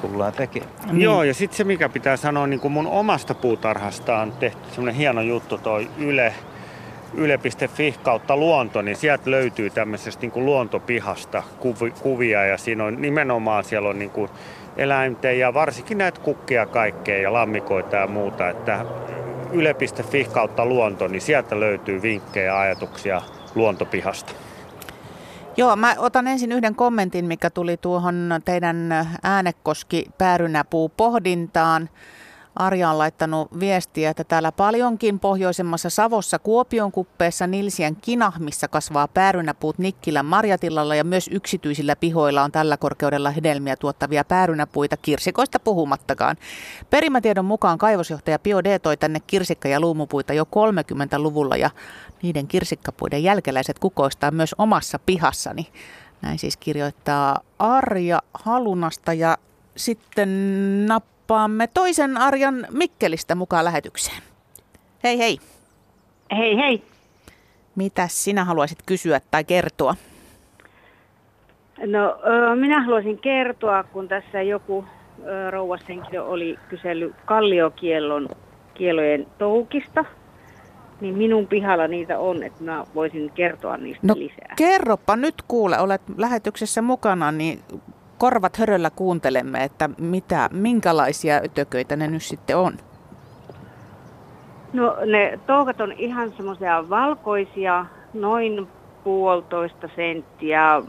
tullaan 0.08 0.34
tekemään. 0.34 0.72
Niin. 0.86 1.02
Joo, 1.02 1.24
ja 1.24 1.34
sitten 1.34 1.58
se 1.58 1.64
mikä 1.64 1.90
pitää 1.90 2.18
sanoa, 2.18 2.48
niin 2.48 2.60
kuin 2.60 2.72
mun 2.72 2.88
omasta 2.88 3.34
puutarhasta 3.34 4.18
on 4.18 4.32
tehty 4.32 4.60
semmoinen 4.70 4.96
hieno 4.96 5.22
juttu, 5.22 5.58
toi 5.58 5.90
Yle, 5.98 6.34
yle.fi 7.14 7.96
kautta 8.04 8.38
luonto, 8.38 8.82
niin 8.82 8.98
sieltä 8.98 9.32
löytyy 9.32 9.70
tämmöisestä 9.70 10.22
niin 10.22 10.32
kuin 10.32 10.46
luontopihasta 10.46 11.44
kuvi, 11.60 11.92
kuvia, 11.92 12.46
ja 12.46 12.58
siinä 12.58 12.84
on 12.84 13.02
nimenomaan 13.02 13.64
siellä 13.64 13.90
on 13.90 14.00
niin 14.00 14.12
kuin 14.12 14.30
eläinten 14.78 15.40
ja 15.40 15.54
varsinkin 15.54 15.98
näitä 15.98 16.20
kukkia 16.20 16.66
kaikkea 16.66 17.22
ja 17.22 17.34
lammikoita 17.34 17.96
ja 17.96 18.08
muuta, 18.08 18.50
että 18.50 18.86
yle.fi 19.52 20.28
kautta 20.34 20.66
luonto, 20.66 21.08
niin 21.08 21.22
sieltä 21.22 21.60
löytyy 21.60 22.02
vinkkejä 22.02 22.46
ja 22.46 22.60
ajatuksia 22.60 23.22
luontopihasta. 23.56 24.34
Joo, 25.58 25.76
mä 25.76 25.96
otan 25.98 26.28
ensin 26.28 26.52
yhden 26.52 26.76
kommentin, 26.76 27.26
mikä 27.26 27.50
tuli 27.50 27.78
tuohon 27.78 28.30
teidän 28.46 28.90
äänekoski 29.24 30.06
päärynäpuu 30.18 30.90
pohdintaan. 30.90 31.90
Arja 32.56 32.90
on 32.90 32.98
laittanut 32.98 33.60
viestiä, 33.60 34.10
että 34.10 34.24
täällä 34.24 34.52
paljonkin 34.52 35.20
pohjoisemmassa 35.20 35.90
Savossa 35.90 36.40
Kuopion 36.40 36.92
kuppeessa 36.92 37.48
Nilsiän 37.48 37.96
kinahmissa 37.96 38.68
kasvaa 38.68 39.08
päärynäpuut 39.08 39.78
Nikkilän 39.78 40.26
marjatilalla 40.26 40.96
ja 40.96 41.04
myös 41.04 41.30
yksityisillä 41.34 41.96
pihoilla 41.96 42.44
on 42.44 42.52
tällä 42.52 42.78
korkeudella 42.78 43.30
hedelmiä 43.32 43.76
tuottavia 43.76 44.24
päärynäpuita, 44.24 44.98
kirsikoista 44.98 45.60
puhumattakaan. 45.60 46.36
Perimätiedon 46.90 47.46
mukaan 47.46 47.78
kaivosjohtaja 47.78 48.40
Pio 48.40 48.64
D 48.64 48.80
toi 48.80 48.98
tänne 48.98 49.20
kirsikka- 49.28 49.68
ja 49.68 49.80
luumupuita 49.80 50.34
jo 50.34 50.44
30-luvulla 50.44 51.58
ja 51.58 51.70
niiden 52.22 52.48
kirsikkapuiden 52.48 53.24
jälkeläiset 53.24 53.80
kukoistaa 53.80 54.32
myös 54.32 54.56
omassa 54.58 55.00
pihassani. 55.00 55.68
Näin 56.22 56.40
siis 56.40 56.58
kirjoittaa 56.58 57.40
Arja 57.60 58.22
Halunasta 58.34 59.14
ja 59.14 59.38
sitten 59.76 60.30
nappaamme 61.34 61.68
toisen 61.74 62.18
Arjan 62.18 62.68
Mikkelistä 62.72 63.36
mukaan 63.36 63.66
lähetykseen. 63.66 64.22
Hei 65.04 65.18
hei. 65.18 65.38
Hei 66.38 66.58
hei. 66.58 66.84
Mitä 67.76 68.08
sinä 68.08 68.46
haluaisit 68.46 68.80
kysyä 68.86 69.22
tai 69.32 69.44
kertoa? 69.44 69.96
No 71.86 72.18
minä 72.56 72.84
haluaisin 72.84 73.18
kertoa, 73.18 73.84
kun 73.84 74.08
tässä 74.08 74.42
joku 74.42 74.86
rouvashenkilö 75.50 76.24
oli 76.24 76.60
kysellyt 76.70 77.16
kalliokiellon 77.26 78.30
kielojen 78.74 79.28
toukista, 79.38 80.06
niin 81.02 81.18
minun 81.18 81.48
pihalla 81.48 81.88
niitä 81.88 82.20
on, 82.20 82.44
että 82.44 82.64
mä 82.64 82.86
voisin 82.96 83.32
kertoa 83.32 83.78
niistä 83.78 84.08
no, 84.08 84.14
lisää. 84.18 84.54
kerropa 84.56 85.16
nyt 85.16 85.36
kuule, 85.48 85.80
olet 85.80 86.02
lähetyksessä 86.18 86.82
mukana, 86.82 87.32
niin 87.32 87.60
korvat 88.24 88.58
höröllä 88.58 88.90
kuuntelemme, 88.90 89.64
että 89.64 89.90
mitä, 89.98 90.50
minkälaisia 90.54 91.36
ötököitä 91.36 91.96
ne 91.96 92.08
nyt 92.08 92.24
sitten 92.24 92.58
on. 92.58 92.74
No 94.74 94.98
ne 95.06 95.40
toukat 95.48 95.82
on 95.82 95.92
ihan 95.92 96.34
semmoisia 96.38 96.90
valkoisia, 96.90 97.86
noin 98.14 98.68
puolitoista 99.04 99.90
senttiä, 99.96 100.82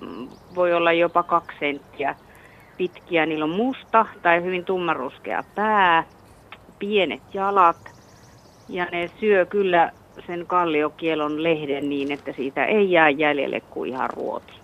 voi 0.54 0.74
olla 0.74 0.92
jopa 0.92 1.22
kaksi 1.22 1.56
senttiä 1.60 2.14
pitkiä. 2.76 3.26
Niillä 3.26 3.44
on 3.44 3.50
musta 3.50 4.06
tai 4.22 4.42
hyvin 4.42 4.64
tummaruskea 4.64 5.44
pää, 5.54 6.04
pienet 6.78 7.22
jalat 7.32 7.90
ja 8.68 8.84
ne 8.92 9.10
syö 9.20 9.46
kyllä 9.46 9.92
sen 10.26 10.46
kalliokielon 10.46 11.42
lehden 11.42 11.88
niin, 11.88 12.12
että 12.12 12.32
siitä 12.32 12.64
ei 12.64 12.90
jää 12.90 13.10
jäljelle 13.10 13.60
kuin 13.60 13.90
ihan 13.90 14.10
ruoti. 14.10 14.63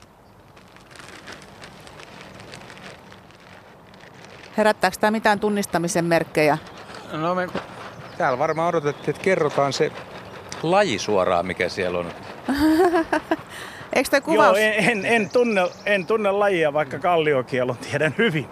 Herättääkö 4.57 4.97
tämä 5.01 5.11
mitään 5.11 5.41
tunnistamisen 5.41 6.05
merkkejä? 6.05 6.59
No 7.13 7.35
me 7.35 7.49
täällä 8.19 8.39
varmaan 8.39 8.69
odotettiin, 8.69 9.11
että 9.11 9.25
kerrotaan 9.25 9.73
se 9.73 9.93
laji 10.63 10.99
suoraan, 10.99 11.47
mikä 11.47 11.69
siellä 11.69 11.99
on. 11.99 12.07
Eikö 13.97 14.11
tämä 14.11 14.21
kuvaus? 14.21 14.59
Joo, 14.59 14.67
en, 14.67 14.89
en, 14.91 15.07
en, 15.07 15.31
tunne, 15.31 15.61
en 15.87 16.07
tunne 16.07 16.31
lajia, 16.31 16.73
vaikka 16.73 16.99
kalliokielon 16.99 17.77
tiedän 17.77 18.15
hyvin. 18.19 18.49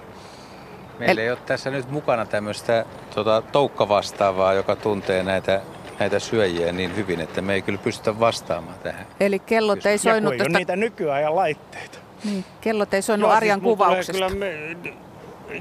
Meillä 0.99 1.23
ei 1.23 1.31
ole 1.31 1.39
tässä 1.47 1.71
nyt 1.71 1.91
mukana 1.91 2.27
tämmöistä 2.27 2.85
tota, 3.15 3.43
toukkavastaavaa, 3.53 4.53
joka 4.53 4.77
tuntee 4.77 5.23
näitä, 5.23 5.61
näitä 5.99 6.19
syöjiä 6.19 6.73
niin 6.73 6.97
hyvin, 6.97 7.21
että 7.21 7.43
me 7.43 7.55
ei 7.55 7.63
kyllä 7.63 7.79
pystytä 7.79 8.21
vastaamaan 8.21 8.79
tähän. 8.79 9.07
Eli 9.21 9.39
kellot 9.39 9.87
ei 9.87 9.99
soinut 9.99 10.33
ja 10.33 10.39
tästä... 10.39 10.59
niitä 10.59 10.77
nykyajan 10.77 11.37
laitteita. 11.37 11.99
Niin, 12.25 12.45
kellot 12.61 12.95
ei 12.95 13.03
soinut 13.03 13.31
Arjan 13.31 13.61
siis 13.61 13.65
kuvauksesta. 13.65 14.13
Kyllä 14.13 14.29
me... 14.29 14.77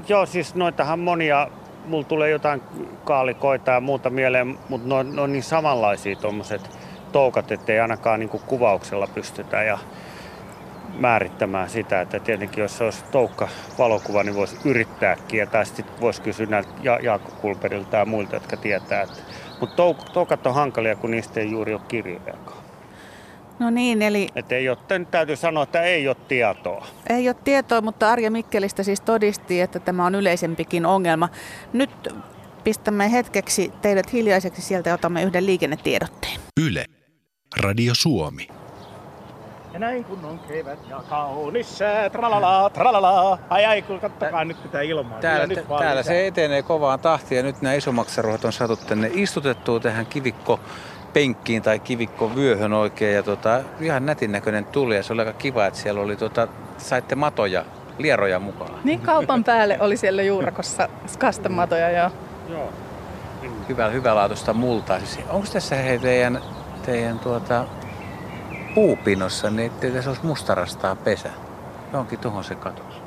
Joo, 0.08 0.26
siis 0.26 0.54
noitahan 0.54 0.98
monia, 0.98 1.48
mulla 1.86 2.04
tulee 2.04 2.30
jotain 2.30 2.62
kaalikoita 3.04 3.70
ja 3.70 3.80
muuta 3.80 4.10
mieleen, 4.10 4.58
mutta 4.68 4.88
ne 4.88 4.94
on, 4.94 5.16
ne 5.16 5.20
on 5.22 5.32
niin 5.32 5.42
samanlaisia 5.42 6.16
tuommoiset 6.16 6.70
toukat, 7.12 7.52
ettei 7.52 7.80
ainakaan 7.80 8.20
niin 8.20 8.30
kuvauksella 8.46 9.06
pystytä. 9.06 9.62
Ja 9.62 9.78
määrittämään 10.98 11.70
sitä, 11.70 12.00
että 12.00 12.20
tietenkin 12.20 12.62
jos 12.62 12.78
se 12.78 12.84
olisi 12.84 13.04
toukka 13.10 13.48
valokuva, 13.78 14.22
niin 14.22 14.34
voisi 14.34 14.56
yrittääkin, 14.64 15.48
tai 15.48 15.66
sitten 15.66 16.00
voisi 16.00 16.22
kysyä 16.22 16.46
näiltä 16.46 16.70
ja- 16.82 16.98
Jaakko 17.02 17.30
Kulperilta 17.40 17.96
ja 17.96 18.04
muilta, 18.04 18.36
jotka 18.36 18.56
tietää. 18.56 19.02
Että, 19.02 19.16
mutta 19.60 19.82
touk- 19.82 20.12
toukat 20.12 20.46
on 20.46 20.54
hankalia, 20.54 20.96
kun 20.96 21.10
niistä 21.10 21.40
ei 21.40 21.50
juuri 21.50 21.74
ole 21.74 21.82
kirjojakaan. 21.88 22.57
No 23.58 23.70
niin, 23.70 24.02
eli... 24.02 24.28
Että 24.34 24.54
ei 24.54 24.68
ole, 24.68 24.78
nyt 24.98 25.10
täytyy 25.10 25.36
sanoa, 25.36 25.62
että 25.62 25.82
ei 25.82 26.08
ole 26.08 26.16
tietoa. 26.28 26.86
Ei 27.10 27.28
ole 27.28 27.36
tietoa, 27.44 27.80
mutta 27.80 28.10
Arja 28.10 28.30
Mikkelistä 28.30 28.82
siis 28.82 29.00
todisti, 29.00 29.60
että 29.60 29.80
tämä 29.80 30.06
on 30.06 30.14
yleisempikin 30.14 30.86
ongelma. 30.86 31.28
Nyt 31.72 31.90
pistämme 32.64 33.12
hetkeksi 33.12 33.72
teidät 33.82 34.12
hiljaiseksi 34.12 34.62
sieltä 34.62 34.90
ja 34.90 34.94
otamme 34.94 35.22
yhden 35.22 35.46
liikennetiedotteen. 35.46 36.40
Yle. 36.60 36.84
Radio 37.60 37.92
Suomi. 37.94 38.48
Ja 39.72 39.78
näin 39.78 40.04
kun 40.04 40.24
on 40.24 40.38
kevät 40.38 40.78
ja 40.88 41.02
kaunis 41.08 41.78
sää, 41.78 42.10
tralala, 42.10 42.70
tralala. 42.70 43.38
Ai 43.50 43.64
ai, 43.64 43.82
kun 43.82 44.00
kattokaa 44.00 44.44
nyt 44.44 44.62
tätä 44.62 44.80
ilmaa. 44.80 45.20
Täällä, 45.20 45.46
nyt 45.46 45.68
täällä 45.78 46.02
se 46.02 46.26
etenee 46.26 46.62
kovaan 46.62 47.00
tahtiin 47.00 47.36
ja 47.36 47.42
nyt 47.42 47.62
nämä 47.62 47.74
isommaksaruhat 47.74 48.44
on 48.44 48.52
saatu 48.52 48.76
tänne 48.76 49.10
istutettua 49.14 49.80
tähän 49.80 50.06
kivikko 50.06 50.60
penkkiin 51.12 51.62
tai 51.62 51.78
kivikko 51.78 52.34
vyöhön 52.34 52.72
oikein 52.72 53.14
ja 53.14 53.22
tota, 53.22 53.60
ihan 53.80 54.06
nätin 54.06 54.32
näköinen 54.32 54.64
tuli 54.64 54.96
ja 54.96 55.02
se 55.02 55.12
oli 55.12 55.20
aika 55.20 55.32
kiva, 55.32 55.66
että 55.66 55.80
siellä 55.80 56.00
oli 56.00 56.16
tota, 56.16 56.48
saitte 56.78 57.14
matoja, 57.14 57.64
lieroja 57.98 58.38
mukaan. 58.38 58.80
Niin 58.84 59.00
kaupan 59.00 59.44
päälle 59.44 59.76
oli 59.80 59.96
siellä 59.96 60.22
juurakossa 60.22 60.88
kastematoja 61.18 61.90
ja 61.90 62.10
Joo. 62.48 62.72
Hyvä, 63.68 63.88
hyvälaatuista 63.88 64.52
multaa. 64.52 64.98
Siis, 64.98 65.18
onko 65.28 65.46
tässä 65.52 65.76
hei 65.76 65.98
teidän, 65.98 66.40
teidän 66.86 67.18
tuota, 67.18 67.64
puupinossa, 68.74 69.50
niin 69.50 69.66
ettei 69.66 69.90
tässä 69.90 70.10
olisi 70.10 70.26
mustarastaa 70.26 70.96
pesä. 70.96 71.30
Johonkin 71.92 72.18
tuohon 72.18 72.44
se 72.44 72.54
katosi. 72.54 72.98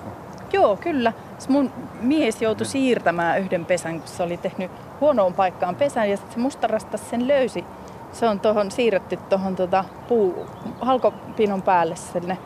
Joo, 0.54 0.76
kyllä. 0.76 1.14
Mun 1.48 1.72
mies 2.02 2.42
joutui 2.42 2.66
siirtämään 2.66 3.40
yhden 3.40 3.66
pesän, 3.66 4.00
kun 4.00 4.08
se 4.08 4.24
oli 4.24 4.38
tehnyt 4.38 4.72
huonoon 5.02 5.34
paikkaan 5.34 5.76
pesän 5.76 6.10
ja 6.10 6.18
sitten 6.18 6.34
se 6.34 6.40
mustarastas 6.40 7.10
sen 7.10 7.28
löysi. 7.28 7.66
Se 8.14 8.28
on 8.28 8.40
tohon, 8.40 8.72
siirretty 8.72 9.18
tuohon 9.18 9.56
tota 9.56 9.86
puu, 10.08 10.46
halkopinon 10.82 11.62
päälle 11.62 11.96
sinne 11.96 12.38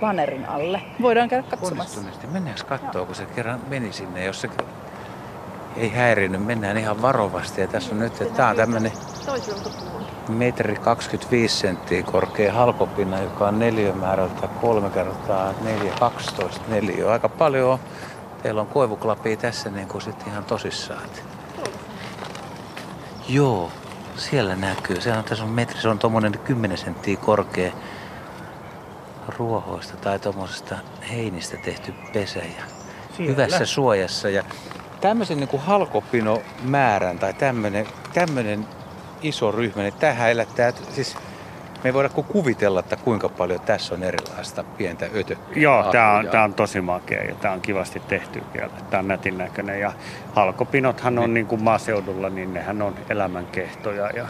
vanerin 0.00 0.48
alle. 0.48 0.82
Voidaan 1.02 1.28
käydä 1.28 1.48
katsomassa. 1.50 2.00
Mennäänkö 2.32 2.64
katsoa, 2.64 3.06
kun 3.06 3.14
se 3.14 3.26
kerran 3.26 3.60
meni 3.68 3.92
sinne, 3.92 4.24
jos 4.24 4.40
se 4.40 4.48
ei 5.76 5.92
häirinyt, 5.92 6.46
mennään 6.46 6.76
ihan 6.76 7.02
varovasti. 7.02 7.60
Ja 7.60 7.66
tässä 7.66 7.94
on 7.94 7.98
nyt, 7.98 8.20
että 8.20 8.36
tämä 8.36 8.48
on 8.48 8.56
tämmöinen 8.56 8.92
metri 10.28 10.76
25 10.76 11.56
senttiä 11.56 12.02
korkea 12.02 12.52
halkopinna, 12.52 13.20
joka 13.20 13.48
on 13.48 13.58
neliömäärältä 13.58 14.48
3 14.48 14.90
kertaa 14.90 15.54
4, 15.62 15.92
12 16.00 16.60
neliö. 16.68 17.12
Aika 17.12 17.28
paljon 17.28 17.70
on. 17.70 17.78
Teillä 18.42 18.60
on 18.60 18.66
koivuklapia 18.66 19.36
tässä 19.36 19.70
niin 19.70 19.88
kuin 19.88 20.02
sitten 20.02 20.28
ihan 20.28 20.44
tosissaan. 20.44 21.02
Joo, 23.28 23.70
siellä 24.16 24.56
näkyy. 24.56 25.00
Se 25.00 25.12
on, 25.12 25.24
tässä 25.24 25.44
on 25.44 25.50
metri, 25.50 25.80
se 25.80 25.88
on 25.88 25.98
tuommoinen 25.98 26.38
10 26.44 26.78
senttiä 26.78 27.16
korkea 27.16 27.72
ruohoista 29.38 29.96
tai 29.96 30.18
tuommoisesta 30.18 30.76
heinistä 31.10 31.56
tehty 31.56 31.94
pesä 32.12 32.38
ja 32.38 32.62
siellä. 33.16 33.32
hyvässä 33.32 33.66
suojassa. 33.66 34.28
Ja 34.28 34.44
tämmöisen 35.00 35.38
niin 35.38 35.60
halkopinomäärän 35.60 37.18
tai 37.18 37.34
tämmöinen, 37.34 37.86
tämmöinen 38.14 38.66
iso 39.22 39.52
ryhmä, 39.52 39.82
niin 39.82 39.94
tähän 39.94 40.30
elättää, 40.30 40.72
siis 40.92 41.16
me 41.84 41.88
ei 41.88 41.94
voida 41.94 42.08
kuvitella, 42.08 42.80
että 42.80 42.96
kuinka 42.96 43.28
paljon 43.28 43.60
tässä 43.60 43.94
on 43.94 44.02
erilaista 44.02 44.64
pientä 44.64 45.06
ötökköä. 45.14 45.62
Joo, 45.62 45.82
tämä 45.92 46.12
on, 46.12 46.28
tää 46.28 46.44
on 46.44 46.54
tosi 46.54 46.80
makea 46.80 47.24
ja 47.24 47.34
tämä 47.34 47.54
on 47.54 47.60
kivasti 47.60 48.02
tehty 48.08 48.42
vielä. 48.54 48.70
Tämä 48.90 48.98
on 48.98 49.08
nätin 49.08 49.38
näköinen 49.38 49.80
ja 49.80 49.92
halkopinothan 50.34 51.18
on 51.18 51.24
niin. 51.24 51.34
niin 51.34 51.46
kuin 51.46 51.62
maaseudulla, 51.62 52.28
niin 52.28 52.54
nehän 52.54 52.82
on 52.82 52.94
elämänkehtoja 53.10 54.10
ja 54.10 54.26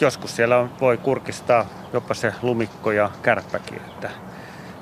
joskus 0.00 0.36
siellä 0.36 0.58
on, 0.58 0.70
voi 0.80 0.96
kurkistaa 0.96 1.66
jopa 1.92 2.14
se 2.14 2.32
lumikko 2.42 2.92
ja 2.92 3.10
kärppäkin, 3.22 3.80
että, 3.88 4.10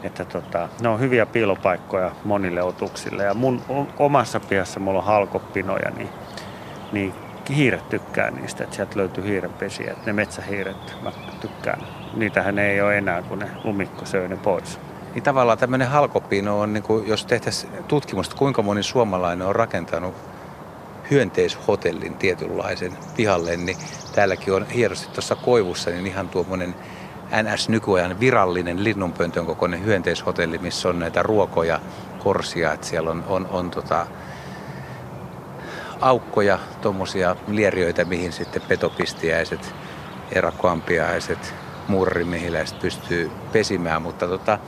että 0.02 0.24
tota, 0.24 0.68
ne 0.80 0.88
on 0.88 1.00
hyviä 1.00 1.26
piilopaikkoja 1.26 2.10
monille 2.24 2.62
otuksille. 2.62 3.24
Ja 3.24 3.34
mun 3.34 3.62
omassa 3.98 4.40
pihassa 4.40 4.80
mulla 4.80 4.98
on 4.98 5.04
halkopinoja, 5.04 5.90
niin, 5.90 6.08
niin 6.92 7.14
hiiret 7.52 7.88
tykkää 7.88 8.30
niistä, 8.30 8.64
että 8.64 8.76
sieltä 8.76 8.98
löytyy 8.98 9.24
hiirenpesiä, 9.24 9.92
että 9.92 10.06
ne 10.06 10.12
metsähiiret, 10.12 10.96
mä 11.02 11.12
tykkään. 11.40 11.86
Niitähän 12.14 12.58
ei 12.58 12.80
ole 12.80 12.98
enää, 12.98 13.22
kun 13.22 13.38
ne 13.38 13.50
lumikko 13.64 14.06
söi 14.06 14.28
ne 14.28 14.36
pois. 14.36 14.78
Niin 15.14 15.22
tavallaan 15.22 15.58
tämmöinen 15.58 15.88
halkopino 15.88 16.60
on, 16.60 16.72
niin 16.72 16.82
kuin, 16.82 17.08
jos 17.08 17.26
tehtäisiin 17.26 17.72
tutkimusta, 17.88 18.36
kuinka 18.36 18.62
moni 18.62 18.82
suomalainen 18.82 19.46
on 19.46 19.56
rakentanut 19.56 20.14
hyönteishotellin 21.10 22.14
tietynlaisen 22.14 22.92
pihalle, 23.16 23.56
niin 23.56 23.76
täälläkin 24.14 24.54
on 24.54 24.66
hienosti 24.66 25.12
tuossa 25.12 25.36
koivussa 25.36 25.90
niin 25.90 26.06
ihan 26.06 26.28
tuommoinen 26.28 26.74
NS 27.42 27.68
nykyajan 27.68 28.20
virallinen 28.20 28.84
linnunpöntön 28.84 29.46
kokoinen 29.46 29.84
hyönteishotelli, 29.84 30.58
missä 30.58 30.88
on 30.88 30.98
näitä 30.98 31.22
ruokoja, 31.22 31.80
korsia, 32.18 32.72
että 32.72 32.86
siellä 32.86 33.10
on, 33.10 33.24
on, 33.28 33.46
on 33.50 33.70
tota, 33.70 34.06
aukkoja, 36.04 36.58
tuommoisia 36.82 37.36
lieriöitä, 37.48 38.04
mihin 38.04 38.32
sitten 38.32 38.62
petopistiäiset, 38.62 39.74
erakkoampiaiset, 40.32 41.54
muurarimehiläiset 41.88 42.78
pystyy 42.78 43.30
pesimään, 43.52 44.02
mutta 44.02 44.28
tota, 44.28 44.58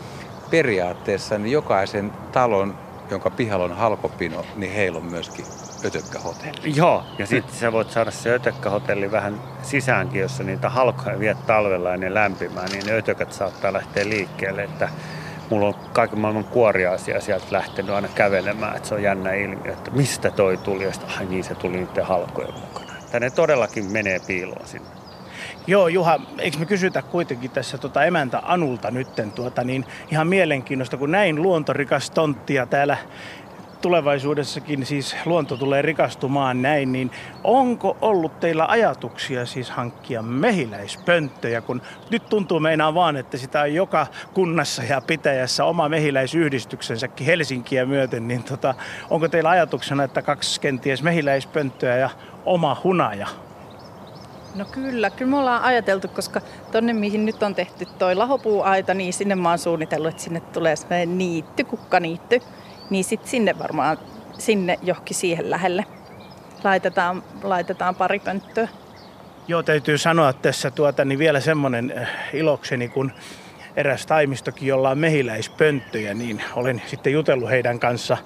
periaatteessa 0.50 1.38
niin 1.38 1.52
jokaisen 1.52 2.12
talon, 2.32 2.78
jonka 3.10 3.30
pihalla 3.30 3.64
on 3.64 3.76
halkopino, 3.76 4.44
niin 4.56 4.72
heillä 4.72 4.98
on 4.98 5.04
myöskin 5.04 5.44
ötökkähotelli. 5.84 6.76
Joo, 6.76 7.04
ja 7.18 7.26
sitten 7.26 7.56
sä 7.56 7.72
voit 7.72 7.90
saada 7.90 8.10
se 8.10 8.34
ötökkähotelli 8.34 9.12
vähän 9.12 9.40
sisäänkin, 9.62 10.20
jossa 10.20 10.42
niitä 10.42 10.68
halkoja 10.68 11.18
viet 11.18 11.46
talvella 11.46 11.90
ja 11.90 11.96
ne 11.96 12.14
lämpimään, 12.14 12.68
niin 12.72 12.86
ne 12.86 12.92
ötökät 12.92 13.32
saattaa 13.32 13.72
lähteä 13.72 14.08
liikkeelle, 14.08 14.64
että 14.64 14.88
mulla 15.50 15.66
on 15.66 15.74
kaiken 15.92 16.18
maailman 16.18 16.44
kuoriaisia 16.44 17.20
sieltä 17.20 17.46
lähtenyt 17.50 17.94
aina 17.94 18.08
kävelemään, 18.08 18.76
että 18.76 18.88
se 18.88 18.94
on 18.94 19.02
jännä 19.02 19.32
ilmiö, 19.32 19.72
että 19.72 19.90
mistä 19.90 20.30
toi 20.30 20.56
tuli, 20.56 20.84
ja 20.84 20.92
sitten, 20.92 21.18
ai 21.18 21.24
niin 21.26 21.44
se 21.44 21.54
tuli 21.54 21.76
niiden 21.76 22.06
halkojen 22.06 22.54
mukana. 22.54 22.92
Että 23.04 23.20
ne 23.20 23.30
todellakin 23.30 23.84
menee 23.92 24.20
piiloon 24.26 24.66
sinne. 24.66 24.88
Joo, 25.66 25.88
Juha, 25.88 26.20
eikö 26.38 26.58
me 26.58 26.66
kysytä 26.66 27.02
kuitenkin 27.02 27.50
tässä 27.50 27.78
tuota 27.78 28.04
emäntä 28.04 28.42
Anulta 28.44 28.90
nytten 28.90 29.32
tuota, 29.32 29.64
niin 29.64 29.84
ihan 30.10 30.26
mielenkiinnosta, 30.26 30.96
kun 30.96 31.10
näin 31.10 31.42
luontorikas 31.42 32.10
tonttia 32.10 32.66
täällä 32.66 32.96
tulevaisuudessakin 33.86 34.86
siis 34.86 35.16
luonto 35.24 35.56
tulee 35.56 35.82
rikastumaan 35.82 36.62
näin, 36.62 36.92
niin 36.92 37.10
onko 37.44 37.96
ollut 38.00 38.40
teillä 38.40 38.66
ajatuksia 38.68 39.46
siis 39.46 39.70
hankkia 39.70 40.22
mehiläispönttöjä, 40.22 41.60
kun 41.60 41.82
nyt 42.10 42.28
tuntuu 42.28 42.60
meinaa 42.60 42.94
vaan, 42.94 43.16
että 43.16 43.36
sitä 43.36 43.60
on 43.60 43.74
joka 43.74 44.06
kunnassa 44.34 44.82
ja 44.82 45.00
pitäjässä 45.00 45.64
oma 45.64 45.88
mehiläisyhdistyksensäkin 45.88 47.26
Helsinkiä 47.26 47.86
myöten, 47.86 48.28
niin 48.28 48.42
tota, 48.42 48.74
onko 49.10 49.28
teillä 49.28 49.50
ajatuksena, 49.50 50.04
että 50.04 50.22
kaksi 50.22 50.60
kenties 50.60 51.02
mehiläispönttöä 51.02 51.96
ja 51.96 52.10
oma 52.44 52.76
hunaja? 52.84 53.26
No 54.54 54.64
kyllä, 54.64 55.10
kyllä 55.10 55.30
me 55.30 55.38
ollaan 55.38 55.62
ajateltu, 55.62 56.08
koska 56.08 56.40
tonne 56.72 56.92
mihin 56.92 57.26
nyt 57.26 57.42
on 57.42 57.54
tehty 57.54 57.86
toi 57.98 58.14
lahopuuaita, 58.14 58.94
niin 58.94 59.12
sinne 59.12 59.34
mä 59.34 59.48
oon 59.48 59.58
suunnitellut, 59.58 60.08
että 60.08 60.22
sinne 60.22 60.40
tulee 60.40 60.76
semmoinen 60.76 61.18
niitty, 61.18 61.64
kukkaniitty. 61.64 62.40
Niin 62.90 63.04
sitten 63.04 63.30
sinne 63.30 63.58
varmaan, 63.58 63.98
sinne 64.38 64.78
johonkin 64.82 65.16
siihen 65.16 65.50
lähelle 65.50 65.84
laitetaan, 66.64 67.22
laitetaan 67.42 67.94
pari 67.94 68.18
pönttöä. 68.18 68.68
Joo, 69.48 69.62
täytyy 69.62 69.98
sanoa 69.98 70.32
tässä 70.32 70.70
tuota, 70.70 71.04
niin 71.04 71.18
vielä 71.18 71.40
semmoinen 71.40 71.94
äh, 71.98 72.08
ilokseni, 72.32 72.88
kun 72.88 73.12
eräs 73.76 74.06
taimistokin, 74.06 74.68
jolla 74.68 74.90
on 74.90 74.98
mehiläispönttöjä, 74.98 76.14
niin 76.14 76.42
olen 76.54 76.82
sitten 76.86 77.12
jutellut 77.12 77.50
heidän 77.50 77.78
kanssa, 77.78 78.16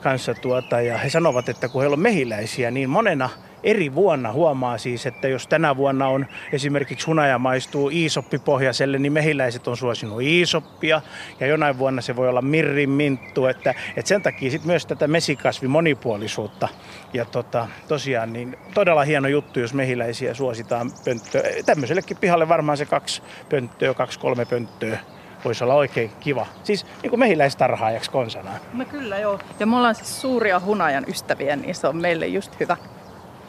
kanssa 0.00 0.34
tuota, 0.34 0.80
ja 0.80 0.98
he 0.98 1.10
sanovat, 1.10 1.48
että 1.48 1.68
kun 1.68 1.82
heillä 1.82 1.94
on 1.94 2.00
mehiläisiä, 2.00 2.70
niin 2.70 2.90
monena 2.90 3.30
eri 3.66 3.94
vuonna 3.94 4.32
huomaa 4.32 4.78
siis, 4.78 5.06
että 5.06 5.28
jos 5.28 5.46
tänä 5.46 5.76
vuonna 5.76 6.08
on 6.08 6.26
esimerkiksi 6.52 7.06
hunaja 7.06 7.38
maistuu 7.38 7.88
iisoppipohjaiselle, 7.88 8.98
niin 8.98 9.12
mehiläiset 9.12 9.68
on 9.68 9.76
suosinut 9.76 10.22
iisoppia 10.22 11.02
ja 11.40 11.46
jonain 11.46 11.78
vuonna 11.78 12.02
se 12.02 12.16
voi 12.16 12.28
olla 12.28 12.42
mirrin 12.42 12.90
minttu, 12.90 13.46
että, 13.46 13.74
että 13.96 14.08
sen 14.08 14.22
takia 14.22 14.50
sitten 14.50 14.66
myös 14.66 14.86
tätä 14.86 15.08
mesikasvi 15.08 15.68
monipuolisuutta 15.68 16.68
ja 17.12 17.24
tota, 17.24 17.68
tosiaan 17.88 18.32
niin 18.32 18.56
todella 18.74 19.04
hieno 19.04 19.28
juttu, 19.28 19.60
jos 19.60 19.74
mehiläisiä 19.74 20.34
suositaan 20.34 20.90
pönttöä. 21.04 21.42
Tämmöisellekin 21.66 22.16
pihalle 22.16 22.48
varmaan 22.48 22.78
se 22.78 22.86
kaksi 22.86 23.22
pönttöä, 23.50 23.94
kaksi 23.94 24.18
kolme 24.18 24.44
pönttöä 24.44 24.98
voisi 25.44 25.64
olla 25.64 25.74
oikein 25.74 26.10
kiva. 26.20 26.46
Siis 26.64 26.86
niin 27.02 27.10
kuin 27.10 27.20
mehiläistarhaajaksi 27.20 28.10
konsanaan. 28.10 28.60
No 28.72 28.84
kyllä 28.84 29.18
joo. 29.18 29.38
Ja 29.60 29.66
me 29.66 29.76
ollaan 29.76 29.94
siis 29.94 30.20
suuria 30.20 30.60
hunajan 30.60 31.04
ystäviä, 31.08 31.56
niin 31.56 31.74
se 31.74 31.86
on 31.88 31.96
meille 31.96 32.26
just 32.26 32.60
hyvä. 32.60 32.76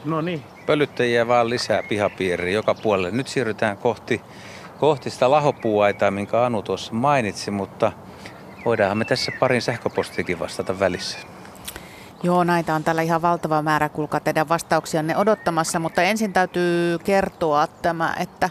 No 0.07 0.21
niin. 0.21 0.43
Pölyttäjiä 0.65 1.27
vaan 1.27 1.49
lisää 1.49 1.83
pihapiiriin 1.83 2.53
joka 2.53 2.73
puolelle. 2.73 3.11
Nyt 3.11 3.27
siirrytään 3.27 3.77
kohti, 3.77 4.21
kohti 4.79 5.09
sitä 5.09 5.31
lahopuuaitaa, 5.31 6.11
minkä 6.11 6.45
Anu 6.45 6.61
tuossa 6.61 6.93
mainitsi, 6.93 7.51
mutta 7.51 7.91
voidaanhan 8.65 8.97
me 8.97 9.05
tässä 9.05 9.31
parin 9.39 9.61
sähköpostiikin 9.61 10.39
vastata 10.39 10.79
välissä. 10.79 11.17
Joo, 12.23 12.43
näitä 12.43 12.75
on 12.75 12.83
täällä 12.83 13.01
ihan 13.01 13.21
valtava 13.21 13.61
määrä, 13.61 13.89
kuulkaa 13.89 14.19
teidän 14.19 14.49
vastauksianne 14.49 15.17
odottamassa, 15.17 15.79
mutta 15.79 16.01
ensin 16.01 16.33
täytyy 16.33 16.99
kertoa 16.99 17.67
tämä, 17.67 18.15
että, 18.19 18.49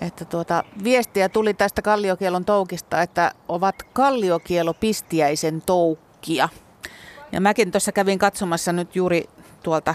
että 0.00 0.24
tuota, 0.24 0.64
viestiä 0.84 1.28
tuli 1.28 1.54
tästä 1.54 1.82
kalliokielon 1.82 2.44
toukista, 2.44 3.02
että 3.02 3.32
ovat 3.48 3.82
kalliokielo-pistiäisen 3.92 5.62
toukkia. 5.66 6.48
Ja 7.32 7.40
mäkin 7.40 7.70
tuossa 7.70 7.92
kävin 7.92 8.18
katsomassa 8.18 8.72
nyt 8.72 8.96
juuri 8.96 9.28
tuolta 9.62 9.94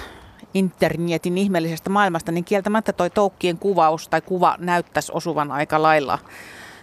internetin 0.56 1.38
ihmeellisestä 1.38 1.90
maailmasta, 1.90 2.32
niin 2.32 2.46
kieltämättä 2.46 2.94
toi 2.94 3.10
toukkien 3.10 3.58
kuvaus 3.58 4.10
tai 4.10 4.22
kuva 4.22 4.56
näyttäisi 4.60 5.12
osuvan 5.16 5.52
aika 5.52 5.82
lailla 5.82 6.20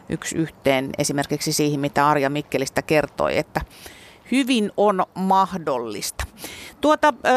yksi 0.09 0.37
yhteen 0.37 0.91
esimerkiksi 0.99 1.53
siihen, 1.53 1.81
mitä 1.81 2.09
Arja 2.09 2.31
Mikkelistä 2.31 2.83
kertoi, 2.83 3.39
että 3.39 3.61
hyvin 4.33 4.73
on 4.77 5.05
mahdollista. 5.15 6.25
Tuota, 6.81 7.09
äh, 7.09 7.33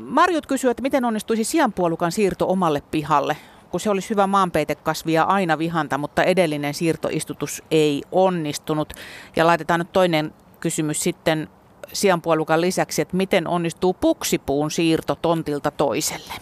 Marjut 0.00 0.46
kysyy, 0.46 0.70
että 0.70 0.82
miten 0.82 1.04
onnistuisi 1.04 1.44
sianpuolukan 1.44 2.12
siirto 2.12 2.48
omalle 2.48 2.82
pihalle, 2.90 3.36
kun 3.70 3.80
se 3.80 3.90
olisi 3.90 4.10
hyvä 4.10 4.26
maanpeitekasvia 4.26 5.22
aina 5.22 5.58
vihanta, 5.58 5.98
mutta 5.98 6.22
edellinen 6.22 6.74
siirtoistutus 6.74 7.62
ei 7.70 8.02
onnistunut. 8.12 8.92
Ja 9.36 9.46
laitetaan 9.46 9.80
nyt 9.80 9.92
toinen 9.92 10.34
kysymys 10.60 11.02
sitten 11.02 11.48
sianpuolukan 11.92 12.60
lisäksi, 12.60 13.02
että 13.02 13.16
miten 13.16 13.48
onnistuu 13.48 13.94
puksipuun 13.94 14.70
siirto 14.70 15.14
tontilta 15.14 15.70
toiselle? 15.70 16.34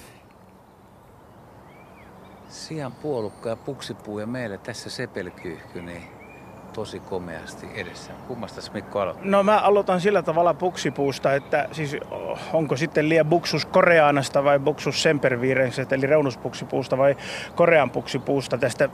Sianpuolukka 2.49 3.49
ja 3.49 3.57
puksipuu 3.57 4.19
ja 4.19 4.27
meille 4.27 4.59
tässä 4.59 4.91
sepelkyyhky, 4.91 5.83
niin 5.83 6.03
tosi 6.75 7.01
komeasti 7.01 7.67
edessä. 7.75 8.13
Kummasta 8.29 8.73
Mikko 8.75 9.01
aloittaa? 9.01 9.27
No 9.27 9.43
mä 9.43 9.59
aloitan 9.59 10.01
sillä 10.01 10.23
tavalla 10.23 10.55
buksipuusta, 10.55 11.35
että 11.35 11.69
siis 11.73 11.97
onko 12.53 12.77
sitten 12.77 13.09
liian 13.09 13.27
buksus 13.27 13.67
koreanasta 13.67 14.45
vai 14.45 14.59
buksus 14.59 15.03
semperviirensestä, 15.03 15.95
eli 15.95 16.07
reunuspuksipuusta 16.07 16.99
vai 16.99 17.17
korean 17.55 17.91
puksipuusta 17.91 18.59
tästä 18.59 18.89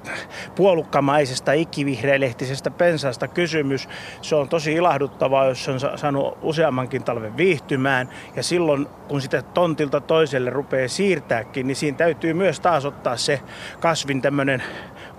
puolukkamaisesta 0.55 1.53
ikivihreälehtisestä 1.53 2.71
pensaasta 2.71 3.29
kysymys. 3.29 3.89
Se 4.23 4.35
on 4.35 4.49
tosi 4.49 4.73
ilahduttavaa, 4.73 5.47
jos 5.47 5.69
on 5.69 5.81
saanut 5.81 6.39
useammankin 6.43 7.05
talven 7.05 7.37
viihtymään 7.37 8.09
ja 8.37 8.43
silloin 8.43 8.87
kun 9.09 9.21
sitä 9.21 9.43
tontilta 9.43 10.01
toiselle 10.01 10.51
rupeaa 10.51 10.89
siirtääkin, 10.89 11.67
niin 11.67 11.77
siinä 11.77 11.99
täytyy 11.99 12.35
myös 12.35 12.61
taas 12.61 12.85
ottaa 12.85 13.17
se 13.17 13.41
kasvin 13.81 14.23
tämmöinen 14.23 14.63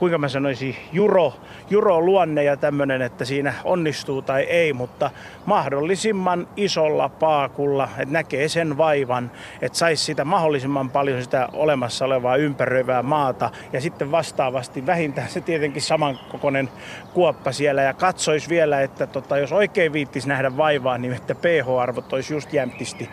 kuinka 0.02 0.18
mä 0.18 0.30
sanoisin, 0.30 0.76
juro, 0.94 1.34
juro 1.70 2.02
luonne 2.02 2.44
ja 2.44 2.58
tämmöinen, 2.58 3.02
että 3.02 3.26
siinä 3.26 3.54
onnistuu 3.64 4.22
tai 4.22 4.42
ei, 4.42 4.74
mutta 4.74 5.12
mahdollisimman 5.46 6.48
isolla 6.58 7.10
paakulla, 7.10 7.90
että 7.98 8.14
näkee 8.14 8.48
sen 8.48 8.78
vaivan, 8.78 9.32
että 9.62 9.78
saisi 9.78 10.04
sitä 10.04 10.26
mahdollisimman 10.26 10.90
paljon 10.90 11.24
sitä 11.24 11.50
olemassa 11.54 12.06
olevaa 12.06 12.36
ympäröivää 12.36 13.04
maata 13.04 13.50
ja 13.74 13.82
sitten 13.82 14.12
vastaavasti 14.12 14.86
vähintään 14.86 15.30
se 15.30 15.42
tietenkin 15.42 15.82
samankokoinen 15.82 16.70
kuoppa 17.14 17.52
siellä 17.52 17.82
ja 17.82 17.94
katsoisi 17.94 18.50
vielä, 18.50 18.82
että 18.82 19.08
tota, 19.08 19.38
jos 19.38 19.52
oikein 19.52 19.94
viittisi 19.94 20.28
nähdä 20.28 20.58
vaivaa, 20.58 20.98
niin 20.98 21.14
että 21.14 21.36
pH-arvot 21.36 22.14
olisi 22.14 22.34
just 22.34 22.54
jämptisti. 22.54 23.10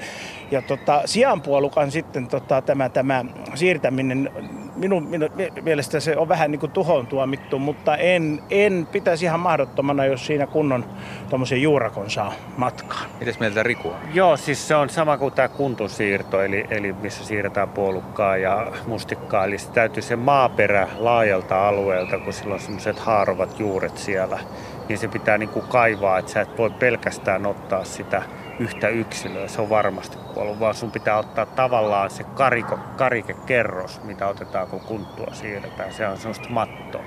Ja 0.51 0.63
tota, 0.63 1.03
sianpuolukan 1.05 1.91
sitten 1.91 2.27
tota, 2.27 2.63
tämä, 2.63 2.89
tämä 2.89 3.25
siirtäminen, 3.55 4.31
minun, 4.77 5.03
minun 5.03 5.31
mielestä 5.63 6.01
se 6.01 6.17
on 6.17 6.29
vähän 6.29 6.51
niin 6.51 6.61
kuin 6.61 6.73
tuhoon 6.73 7.07
tuomittu, 7.07 7.59
mutta 7.59 7.97
en, 7.97 8.43
en 8.51 8.89
pitäisi 8.93 9.25
ihan 9.25 9.41
mahdottomana, 9.41 10.05
jos 10.05 10.27
siinä 10.27 10.47
kunnon 10.47 10.85
tuommoisen 11.31 11.63
juurakon 11.63 12.11
saa 12.11 12.33
matkaan. 12.57 13.11
Mitäs 13.21 13.41
mieltä 13.41 13.63
Riku 13.63 13.93
Joo, 14.15 14.37
siis 14.37 14.69
se 14.69 14.75
on 14.75 14.91
sama 14.91 15.19
kuin 15.19 15.35
tämä 15.35 15.49
kuntusiirto, 15.49 16.43
eli, 16.43 16.67
eli 16.71 16.93
missä 16.93 17.25
siirretään 17.25 17.69
puolukkaa 17.69 18.37
ja 18.37 18.73
mustikkaa. 18.87 19.45
Eli 19.45 19.59
se 19.59 19.71
täytyy 19.71 20.03
se 20.03 20.17
maaperä 20.17 20.89
laajalta 20.99 21.69
alueelta, 21.69 22.19
kun 22.19 22.33
sillä 22.33 22.55
on 22.55 22.61
semmoiset 22.61 22.99
haarovat 22.99 23.61
juuret 23.61 23.99
siellä, 23.99 24.39
niin 24.89 24.99
se 24.99 25.09
pitää 25.09 25.39
niin 25.39 25.49
kuin 25.49 25.67
kaivaa, 25.69 26.19
että 26.19 26.33
sä 26.33 26.41
et 26.41 26.59
voi 26.59 26.71
pelkästään 26.71 27.47
ottaa 27.47 27.85
sitä 27.85 28.23
yhtä 28.59 28.89
yksilöä, 28.89 29.49
se 29.49 29.61
on 29.61 29.71
varmasti 29.71 30.17
kuollut, 30.35 30.61
vaan 30.61 30.75
sun 30.75 30.91
pitää 30.91 31.19
ottaa 31.19 31.47
tavallaan 31.47 32.11
se 32.11 32.25
kariko, 32.25 32.79
karikekerros, 32.97 34.03
mitä 34.05 34.27
otetaan 34.27 34.67
kun 34.67 34.81
kunttua 34.81 35.27
siirretään. 35.33 35.93
Se 35.93 36.09
on 36.09 36.17
semmoista 36.17 36.49
mattoa. 36.49 37.03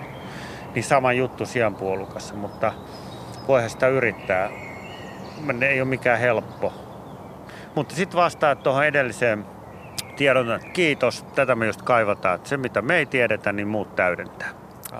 Niin 0.75 0.83
sama 0.83 1.13
juttu 1.13 1.45
sianpuolukassa, 1.45 2.35
mutta 2.35 2.73
voihan 3.47 3.69
sitä 3.69 3.87
yrittää. 3.87 4.49
Ne 5.53 5.67
ei 5.67 5.81
ole 5.81 5.89
mikään 5.89 6.19
helppo. 6.19 6.73
Mutta 7.75 7.95
sitten 7.95 8.17
vastaa 8.17 8.55
tuohon 8.55 8.85
edelliseen 8.85 9.45
tiedon, 10.15 10.51
että 10.51 10.67
kiitos, 10.67 11.25
tätä 11.35 11.55
me 11.55 11.65
just 11.65 11.81
kaivataan. 11.81 12.35
Että 12.35 12.49
se 12.49 12.57
mitä 12.57 12.81
me 12.81 12.97
ei 12.97 13.05
tiedetä, 13.05 13.51
niin 13.51 13.67
muut 13.67 13.95
täydentää. 13.95 14.49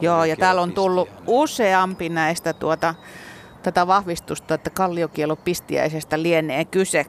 Joo, 0.02 0.26
ja 0.26 0.36
täällä 0.36 0.62
on 0.62 0.72
tullut 0.72 1.10
useampi 1.28 2.10
näistä 2.10 2.54
tuota, 2.54 2.96
tätä 3.64 3.88
vahvistusta, 3.88 4.54
että 4.54 4.70
kalliokielo 4.70 5.36
pistiäisestä 5.36 6.22
lienee 6.22 6.66
kyse. 6.66 7.06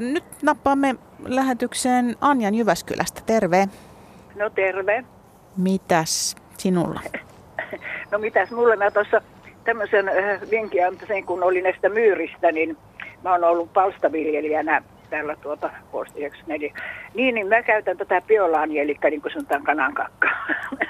Nyt 0.00 0.24
nappaamme 0.42 0.94
lähetykseen 1.24 2.16
Anjan 2.20 2.54
Jyväskylästä. 2.54 3.20
Terve. 3.26 3.68
No 4.34 4.50
terve. 4.50 5.04
Mitäs 5.56 6.36
sinulla? 6.58 7.00
No 8.10 8.18
mitäs 8.18 8.50
mulle 8.50 8.76
mä 8.76 8.90
tuossa 8.90 9.20
tämmöisen 9.64 10.10
vinkin 10.50 10.86
antaisin, 10.86 11.26
kun 11.26 11.42
oli 11.42 11.62
näistä 11.62 11.88
myyristä, 11.88 12.52
niin 12.52 12.76
mä 13.24 13.32
oon 13.32 13.44
ollut 13.44 13.72
palstaviljelijänä 13.72 14.82
täällä 15.10 15.36
tuota 15.36 15.70
vuosi 15.92 16.12
Niin, 17.14 17.34
niin 17.34 17.48
mä 17.48 17.62
käytän 17.62 17.96
tätä 17.96 18.20
biolaania, 18.20 18.82
eli 18.82 18.96
niin 19.10 19.22
kuin 19.22 19.32
sanotaan 19.32 19.62
kanankakka 19.62 20.28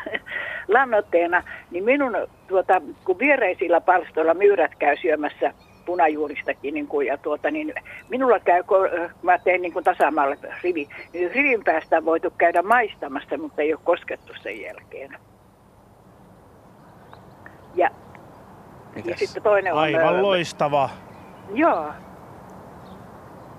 lannoitteena, 0.69 1.43
niin 1.71 1.85
minun 1.85 2.17
tuota, 2.49 2.83
kun 3.05 3.19
viereisillä 3.19 3.81
palstoilla 3.81 4.35
myyrät 4.35 4.75
käy 4.79 4.97
syömässä 4.97 5.53
punajuuristakin. 5.87 6.75
Niin 6.75 6.87
kuin, 6.87 7.07
ja 7.07 7.19
tuota, 7.19 7.51
niin 7.51 7.75
minulla 8.09 8.41
käy, 8.41 8.63
kun 8.63 8.89
mä 9.23 9.39
teen 9.39 9.63
niin 9.63 9.73
kuin 9.73 9.85
tasamalle 9.85 10.39
rivi, 10.63 10.89
niin 11.13 11.31
rivin 11.31 11.65
päästä 11.65 11.97
on 11.97 12.05
voitu 12.05 12.31
käydä 12.39 12.63
maistamassa, 12.63 13.39
mutta 13.39 13.63
ei 13.63 13.75
ole 13.75 13.81
koskettu 13.85 14.33
sen 14.43 14.61
jälkeen. 14.61 15.17
Ja, 17.75 17.91
ja 19.05 19.17
sitten 19.17 19.43
toinen 19.43 19.73
on... 19.73 19.79
Aivan 19.79 20.23
loistava. 20.23 20.91
Joo. 21.55 21.93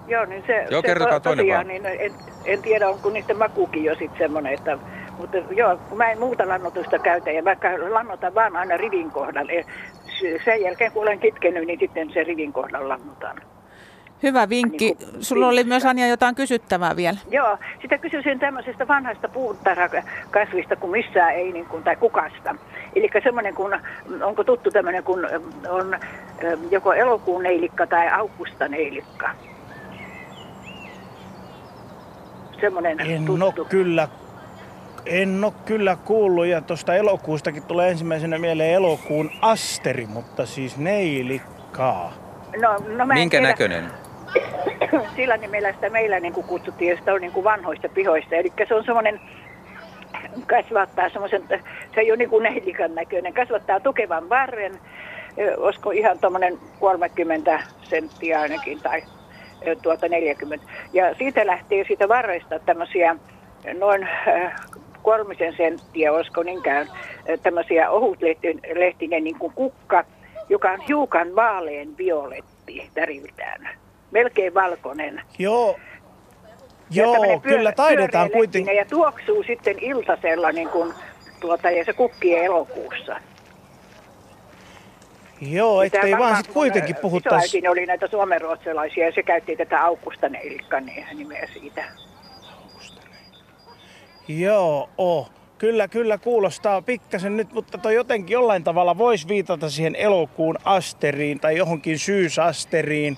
Joo, 0.08 0.26
niin 0.26 0.44
se, 0.48 0.66
Joo, 0.70 0.82
se 0.82 0.88
kertokaa 0.88 1.20
to, 1.20 1.24
toinen 1.24 1.46
tosiaan, 1.46 1.68
vaan. 1.68 1.84
niin 1.84 1.86
en, 2.00 2.12
en, 2.46 2.62
tiedä, 2.62 2.90
onko 2.90 3.10
niiden 3.10 3.38
makuukin 3.38 3.84
jo 3.84 3.96
sitten 3.96 4.18
semmoinen, 4.18 4.54
että 4.54 4.78
mutta 5.18 5.38
joo, 5.38 5.78
kun 5.90 5.98
mä 5.98 6.12
en 6.12 6.20
muuta 6.20 6.48
lannotusta 6.48 7.00
käytä 7.00 7.32
ja 7.32 7.46
vaikka 7.46 7.68
lannotan 7.90 8.36
vaan 8.36 8.56
aina 8.56 8.78
rivin 8.78 9.12
kohdalla. 9.12 9.52
s- 10.10 10.44
Sen 10.46 10.62
jälkeen 10.62 10.92
kun 10.92 11.02
olen 11.04 11.20
kitkenyt, 11.20 11.68
niin 11.68 11.80
sitten 11.80 12.10
se 12.14 12.24
rivin 12.24 12.54
kohdalla 12.54 12.90
lannotan. 12.90 13.38
Hyvä 14.24 14.50
vinkki. 14.50 14.86
Niin 14.86 14.98
kuin 15.12 15.24
Sulla 15.24 15.48
oli 15.48 15.64
myös 15.64 15.86
Anja 15.86 16.08
jotain 16.08 16.36
kysyttävää 16.36 16.96
vielä. 16.96 17.18
Joo, 17.32 17.58
sitä 17.82 17.98
kysyisin 17.98 18.40
tämmöisestä 18.40 18.88
vanhasta 18.88 19.30
puutarhakasvista, 19.30 20.76
kun 20.76 20.92
missään 20.92 21.34
ei, 21.36 21.52
niin 21.52 21.66
kuin, 21.66 21.84
tai 21.84 21.96
kukasta. 21.96 22.56
Eli 22.96 23.10
semmoinen, 23.24 23.56
kun, 23.56 23.80
onko 24.24 24.44
tuttu 24.44 24.72
tämmöinen, 24.72 25.04
kun 25.04 25.28
on 25.70 25.98
joko 26.72 26.94
elokuun 26.94 27.44
neilikka 27.44 27.88
tai 27.88 28.10
augusta 28.10 28.68
neilikka. 28.68 29.30
Semmoinen 32.62 33.00
En 33.00 33.30
ole 33.30 33.66
kyllä, 33.70 34.08
en 35.06 35.44
ole 35.44 35.54
kyllä 35.66 35.98
kuullut 36.06 36.46
ja 36.46 36.62
tuosta 36.62 36.96
elokuustakin 36.96 37.64
tulee 37.64 37.90
ensimmäisenä 37.90 38.38
mieleen 38.38 38.74
elokuun 38.74 39.32
asteri, 39.42 40.06
mutta 40.06 40.46
siis 40.46 40.78
neilikkaa. 40.78 42.14
No, 42.62 42.76
no 42.98 43.06
mä 43.06 43.14
Minkä 43.14 43.38
tiedä. 43.38 43.48
näköinen? 43.48 43.84
Sillä 45.16 45.38
nimellä 45.38 45.74
sitä 45.74 45.90
meillä 45.90 46.20
niin 46.20 46.34
kuin 46.34 46.48
kutsuttiin, 46.48 46.90
ja 46.92 46.98
sitä 46.98 47.14
on 47.14 47.22
niin 47.22 47.32
kuin 47.32 47.44
vanhoista 47.44 47.90
pihoista. 47.90 48.36
Eli 48.36 48.54
se 48.68 48.76
on 48.76 48.84
semmoinen, 48.86 49.22
kasvattaa 50.48 51.10
semmoisen, 51.10 51.44
se 51.96 52.02
ei 52.02 52.12
ole 52.12 52.18
niin 52.18 52.30
kuin 52.30 52.44
neilikan 52.44 52.96
näköinen, 52.96 53.34
kasvattaa 53.34 53.80
tukevan 53.80 54.30
varren, 54.30 54.80
olisiko 55.58 55.92
ihan 55.92 56.20
tuommoinen 56.20 56.58
30 56.80 57.60
senttiä 57.82 58.42
ainakin, 58.42 58.82
tai 58.82 59.04
tuota 59.82 60.08
40. 60.08 60.66
Ja 60.94 61.16
siitä 61.16 61.48
lähtee 61.48 61.84
siitä 61.88 62.08
varresta 62.08 62.60
tämmöisiä 62.60 63.16
noin 63.80 64.08
kolmisen 65.04 65.54
senttiä, 65.58 66.12
olisiko 66.12 66.44
niinkään, 66.44 66.88
tämmöisiä 67.44 67.90
ohutlehtinen 67.90 69.24
niin 69.24 69.40
kuin 69.40 69.54
kukka, 69.54 70.04
joka 70.50 70.72
on 70.72 70.82
hiukan 70.82 71.36
vaalean 71.36 71.98
violetti 71.98 72.90
väriltään. 72.96 73.70
Melkein 74.12 74.54
valkoinen. 74.54 75.22
Joo, 75.40 75.76
Ja 76.90 77.04
joo 77.04 77.40
kyllä 77.40 77.72
taidetaan 77.72 78.32
kuitenkin. 78.32 78.76
Ja 78.76 78.86
tuoksuu 78.86 79.44
sitten 79.44 79.76
iltasella 79.80 80.52
niin 80.52 80.70
kuin, 80.70 80.94
tuota, 81.40 81.72
ja 81.72 81.86
se 81.86 81.94
kukkii 81.94 82.36
elokuussa. 82.36 83.16
Joo, 85.42 85.82
ettei 85.82 86.02
Tämä 86.02 86.12
vaan 86.12 86.20
varmaan 86.22 86.44
sit 86.44 86.54
kuitenkin 86.54 86.96
puhuttaisi. 86.96 87.46
Isoäitini 87.46 87.68
oli 87.68 87.86
näitä 87.86 88.08
suomenruotsalaisia 88.08 89.06
ja 89.06 89.12
se 89.12 89.24
käytti 89.24 89.56
tätä 89.56 89.84
Aukusta 89.84 90.30
Neilikka 90.30 90.80
nimeä 91.14 91.48
siitä. 91.54 91.84
Joo, 94.28 94.90
oh. 94.98 95.32
Kyllä, 95.58 95.88
kyllä 95.88 96.18
kuulostaa 96.18 96.82
pikkasen 96.82 97.38
nyt, 97.38 97.54
mutta 97.54 97.78
toi 97.78 97.96
jotenkin 97.96 98.34
jollain 98.34 98.64
tavalla 98.64 98.98
voisi 98.98 99.28
viitata 99.28 99.70
siihen 99.70 99.96
elokuun 99.96 100.58
asteriin 100.64 101.40
tai 101.40 101.58
johonkin 101.58 102.00
syysasteriin. 102.00 103.18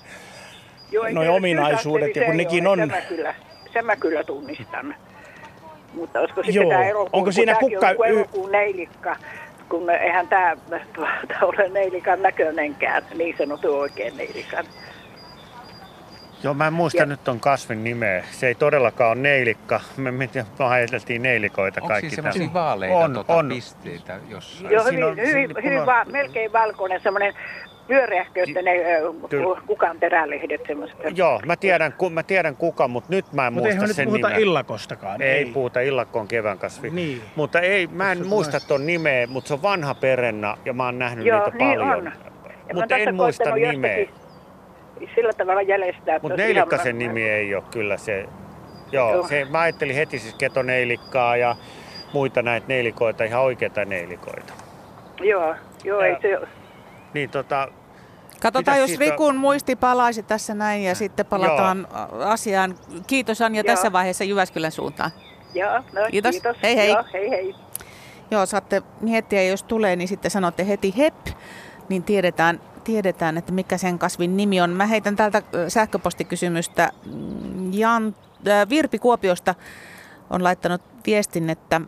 Joo, 0.90 1.08
Noi 1.12 1.24
se 1.24 1.30
ominaisuudet, 1.30 2.16
ja 2.16 2.24
kun 2.24 2.36
nekin 2.36 2.66
on... 2.66 2.78
Sen 2.78 2.88
mä 2.88 3.00
kyllä, 3.00 3.34
sen 3.72 3.86
mä 3.86 3.96
kyllä 3.96 4.24
tunnistan. 4.24 4.94
Mutta 5.94 6.20
olisiko 6.20 6.42
sitten 6.42 6.62
Joo. 6.62 6.70
tämä 6.70 6.84
elokuun, 6.84 7.10
Onko 7.12 7.32
siinä 7.32 7.54
kukka- 7.54 7.94
on 7.98 8.08
y- 8.08 8.18
elokuun 8.18 8.52
neilikka, 8.52 9.16
kun 9.70 9.90
eihän 9.90 10.28
tämä 10.28 10.56
tuota, 10.94 11.46
ole 11.46 11.68
neilikan 11.68 12.22
näköinenkään, 12.22 13.02
niin 13.14 13.34
sanottu 13.38 13.78
oikein 13.78 14.16
neilikan. 14.16 14.64
Joo, 16.42 16.54
mä 16.54 16.66
en 16.66 16.72
muista 16.72 17.02
Ja- 17.02 17.06
nyt 17.06 17.24
ton 17.24 17.40
kasvin 17.40 17.84
nimeä. 17.84 18.24
Se 18.30 18.46
ei 18.46 18.54
todellakaan 18.54 19.10
ole 19.10 19.20
neilikka. 19.20 19.80
Me, 19.96 20.10
me, 20.10 20.28
me 20.58 20.64
ajateltiin 20.64 21.22
neilikoita 21.22 21.80
Onko 21.80 21.88
kaikki. 21.88 22.10
semmoisia 22.16 22.52
vaaleita 22.52 22.96
on, 22.96 23.12
tota, 23.14 23.32
on. 23.34 23.48
pisteitä 23.48 24.18
jossain? 24.28 24.72
Joo, 24.72 24.82
Siinä 24.84 25.06
hyvin, 25.06 25.20
on- 25.22 25.26
hyvin, 25.28 25.54
hyvin 25.64 25.78
puna- 25.80 25.86
va- 25.86 26.04
melkein 26.04 26.52
valkoinen, 26.52 27.00
semmoinen 27.00 27.34
pyöreähköistä 27.90 28.62
ne 28.62 28.70
Kyllä. 29.30 29.60
kukan 29.66 30.00
terälehdet 30.00 30.60
semmoiset. 30.66 30.96
Joo, 31.14 31.40
mä 31.46 31.56
tiedän, 31.56 31.92
ku, 31.92 32.10
mä 32.10 32.22
tiedän 32.22 32.56
kuka, 32.56 32.88
mutta 32.88 33.06
nyt 33.10 33.32
mä 33.32 33.46
en 33.46 33.52
eihän 33.52 33.62
muista 33.64 33.86
nyt 33.86 33.96
sen 33.96 34.04
puhuta 34.08 34.28
nimeä. 34.28 34.40
illakostakaan. 34.42 35.22
Ei, 35.22 35.44
puhuta, 35.44 35.80
illakko 35.80 36.20
on 36.20 36.28
kevään 36.28 36.58
kasvi. 36.58 36.90
Niin. 36.90 37.22
Mutta 37.36 37.60
ei, 37.60 37.86
mä 37.86 38.12
en 38.12 38.18
Tässä 38.18 38.28
muista 38.28 38.60
ton 38.68 38.86
nimeä, 38.86 39.26
mutta 39.26 39.48
se 39.48 39.54
on 39.54 39.62
vanha 39.62 39.94
perenna 39.94 40.56
ja 40.64 40.72
mä 40.72 40.84
oon 40.84 40.98
nähnyt 40.98 41.26
Joo, 41.26 41.44
niitä 41.44 41.58
niin 41.58 41.78
paljon. 41.78 41.96
on. 41.96 42.12
Ja 42.68 42.74
Mutta 42.74 42.96
en 42.96 43.14
muista 43.14 43.54
nimeä. 43.54 43.98
jostakin 43.98 44.20
Sillä 45.14 45.32
tavalla 45.32 45.62
jäljestää. 45.62 46.18
Mutta 46.22 46.36
neilikkasen 46.36 47.02
ihan- 47.02 47.14
nimi 47.14 47.28
ei 47.28 47.54
ole 47.54 47.64
kyllä 47.70 47.96
se. 47.96 48.26
Joo, 48.92 49.12
Joo. 49.14 49.26
Se, 49.28 49.46
mä 49.50 49.60
ajattelin 49.60 49.94
heti 49.94 50.18
siis 50.18 50.34
ketoneilikkaa 50.34 51.36
ja 51.36 51.56
muita 52.12 52.42
näitä 52.42 52.66
neilikoita, 52.68 53.24
ihan 53.24 53.42
oikeita 53.42 53.84
neilikoita. 53.84 54.52
Joo, 55.20 55.54
joo, 55.84 56.00
ei 56.00 56.16
se... 56.22 56.38
Niin 57.14 57.30
tota, 57.30 57.68
Katsotaan, 58.40 58.76
Mitäs 58.76 58.90
jos 58.90 58.98
siitä- 58.98 59.10
Rikun 59.12 59.36
muisti 59.36 59.76
palaisi 59.76 60.22
tässä 60.22 60.54
näin 60.54 60.82
ja 60.82 60.94
sitten 60.94 61.26
palataan 61.26 61.88
asiaan. 62.24 62.74
Kiitos 63.06 63.42
Anja 63.42 63.62
Joo. 63.66 63.74
tässä 63.74 63.92
vaiheessa 63.92 64.24
Jyväskylän 64.24 64.72
suuntaan. 64.72 65.10
Joo, 65.54 65.72
no, 65.92 66.00
Kiitos. 66.10 66.30
kiitos. 66.30 66.56
Hei, 66.62 66.76
hei. 66.76 66.88
Joo, 66.90 67.04
hei 67.12 67.30
hei. 67.30 67.54
Joo, 68.30 68.46
saatte 68.46 68.82
miettiä, 69.00 69.42
jos 69.42 69.62
tulee, 69.62 69.96
niin 69.96 70.08
sitten 70.08 70.30
sanotte 70.30 70.66
heti 70.68 70.94
hep, 70.98 71.14
niin 71.88 72.02
tiedetään, 72.02 72.60
tiedetään, 72.84 73.38
että 73.38 73.52
mikä 73.52 73.78
sen 73.78 73.98
kasvin 73.98 74.36
nimi 74.36 74.60
on. 74.60 74.70
Mä 74.70 74.86
heitän 74.86 75.16
täältä 75.16 75.42
sähköpostikysymystä. 75.68 76.90
Mm, 77.06 77.72
Jan, 77.72 78.14
äh, 78.48 78.68
Virpi 78.68 78.98
Kuopiosta 78.98 79.54
on 80.30 80.44
laittanut 80.44 80.80
viestin, 81.06 81.50
että 81.50 81.80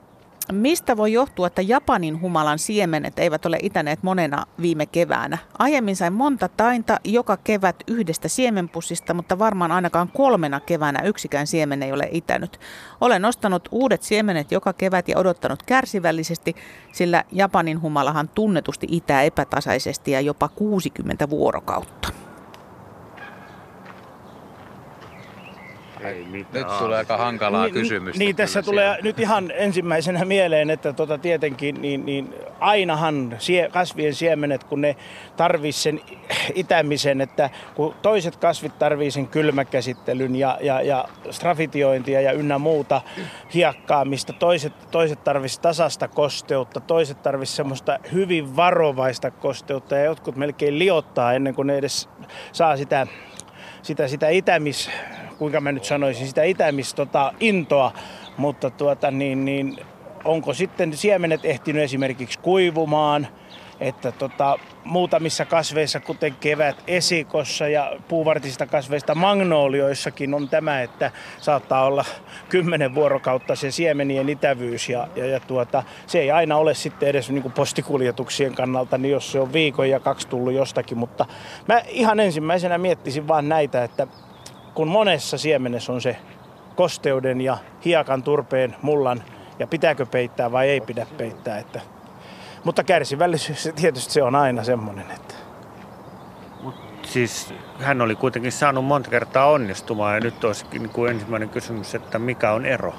mistä 0.52 0.96
voi 0.96 1.12
johtua, 1.12 1.46
että 1.46 1.62
Japanin 1.62 2.20
humalan 2.20 2.58
siemenet 2.58 3.18
eivät 3.18 3.46
ole 3.46 3.58
itäneet 3.62 4.02
monena 4.02 4.46
viime 4.62 4.86
keväänä? 4.86 5.38
Aiemmin 5.58 5.96
sain 5.96 6.12
monta 6.12 6.48
tainta 6.48 7.00
joka 7.04 7.36
kevät 7.36 7.76
yhdestä 7.86 8.28
siemenpussista, 8.28 9.14
mutta 9.14 9.38
varmaan 9.38 9.72
ainakaan 9.72 10.08
kolmena 10.08 10.60
keväänä 10.60 11.02
yksikään 11.02 11.46
siemen 11.46 11.82
ei 11.82 11.92
ole 11.92 12.08
itänyt. 12.12 12.60
Olen 13.00 13.24
ostanut 13.24 13.68
uudet 13.70 14.02
siemenet 14.02 14.52
joka 14.52 14.72
kevät 14.72 15.08
ja 15.08 15.18
odottanut 15.18 15.62
kärsivällisesti, 15.62 16.56
sillä 16.92 17.24
Japanin 17.32 17.80
humalahan 17.80 18.28
tunnetusti 18.28 18.86
itää 18.90 19.22
epätasaisesti 19.22 20.10
ja 20.10 20.20
jopa 20.20 20.48
60 20.48 21.30
vuorokautta. 21.30 22.21
Ei 26.08 26.24
mitään. 26.24 26.64
Nyt 26.66 26.78
tulee 26.78 26.98
aika 26.98 27.16
hankalaa 27.16 27.64
Niin- 27.64 27.74
kysymystä. 27.74 28.18
Niin, 28.18 28.36
tässä 28.36 28.62
tulee 28.62 28.84
siellä. 28.84 29.02
nyt 29.02 29.20
ihan 29.20 29.52
ensimmäisenä 29.54 30.24
mieleen, 30.24 30.70
että 30.70 30.92
tota 30.92 31.18
tietenkin 31.18 31.82
niin, 31.82 32.06
niin 32.06 32.34
ainahan 32.60 33.36
sie, 33.38 33.68
kasvien 33.72 34.14
siemenet, 34.14 34.64
kun 34.64 34.80
ne 34.80 34.96
tarvii 35.36 35.72
sen 35.72 36.00
itämisen, 36.54 37.20
että 37.20 37.50
kun 37.74 37.94
toiset 38.02 38.36
kasvit 38.36 38.78
tarvii 38.78 39.10
sen 39.10 39.26
kylmäkäsittelyn 39.28 40.36
ja, 40.36 40.58
ja, 40.60 40.82
ja 40.82 41.04
strafitiointia 41.30 42.20
ja 42.20 42.32
ynnä 42.32 42.58
muuta 42.58 43.00
hiekkaamista, 43.54 44.32
toiset, 44.32 44.72
toiset 44.90 45.24
tarvisi 45.24 45.60
tasasta 45.60 46.08
kosteutta, 46.08 46.80
toiset 46.80 47.22
tarvisi 47.22 47.52
semmoista 47.56 47.98
hyvin 48.12 48.56
varovaista 48.56 49.30
kosteutta 49.30 49.96
ja 49.96 50.04
jotkut 50.04 50.36
melkein 50.36 50.78
liottaa 50.78 51.32
ennen 51.32 51.54
kuin 51.54 51.66
ne 51.66 51.76
edes 51.76 52.08
saa 52.52 52.76
sitä 52.76 53.06
sitä, 53.82 54.08
sitä 54.08 54.28
itämis, 54.28 54.90
kuinka 55.42 55.60
mä 55.60 55.72
nyt 55.72 55.84
sanoisin, 55.84 56.26
sitä 56.26 56.42
itämis 56.42 56.94
tota, 56.94 57.32
intoa, 57.40 57.92
mutta 58.36 58.70
tuota, 58.70 59.10
niin, 59.10 59.44
niin, 59.44 59.76
onko 60.24 60.54
sitten 60.54 60.96
siemenet 60.96 61.44
ehtinyt 61.44 61.82
esimerkiksi 61.82 62.38
kuivumaan, 62.38 63.28
että 63.80 64.12
tota, 64.12 64.58
muutamissa 64.84 65.44
kasveissa, 65.44 66.00
kuten 66.00 66.34
kevät 66.40 66.76
esikossa 66.86 67.68
ja 67.68 67.92
puuvartisista 68.08 68.66
kasveista 68.66 69.14
magnoolioissakin 69.14 70.34
on 70.34 70.48
tämä, 70.48 70.82
että 70.82 71.10
saattaa 71.40 71.84
olla 71.84 72.04
kymmenen 72.48 72.94
vuorokautta 72.94 73.54
se 73.54 73.70
siemenien 73.70 74.28
itävyys 74.28 74.88
ja, 74.88 75.08
ja, 75.16 75.26
ja 75.26 75.40
tuota, 75.40 75.82
se 76.06 76.18
ei 76.20 76.30
aina 76.30 76.56
ole 76.56 76.74
sitten 76.74 77.08
edes 77.08 77.30
niin 77.30 77.42
kuin 77.42 77.52
postikuljetuksien 77.52 78.54
kannalta, 78.54 78.98
niin 78.98 79.12
jos 79.12 79.32
se 79.32 79.40
on 79.40 79.52
viikon 79.52 79.90
ja 79.90 80.00
kaksi 80.00 80.28
tullut 80.28 80.52
jostakin, 80.52 80.98
mutta 80.98 81.26
mä 81.68 81.82
ihan 81.88 82.20
ensimmäisenä 82.20 82.78
miettisin 82.78 83.28
vaan 83.28 83.48
näitä, 83.48 83.84
että 83.84 84.06
kun 84.74 84.88
monessa 84.88 85.38
siemenessä 85.38 85.92
on 85.92 86.00
se 86.00 86.16
kosteuden 86.74 87.40
ja 87.40 87.58
hiekan, 87.84 88.22
turpeen, 88.22 88.76
mullan 88.82 89.22
ja 89.58 89.66
pitääkö 89.66 90.06
peittää 90.06 90.52
vai 90.52 90.68
ei 90.68 90.80
pidä 90.80 91.06
peittää, 91.16 91.58
että 91.58 91.80
mutta 92.64 92.84
kärsivällisyys 92.84 93.68
tietysti 93.80 94.12
se 94.12 94.22
on 94.22 94.34
aina 94.34 94.64
semmoinen, 94.64 95.10
että 95.10 95.34
siis 97.02 97.54
hän 97.80 98.00
oli 98.00 98.14
kuitenkin 98.14 98.52
saanut 98.52 98.84
monta 98.84 99.10
kertaa 99.10 99.46
onnistumaan 99.46 100.14
ja 100.14 100.20
nyt 100.20 100.44
olisikin 100.44 100.82
niin 100.82 100.92
kuin 100.92 101.10
ensimmäinen 101.10 101.48
kysymys, 101.48 101.94
että 101.94 102.18
mikä 102.18 102.52
on 102.52 102.66
ero? 102.66 102.94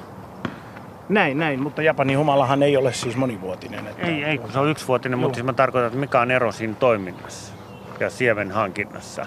Näin, 1.09 1.37
näin, 1.37 1.61
mutta 1.61 1.81
Japanin 1.81 2.17
humalahan 2.17 2.63
ei 2.63 2.77
ole 2.77 2.93
siis 2.93 3.15
monivuotinen. 3.15 3.87
Että... 3.87 4.07
Ei, 4.07 4.23
ei, 4.23 4.37
kun 4.37 4.51
se 4.51 4.59
on 4.59 4.69
yksivuotinen, 4.69 5.19
Joo. 5.19 5.21
mutta 5.21 5.35
siis 5.35 5.45
mä 5.45 5.53
tarkoitan, 5.53 5.87
että 5.87 5.99
mikä 5.99 6.21
on 6.21 6.31
ero 6.31 6.51
siinä 6.51 6.73
toiminnassa 6.73 7.53
ja 7.99 8.09
siemen 8.09 8.51
hankinnassa. 8.51 9.25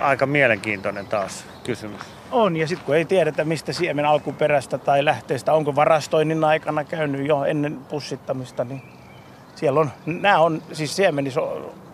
Aika 0.00 0.26
mielenkiintoinen 0.26 1.06
taas 1.06 1.44
kysymys. 1.64 2.00
On, 2.30 2.56
ja 2.56 2.68
sitten 2.68 2.86
kun 2.86 2.96
ei 2.96 3.04
tiedetä, 3.04 3.44
mistä 3.44 3.72
siemen 3.72 4.04
alkuperästä 4.04 4.78
tai 4.78 5.04
lähteestä, 5.04 5.52
onko 5.52 5.76
varastoinnin 5.76 6.44
aikana 6.44 6.84
käynyt 6.84 7.26
jo 7.26 7.44
ennen 7.44 7.76
pussittamista, 7.76 8.64
niin 8.64 8.82
siellä 9.54 9.80
on, 9.80 9.90
nämä 10.06 10.38
on, 10.38 10.62
siis 10.72 10.96
siemenissä 10.96 11.40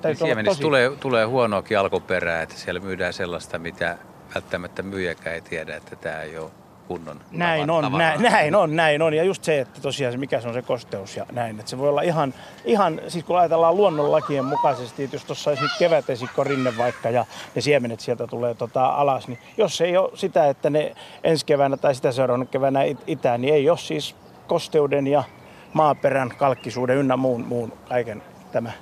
täytyy 0.01 0.27
siemenissä 0.27 0.51
tosi... 0.51 0.63
tulee, 0.63 0.91
tulee 1.01 1.25
huonoakin 1.25 1.79
alkuperää, 1.79 2.43
että 2.43 2.55
siellä 2.55 2.81
myydään 2.81 3.13
sellaista, 3.13 3.59
mitä 3.59 3.99
välttämättä 4.35 4.83
myyjäkään 4.83 5.35
ei 5.35 5.41
tiedä, 5.41 5.77
että 5.77 5.97
tämä 5.97 6.23
ei 6.23 6.39
ole 6.39 6.51
kunnon 6.89 7.21
Näin 7.31 7.71
on, 7.71 7.93
näin, 7.99 8.23
näin 8.23 8.55
on, 8.55 8.77
näin 8.77 9.03
on. 9.03 9.15
Ja 9.15 9.25
just 9.25 9.45
se, 9.45 9.61
että 9.61 9.81
tosiaan 9.81 10.13
se, 10.13 10.19
mikä 10.19 10.41
se 10.41 10.49
on 10.49 10.55
se 10.55 10.63
kosteus 10.63 11.17
ja 11.17 11.27
näin. 11.33 11.59
Että 11.59 11.71
se 11.71 11.79
voi 11.79 11.89
olla 11.89 12.03
ihan, 12.03 12.35
ihan 12.65 13.01
siis 13.09 13.25
kun 13.25 13.39
ajatellaan 13.39 13.77
luonnonlakien 13.77 14.45
mukaisesti, 14.45 15.05
että 15.05 15.17
jos 15.17 15.25
tuossa 15.25 15.51
olisi 15.51 15.63
nyt 15.63 15.73
kevätesikko 15.79 16.45
rinne 16.45 16.77
vaikka 16.79 17.11
ja 17.11 17.27
ne 17.55 17.61
siemenet 17.61 18.01
sieltä 18.01 18.27
tulee 18.27 18.55
tota 18.55 18.87
alas, 18.87 19.29
niin 19.29 19.39
jos 19.57 19.81
ei 19.81 19.97
ole 19.97 20.11
sitä, 20.15 20.49
että 20.49 20.71
ne 20.71 20.95
ensi 21.25 21.47
keväänä 21.47 21.77
tai 21.77 21.95
sitä 21.95 22.13
seuraavana 22.13 22.45
keväänä 22.45 22.81
itään, 23.07 23.41
niin 23.41 23.55
ei 23.55 23.71
ole 23.71 23.79
siis 23.79 24.17
kosteuden 24.47 25.07
ja 25.07 25.25
maaperän, 25.73 26.29
kalkkisuuden 26.29 26.97
ynnä 26.97 27.17
muun, 27.17 27.45
muun 27.47 27.73
kaiken 27.89 28.23
tämä 28.53 28.73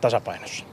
tasapainossa. 0.00 0.67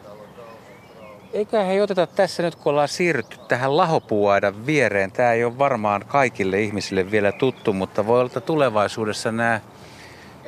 Eikä 1.36 1.64
he 1.64 1.82
oteta 1.82 2.08
tässä 2.08 2.44
nyt, 2.44 2.56
kun 2.56 2.70
ollaan 2.70 2.88
siirrytty 2.88 3.38
tähän 3.48 3.78
lahopuuaidan 3.78 4.66
viereen. 4.66 5.12
Tämä 5.12 5.32
ei 5.32 5.44
ole 5.44 5.58
varmaan 5.58 6.06
kaikille 6.08 6.62
ihmisille 6.62 7.12
vielä 7.12 7.32
tuttu, 7.32 7.74
mutta 7.74 8.08
voi 8.08 8.20
olla, 8.20 8.28
että 8.28 8.42
tulevaisuudessa 8.42 9.32
nämä 9.32 9.62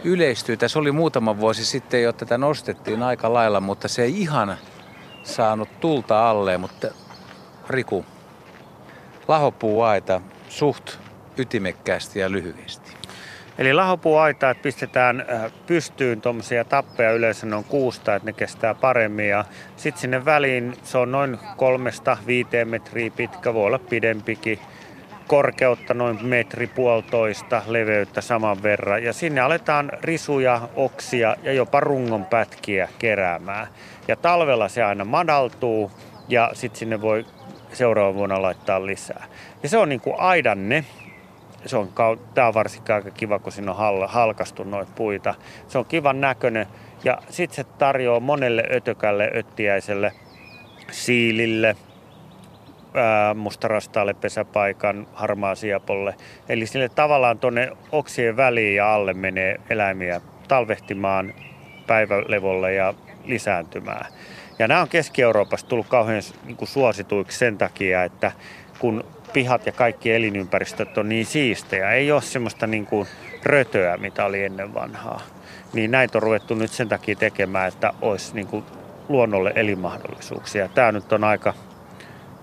yleistyy. 0.04 0.58
Tässä 0.58 0.80
oli 0.80 0.92
muutama 0.92 1.40
vuosi 1.40 1.66
sitten 1.66 2.04
jo 2.04 2.14
tätä 2.14 2.38
nostettiin 2.38 3.04
aika 3.04 3.34
lailla, 3.34 3.62
mutta 3.62 3.88
se 3.88 4.04
ei 4.04 4.22
ihan 4.22 4.58
saanut 5.24 5.70
tulta 5.80 6.30
alle. 6.30 6.58
Mutta 6.58 6.88
Riku, 7.70 8.06
lahopuuaita 9.28 10.22
suht 10.50 10.92
ytimekkäästi 11.38 12.20
ja 12.20 12.32
lyhyesti. 12.32 12.87
Eli 13.58 13.74
lahopuuaita, 13.74 14.50
että 14.50 14.64
pistetään 14.64 15.26
äh, 15.30 15.52
pystyyn 15.68 16.22
tuommoisia 16.22 16.64
tappeja, 16.64 17.12
yleensä 17.12 17.46
ne 17.46 17.56
on 17.56 17.64
kuusta, 17.64 18.16
että 18.16 18.26
ne 18.26 18.34
kestää 18.34 18.76
paremmin. 18.76 19.30
Ja 19.30 19.46
sitten 19.76 20.02
sinne 20.02 20.26
väliin 20.26 20.74
se 20.84 20.98
on 20.98 21.12
noin 21.12 21.38
kolmesta 21.58 22.18
viiteen 22.28 22.68
metriä 22.68 23.12
pitkä, 23.16 23.54
voi 23.54 23.66
olla 23.66 23.80
pidempikin. 23.80 24.60
Korkeutta 25.28 25.94
noin 25.94 26.26
metri 26.26 26.68
puolitoista, 26.68 27.62
leveyttä 27.68 28.22
saman 28.22 28.64
verran. 28.64 29.04
Ja 29.04 29.14
sinne 29.14 29.42
aletaan 29.42 29.92
risuja, 30.02 30.70
oksia 30.76 31.36
ja 31.44 31.54
jopa 31.54 31.80
rungon 31.80 32.26
pätkiä 32.26 32.90
keräämään. 33.00 33.68
Ja 34.08 34.16
talvella 34.16 34.68
se 34.68 34.84
aina 34.84 35.06
madaltuu 35.06 35.92
ja 36.28 36.50
sitten 36.54 36.80
sinne 36.80 37.02
voi 37.02 37.26
seuraavan 37.74 38.16
vuonna 38.16 38.42
laittaa 38.42 38.86
lisää. 38.86 39.26
Ja 39.64 39.70
se 39.70 39.78
on 39.78 39.90
niin 39.90 40.02
kuin 40.02 40.20
aidanne, 40.20 40.86
se 41.68 41.77
on, 41.77 41.89
tämä 42.34 42.48
on 42.48 42.53
varsinkin 42.53 42.95
aika 42.95 43.11
kiva, 43.11 43.39
kun 43.39 43.52
siinä 43.52 43.72
on 43.72 43.77
hal, 43.77 44.07
halkastu 44.07 44.64
noita 44.64 44.91
puita. 44.95 45.35
Se 45.68 45.77
on 45.77 45.85
kivan 45.85 46.22
näköinen 46.22 46.68
ja 47.03 47.18
sitten 47.30 47.56
se 47.56 47.64
tarjoaa 47.64 48.19
monelle 48.19 48.64
ötökälle, 48.72 49.31
öttiäiselle, 49.35 50.11
siilille, 50.91 51.76
mustarastaalle 53.35 54.14
pesäpaikan, 54.14 55.07
harmaa 55.14 55.56
siapolle. 55.56 56.15
Eli 56.49 56.65
sille 56.65 56.89
tavallaan 56.89 57.39
tuonne 57.39 57.72
oksien 57.91 58.38
väliin 58.38 58.76
ja 58.76 58.94
alle 58.94 59.14
menee 59.14 59.60
eläimiä 59.69 60.22
talvehtimaan 60.48 61.34
päivälevolle 61.88 62.73
ja 62.73 62.94
lisääntymään. 63.26 64.06
Ja 64.60 64.68
nämä 64.68 64.81
on 64.81 64.89
Keski-Euroopassa 64.89 65.68
tullut 65.68 65.88
kauhean 65.88 66.22
niin 66.45 66.57
suosituiksi 66.64 67.38
sen 67.38 67.57
takia, 67.57 68.03
että 68.03 68.31
kun 68.80 69.03
pihat 69.34 69.66
ja 69.66 69.72
kaikki 69.72 70.14
elinympäristöt 70.14 70.98
on 70.98 71.10
niin 71.10 71.26
siistejä. 71.26 71.91
Ei 71.91 72.12
ole 72.12 72.22
semmoista 72.22 72.68
niin 72.68 72.86
kuin 72.86 73.08
rötöä, 73.44 73.98
mitä 73.98 74.26
oli 74.26 74.44
ennen 74.44 74.74
vanhaa. 74.74 75.22
Niin 75.74 75.91
näitä 75.91 76.18
on 76.18 76.24
ruvettu 76.24 76.56
nyt 76.56 76.72
sen 76.72 76.90
takia 76.90 77.16
tekemään, 77.16 77.68
että 77.68 77.94
olisi 78.02 78.36
niin 78.36 78.48
kuin 78.48 78.64
luonnolle 79.10 79.52
elinmahdollisuuksia. 79.56 80.68
Tämä 80.68 80.91
nyt 80.91 81.14
on 81.14 81.24
aika 81.24 81.54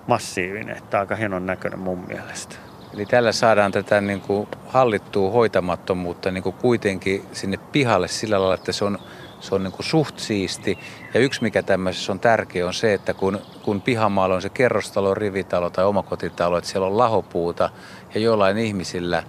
massiivinen, 0.07 0.77
että 0.77 1.01
aika 1.01 1.17
hienon 1.17 1.47
näköinen 1.47 1.79
mun 1.79 2.05
mielestä. 2.09 2.57
Eli 2.95 3.07
tällä 3.07 3.33
saadaan 3.33 3.73
tätä 3.73 4.01
niin 4.01 4.21
kuin 4.21 4.49
hallittua 4.67 5.31
hoitamattomuutta 5.31 6.31
niin 6.31 6.43
kuin 6.43 6.55
kuitenkin 6.55 7.25
sinne 7.33 7.57
pihalle 7.73 8.09
sillä 8.09 8.41
lailla, 8.41 8.55
että 8.55 8.73
se 8.73 8.85
on 8.85 8.99
se 9.45 9.55
on 9.55 9.63
niin 9.63 9.73
kuin 9.73 9.87
suht 9.87 10.19
siisti. 10.19 10.79
Ja 11.15 11.21
yksi 11.21 11.43
mikä 11.43 11.63
tämmöisessä 11.63 12.13
on 12.13 12.21
tärkeä 12.21 12.67
on 12.67 12.75
se, 12.75 12.95
että 12.95 13.15
kun, 13.15 13.41
kun 13.63 13.81
pihamaalla 13.81 14.35
on 14.35 14.43
se 14.43 14.49
kerrostalo, 14.49 15.15
rivitalo 15.15 15.71
tai 15.71 15.85
omakotitalo, 15.85 16.59
että 16.59 16.71
siellä 16.71 16.87
on 16.87 16.99
lahopuuta 16.99 17.71
ja 18.15 18.21
jollain 18.21 18.59
ihmisillä 18.59 19.23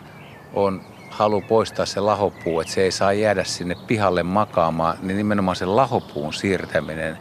on 0.54 0.82
halu 1.10 1.42
poistaa 1.42 1.86
se 1.86 2.00
lahopuu, 2.00 2.60
että 2.60 2.74
se 2.74 2.82
ei 2.82 2.92
saa 2.92 3.14
jäädä 3.14 3.44
sinne 3.44 3.76
pihalle 3.88 4.24
makaamaan, 4.24 4.98
niin 5.02 5.18
nimenomaan 5.18 5.56
sen 5.56 5.76
lahopuun 5.76 6.34
siirtäminen 6.34 7.18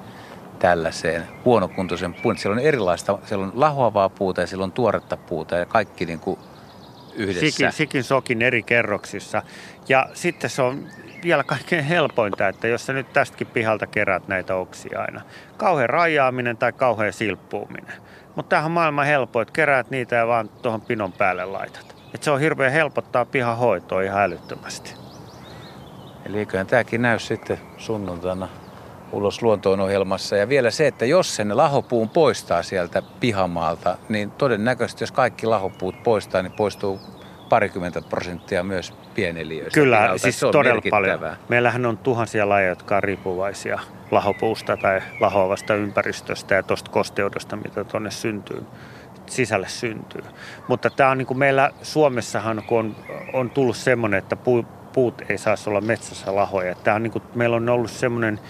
tällaiseen 0.58 1.28
huonokuntoisen 1.44 2.14
puun. 2.14 2.38
Siellä 2.38 2.54
on 2.54 2.66
erilaista, 2.66 3.18
siellä 3.24 3.44
on 3.46 3.52
lahoavaa 3.54 4.08
puuta 4.08 4.40
ja 4.40 4.46
siellä 4.46 4.64
on 4.64 4.72
tuoretta 4.72 5.16
puuta 5.16 5.56
ja 5.56 5.66
kaikki 5.66 6.06
niin 6.06 6.20
kuin 6.20 6.38
yhdessä. 7.14 7.50
Sikin, 7.50 7.72
sikin 7.72 8.04
sokin 8.04 8.42
eri 8.42 8.62
kerroksissa. 8.62 9.42
Ja 9.88 10.08
sitten 10.14 10.50
se 10.50 10.62
on 10.62 10.88
vielä 11.24 11.44
kaikkein 11.44 11.84
helpointa, 11.84 12.48
että 12.48 12.68
jos 12.68 12.86
sä 12.86 12.92
nyt 12.92 13.12
tästäkin 13.12 13.46
pihalta 13.46 13.86
kerät 13.86 14.28
näitä 14.28 14.54
oksia 14.54 15.00
aina. 15.00 15.20
Kauhean 15.56 15.90
rajaaminen 15.90 16.56
tai 16.56 16.72
kauhean 16.72 17.12
silppuuminen. 17.12 17.94
Mutta 18.36 18.48
tämähän 18.48 18.66
on 18.66 18.72
maailman 18.72 19.06
helppo, 19.06 19.40
että 19.40 19.52
keräät 19.52 19.90
niitä 19.90 20.16
ja 20.16 20.26
vaan 20.26 20.48
tuohon 20.48 20.80
pinon 20.80 21.12
päälle 21.12 21.44
laitat. 21.44 21.96
Et 22.14 22.22
se 22.22 22.30
on 22.30 22.40
hirveän 22.40 22.72
helpottaa 22.72 23.24
pihan 23.24 23.56
hoitoa 23.56 24.02
ihan 24.02 24.22
älyttömästi. 24.22 24.94
Eli 26.26 26.38
eiköhän 26.38 26.66
tämäkin 26.66 27.02
näy 27.02 27.18
sitten 27.18 27.60
sunnuntaina 27.76 28.48
ulos 29.12 29.42
luontoon 29.42 29.80
ohjelmassa. 29.80 30.36
Ja 30.36 30.48
vielä 30.48 30.70
se, 30.70 30.86
että 30.86 31.06
jos 31.06 31.36
sen 31.36 31.56
lahopuun 31.56 32.08
poistaa 32.08 32.62
sieltä 32.62 33.02
pihamaalta, 33.20 33.98
niin 34.08 34.30
todennäköisesti 34.30 35.02
jos 35.02 35.12
kaikki 35.12 35.46
lahopuut 35.46 36.02
poistaa, 36.02 36.42
niin 36.42 36.52
poistuu 36.52 37.00
parikymmentä 37.48 38.02
prosenttia 38.02 38.64
myös 38.64 38.94
pieneliöistä. 39.14 39.80
Kyllä, 39.80 40.12
siis 40.16 40.40
todella 40.40 40.82
paljon. 40.90 41.20
Meillähän 41.48 41.86
on 41.86 41.98
tuhansia 41.98 42.48
lajeja, 42.48 42.68
jotka 42.68 42.96
on 42.96 43.02
riippuvaisia 43.02 43.80
lahopuusta 44.10 44.76
tai 44.76 45.00
lahoavasta 45.20 45.74
ympäristöstä 45.74 46.54
ja 46.54 46.62
tuosta 46.62 46.90
kosteudesta, 46.90 47.56
mitä 47.56 47.84
tuonne 47.84 48.10
syntyy 48.10 48.62
sisälle 49.26 49.68
syntyy. 49.68 50.22
Mutta 50.68 50.90
tämä 50.90 51.10
on 51.10 51.18
niin 51.18 51.26
kuin 51.26 51.38
meillä 51.38 51.70
Suomessahan, 51.82 52.62
kun 52.66 52.78
on, 52.78 52.96
on 53.32 53.50
tullut 53.50 53.76
semmoinen, 53.76 54.18
että 54.18 54.36
puu, 54.36 54.66
puut 54.92 55.22
ei 55.28 55.38
saisi 55.38 55.70
olla 55.70 55.80
metsässä 55.80 56.34
lahoja. 56.34 56.74
Tämä 56.74 56.94
on 56.94 57.02
niin 57.02 57.10
kuin, 57.10 57.24
meillä 57.34 57.56
on 57.56 57.68
ollut 57.68 57.90
semmoinen 57.90 58.40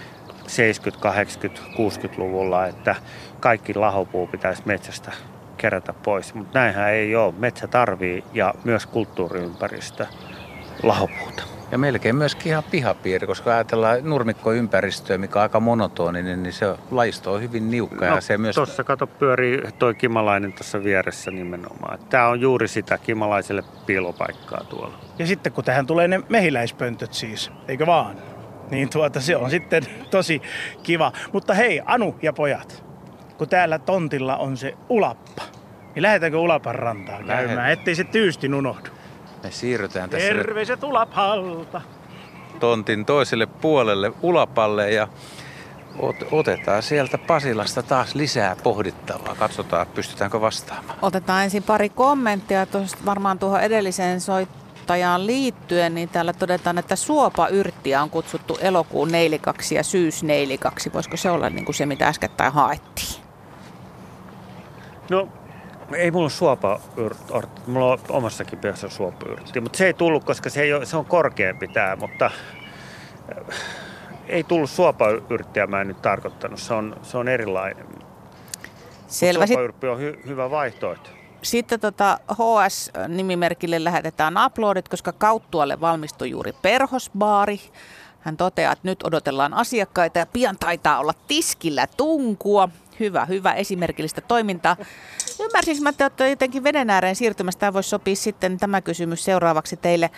70, 0.47 1.03
80, 1.03 1.61
60-luvulla, 1.71 2.67
että 2.67 2.95
kaikki 3.39 3.73
lahopuu 3.73 4.27
pitäisi 4.27 4.61
metsästä 4.65 5.11
kerätä 5.57 5.93
pois. 5.93 6.33
Mutta 6.33 6.59
näinhän 6.59 6.89
ei 6.91 7.15
ole. 7.15 7.33
Metsä 7.37 7.67
tarvii 7.67 8.23
ja 8.33 8.53
myös 8.63 8.85
kulttuuriympäristö 8.85 10.05
lahopuuta. 10.83 11.43
Ja 11.71 11.77
melkein 11.77 12.15
myöskin 12.15 12.49
ihan 12.49 12.63
pihapiiri, 12.71 13.27
koska 13.27 13.53
ajatellaan 13.53 13.99
nurmikkoympäristöä, 14.03 15.17
mikä 15.17 15.39
on 15.39 15.43
aika 15.43 15.59
monotoninen, 15.59 16.43
niin 16.43 16.53
se 16.53 16.75
lajisto 16.91 17.33
on 17.33 17.41
hyvin 17.41 17.71
niukka. 17.71 18.05
No, 18.05 18.15
ja 18.15 18.21
se 18.21 18.37
myös... 18.37 18.55
Tuossa 18.55 18.83
kato 18.83 19.07
pyörii 19.07 19.61
toi 19.79 19.95
kimalainen 19.95 20.53
tuossa 20.53 20.83
vieressä 20.83 21.31
nimenomaan. 21.31 21.99
Tämä 22.09 22.27
on 22.27 22.41
juuri 22.41 22.67
sitä 22.67 22.97
kimalaiselle 22.97 23.63
piilopaikkaa 23.85 24.63
tuolla. 24.63 24.97
Ja 25.19 25.27
sitten 25.27 25.53
kun 25.53 25.63
tähän 25.63 25.87
tulee 25.87 26.07
ne 26.07 26.21
mehiläispöntöt 26.29 27.13
siis, 27.13 27.51
eikö 27.67 27.85
vaan? 27.85 28.15
Niin 28.71 28.89
tuota, 28.89 29.21
se 29.21 29.35
on 29.35 29.49
sitten 29.49 29.83
tosi 30.11 30.41
kiva. 30.83 31.11
Mutta 31.33 31.53
hei, 31.53 31.81
Anu 31.85 32.15
ja 32.21 32.33
pojat, 32.33 32.83
kun 33.37 33.49
täällä 33.49 33.79
tontilla 33.79 34.37
on 34.37 34.57
se 34.57 34.73
ulappa, 34.89 35.41
niin 35.95 36.03
lähdetäänkö 36.03 36.39
Ulapan 36.39 36.75
rantaan 36.75 37.27
Lähet. 37.27 37.45
käymään, 37.45 37.71
ettei 37.71 37.95
se 37.95 38.03
tyystin 38.03 38.53
unohdu? 38.53 38.89
Me 39.45 39.51
siirrytään 39.51 40.09
tässä 40.09 40.27
Terveiset 40.27 40.83
Ulapalta. 40.83 41.81
tontin 42.59 43.05
toiselle 43.05 43.45
puolelle 43.45 44.11
Ulapalle 44.21 44.91
ja 44.91 45.07
ot- 45.97 46.27
otetaan 46.31 46.83
sieltä 46.83 47.17
Pasilasta 47.17 47.83
taas 47.83 48.15
lisää 48.15 48.55
pohdittavaa. 48.63 49.35
Katsotaan, 49.35 49.87
pystytäänkö 49.87 50.41
vastaamaan. 50.41 50.99
Otetaan 51.01 51.43
ensin 51.43 51.63
pari 51.63 51.89
kommenttia. 51.89 52.65
Tuosta 52.65 52.97
varmaan 53.05 53.39
tuohon 53.39 53.61
edelliseen 53.61 54.21
soit, 54.21 54.49
fikkauttajaan 54.85 55.27
liittyen, 55.27 55.95
niin 55.95 56.09
täällä 56.09 56.33
todetaan, 56.33 56.77
että 56.77 56.95
suopayrttiä 56.95 58.01
on 58.01 58.09
kutsuttu 58.09 58.57
elokuun 58.61 59.11
neilikaksi 59.11 59.75
ja 59.75 59.83
syysneilikaksi. 59.83 60.93
Voisiko 60.93 61.17
se 61.17 61.31
olla 61.31 61.49
niin 61.49 61.65
kuin 61.65 61.75
se, 61.75 61.85
mitä 61.85 62.07
äskettäin 62.07 62.53
haettiin? 62.53 63.21
No 65.09 65.27
ei 65.93 66.11
mulla 66.11 66.23
ole 66.23 66.29
suopa 66.29 66.79
mulla 67.67 67.91
on 67.91 67.99
omassakin 68.09 68.59
pihassa 68.59 68.89
suopayrtti, 68.89 69.61
mutta 69.61 69.77
se 69.77 69.85
ei 69.85 69.93
tullut, 69.93 70.23
koska 70.23 70.49
se, 70.49 70.61
ei 70.61 70.73
ole, 70.73 70.85
se 70.85 70.97
on 70.97 71.05
korkeampi 71.05 71.67
tämä, 71.67 71.95
mutta 71.95 72.25
äh, 72.25 73.55
ei 74.27 74.43
tullut 74.43 74.69
suopayrttiä 74.69 75.67
mä 75.67 75.81
en 75.81 75.87
nyt 75.87 76.01
tarkoittanut, 76.01 76.59
se 76.59 76.73
on, 76.73 76.95
se 77.03 77.17
on 77.17 77.27
erilainen. 77.27 77.85
Selvä. 79.07 79.47
Suopayrtti 79.47 79.87
on 79.87 79.99
hy, 79.99 80.19
hyvä 80.27 80.49
vaihtoehto. 80.51 81.09
Sitten 81.41 81.79
tota 81.79 82.19
HS-nimimerkille 82.33 83.83
lähetetään 83.83 84.37
aplodit, 84.37 84.89
koska 84.89 85.11
Kauttualle 85.11 85.81
valmistui 85.81 86.29
juuri 86.29 86.53
perhosbaari. 86.61 87.59
Hän 88.19 88.37
toteaa, 88.37 88.73
että 88.73 88.87
nyt 88.87 89.03
odotellaan 89.03 89.53
asiakkaita 89.53 90.19
ja 90.19 90.25
pian 90.25 90.57
taitaa 90.59 90.99
olla 90.99 91.13
tiskillä 91.27 91.87
tunkua. 91.97 92.69
Hyvä, 92.99 93.25
hyvä 93.25 93.53
esimerkillistä 93.53 94.21
toimintaa. 94.21 94.77
Ymmärsinkö, 95.39 95.89
että 95.89 96.03
olette 96.03 96.29
jotenkin 96.29 96.63
veden 96.63 96.89
ääreen 96.89 97.15
siirtymästä. 97.15 97.59
Tämä 97.59 97.73
voisi 97.73 97.89
sopia 97.89 98.15
sitten 98.15 98.57
tämä 98.57 98.81
kysymys 98.81 99.23
seuraavaksi 99.23 99.77
teille 99.77 100.09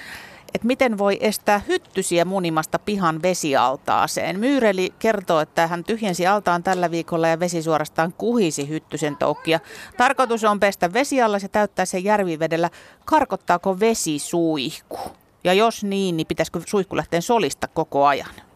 että 0.54 0.68
miten 0.68 0.98
voi 0.98 1.18
estää 1.22 1.62
hyttysiä 1.68 2.26
munimasta 2.26 2.80
pihan 2.80 3.22
vesialtaaseen. 3.22 4.40
Myyreli 4.40 4.94
kertoo, 4.99 5.40
että 5.40 5.68
hän 5.68 5.84
tyhjensi 5.84 6.28
altaan 6.28 6.64
tällä 6.64 6.91
viikolla 6.91 7.28
ja 7.28 7.40
vesi 7.40 7.64
suorastaan 7.64 8.14
kuhisi 8.14 8.70
hyttysen 8.70 9.16
toukkia. 9.16 9.60
Tarkoitus 9.98 10.44
on 10.44 10.60
pestä 10.60 10.94
vesialla 10.94 11.38
ja 11.41 11.49
täyttää 11.49 11.86
sen 11.86 12.04
järvivedellä. 12.04 12.70
Karkottaako 13.06 13.80
vesi 13.80 14.20
suihku? 14.20 14.99
Ja 15.44 15.54
jos 15.54 15.84
niin, 15.84 16.18
niin 16.18 16.28
pitäisikö 16.28 16.60
suihku 16.66 16.98
lähteä 16.98 17.22
solista 17.22 17.68
koko 17.68 18.06
ajan? 18.06 18.47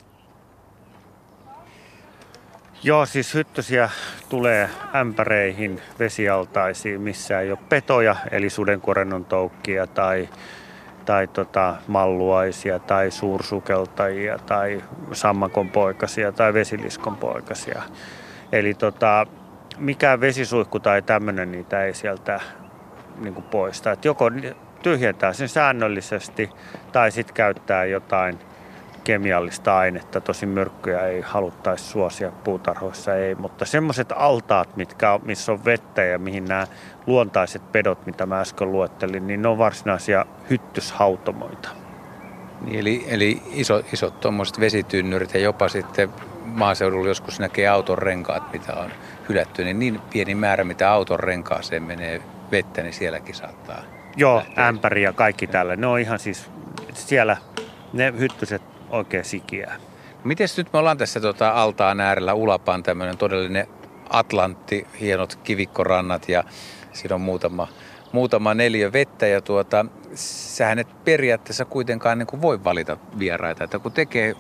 Joo, 2.83 3.05
siis 3.05 3.33
hyttysiä 3.33 3.89
tulee 4.29 4.69
ämpäreihin, 4.95 5.81
vesialtaisiin, 5.99 7.01
missä 7.01 7.39
ei 7.39 7.51
ole 7.51 7.59
petoja, 7.69 8.15
eli 8.31 8.49
sudenkuorennon 8.49 9.25
toukkia 9.25 9.87
tai 9.87 10.29
tai 11.05 11.27
tota, 11.27 11.75
malluaisia 11.87 12.79
tai 12.79 13.11
suursukeltajia 13.11 14.37
tai 14.37 14.83
sammakon 15.11 15.69
poikasia 15.69 16.31
tai 16.31 16.53
vesiliskon 16.53 17.17
poikasia. 17.17 17.81
Eli 18.51 18.73
tota, 18.73 19.27
mikään 19.77 20.21
vesisuihku 20.21 20.79
tai 20.79 21.01
tämmöinen 21.01 21.51
niitä 21.51 21.83
ei 21.83 21.93
sieltä 21.93 22.39
niin 23.19 23.33
kuin 23.33 23.45
poista. 23.45 23.91
Et 23.91 24.05
joko 24.05 24.31
tyhjentää 24.83 25.33
sen 25.33 25.49
säännöllisesti 25.49 26.49
tai 26.91 27.11
sitten 27.11 27.35
käyttää 27.35 27.85
jotain– 27.85 28.39
kemiallista 29.03 29.77
ainetta. 29.77 30.21
Tosin 30.21 30.49
myrkkyjä 30.49 31.07
ei 31.07 31.21
haluttaisi 31.21 31.83
suosia 31.83 32.31
puutarhoissa, 32.43 33.15
ei. 33.15 33.35
Mutta 33.35 33.65
semmoiset 33.65 34.13
altaat, 34.15 34.77
mitkä 34.77 35.19
missä 35.23 35.51
on 35.51 35.65
vettä 35.65 36.03
ja 36.03 36.19
mihin 36.19 36.45
nämä 36.45 36.67
luontaiset 37.07 37.71
pedot, 37.71 38.05
mitä 38.05 38.25
mä 38.25 38.39
äsken 38.39 38.71
luettelin, 38.71 39.27
niin 39.27 39.41
ne 39.41 39.47
on 39.47 39.57
varsinaisia 39.57 40.25
hyttyshautomoita. 40.49 41.69
Niin, 42.61 42.79
eli, 42.79 43.05
eli 43.07 43.41
iso, 43.51 43.81
isot 43.93 44.19
tuommoiset 44.19 44.59
vesitynnyrit 44.59 45.33
ja 45.33 45.39
jopa 45.39 45.69
sitten 45.69 46.09
maaseudulla 46.45 47.07
joskus 47.07 47.39
näkee 47.39 47.67
auton 47.67 47.97
renkaat, 47.97 48.53
mitä 48.53 48.73
on 48.73 48.91
hylätty, 49.29 49.63
niin 49.63 49.79
niin 49.79 49.99
pieni 50.13 50.35
määrä, 50.35 50.63
mitä 50.63 50.91
auton 50.91 51.19
renkaaseen 51.19 51.83
menee 51.83 52.21
vettä, 52.51 52.81
niin 52.81 52.93
sielläkin 52.93 53.35
saattaa 53.35 53.83
Joo, 54.15 54.37
lähteä. 54.37 54.67
ämpäri 54.67 55.03
ja 55.03 55.13
kaikki 55.13 55.47
tällä. 55.47 55.75
Ne 55.75 55.87
on 55.87 55.99
ihan 55.99 56.19
siis 56.19 56.51
siellä, 56.93 57.37
ne 57.93 58.13
hyttyset 58.19 58.70
oikein 58.91 59.26
sikiää. 59.26 59.76
Miten 60.23 60.47
nyt 60.57 60.73
me 60.73 60.80
ollaan 60.80 60.97
tässä 60.97 61.19
tota, 61.19 61.49
altaan 61.49 61.99
äärellä, 61.99 62.34
Ulapan 62.34 62.84
tämmöinen 62.84 63.18
todellinen 63.18 63.68
Atlantti, 64.09 64.88
hienot 64.99 65.35
kivikkorannat 65.35 66.30
ja 66.30 66.43
siinä 66.93 67.15
on 67.15 67.22
muutama, 67.22 67.68
muutama 68.11 68.53
neljä 68.53 68.93
vettä 68.93 69.27
ja 69.27 69.41
tuota, 69.41 69.85
sähän 70.15 70.80
et 70.80 71.03
periaatteessa 71.03 71.65
kuitenkaan 71.65 72.18
niin 72.18 72.27
kuin 72.27 72.41
voi 72.41 72.63
valita 72.63 72.97
vieraita, 73.19 73.63
että 73.63 73.80
kun 73.80 73.91
tekee 73.91 74.35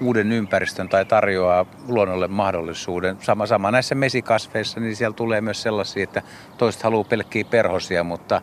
uuden 0.00 0.32
ympäristön 0.32 0.88
tai 0.88 1.04
tarjoaa 1.04 1.66
luonnolle 1.88 2.28
mahdollisuuden. 2.28 3.16
Sama, 3.20 3.46
sama 3.46 3.70
näissä 3.70 3.94
mesikasveissa, 3.94 4.80
niin 4.80 4.96
siellä 4.96 5.14
tulee 5.14 5.40
myös 5.40 5.62
sellaisia, 5.62 6.02
että 6.02 6.22
toiset 6.58 6.82
haluaa 6.82 7.04
pelkkiä 7.04 7.44
perhosia, 7.44 8.04
mutta 8.04 8.42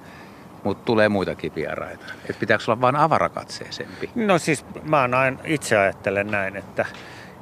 mutta 0.63 0.85
tulee 0.85 1.09
muitakin 1.09 1.55
vieraita. 1.55 2.05
Et 2.29 2.39
pitääkö 2.39 2.63
olla 2.67 2.81
vain 2.81 2.95
avarakatseisempi? 2.95 4.09
No 4.15 4.37
siis 4.37 4.65
mä 4.83 5.01
aina 5.01 5.39
itse 5.43 5.77
ajattelen 5.77 6.27
näin, 6.27 6.55
että, 6.55 6.85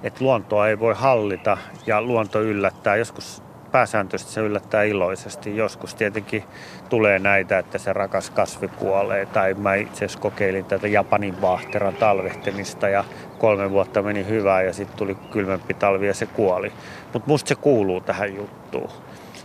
että 0.03 0.23
luontoa 0.23 0.67
ei 0.67 0.79
voi 0.79 0.93
hallita 0.97 1.57
ja 1.85 2.01
luonto 2.01 2.41
yllättää. 2.41 2.95
Joskus 2.95 3.43
pääsääntöisesti 3.71 4.33
se 4.33 4.41
yllättää 4.41 4.83
iloisesti. 4.83 5.57
Joskus 5.57 5.95
tietenkin 5.95 6.43
tulee 6.89 7.19
näitä, 7.19 7.59
että 7.59 7.77
se 7.77 7.93
rakas 7.93 8.29
kasvi 8.29 8.67
kuolee. 8.67 9.25
Tai 9.25 9.53
mä 9.53 9.75
itse 9.75 10.05
asiassa 10.05 10.19
kokeilin 10.19 10.65
tätä 10.65 10.87
Japanin 10.87 11.41
vaahteran 11.41 11.95
talvehtimista 11.95 12.89
ja 12.89 13.03
kolme 13.37 13.69
vuotta 13.69 14.01
meni 14.01 14.27
hyvää 14.27 14.61
ja 14.61 14.73
sitten 14.73 14.97
tuli 14.97 15.15
kylmempi 15.15 15.73
talvi 15.73 16.07
ja 16.07 16.13
se 16.13 16.25
kuoli. 16.25 16.71
Mutta 17.13 17.27
musta 17.27 17.47
se 17.47 17.55
kuuluu 17.55 18.01
tähän 18.01 18.35
juttuun. 18.35 18.89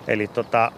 Eli 0.09 0.27
tota, 0.27 0.73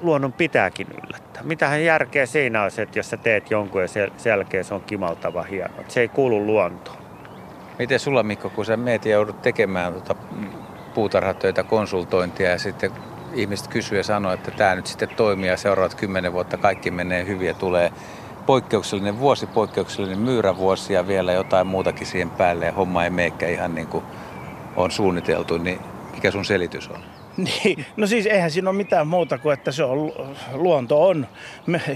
luonnon 0.00 0.32
pitääkin 0.32 0.86
yllättää. 1.04 1.42
Mitähän 1.42 1.84
järkeä 1.84 2.26
siinä 2.26 2.62
on, 2.62 2.70
että 2.78 2.98
jos 2.98 3.10
sä 3.10 3.16
teet 3.16 3.50
jonkun 3.50 3.82
ja 3.82 3.88
sen 3.88 4.10
jälkeen 4.24 4.64
se 4.64 4.74
on 4.74 4.82
kimaltava 4.82 5.42
hieno. 5.42 5.74
Se 5.88 6.00
ei 6.00 6.08
kuulu 6.08 6.46
luontoon. 6.46 6.98
Miten 7.78 8.00
sulla 8.00 8.22
Mikko, 8.22 8.50
kun 8.50 8.64
sä 8.64 8.76
meet 8.76 9.04
ja 9.04 9.12
joudut 9.12 9.42
tekemään 9.42 9.92
tuota 9.92 10.14
puutarhatöitä, 10.94 11.62
konsultointia 11.62 12.50
ja 12.50 12.58
sitten 12.58 12.90
ihmiset 13.34 13.68
kysyy 13.68 13.98
ja 13.98 14.04
sanoo, 14.04 14.32
että 14.32 14.50
tämä 14.50 14.74
nyt 14.74 14.86
sitten 14.86 15.08
toimii 15.16 15.48
ja 15.48 15.56
seuraavat 15.56 15.94
kymmenen 15.94 16.32
vuotta 16.32 16.56
kaikki 16.56 16.90
menee 16.90 17.26
hyvin 17.26 17.48
ja 17.48 17.54
tulee 17.54 17.92
poikkeuksellinen 18.46 19.18
vuosi, 19.18 19.46
poikkeuksellinen 19.46 20.18
myyrävuosi 20.18 20.92
ja 20.92 21.06
vielä 21.06 21.32
jotain 21.32 21.66
muutakin 21.66 22.06
siihen 22.06 22.30
päälle 22.30 22.66
ja 22.66 22.72
homma 22.72 23.04
ei 23.04 23.10
meekään 23.10 23.52
ihan 23.52 23.74
niin 23.74 23.86
kuin 23.86 24.04
on 24.76 24.90
suunniteltu, 24.90 25.58
niin 25.58 25.78
mikä 26.14 26.30
sun 26.30 26.44
selitys 26.44 26.88
on? 26.88 27.00
Niin, 27.36 27.86
no 27.96 28.06
siis 28.06 28.26
eihän 28.26 28.50
siinä 28.50 28.70
ole 28.70 28.76
mitään 28.76 29.06
muuta 29.06 29.38
kuin, 29.38 29.52
että 29.54 29.72
se 29.72 29.84
on, 29.84 30.12
luonto 30.52 31.06
on 31.08 31.26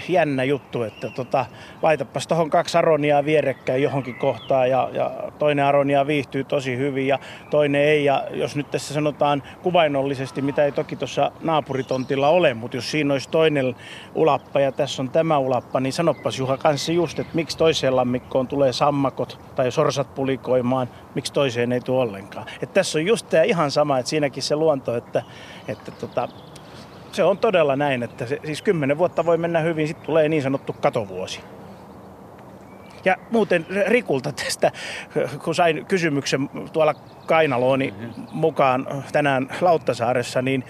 jännä 0.08 0.44
juttu, 0.44 0.82
että 0.82 1.10
tota, 1.10 1.46
laitapas 1.82 2.26
tuohon 2.26 2.50
kaksi 2.50 2.78
aroniaa 2.78 3.24
vierekkäin 3.24 3.82
johonkin 3.82 4.14
kohtaan 4.14 4.70
ja, 4.70 4.90
ja 4.92 5.10
toinen 5.38 5.64
aronia 5.64 6.06
viihtyy 6.06 6.44
tosi 6.44 6.76
hyvin 6.76 7.06
ja 7.06 7.18
toinen 7.50 7.80
ei. 7.80 8.04
Ja 8.04 8.24
jos 8.30 8.56
nyt 8.56 8.70
tässä 8.70 8.94
sanotaan 8.94 9.42
kuvainnollisesti, 9.62 10.42
mitä 10.42 10.64
ei 10.64 10.72
toki 10.72 10.96
tuossa 10.96 11.32
naapuritontilla 11.40 12.28
ole, 12.28 12.54
mutta 12.54 12.76
jos 12.76 12.90
siinä 12.90 13.14
olisi 13.14 13.28
toinen 13.28 13.76
ulappa 14.14 14.60
ja 14.60 14.72
tässä 14.72 15.02
on 15.02 15.10
tämä 15.10 15.38
ulappa, 15.38 15.80
niin 15.80 15.92
sanoppas 15.92 16.38
Juha 16.38 16.56
kanssa 16.56 16.92
just, 16.92 17.18
että 17.18 17.34
miksi 17.34 17.58
toiseen 17.58 17.96
lammikkoon 17.96 18.48
tulee 18.48 18.72
sammakot 18.72 19.38
tai 19.56 19.72
sorsat 19.72 20.14
pulikoimaan, 20.14 20.88
miksi 21.14 21.32
toiseen 21.32 21.72
ei 21.72 21.80
tule 21.80 22.02
ollenkaan. 22.02 22.46
Että 22.62 22.74
tässä 22.74 22.98
on 22.98 23.06
just 23.06 23.28
tämä 23.28 23.42
ihan 23.42 23.70
sama, 23.70 23.98
että 23.98 24.10
siinäkin 24.10 24.42
se 24.42 24.56
luonto, 24.56 24.96
että 24.96 25.22
että 25.68 25.90
tota, 25.90 26.28
se 27.12 27.24
on 27.24 27.38
todella 27.38 27.76
näin, 27.76 28.02
että 28.02 28.26
se, 28.26 28.40
siis 28.44 28.62
kymmenen 28.62 28.98
vuotta 28.98 29.26
voi 29.26 29.38
mennä 29.38 29.60
hyvin, 29.60 29.88
sitten 29.88 30.06
tulee 30.06 30.28
niin 30.28 30.42
sanottu 30.42 30.72
katovuosi. 30.72 31.40
Ja 33.04 33.16
muuten 33.30 33.66
Rikulta 33.86 34.32
tästä, 34.32 34.72
kun 35.44 35.54
sain 35.54 35.86
kysymyksen 35.86 36.50
tuolla 36.72 36.94
Kainalooni 37.26 37.94
mukaan 38.32 39.04
tänään 39.12 39.48
Lauttasaaressa, 39.60 40.42
niin 40.42 40.64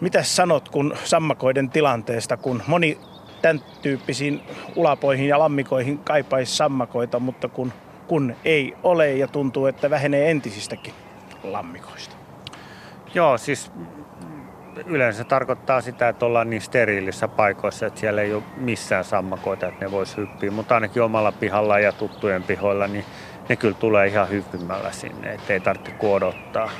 mitä 0.00 0.22
sanot 0.22 0.68
kun 0.68 0.94
sammakoiden 1.04 1.70
tilanteesta, 1.70 2.36
kun 2.36 2.62
moni 2.66 2.98
tämän 3.42 3.60
tyyppisiin 3.82 4.40
ulapoihin 4.76 5.28
ja 5.28 5.38
lammikoihin 5.38 5.98
kaipaisi 5.98 6.56
sammakoita, 6.56 7.20
mutta 7.20 7.48
kun, 7.48 7.72
kun 8.12 8.36
ei 8.44 8.76
ole 8.82 9.12
ja 9.12 9.28
tuntuu, 9.28 9.66
että 9.66 9.90
vähenee 9.90 10.30
entisistäkin 10.30 10.94
lammikoista? 11.42 12.16
Joo, 13.14 13.38
siis 13.38 13.72
yleensä 14.86 15.24
tarkoittaa 15.24 15.80
sitä, 15.80 16.08
että 16.08 16.26
ollaan 16.26 16.50
niin 16.50 16.62
steriilissä 16.62 17.28
paikoissa, 17.28 17.86
että 17.86 18.00
siellä 18.00 18.22
ei 18.22 18.34
ole 18.34 18.42
missään 18.56 19.04
sammakoita, 19.04 19.66
että 19.66 19.84
ne 19.84 19.90
voisi 19.90 20.16
hyppiä. 20.16 20.50
Mutta 20.50 20.74
ainakin 20.74 21.02
omalla 21.02 21.32
pihalla 21.32 21.78
ja 21.78 21.92
tuttujen 21.92 22.42
pihoilla, 22.42 22.86
niin 22.86 23.04
ne 23.48 23.56
kyllä 23.56 23.76
tulee 23.80 24.06
ihan 24.06 24.28
hyppimällä 24.28 24.92
sinne, 24.92 25.32
ettei 25.32 25.60
tarvitse 25.60 25.92
kuodottaa. 25.92 26.70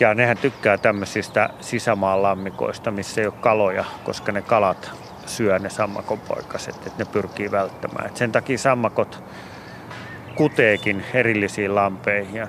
Ja 0.00 0.14
nehän 0.14 0.38
tykkää 0.38 0.78
tämmöisistä 0.78 1.50
sisämaan 1.60 2.22
lammikoista, 2.22 2.90
missä 2.90 3.20
ei 3.20 3.26
ole 3.26 3.34
kaloja, 3.40 3.84
koska 4.04 4.32
ne 4.32 4.42
kalat 4.42 4.92
syö 5.26 5.58
ne 5.58 5.70
sammakonpoikaset, 5.70 6.76
että 6.76 6.98
ne 6.98 7.04
pyrkii 7.04 7.50
välttämään. 7.50 8.06
Et 8.06 8.16
sen 8.16 8.32
takia 8.32 8.58
sammakot 8.58 9.22
kuteekin 10.36 11.04
erillisiin 11.14 11.74
lampeihin 11.74 12.48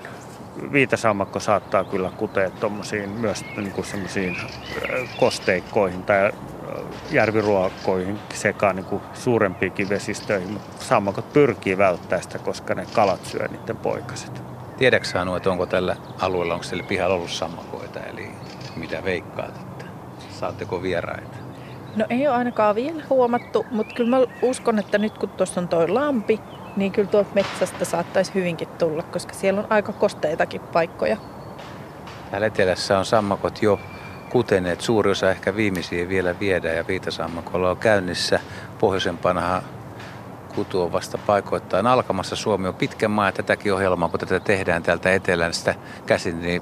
viitasammakko 0.72 1.40
saattaa 1.40 1.84
kyllä 1.84 2.12
kutea 2.18 2.50
tuommoisiin 2.50 3.10
myös 3.10 3.46
niin 3.58 3.72
kuin 3.72 3.86
semmoisiin 3.86 4.38
kosteikkoihin 5.20 6.04
tai 6.04 6.32
järviruokoihin 7.12 8.20
sekaan 8.34 8.76
niin 8.76 8.86
kuin 8.86 9.02
suurempiinkin 9.14 9.90
vesistöihin, 9.90 10.52
mutta 10.52 10.86
sammakot 10.86 11.34
pyrkii 11.34 11.78
välttämään 11.78 12.24
sitä, 12.24 12.40
koska 12.40 12.76
ne 12.76 12.86
kalat 12.94 13.26
syö 13.26 13.48
niiden 13.48 13.78
poikaset. 13.78 14.42
Tiedätkö 14.78 15.20
Anu, 15.20 15.36
että 15.36 15.52
onko 15.52 15.66
tällä 15.66 15.96
alueella, 16.22 16.54
onko 16.54 16.64
siellä 16.64 16.84
pihalla 16.84 17.16
ollut 17.16 17.30
sammakoita, 17.30 18.00
eli 18.00 18.30
mitä 18.76 19.04
veikkaat, 19.04 19.58
että 19.58 19.86
saatteko 20.30 20.82
vieraita? 20.82 21.38
No 21.96 22.06
ei 22.10 22.28
ole 22.28 22.36
ainakaan 22.36 22.76
vielä 22.76 23.04
huomattu, 23.10 23.66
mutta 23.72 23.96
kyllä 23.96 24.10
mä 24.10 24.26
uskon, 24.42 24.80
että 24.80 24.98
nyt 24.98 25.18
kun 25.18 25.30
tuossa 25.30 25.62
on 25.62 25.68
toi 25.68 25.90
lampi, 25.90 26.40
niin 26.76 26.92
kyllä 26.92 27.10
tuolta 27.10 27.30
metsästä 27.34 27.86
saattaisi 27.86 28.34
hyvinkin 28.34 28.68
tulla, 28.68 29.04
koska 29.04 29.34
siellä 29.34 29.62
on 29.62 29.68
aika 29.70 29.94
kosteitakin 29.94 30.62
paikkoja. 30.62 31.18
Täällä 32.32 32.48
etelässä 32.48 33.00
on 33.00 33.06
sammakot 33.06 33.62
jo 33.62 33.80
kuteneet. 34.30 34.82
Suuri 34.82 35.12
osa 35.12 35.32
ehkä 35.32 35.56
viimeisiä 35.56 36.10
vielä 36.10 36.40
viedään 36.40 36.76
ja 36.76 36.88
viitasammakolla 36.88 37.70
on 37.70 37.78
käynnissä. 37.78 38.40
Pohjoisempanahan 38.80 39.62
kutu 40.56 40.82
on 40.82 40.92
vasta 40.92 41.18
paikoittain 41.18 41.88
alkamassa. 41.88 42.36
Suomi 42.36 42.68
on 42.68 42.76
pitkän 42.76 43.12
maa 43.12 43.28
ja 43.28 43.32
tätäkin 43.32 43.74
ohjelmaa, 43.74 44.10
kun 44.10 44.20
tätä 44.20 44.40
tehdään 44.40 44.84
täältä 44.84 45.14
etelästä 45.14 45.76
käsin, 46.06 46.42
niin 46.42 46.62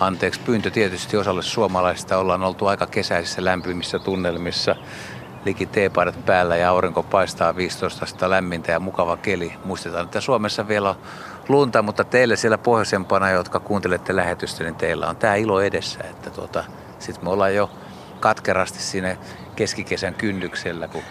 anteeksi 0.00 0.40
pyyntö 0.40 0.70
tietysti 0.70 1.16
osalle 1.16 1.42
suomalaisista. 1.42 2.18
Ollaan 2.18 2.42
oltu 2.42 2.66
aika 2.66 2.86
kesäisissä 2.86 3.44
lämpimissä 3.44 3.98
tunnelmissa 3.98 4.76
liki 5.44 5.66
teepaidat 5.66 6.26
päällä 6.26 6.56
ja 6.56 6.70
aurinko 6.70 7.02
paistaa 7.02 7.56
15 7.56 8.04
astetta 8.04 8.30
lämmintä 8.30 8.72
ja 8.72 8.80
mukava 8.80 9.16
keli. 9.16 9.52
Muistetaan, 9.64 10.04
että 10.04 10.20
Suomessa 10.20 10.68
vielä 10.68 10.90
on 10.90 10.96
lunta, 11.48 11.82
mutta 11.82 12.04
teille 12.04 12.36
siellä 12.36 12.58
pohjoisempana, 12.58 13.30
jotka 13.30 13.60
kuuntelette 13.60 14.16
lähetystä, 14.16 14.64
niin 14.64 14.74
teillä 14.74 15.08
on 15.08 15.16
tämä 15.16 15.34
ilo 15.34 15.60
edessä, 15.60 16.00
että 16.10 16.30
tuota, 16.30 16.64
sitten 16.98 17.24
me 17.24 17.30
ollaan 17.30 17.54
jo 17.54 17.70
katkerasti 18.20 18.78
siinä 18.78 19.16
keskikesän 19.56 20.14
kynnyksellä, 20.14 20.88
kun 20.88 21.02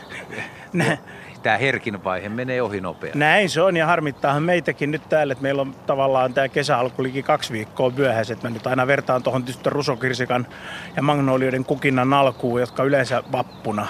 tämä 1.44 1.58
herkin 1.58 2.04
vaihe 2.04 2.30
menee 2.30 2.62
ohi 2.62 2.82
nopeasti. 2.82 3.20
Näin 3.20 3.50
se 3.50 3.62
on 3.62 3.78
ja 3.78 3.86
harmittaahan 3.86 4.44
meitäkin 4.44 4.92
nyt 4.92 5.10
täällä, 5.10 5.32
että 5.32 5.42
meillä 5.42 5.62
on 5.62 5.76
tavallaan 5.86 6.34
tämä 6.34 6.50
kesä 6.50 6.78
alku 6.78 7.04
liki 7.04 7.24
kaksi 7.24 7.54
viikkoa 7.54 7.90
myöhässä. 7.90 8.34
Että 8.34 8.48
mä 8.48 8.54
nyt 8.54 8.68
aina 8.68 8.88
vertaan 8.88 9.24
tuohon 9.24 9.44
tietysti 9.44 9.70
rusokirsikan 9.70 10.48
ja 10.96 11.02
magnolioiden 11.02 11.66
kukinnan 11.66 12.14
alkuun, 12.14 12.60
jotka 12.60 12.84
yleensä 12.84 13.24
vappuna 13.32 13.88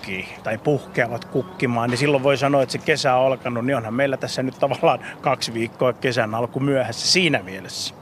kukkii 0.00 0.28
tai 0.42 0.58
puhkeavat 0.58 1.24
kukkimaan, 1.24 1.90
niin 1.90 1.98
silloin 1.98 2.22
voi 2.22 2.36
sanoa, 2.36 2.62
että 2.62 2.72
se 2.72 2.78
kesä 2.78 3.14
on 3.14 3.26
alkanut, 3.26 3.66
niin 3.66 3.76
onhan 3.76 3.94
meillä 3.94 4.16
tässä 4.16 4.42
nyt 4.42 4.58
tavallaan 4.58 4.98
kaksi 5.20 5.54
viikkoa 5.54 5.92
kesän 5.92 6.34
alku 6.34 6.60
myöhässä 6.60 7.08
siinä 7.08 7.42
mielessä. 7.42 7.94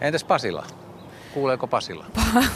Entäs 0.00 0.24
Pasila? 0.24 0.64
Kuuleeko 1.34 1.66
Pasila? 1.66 2.04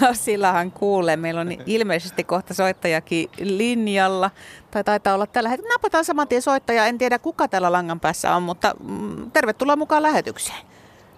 Pasilahan 0.00 0.70
kuulee. 0.70 1.16
Meillä 1.16 1.40
on 1.40 1.48
ilmeisesti 1.66 2.24
kohta 2.24 2.54
soittajakin 2.54 3.28
linjalla. 3.40 4.30
Tai 4.70 4.84
taitaa 4.84 5.14
olla 5.14 5.26
tällä 5.26 5.48
hetkellä. 5.48 5.74
Napataan 5.74 6.04
saman 6.04 6.28
tien 6.28 6.42
soittaja. 6.42 6.86
En 6.86 6.98
tiedä 6.98 7.18
kuka 7.18 7.48
täällä 7.48 7.72
langan 7.72 8.00
päässä 8.00 8.36
on, 8.36 8.42
mutta 8.42 8.74
mm, 8.88 9.30
tervetuloa 9.30 9.76
mukaan 9.76 10.02
lähetykseen. 10.02 10.58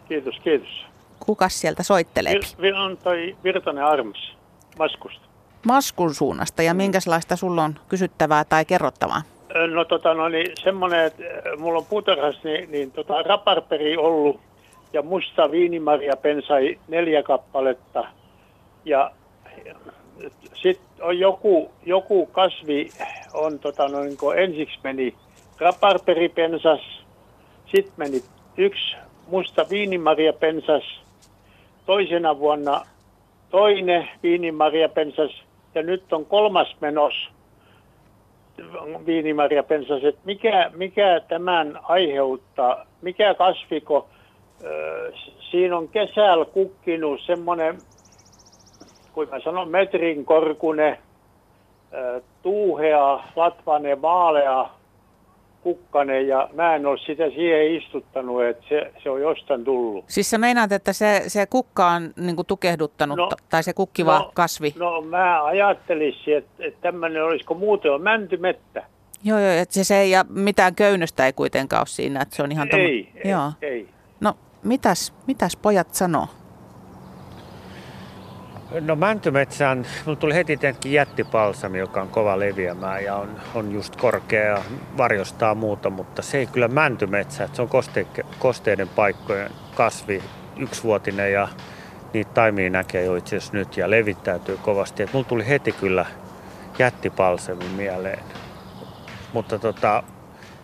Kiitos, 0.09 0.35
kiitos. 0.45 0.85
Kukas 1.21 1.61
sieltä 1.61 1.83
soittelee? 1.83 2.35
Vir, 2.61 2.75
on 2.75 2.97
toi 2.97 3.37
Virtanen 3.45 3.85
Armas 3.85 4.37
Maskusta. 4.79 5.28
Maskun 5.67 6.15
suunnasta 6.15 6.63
ja 6.63 6.75
minkälaista 6.75 7.37
sulla 7.37 7.65
on 7.65 7.75
kysyttävää 7.89 8.45
tai 8.45 8.65
kerrottavaa? 8.65 9.23
No 9.75 9.85
tota, 9.85 10.15
no 10.15 10.29
niin, 10.29 10.51
semmoinen, 10.65 11.05
että 11.05 11.23
mulla 11.59 11.79
on 11.79 11.87
puutarhassa 11.87 12.41
niin, 12.45 12.71
niin 12.71 12.93
tota, 12.93 13.23
raparperi 13.23 13.97
ollut 13.97 14.41
ja 14.93 15.03
musta 15.03 15.51
viinimaria 15.51 16.17
pensai 16.17 16.79
neljä 16.89 17.23
kappaletta. 17.23 18.05
Ja 18.85 19.11
sitten 20.55 20.87
on 21.01 21.19
joku, 21.19 21.71
joku 21.87 22.27
kasvi, 22.27 22.91
on 23.35 23.59
tota, 23.59 23.89
no, 23.89 24.01
niin 24.01 24.19
ensiksi 24.37 24.79
meni 24.85 25.15
raparperipensas, 25.59 26.81
sitten 27.75 27.95
meni 27.97 28.23
yksi 28.57 28.97
musta 29.27 29.67
viinimaria 29.71 30.33
pensas, 30.33 30.83
toisena 31.87 32.39
vuonna 32.39 32.87
toinen 33.51 34.09
viinimaria 34.23 34.89
pensas 34.89 35.48
ja 35.79 35.83
nyt 35.83 36.13
on 36.13 36.27
kolmas 36.27 36.77
menos 36.81 37.15
viinimaria 39.07 39.63
pensas, 39.63 40.05
että 40.05 40.21
mikä, 40.25 40.71
mikä 40.75 41.21
tämän 41.29 41.81
aiheuttaa, 41.83 42.85
mikä 43.01 43.35
kasviko, 43.35 44.11
siinä 45.51 45.77
on 45.77 45.89
kesällä 45.89 46.45
kukkinut 46.45 47.21
semmoinen, 47.21 47.83
kuin 49.13 49.29
mä 49.29 49.41
sanon, 49.41 49.69
metrin 49.69 50.25
korkune, 50.25 50.99
tuuhea, 52.43 53.21
latvanen, 53.37 54.01
maalea 54.01 54.78
kukkanen 55.69 56.29
ja 56.29 56.49
mä 56.55 56.75
en 56.75 56.87
ole 56.87 56.99
sitä 56.99 57.31
siihen 57.31 57.75
istuttanut, 57.75 58.45
että 58.45 58.65
se, 58.69 58.93
se 59.03 59.11
on 59.11 59.21
jostain 59.21 59.65
tullut. 59.65 60.05
Siis 60.09 60.31
sä 60.31 60.39
meinaat, 60.39 60.73
että 60.73 60.93
se, 60.93 61.23
se 61.27 61.47
kukka 61.47 61.87
on 61.87 62.11
niin 62.17 62.37
tukehduttanut 62.47 63.17
no, 63.17 63.31
tai 63.49 63.63
se 63.63 63.73
kukkiva 63.73 64.19
no, 64.19 64.31
kasvi? 64.35 64.75
No 64.79 65.01
mä 65.01 65.45
ajattelisin, 65.45 66.37
että, 66.37 66.65
että 66.65 66.81
tämmöinen 66.81 67.25
olisiko 67.25 67.55
muuten 67.55 67.93
on 67.93 68.03
mäntymettä. 68.03 68.85
Joo, 69.25 69.39
joo, 69.39 69.51
että 69.51 69.75
se, 69.75 69.85
se 69.85 69.99
ei, 69.99 70.11
ja 70.11 70.25
mitään 70.29 70.75
köynnöstä 70.75 71.27
ei 71.27 71.33
kuitenkaan 71.33 71.81
ole 71.81 71.87
siinä, 71.87 72.23
että 72.23 72.37
se 72.37 72.43
on 72.43 72.53
ihan... 72.53 72.69
Ei, 72.73 73.09
ei, 73.25 73.31
joo. 73.31 73.53
ei. 73.63 73.89
No, 74.21 74.35
mitäs, 74.65 75.15
mitäs 75.27 75.57
pojat 75.57 75.95
sanoo? 75.95 76.27
No 78.81 78.97
Mäntymetsään, 78.97 79.87
mulla 80.07 80.19
tuli 80.19 80.35
heti 80.35 80.57
tietenkin 80.57 80.93
jättipalsami, 80.93 81.79
joka 81.79 82.03
on 82.03 82.09
kova 82.09 82.39
leviämään 82.39 83.05
ja 83.05 83.17
on, 83.17 83.29
on 83.55 83.73
just 83.73 83.97
korkea 83.97 84.45
ja 84.45 84.59
varjostaa 84.97 85.55
muuta, 85.55 85.91
mutta 85.91 86.23
se 86.23 86.39
ei 86.39 86.47
kyllä 86.47 86.69
mäntymetsä, 86.69 87.45
että 87.45 87.57
se 87.57 87.63
on 87.63 87.69
koste, 87.69 88.07
kosteiden 88.39 88.89
paikkojen 88.89 89.51
kasvi, 89.75 90.23
yksivuotinen 90.57 91.33
ja 91.33 91.49
niitä 92.13 92.31
taimia 92.35 92.71
näkee 92.71 93.05
jo 93.05 93.17
itse 93.17 93.37
asiassa 93.37 93.57
nyt 93.57 93.77
ja 93.77 93.91
levittäytyy 93.91 94.59
kovasti. 94.63 95.03
Et 95.03 95.13
mulla 95.13 95.29
tuli 95.29 95.49
heti 95.49 95.73
kyllä 95.73 96.07
jättipalsami 96.79 97.65
mieleen. 97.77 98.25
Mutta 99.33 99.59
tota, 99.59 100.03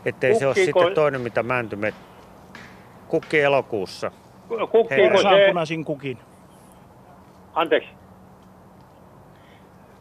ettei 0.05 0.32
Kukkiiko... 0.32 0.55
se 0.55 0.60
ole 0.60 0.66
sitten 0.66 0.94
toinen 0.94 1.20
mitä 1.20 1.43
mäntymetsä. 1.43 2.01
Kukki 3.09 3.40
elokuussa. 3.40 4.10
Kukkiiko 4.70 5.22
se... 5.22 5.47
punaisin 5.48 5.85
kukin. 5.85 6.18
Anteeksi. 7.55 7.89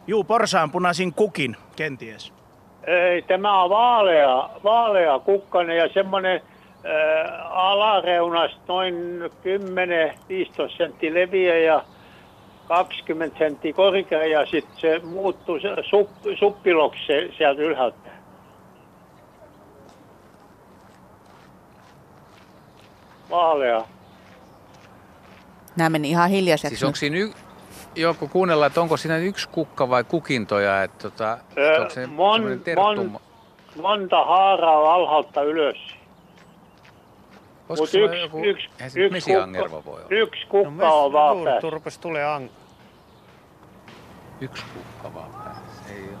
Juu, 0.06 0.24
porsaan 0.24 0.70
punaisin 0.70 1.14
kukin, 1.14 1.56
kenties. 1.76 2.32
Ei, 2.86 3.22
tämä 3.22 3.62
on 3.62 3.70
vaalea, 3.70 4.50
vaalea 4.64 5.18
kukkanen 5.18 5.76
ja 5.76 5.88
semmoinen 5.94 6.40
äh, 6.40 7.32
alareunas 7.50 8.50
noin 8.68 8.94
10-15 10.64 10.76
sentti 10.76 11.14
leviä 11.14 11.58
ja 11.58 11.84
20 12.68 13.38
sentti 13.38 13.72
korkea 13.72 14.26
ja 14.26 14.46
sitten 14.46 14.80
se 14.80 15.00
muuttuu 15.04 15.58
sup, 15.90 16.10
suppiloksi 16.38 17.34
sieltä 17.38 17.62
ylhäältä. 17.62 18.10
Vaalea. 23.30 23.84
Nämä 25.76 25.90
meni 25.90 26.10
ihan 26.10 26.30
hiljaiseksi. 26.30 26.76
Siis 26.76 26.82
onko 26.84 26.96
siinä 26.96 27.16
y- 27.16 27.43
joku 27.94 28.28
kuunnella, 28.28 28.66
että 28.66 28.80
onko 28.80 28.96
siinä 28.96 29.18
yksi 29.18 29.48
kukka 29.48 29.88
vai 29.88 30.04
kukintoja? 30.04 30.82
Että 30.82 31.10
tota, 31.10 31.38
öö, 31.58 31.78
onko 31.78 31.90
se 31.90 32.06
mon, 32.06 32.42
mon, 32.76 33.20
monta 33.82 34.24
haaraa 34.24 34.94
alhaalta 34.94 35.42
ylös. 35.42 35.76
Mutta 37.68 37.82
yksi, 37.82 38.20
joku, 38.20 38.44
yksi, 38.44 38.68
yksi, 38.96 39.30
kukka, 39.32 39.84
voi 39.84 39.94
olla. 39.94 40.06
yksi 40.10 40.46
kukka 40.46 40.70
no, 40.70 41.04
on 41.04 41.12
vaan 41.12 41.36
päässä. 41.44 41.60
Turpes 41.60 41.98
tulee 41.98 42.24
ang... 42.24 42.48
Yksi 44.40 44.64
kukka 44.74 45.14
vaan 45.14 45.30
päässä. 45.44 45.92
Ei 45.94 46.02
ole. 46.02 46.18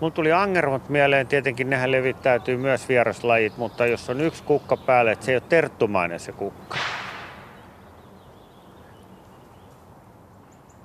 Mulla 0.00 0.14
tuli 0.14 0.32
angervot 0.32 0.88
mieleen, 0.88 1.26
tietenkin 1.26 1.70
nehän 1.70 1.92
levittäytyy 1.92 2.56
myös 2.56 2.88
vieraslajit, 2.88 3.56
mutta 3.56 3.86
jos 3.86 4.10
on 4.10 4.20
yksi 4.20 4.42
kukka 4.42 4.76
päälle, 4.76 5.12
että 5.12 5.24
se 5.24 5.32
ei 5.32 5.36
ole 5.36 5.42
terttumainen 5.48 6.20
se 6.20 6.32
kukka. 6.32 6.78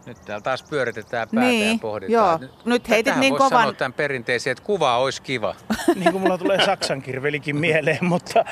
Nyt 0.06 0.18
täällä 0.26 0.42
taas 0.42 0.64
pyöritetään 0.64 1.28
päätä 1.36 1.48
niin, 1.48 1.72
ja 1.72 1.78
pohditaan. 1.82 2.12
Joo. 2.12 2.38
Nyt, 2.38 2.66
nyt 2.66 2.90
heitit 2.90 3.16
niin 3.16 3.34
kovan... 3.34 3.50
sanoa 3.50 3.74
tämän 3.74 3.94
perinteisen, 3.94 4.52
että 4.52 4.64
kuva 4.64 4.98
olisi 4.98 5.22
kiva. 5.22 5.56
niin 5.96 6.12
kuin 6.12 6.22
mulla 6.22 6.38
tulee 6.38 6.66
saksankirvelikin 6.66 7.56
mieleen, 7.56 8.06
mutta... 8.06 8.46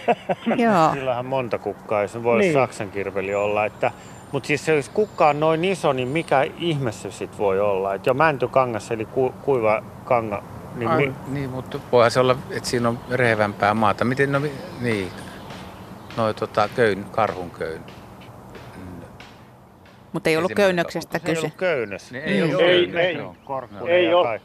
joo. 0.56 0.92
Sillähän 0.92 1.26
monta 1.26 1.58
kukkaa, 1.58 2.02
jos 2.02 2.22
voi 2.22 2.38
niin. 2.38 2.52
saksankirveli 2.52 3.34
olla. 3.34 3.64
Että, 3.64 3.90
mutta 4.32 4.46
siis 4.46 4.68
jos 4.68 4.88
kukka 4.88 5.28
on 5.28 5.40
noin 5.40 5.64
iso, 5.64 5.92
niin 5.92 6.08
mikä 6.08 6.42
ihme 6.58 6.92
se 6.92 7.10
sitten 7.10 7.38
voi 7.38 7.60
olla? 7.60 7.94
Että 7.94 8.10
jo 8.10 8.14
mäntykangas, 8.14 8.90
eli 8.90 9.04
ku, 9.04 9.34
kuiva 9.42 9.82
kanga... 10.04 10.42
Niin, 10.74 10.90
Ai, 10.90 11.06
mi... 11.06 11.14
niin, 11.28 11.50
mutta 11.50 11.78
voihan 11.92 12.10
se 12.10 12.20
olla, 12.20 12.36
että 12.50 12.68
siinä 12.68 12.88
on 12.88 12.98
rehevämpää 13.10 13.74
maata. 13.74 14.04
Miten, 14.04 14.32
no, 14.32 14.40
niin, 14.80 15.12
noin 16.16 16.34
tota, 16.34 16.68
köyn, 16.76 17.04
karhun 17.04 17.50
köyn. 17.50 17.84
Mutta 20.12 20.30
ei 20.30 20.36
ollut 20.36 20.52
köynnöksestä 20.56 21.18
Se 21.18 21.22
ei 21.28 21.34
kyse. 21.34 21.40
ollut 21.46 21.56
köynnös. 21.56 22.12
Niin 22.12 22.24
ei 22.24 22.40
Mm. 22.42 22.48
ollut 22.48 22.60
Ei, 22.62 22.86
köynnös, 22.86 23.04
ei, 23.04 23.14
joo. 23.14 23.34
Ei 23.88 24.04
ja 24.04 24.16
ole. 24.16 24.40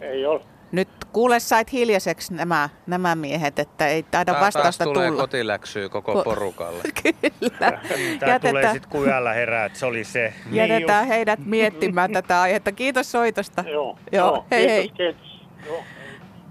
Ei 0.00 0.26
ole. 0.26 0.40
Nyt 0.72 0.88
kuule 1.12 1.40
sait 1.40 1.72
hiljaiseksi 1.72 2.34
nämä, 2.34 2.68
nämä 2.86 3.14
miehet, 3.14 3.58
että 3.58 3.86
ei 3.88 4.02
taida 4.02 4.32
Tää 4.32 4.40
vastausta 4.40 4.84
tulee 4.84 5.08
tulla. 5.08 5.22
kotiläksyä 5.22 5.88
koko 5.88 6.20
Ko- 6.20 6.24
porukalle. 6.24 6.82
Kyllä. 7.02 7.80
Tää 8.20 8.38
tulee 8.38 8.72
sitten 8.72 8.90
kun 8.90 9.06
yöllä 9.06 9.32
herää, 9.32 9.64
että 9.64 9.78
se 9.78 9.86
oli 9.86 10.04
se. 10.04 10.32
jätetään 10.52 11.06
heidät 11.06 11.40
miettimään 11.44 12.12
tätä 12.12 12.40
aihetta. 12.40 12.72
Kiitos 12.72 13.12
soitosta. 13.12 13.64
Joo, 13.72 13.98
Joo, 14.12 14.44
hei 14.50 14.68
hei. 14.68 14.88
kiitos, 14.88 14.96
kiitos. 14.96 15.66
Joo. 15.66 15.82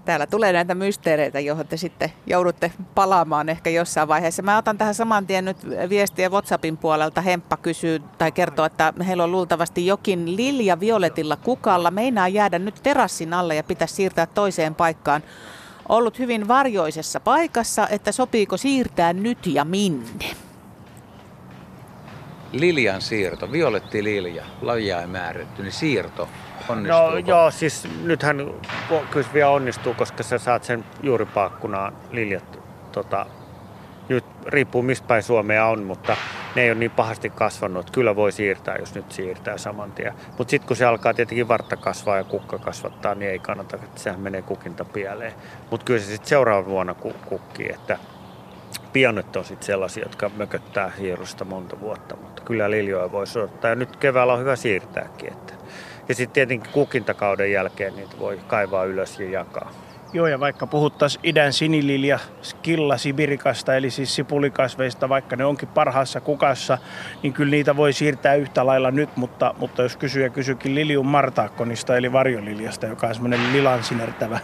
Täällä 0.04 0.26
tulee 0.26 0.52
näitä 0.52 0.74
mysteereitä, 0.74 1.40
johon 1.40 1.66
te 1.66 1.76
sitten 1.76 2.12
joudutte 2.26 2.72
palaamaan 2.94 3.48
ehkä 3.48 3.70
jossain 3.70 4.08
vaiheessa. 4.08 4.42
Mä 4.42 4.58
otan 4.58 4.78
tähän 4.78 4.94
saman 4.94 5.26
tien 5.26 5.44
nyt 5.44 5.56
viestiä 5.88 6.28
WhatsAppin 6.28 6.76
puolelta. 6.76 7.20
Hemppa 7.20 7.56
kysyy 7.56 8.02
tai 8.18 8.32
kertoo, 8.32 8.64
että 8.64 8.92
heillä 9.06 9.24
on 9.24 9.32
luultavasti 9.32 9.86
jokin 9.86 10.36
lilja 10.36 10.80
violetilla 10.80 11.36
kukalla. 11.36 11.90
Meinaa 11.90 12.28
jäädä 12.28 12.58
nyt 12.58 12.80
terassin 12.82 13.34
alle 13.34 13.54
ja 13.54 13.62
pitäisi 13.62 13.94
siirtää 13.94 14.26
toiseen 14.26 14.74
paikkaan. 14.74 15.22
Ollut 15.88 16.18
hyvin 16.18 16.48
varjoisessa 16.48 17.20
paikassa, 17.20 17.88
että 17.88 18.12
sopiiko 18.12 18.56
siirtää 18.56 19.12
nyt 19.12 19.46
ja 19.46 19.64
minne. 19.64 20.24
Liljan 22.52 23.02
siirto, 23.02 23.52
violetti 23.52 24.04
lilja, 24.04 24.44
lajia 24.62 25.00
ei 25.00 25.06
määrätty, 25.06 25.62
niin 25.62 25.72
siirto 25.72 26.28
No 26.92 27.18
joo, 27.26 27.50
siis 27.50 27.88
nythän 28.04 28.36
kyllä 29.10 29.28
vielä 29.34 29.50
onnistuu, 29.50 29.94
koska 29.94 30.22
sä 30.22 30.38
saat 30.38 30.64
sen 30.64 30.84
juuripalkkunaan 31.02 31.92
liljat. 32.10 32.58
Tota, 32.92 33.26
nyt 34.08 34.24
riippuu 34.46 34.82
mistä 34.82 35.06
päin 35.06 35.22
Suomea 35.22 35.66
on, 35.66 35.82
mutta 35.82 36.16
ne 36.54 36.62
ei 36.62 36.70
ole 36.70 36.78
niin 36.78 36.90
pahasti 36.90 37.30
kasvanut. 37.30 37.90
Kyllä 37.90 38.16
voi 38.16 38.32
siirtää, 38.32 38.76
jos 38.76 38.94
nyt 38.94 39.12
siirtää 39.12 39.58
saman 39.58 39.92
tien. 39.92 40.14
Mutta 40.38 40.50
sitten 40.50 40.68
kun 40.68 40.76
se 40.76 40.84
alkaa 40.84 41.14
tietenkin 41.14 41.48
vartta 41.48 41.76
kasvaa 41.76 42.16
ja 42.16 42.24
kukka 42.24 42.58
kasvattaa, 42.58 43.14
niin 43.14 43.30
ei 43.30 43.38
kannata, 43.38 43.76
että 43.76 44.00
sehän 44.00 44.20
menee 44.20 44.42
kukinta 44.42 44.84
pieleen. 44.84 45.32
Mutta 45.70 45.84
kyllä 45.84 46.00
se 46.00 46.06
sitten 46.06 46.28
seuraavana 46.28 46.66
vuonna 46.68 46.94
ku- 46.94 47.16
kukkii, 47.26 47.70
että 47.70 47.98
pionet 48.92 49.36
on 49.36 49.44
sitten 49.44 49.66
sellaisia, 49.66 50.04
jotka 50.04 50.30
mököttää 50.36 50.92
hierosta 50.98 51.44
monta 51.44 51.80
vuotta, 51.80 52.16
mutta 52.16 52.42
kyllä 52.42 52.70
liljoja 52.70 53.12
voisi 53.12 53.38
odottaa. 53.38 53.70
Ja 53.70 53.74
nyt 53.74 53.96
keväällä 53.96 54.32
on 54.32 54.40
hyvä 54.40 54.56
siirtääkin. 54.56 55.32
Että. 55.32 55.61
Ja 56.08 56.14
sitten 56.14 56.34
tietenkin 56.34 56.72
kukintakauden 56.72 57.52
jälkeen 57.52 57.96
niitä 57.96 58.18
voi 58.18 58.40
kaivaa 58.46 58.84
ylös 58.84 59.20
ja 59.20 59.30
jakaa. 59.30 59.72
Joo, 60.14 60.26
ja 60.26 60.40
vaikka 60.40 60.66
puhuttaisiin 60.66 61.20
idän 61.24 61.52
sinililja 61.52 62.18
skilla 62.42 62.96
sibirikasta, 62.96 63.76
eli 63.76 63.90
siis 63.90 64.14
sipulikasveista, 64.14 65.08
vaikka 65.08 65.36
ne 65.36 65.44
onkin 65.44 65.68
parhaassa 65.68 66.20
kukassa, 66.20 66.78
niin 67.22 67.32
kyllä 67.32 67.50
niitä 67.50 67.76
voi 67.76 67.92
siirtää 67.92 68.34
yhtä 68.34 68.66
lailla 68.66 68.90
nyt, 68.90 69.16
mutta, 69.16 69.54
mutta 69.58 69.82
jos 69.82 69.96
kysyjä 69.96 70.28
kysyykin 70.28 70.74
lilium 70.74 71.06
martaakkonista, 71.06 71.96
eli 71.96 72.12
varjoliljasta, 72.12 72.86
joka 72.86 73.06
on 73.06 73.14
semmoinen 73.14 73.52
lilan 73.52 73.84
sinertävä, 73.84 74.38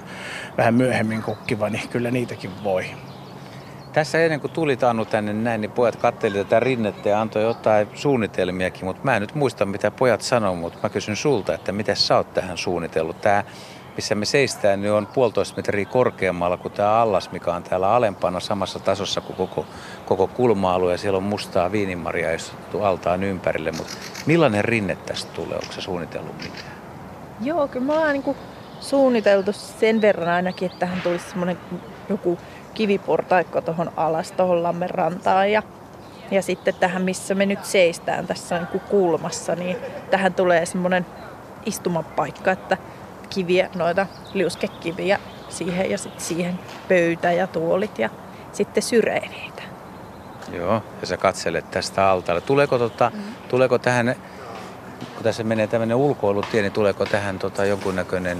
vähän 0.59 0.75
myöhemmin 0.75 1.23
kukkiva, 1.23 1.71
niin 1.71 1.89
kyllä 1.89 2.11
niitäkin 2.11 2.51
voi. 2.65 2.87
Tässä 3.99 4.25
ennen 4.25 4.41
kuin 4.41 4.51
tuli 4.51 4.77
Tannu 4.77 5.05
tänne 5.05 5.33
näin, 5.33 5.61
niin 5.61 5.71
pojat 5.71 5.97
katteli 5.97 6.39
tätä 6.39 6.61
rinnettä 6.61 7.09
ja 7.09 7.21
antoi 7.21 7.43
jotain 7.43 7.89
suunnitelmiakin, 7.95 8.85
mutta 8.85 9.05
mä 9.05 9.17
en 9.17 9.21
nyt 9.23 9.35
muista 9.35 9.67
mitä 9.67 9.91
pojat 9.91 10.23
sanoo, 10.23 10.55
mutta 10.55 10.79
mä 10.83 10.89
kysyn 10.89 11.17
sulta, 11.17 11.55
että 11.55 11.73
mitä 11.73 11.95
sä 11.95 12.17
oot 12.17 12.35
tähän 12.35 12.59
suunnitellut. 12.59 13.21
Tää, 13.21 13.45
missä 13.97 14.15
me 14.15 14.25
seistään, 14.25 14.81
niin 14.81 14.93
on 14.93 15.07
puolitoista 15.07 15.57
metriä 15.57 15.85
korkeammalla 15.85 16.57
kuin 16.57 16.73
tämä 16.73 16.93
allas, 16.93 17.33
mikä 17.33 17.55
on 17.55 17.63
täällä 17.63 17.93
alempana 17.93 18.41
samassa 18.41 18.79
tasossa 18.79 19.21
kuin 19.21 19.37
koko, 19.37 19.67
koko 20.07 20.27
kulma-alue. 20.27 20.97
Siellä 20.97 21.17
on 21.17 21.23
mustaa 21.23 21.73
viinimaria 21.73 22.35
istuttu 22.35 22.83
altaan 22.83 23.25
ympärille, 23.25 23.73
mutta 23.73 23.93
millainen 24.27 24.65
rinne 24.65 24.97
tästä 24.97 25.33
tulee? 25.33 25.59
Onko 25.63 25.73
se 25.73 25.81
suunnitellut 25.81 26.37
mitään? 26.43 26.73
Joo, 27.41 27.69
kyllä 27.69 27.87
me 27.87 27.93
ollaan 27.93 28.13
niinku 28.13 28.37
suunniteltu 28.81 29.53
sen 29.53 30.01
verran 30.01 30.29
ainakin, 30.29 30.67
että 30.67 30.79
tähän 30.79 31.01
tulisi 31.01 31.31
semmoinen 31.31 31.59
joku 32.09 32.39
kiviportaikko 32.79 33.61
tuohon 33.61 33.93
alas, 33.97 34.33
tuohon 34.33 34.63
lammen 34.63 34.91
rantaan. 34.91 35.53
Ja, 35.53 35.63
ja 36.31 36.43
sitten 36.43 36.75
tähän, 36.75 37.03
missä 37.03 37.35
me 37.35 37.47
nyt 37.47 37.65
seistään 37.65 38.27
tässä 38.27 38.59
niinku 38.59 38.79
kulmassa, 38.79 39.55
niin 39.55 39.77
tähän 40.11 40.35
tulee 40.35 40.67
semmoinen 40.67 41.07
istumapaikka, 41.67 42.51
että 42.51 42.77
kiviä, 43.31 43.71
noita 43.75 44.07
liuskekiviä 44.35 45.19
siihen 45.49 45.91
ja 45.91 45.99
sitten 45.99 46.25
siihen 46.25 46.59
pöytä 46.89 47.33
ja 47.33 47.47
tuolit 47.47 47.99
ja 47.99 48.11
sitten 48.53 48.83
syreeneitä. 48.83 49.63
Joo, 50.53 50.83
ja 51.01 51.07
sä 51.07 51.17
katselet 51.17 51.71
tästä 51.71 52.11
altaalle. 52.11 52.41
Tuleeko, 52.41 52.79
tota, 52.79 53.11
mm. 53.15 53.23
tuleeko 53.49 53.79
tähän, 53.79 54.15
kun 55.15 55.23
tässä 55.23 55.45
menee 55.45 55.67
tämmöinen 55.67 55.97
ulkoilutie, 55.97 56.63
niin 56.63 56.73
tuleeko 56.73 57.05
tähän 57.07 57.39
tota, 57.39 57.65
jonkunnäköinen 57.65 58.39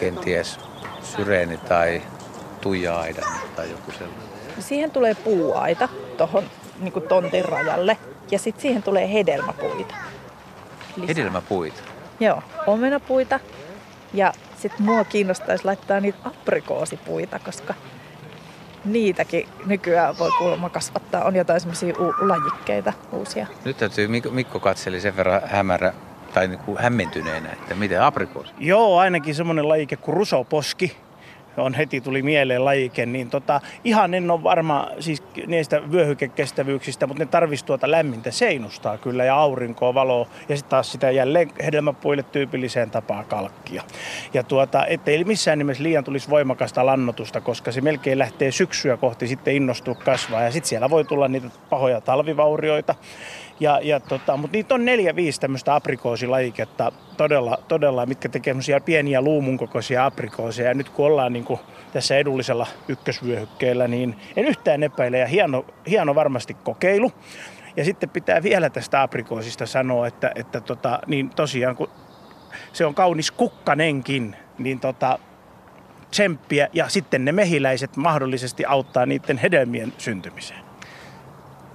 kenties 0.00 0.60
syreeni 1.02 1.56
tai 1.56 2.02
tuija-aida 2.64 3.22
tai 3.56 3.70
joku 3.70 3.92
sellainen? 3.92 4.28
Siihen 4.58 4.90
tulee 4.90 5.14
puuaita 5.14 5.88
tuohon 6.16 6.44
niin 6.80 6.92
tontin 7.08 7.44
rajalle 7.44 7.98
ja 8.30 8.38
sitten 8.38 8.62
siihen 8.62 8.82
tulee 8.82 9.12
hedelmäpuita. 9.12 9.94
lisää. 10.96 11.08
Hedelmäpuita. 11.08 11.82
Joo, 12.20 12.42
omenapuita. 12.66 13.40
Ja 14.14 14.32
sitten 14.56 14.86
mua 14.86 15.04
kiinnostaisi 15.04 15.64
laittaa 15.64 16.00
niitä 16.00 16.18
aprikoosipuita, 16.24 17.38
koska 17.38 17.74
niitäkin 18.84 19.48
nykyään 19.66 20.18
voi 20.18 20.30
kuulemma 20.38 20.68
kasvattaa. 20.70 21.24
On 21.24 21.36
jotain 21.36 21.60
semmoisia 21.60 21.94
u- 21.98 22.28
lajikkeita 22.28 22.92
uusia. 23.12 23.46
Nyt 23.64 23.76
täytyy, 23.76 24.08
Mikko, 24.08 24.30
Mikko 24.30 24.60
katseli 24.60 25.00
sen 25.00 25.16
verran 25.16 25.40
hämärä 25.46 25.92
tai 26.34 26.48
niin 26.48 26.58
kuin 26.58 26.78
hämmentyneenä, 26.78 27.52
että 27.52 27.74
miten 27.74 28.02
aprikoosi. 28.02 28.52
Joo, 28.58 28.98
ainakin 28.98 29.34
semmoinen 29.34 29.68
lajike 29.68 29.96
kuin 29.96 30.16
rusoposki 30.16 30.96
on 31.56 31.74
heti 31.74 32.00
tuli 32.00 32.22
mieleen 32.22 32.64
lajike, 32.64 33.06
niin 33.06 33.30
tota, 33.30 33.60
ihan 33.84 34.14
en 34.14 34.30
ole 34.30 34.42
varma 34.42 34.88
siis 35.00 35.22
niistä 35.46 35.82
vyöhykekestävyyksistä, 35.92 37.06
mutta 37.06 37.22
ne 37.22 37.26
tarvitsisi 37.26 37.64
tuota 37.64 37.90
lämmintä 37.90 38.30
seinustaa 38.30 38.98
kyllä 38.98 39.24
ja 39.24 39.36
aurinkoa, 39.36 39.94
valoa 39.94 40.26
ja 40.48 40.56
sitten 40.56 40.70
taas 40.70 40.92
sitä 40.92 41.10
jälleen 41.10 41.50
hedelmäpuille 41.64 42.22
tyypilliseen 42.22 42.90
tapaan 42.90 43.24
kalkkia. 43.24 43.82
Ja 44.34 44.42
tuota, 44.42 44.86
ettei 44.86 45.24
missään 45.24 45.58
nimessä 45.58 45.82
liian 45.82 46.04
tulisi 46.04 46.30
voimakasta 46.30 46.86
lannotusta, 46.86 47.40
koska 47.40 47.72
se 47.72 47.80
melkein 47.80 48.18
lähtee 48.18 48.50
syksyä 48.50 48.96
kohti 48.96 49.26
sitten 49.26 49.54
innostua 49.54 49.94
kasvaa 49.94 50.42
ja 50.42 50.50
sitten 50.50 50.68
siellä 50.68 50.90
voi 50.90 51.04
tulla 51.04 51.28
niitä 51.28 51.48
pahoja 51.70 52.00
talvivaurioita. 52.00 52.94
Ja, 53.60 53.80
ja 53.82 54.00
tota, 54.00 54.36
mutta 54.36 54.56
niitä 54.56 54.74
on 54.74 54.84
neljä, 54.84 55.16
viisi 55.16 55.40
tämmöistä 55.40 55.74
aprikoosilajiketta 55.74 56.92
todella, 57.16 57.58
todella, 57.68 58.06
mitkä 58.06 58.28
tekee 58.28 58.50
semmoisia 58.50 58.80
pieniä 58.80 59.20
luumun 59.20 59.58
kokoisia 59.58 60.06
aprikooseja. 60.06 60.68
Ja 60.68 60.74
nyt 60.74 60.88
kun 60.88 61.06
ollaan 61.06 61.32
niin 61.32 61.44
kuin 61.44 61.60
tässä 61.92 62.16
edullisella 62.16 62.66
ykkösvyöhykkeellä, 62.88 63.88
niin 63.88 64.16
en 64.36 64.44
yhtään 64.44 64.82
epäile 64.82 65.18
ja 65.18 65.26
hieno, 65.26 65.66
hieno 65.88 66.14
varmasti 66.14 66.54
kokeilu. 66.54 67.12
Ja 67.76 67.84
sitten 67.84 68.10
pitää 68.10 68.42
vielä 68.42 68.70
tästä 68.70 69.02
aprikoosista 69.02 69.66
sanoa, 69.66 70.06
että, 70.06 70.32
että 70.34 70.60
tota, 70.60 70.98
niin 71.06 71.30
tosiaan 71.30 71.76
kun 71.76 71.88
se 72.72 72.86
on 72.86 72.94
kaunis 72.94 73.30
kukkanenkin, 73.30 74.36
niin 74.58 74.80
tota, 74.80 75.18
tsemppiä 76.10 76.68
ja 76.72 76.88
sitten 76.88 77.24
ne 77.24 77.32
mehiläiset 77.32 77.96
mahdollisesti 77.96 78.64
auttaa 78.64 79.06
niiden 79.06 79.38
hedelmien 79.38 79.92
syntymiseen. 79.98 80.63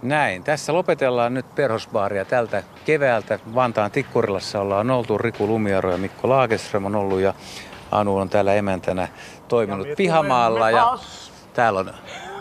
Näin. 0.01 0.43
Tässä 0.43 0.73
lopetellaan 0.73 1.33
nyt 1.33 1.55
perhosbaaria 1.55 2.25
tältä 2.25 2.63
keväältä. 2.85 3.39
Vantaan 3.55 3.91
Tikkurilassa 3.91 4.61
ollaan 4.61 4.91
oltu. 4.91 5.17
Riku 5.17 5.47
Lumiaro 5.47 5.91
ja 5.91 5.97
Mikko 5.97 6.29
Laageström 6.29 6.85
on 6.85 6.95
ollut 6.95 7.19
ja 7.19 7.33
Anu 7.91 8.17
on 8.17 8.29
täällä 8.29 8.53
emäntänä 8.53 9.07
toiminut 9.47 9.87
pihamaalla. 9.97 10.71
Ja 10.71 10.97
täällä 11.53 11.79
on 11.79 11.93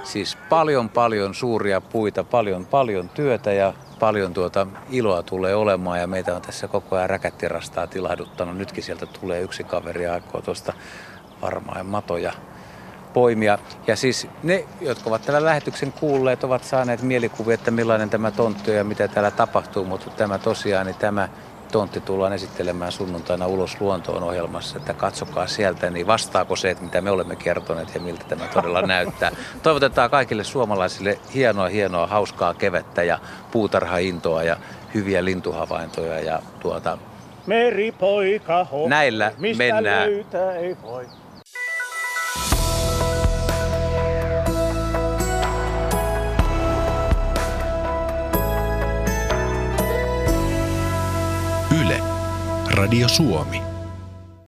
siis 0.02 0.38
paljon 0.48 0.88
paljon 0.88 1.34
suuria 1.34 1.80
puita, 1.80 2.24
paljon 2.24 2.66
paljon 2.66 3.08
työtä 3.08 3.52
ja 3.52 3.72
paljon 4.00 4.34
tuota 4.34 4.66
iloa 4.90 5.22
tulee 5.22 5.54
olemaan 5.54 6.00
ja 6.00 6.06
meitä 6.06 6.36
on 6.36 6.42
tässä 6.42 6.68
koko 6.68 6.96
ajan 6.96 7.10
räkättirastaa 7.10 7.86
tilahduttanut. 7.86 8.56
Nytkin 8.56 8.82
sieltä 8.84 9.06
tulee 9.06 9.40
yksi 9.40 9.64
kaveri 9.64 10.04
ja 10.04 10.12
aikoo 10.12 10.40
tuosta 10.40 10.72
varmaan 11.42 11.86
matoja 11.86 12.32
poimia. 13.12 13.58
Ja 13.86 13.96
siis 13.96 14.26
ne, 14.42 14.64
jotka 14.80 15.10
ovat 15.10 15.22
tällä 15.22 15.44
lähetyksen 15.44 15.92
kuulleet, 15.92 16.44
ovat 16.44 16.64
saaneet 16.64 17.02
mielikuvia, 17.02 17.54
että 17.54 17.70
millainen 17.70 18.10
tämä 18.10 18.30
tontti 18.30 18.70
on 18.70 18.76
ja 18.76 18.84
mitä 18.84 19.08
täällä 19.08 19.30
tapahtuu, 19.30 19.84
mutta 19.84 20.10
tämä 20.10 20.38
tosiaan, 20.38 20.86
niin 20.86 20.96
tämä 20.96 21.28
tontti 21.72 22.00
tullaan 22.00 22.32
esittelemään 22.32 22.92
sunnuntaina 22.92 23.46
ulos 23.46 23.80
luontoon 23.80 24.22
ohjelmassa, 24.22 24.76
että 24.76 24.94
katsokaa 24.94 25.46
sieltä, 25.46 25.90
niin 25.90 26.06
vastaako 26.06 26.56
se, 26.56 26.70
että 26.70 26.84
mitä 26.84 27.00
me 27.00 27.10
olemme 27.10 27.36
kertoneet 27.36 27.94
ja 27.94 28.00
miltä 28.00 28.24
tämä 28.28 28.46
todella 28.46 28.82
näyttää. 28.96 29.30
Toivotetaan 29.62 30.10
kaikille 30.10 30.44
suomalaisille 30.44 31.18
hienoa, 31.34 31.68
hienoa, 31.68 32.06
hauskaa 32.06 32.54
kevettä 32.54 33.02
ja 33.02 33.18
puutarhaintoa 33.50 34.42
ja 34.42 34.56
hyviä 34.94 35.24
lintuhavaintoja 35.24 36.20
ja 36.20 36.42
tuota, 36.60 36.98
Meripoika 37.46 38.64
ho, 38.64 38.88
Näillä 38.88 39.32
mistä 39.38 39.64
mennään. 39.64 40.10
löytää 40.10 40.52
ei 40.52 40.76
voi. 40.82 41.06
Radio 52.78 53.08
Suomi. 53.08 53.67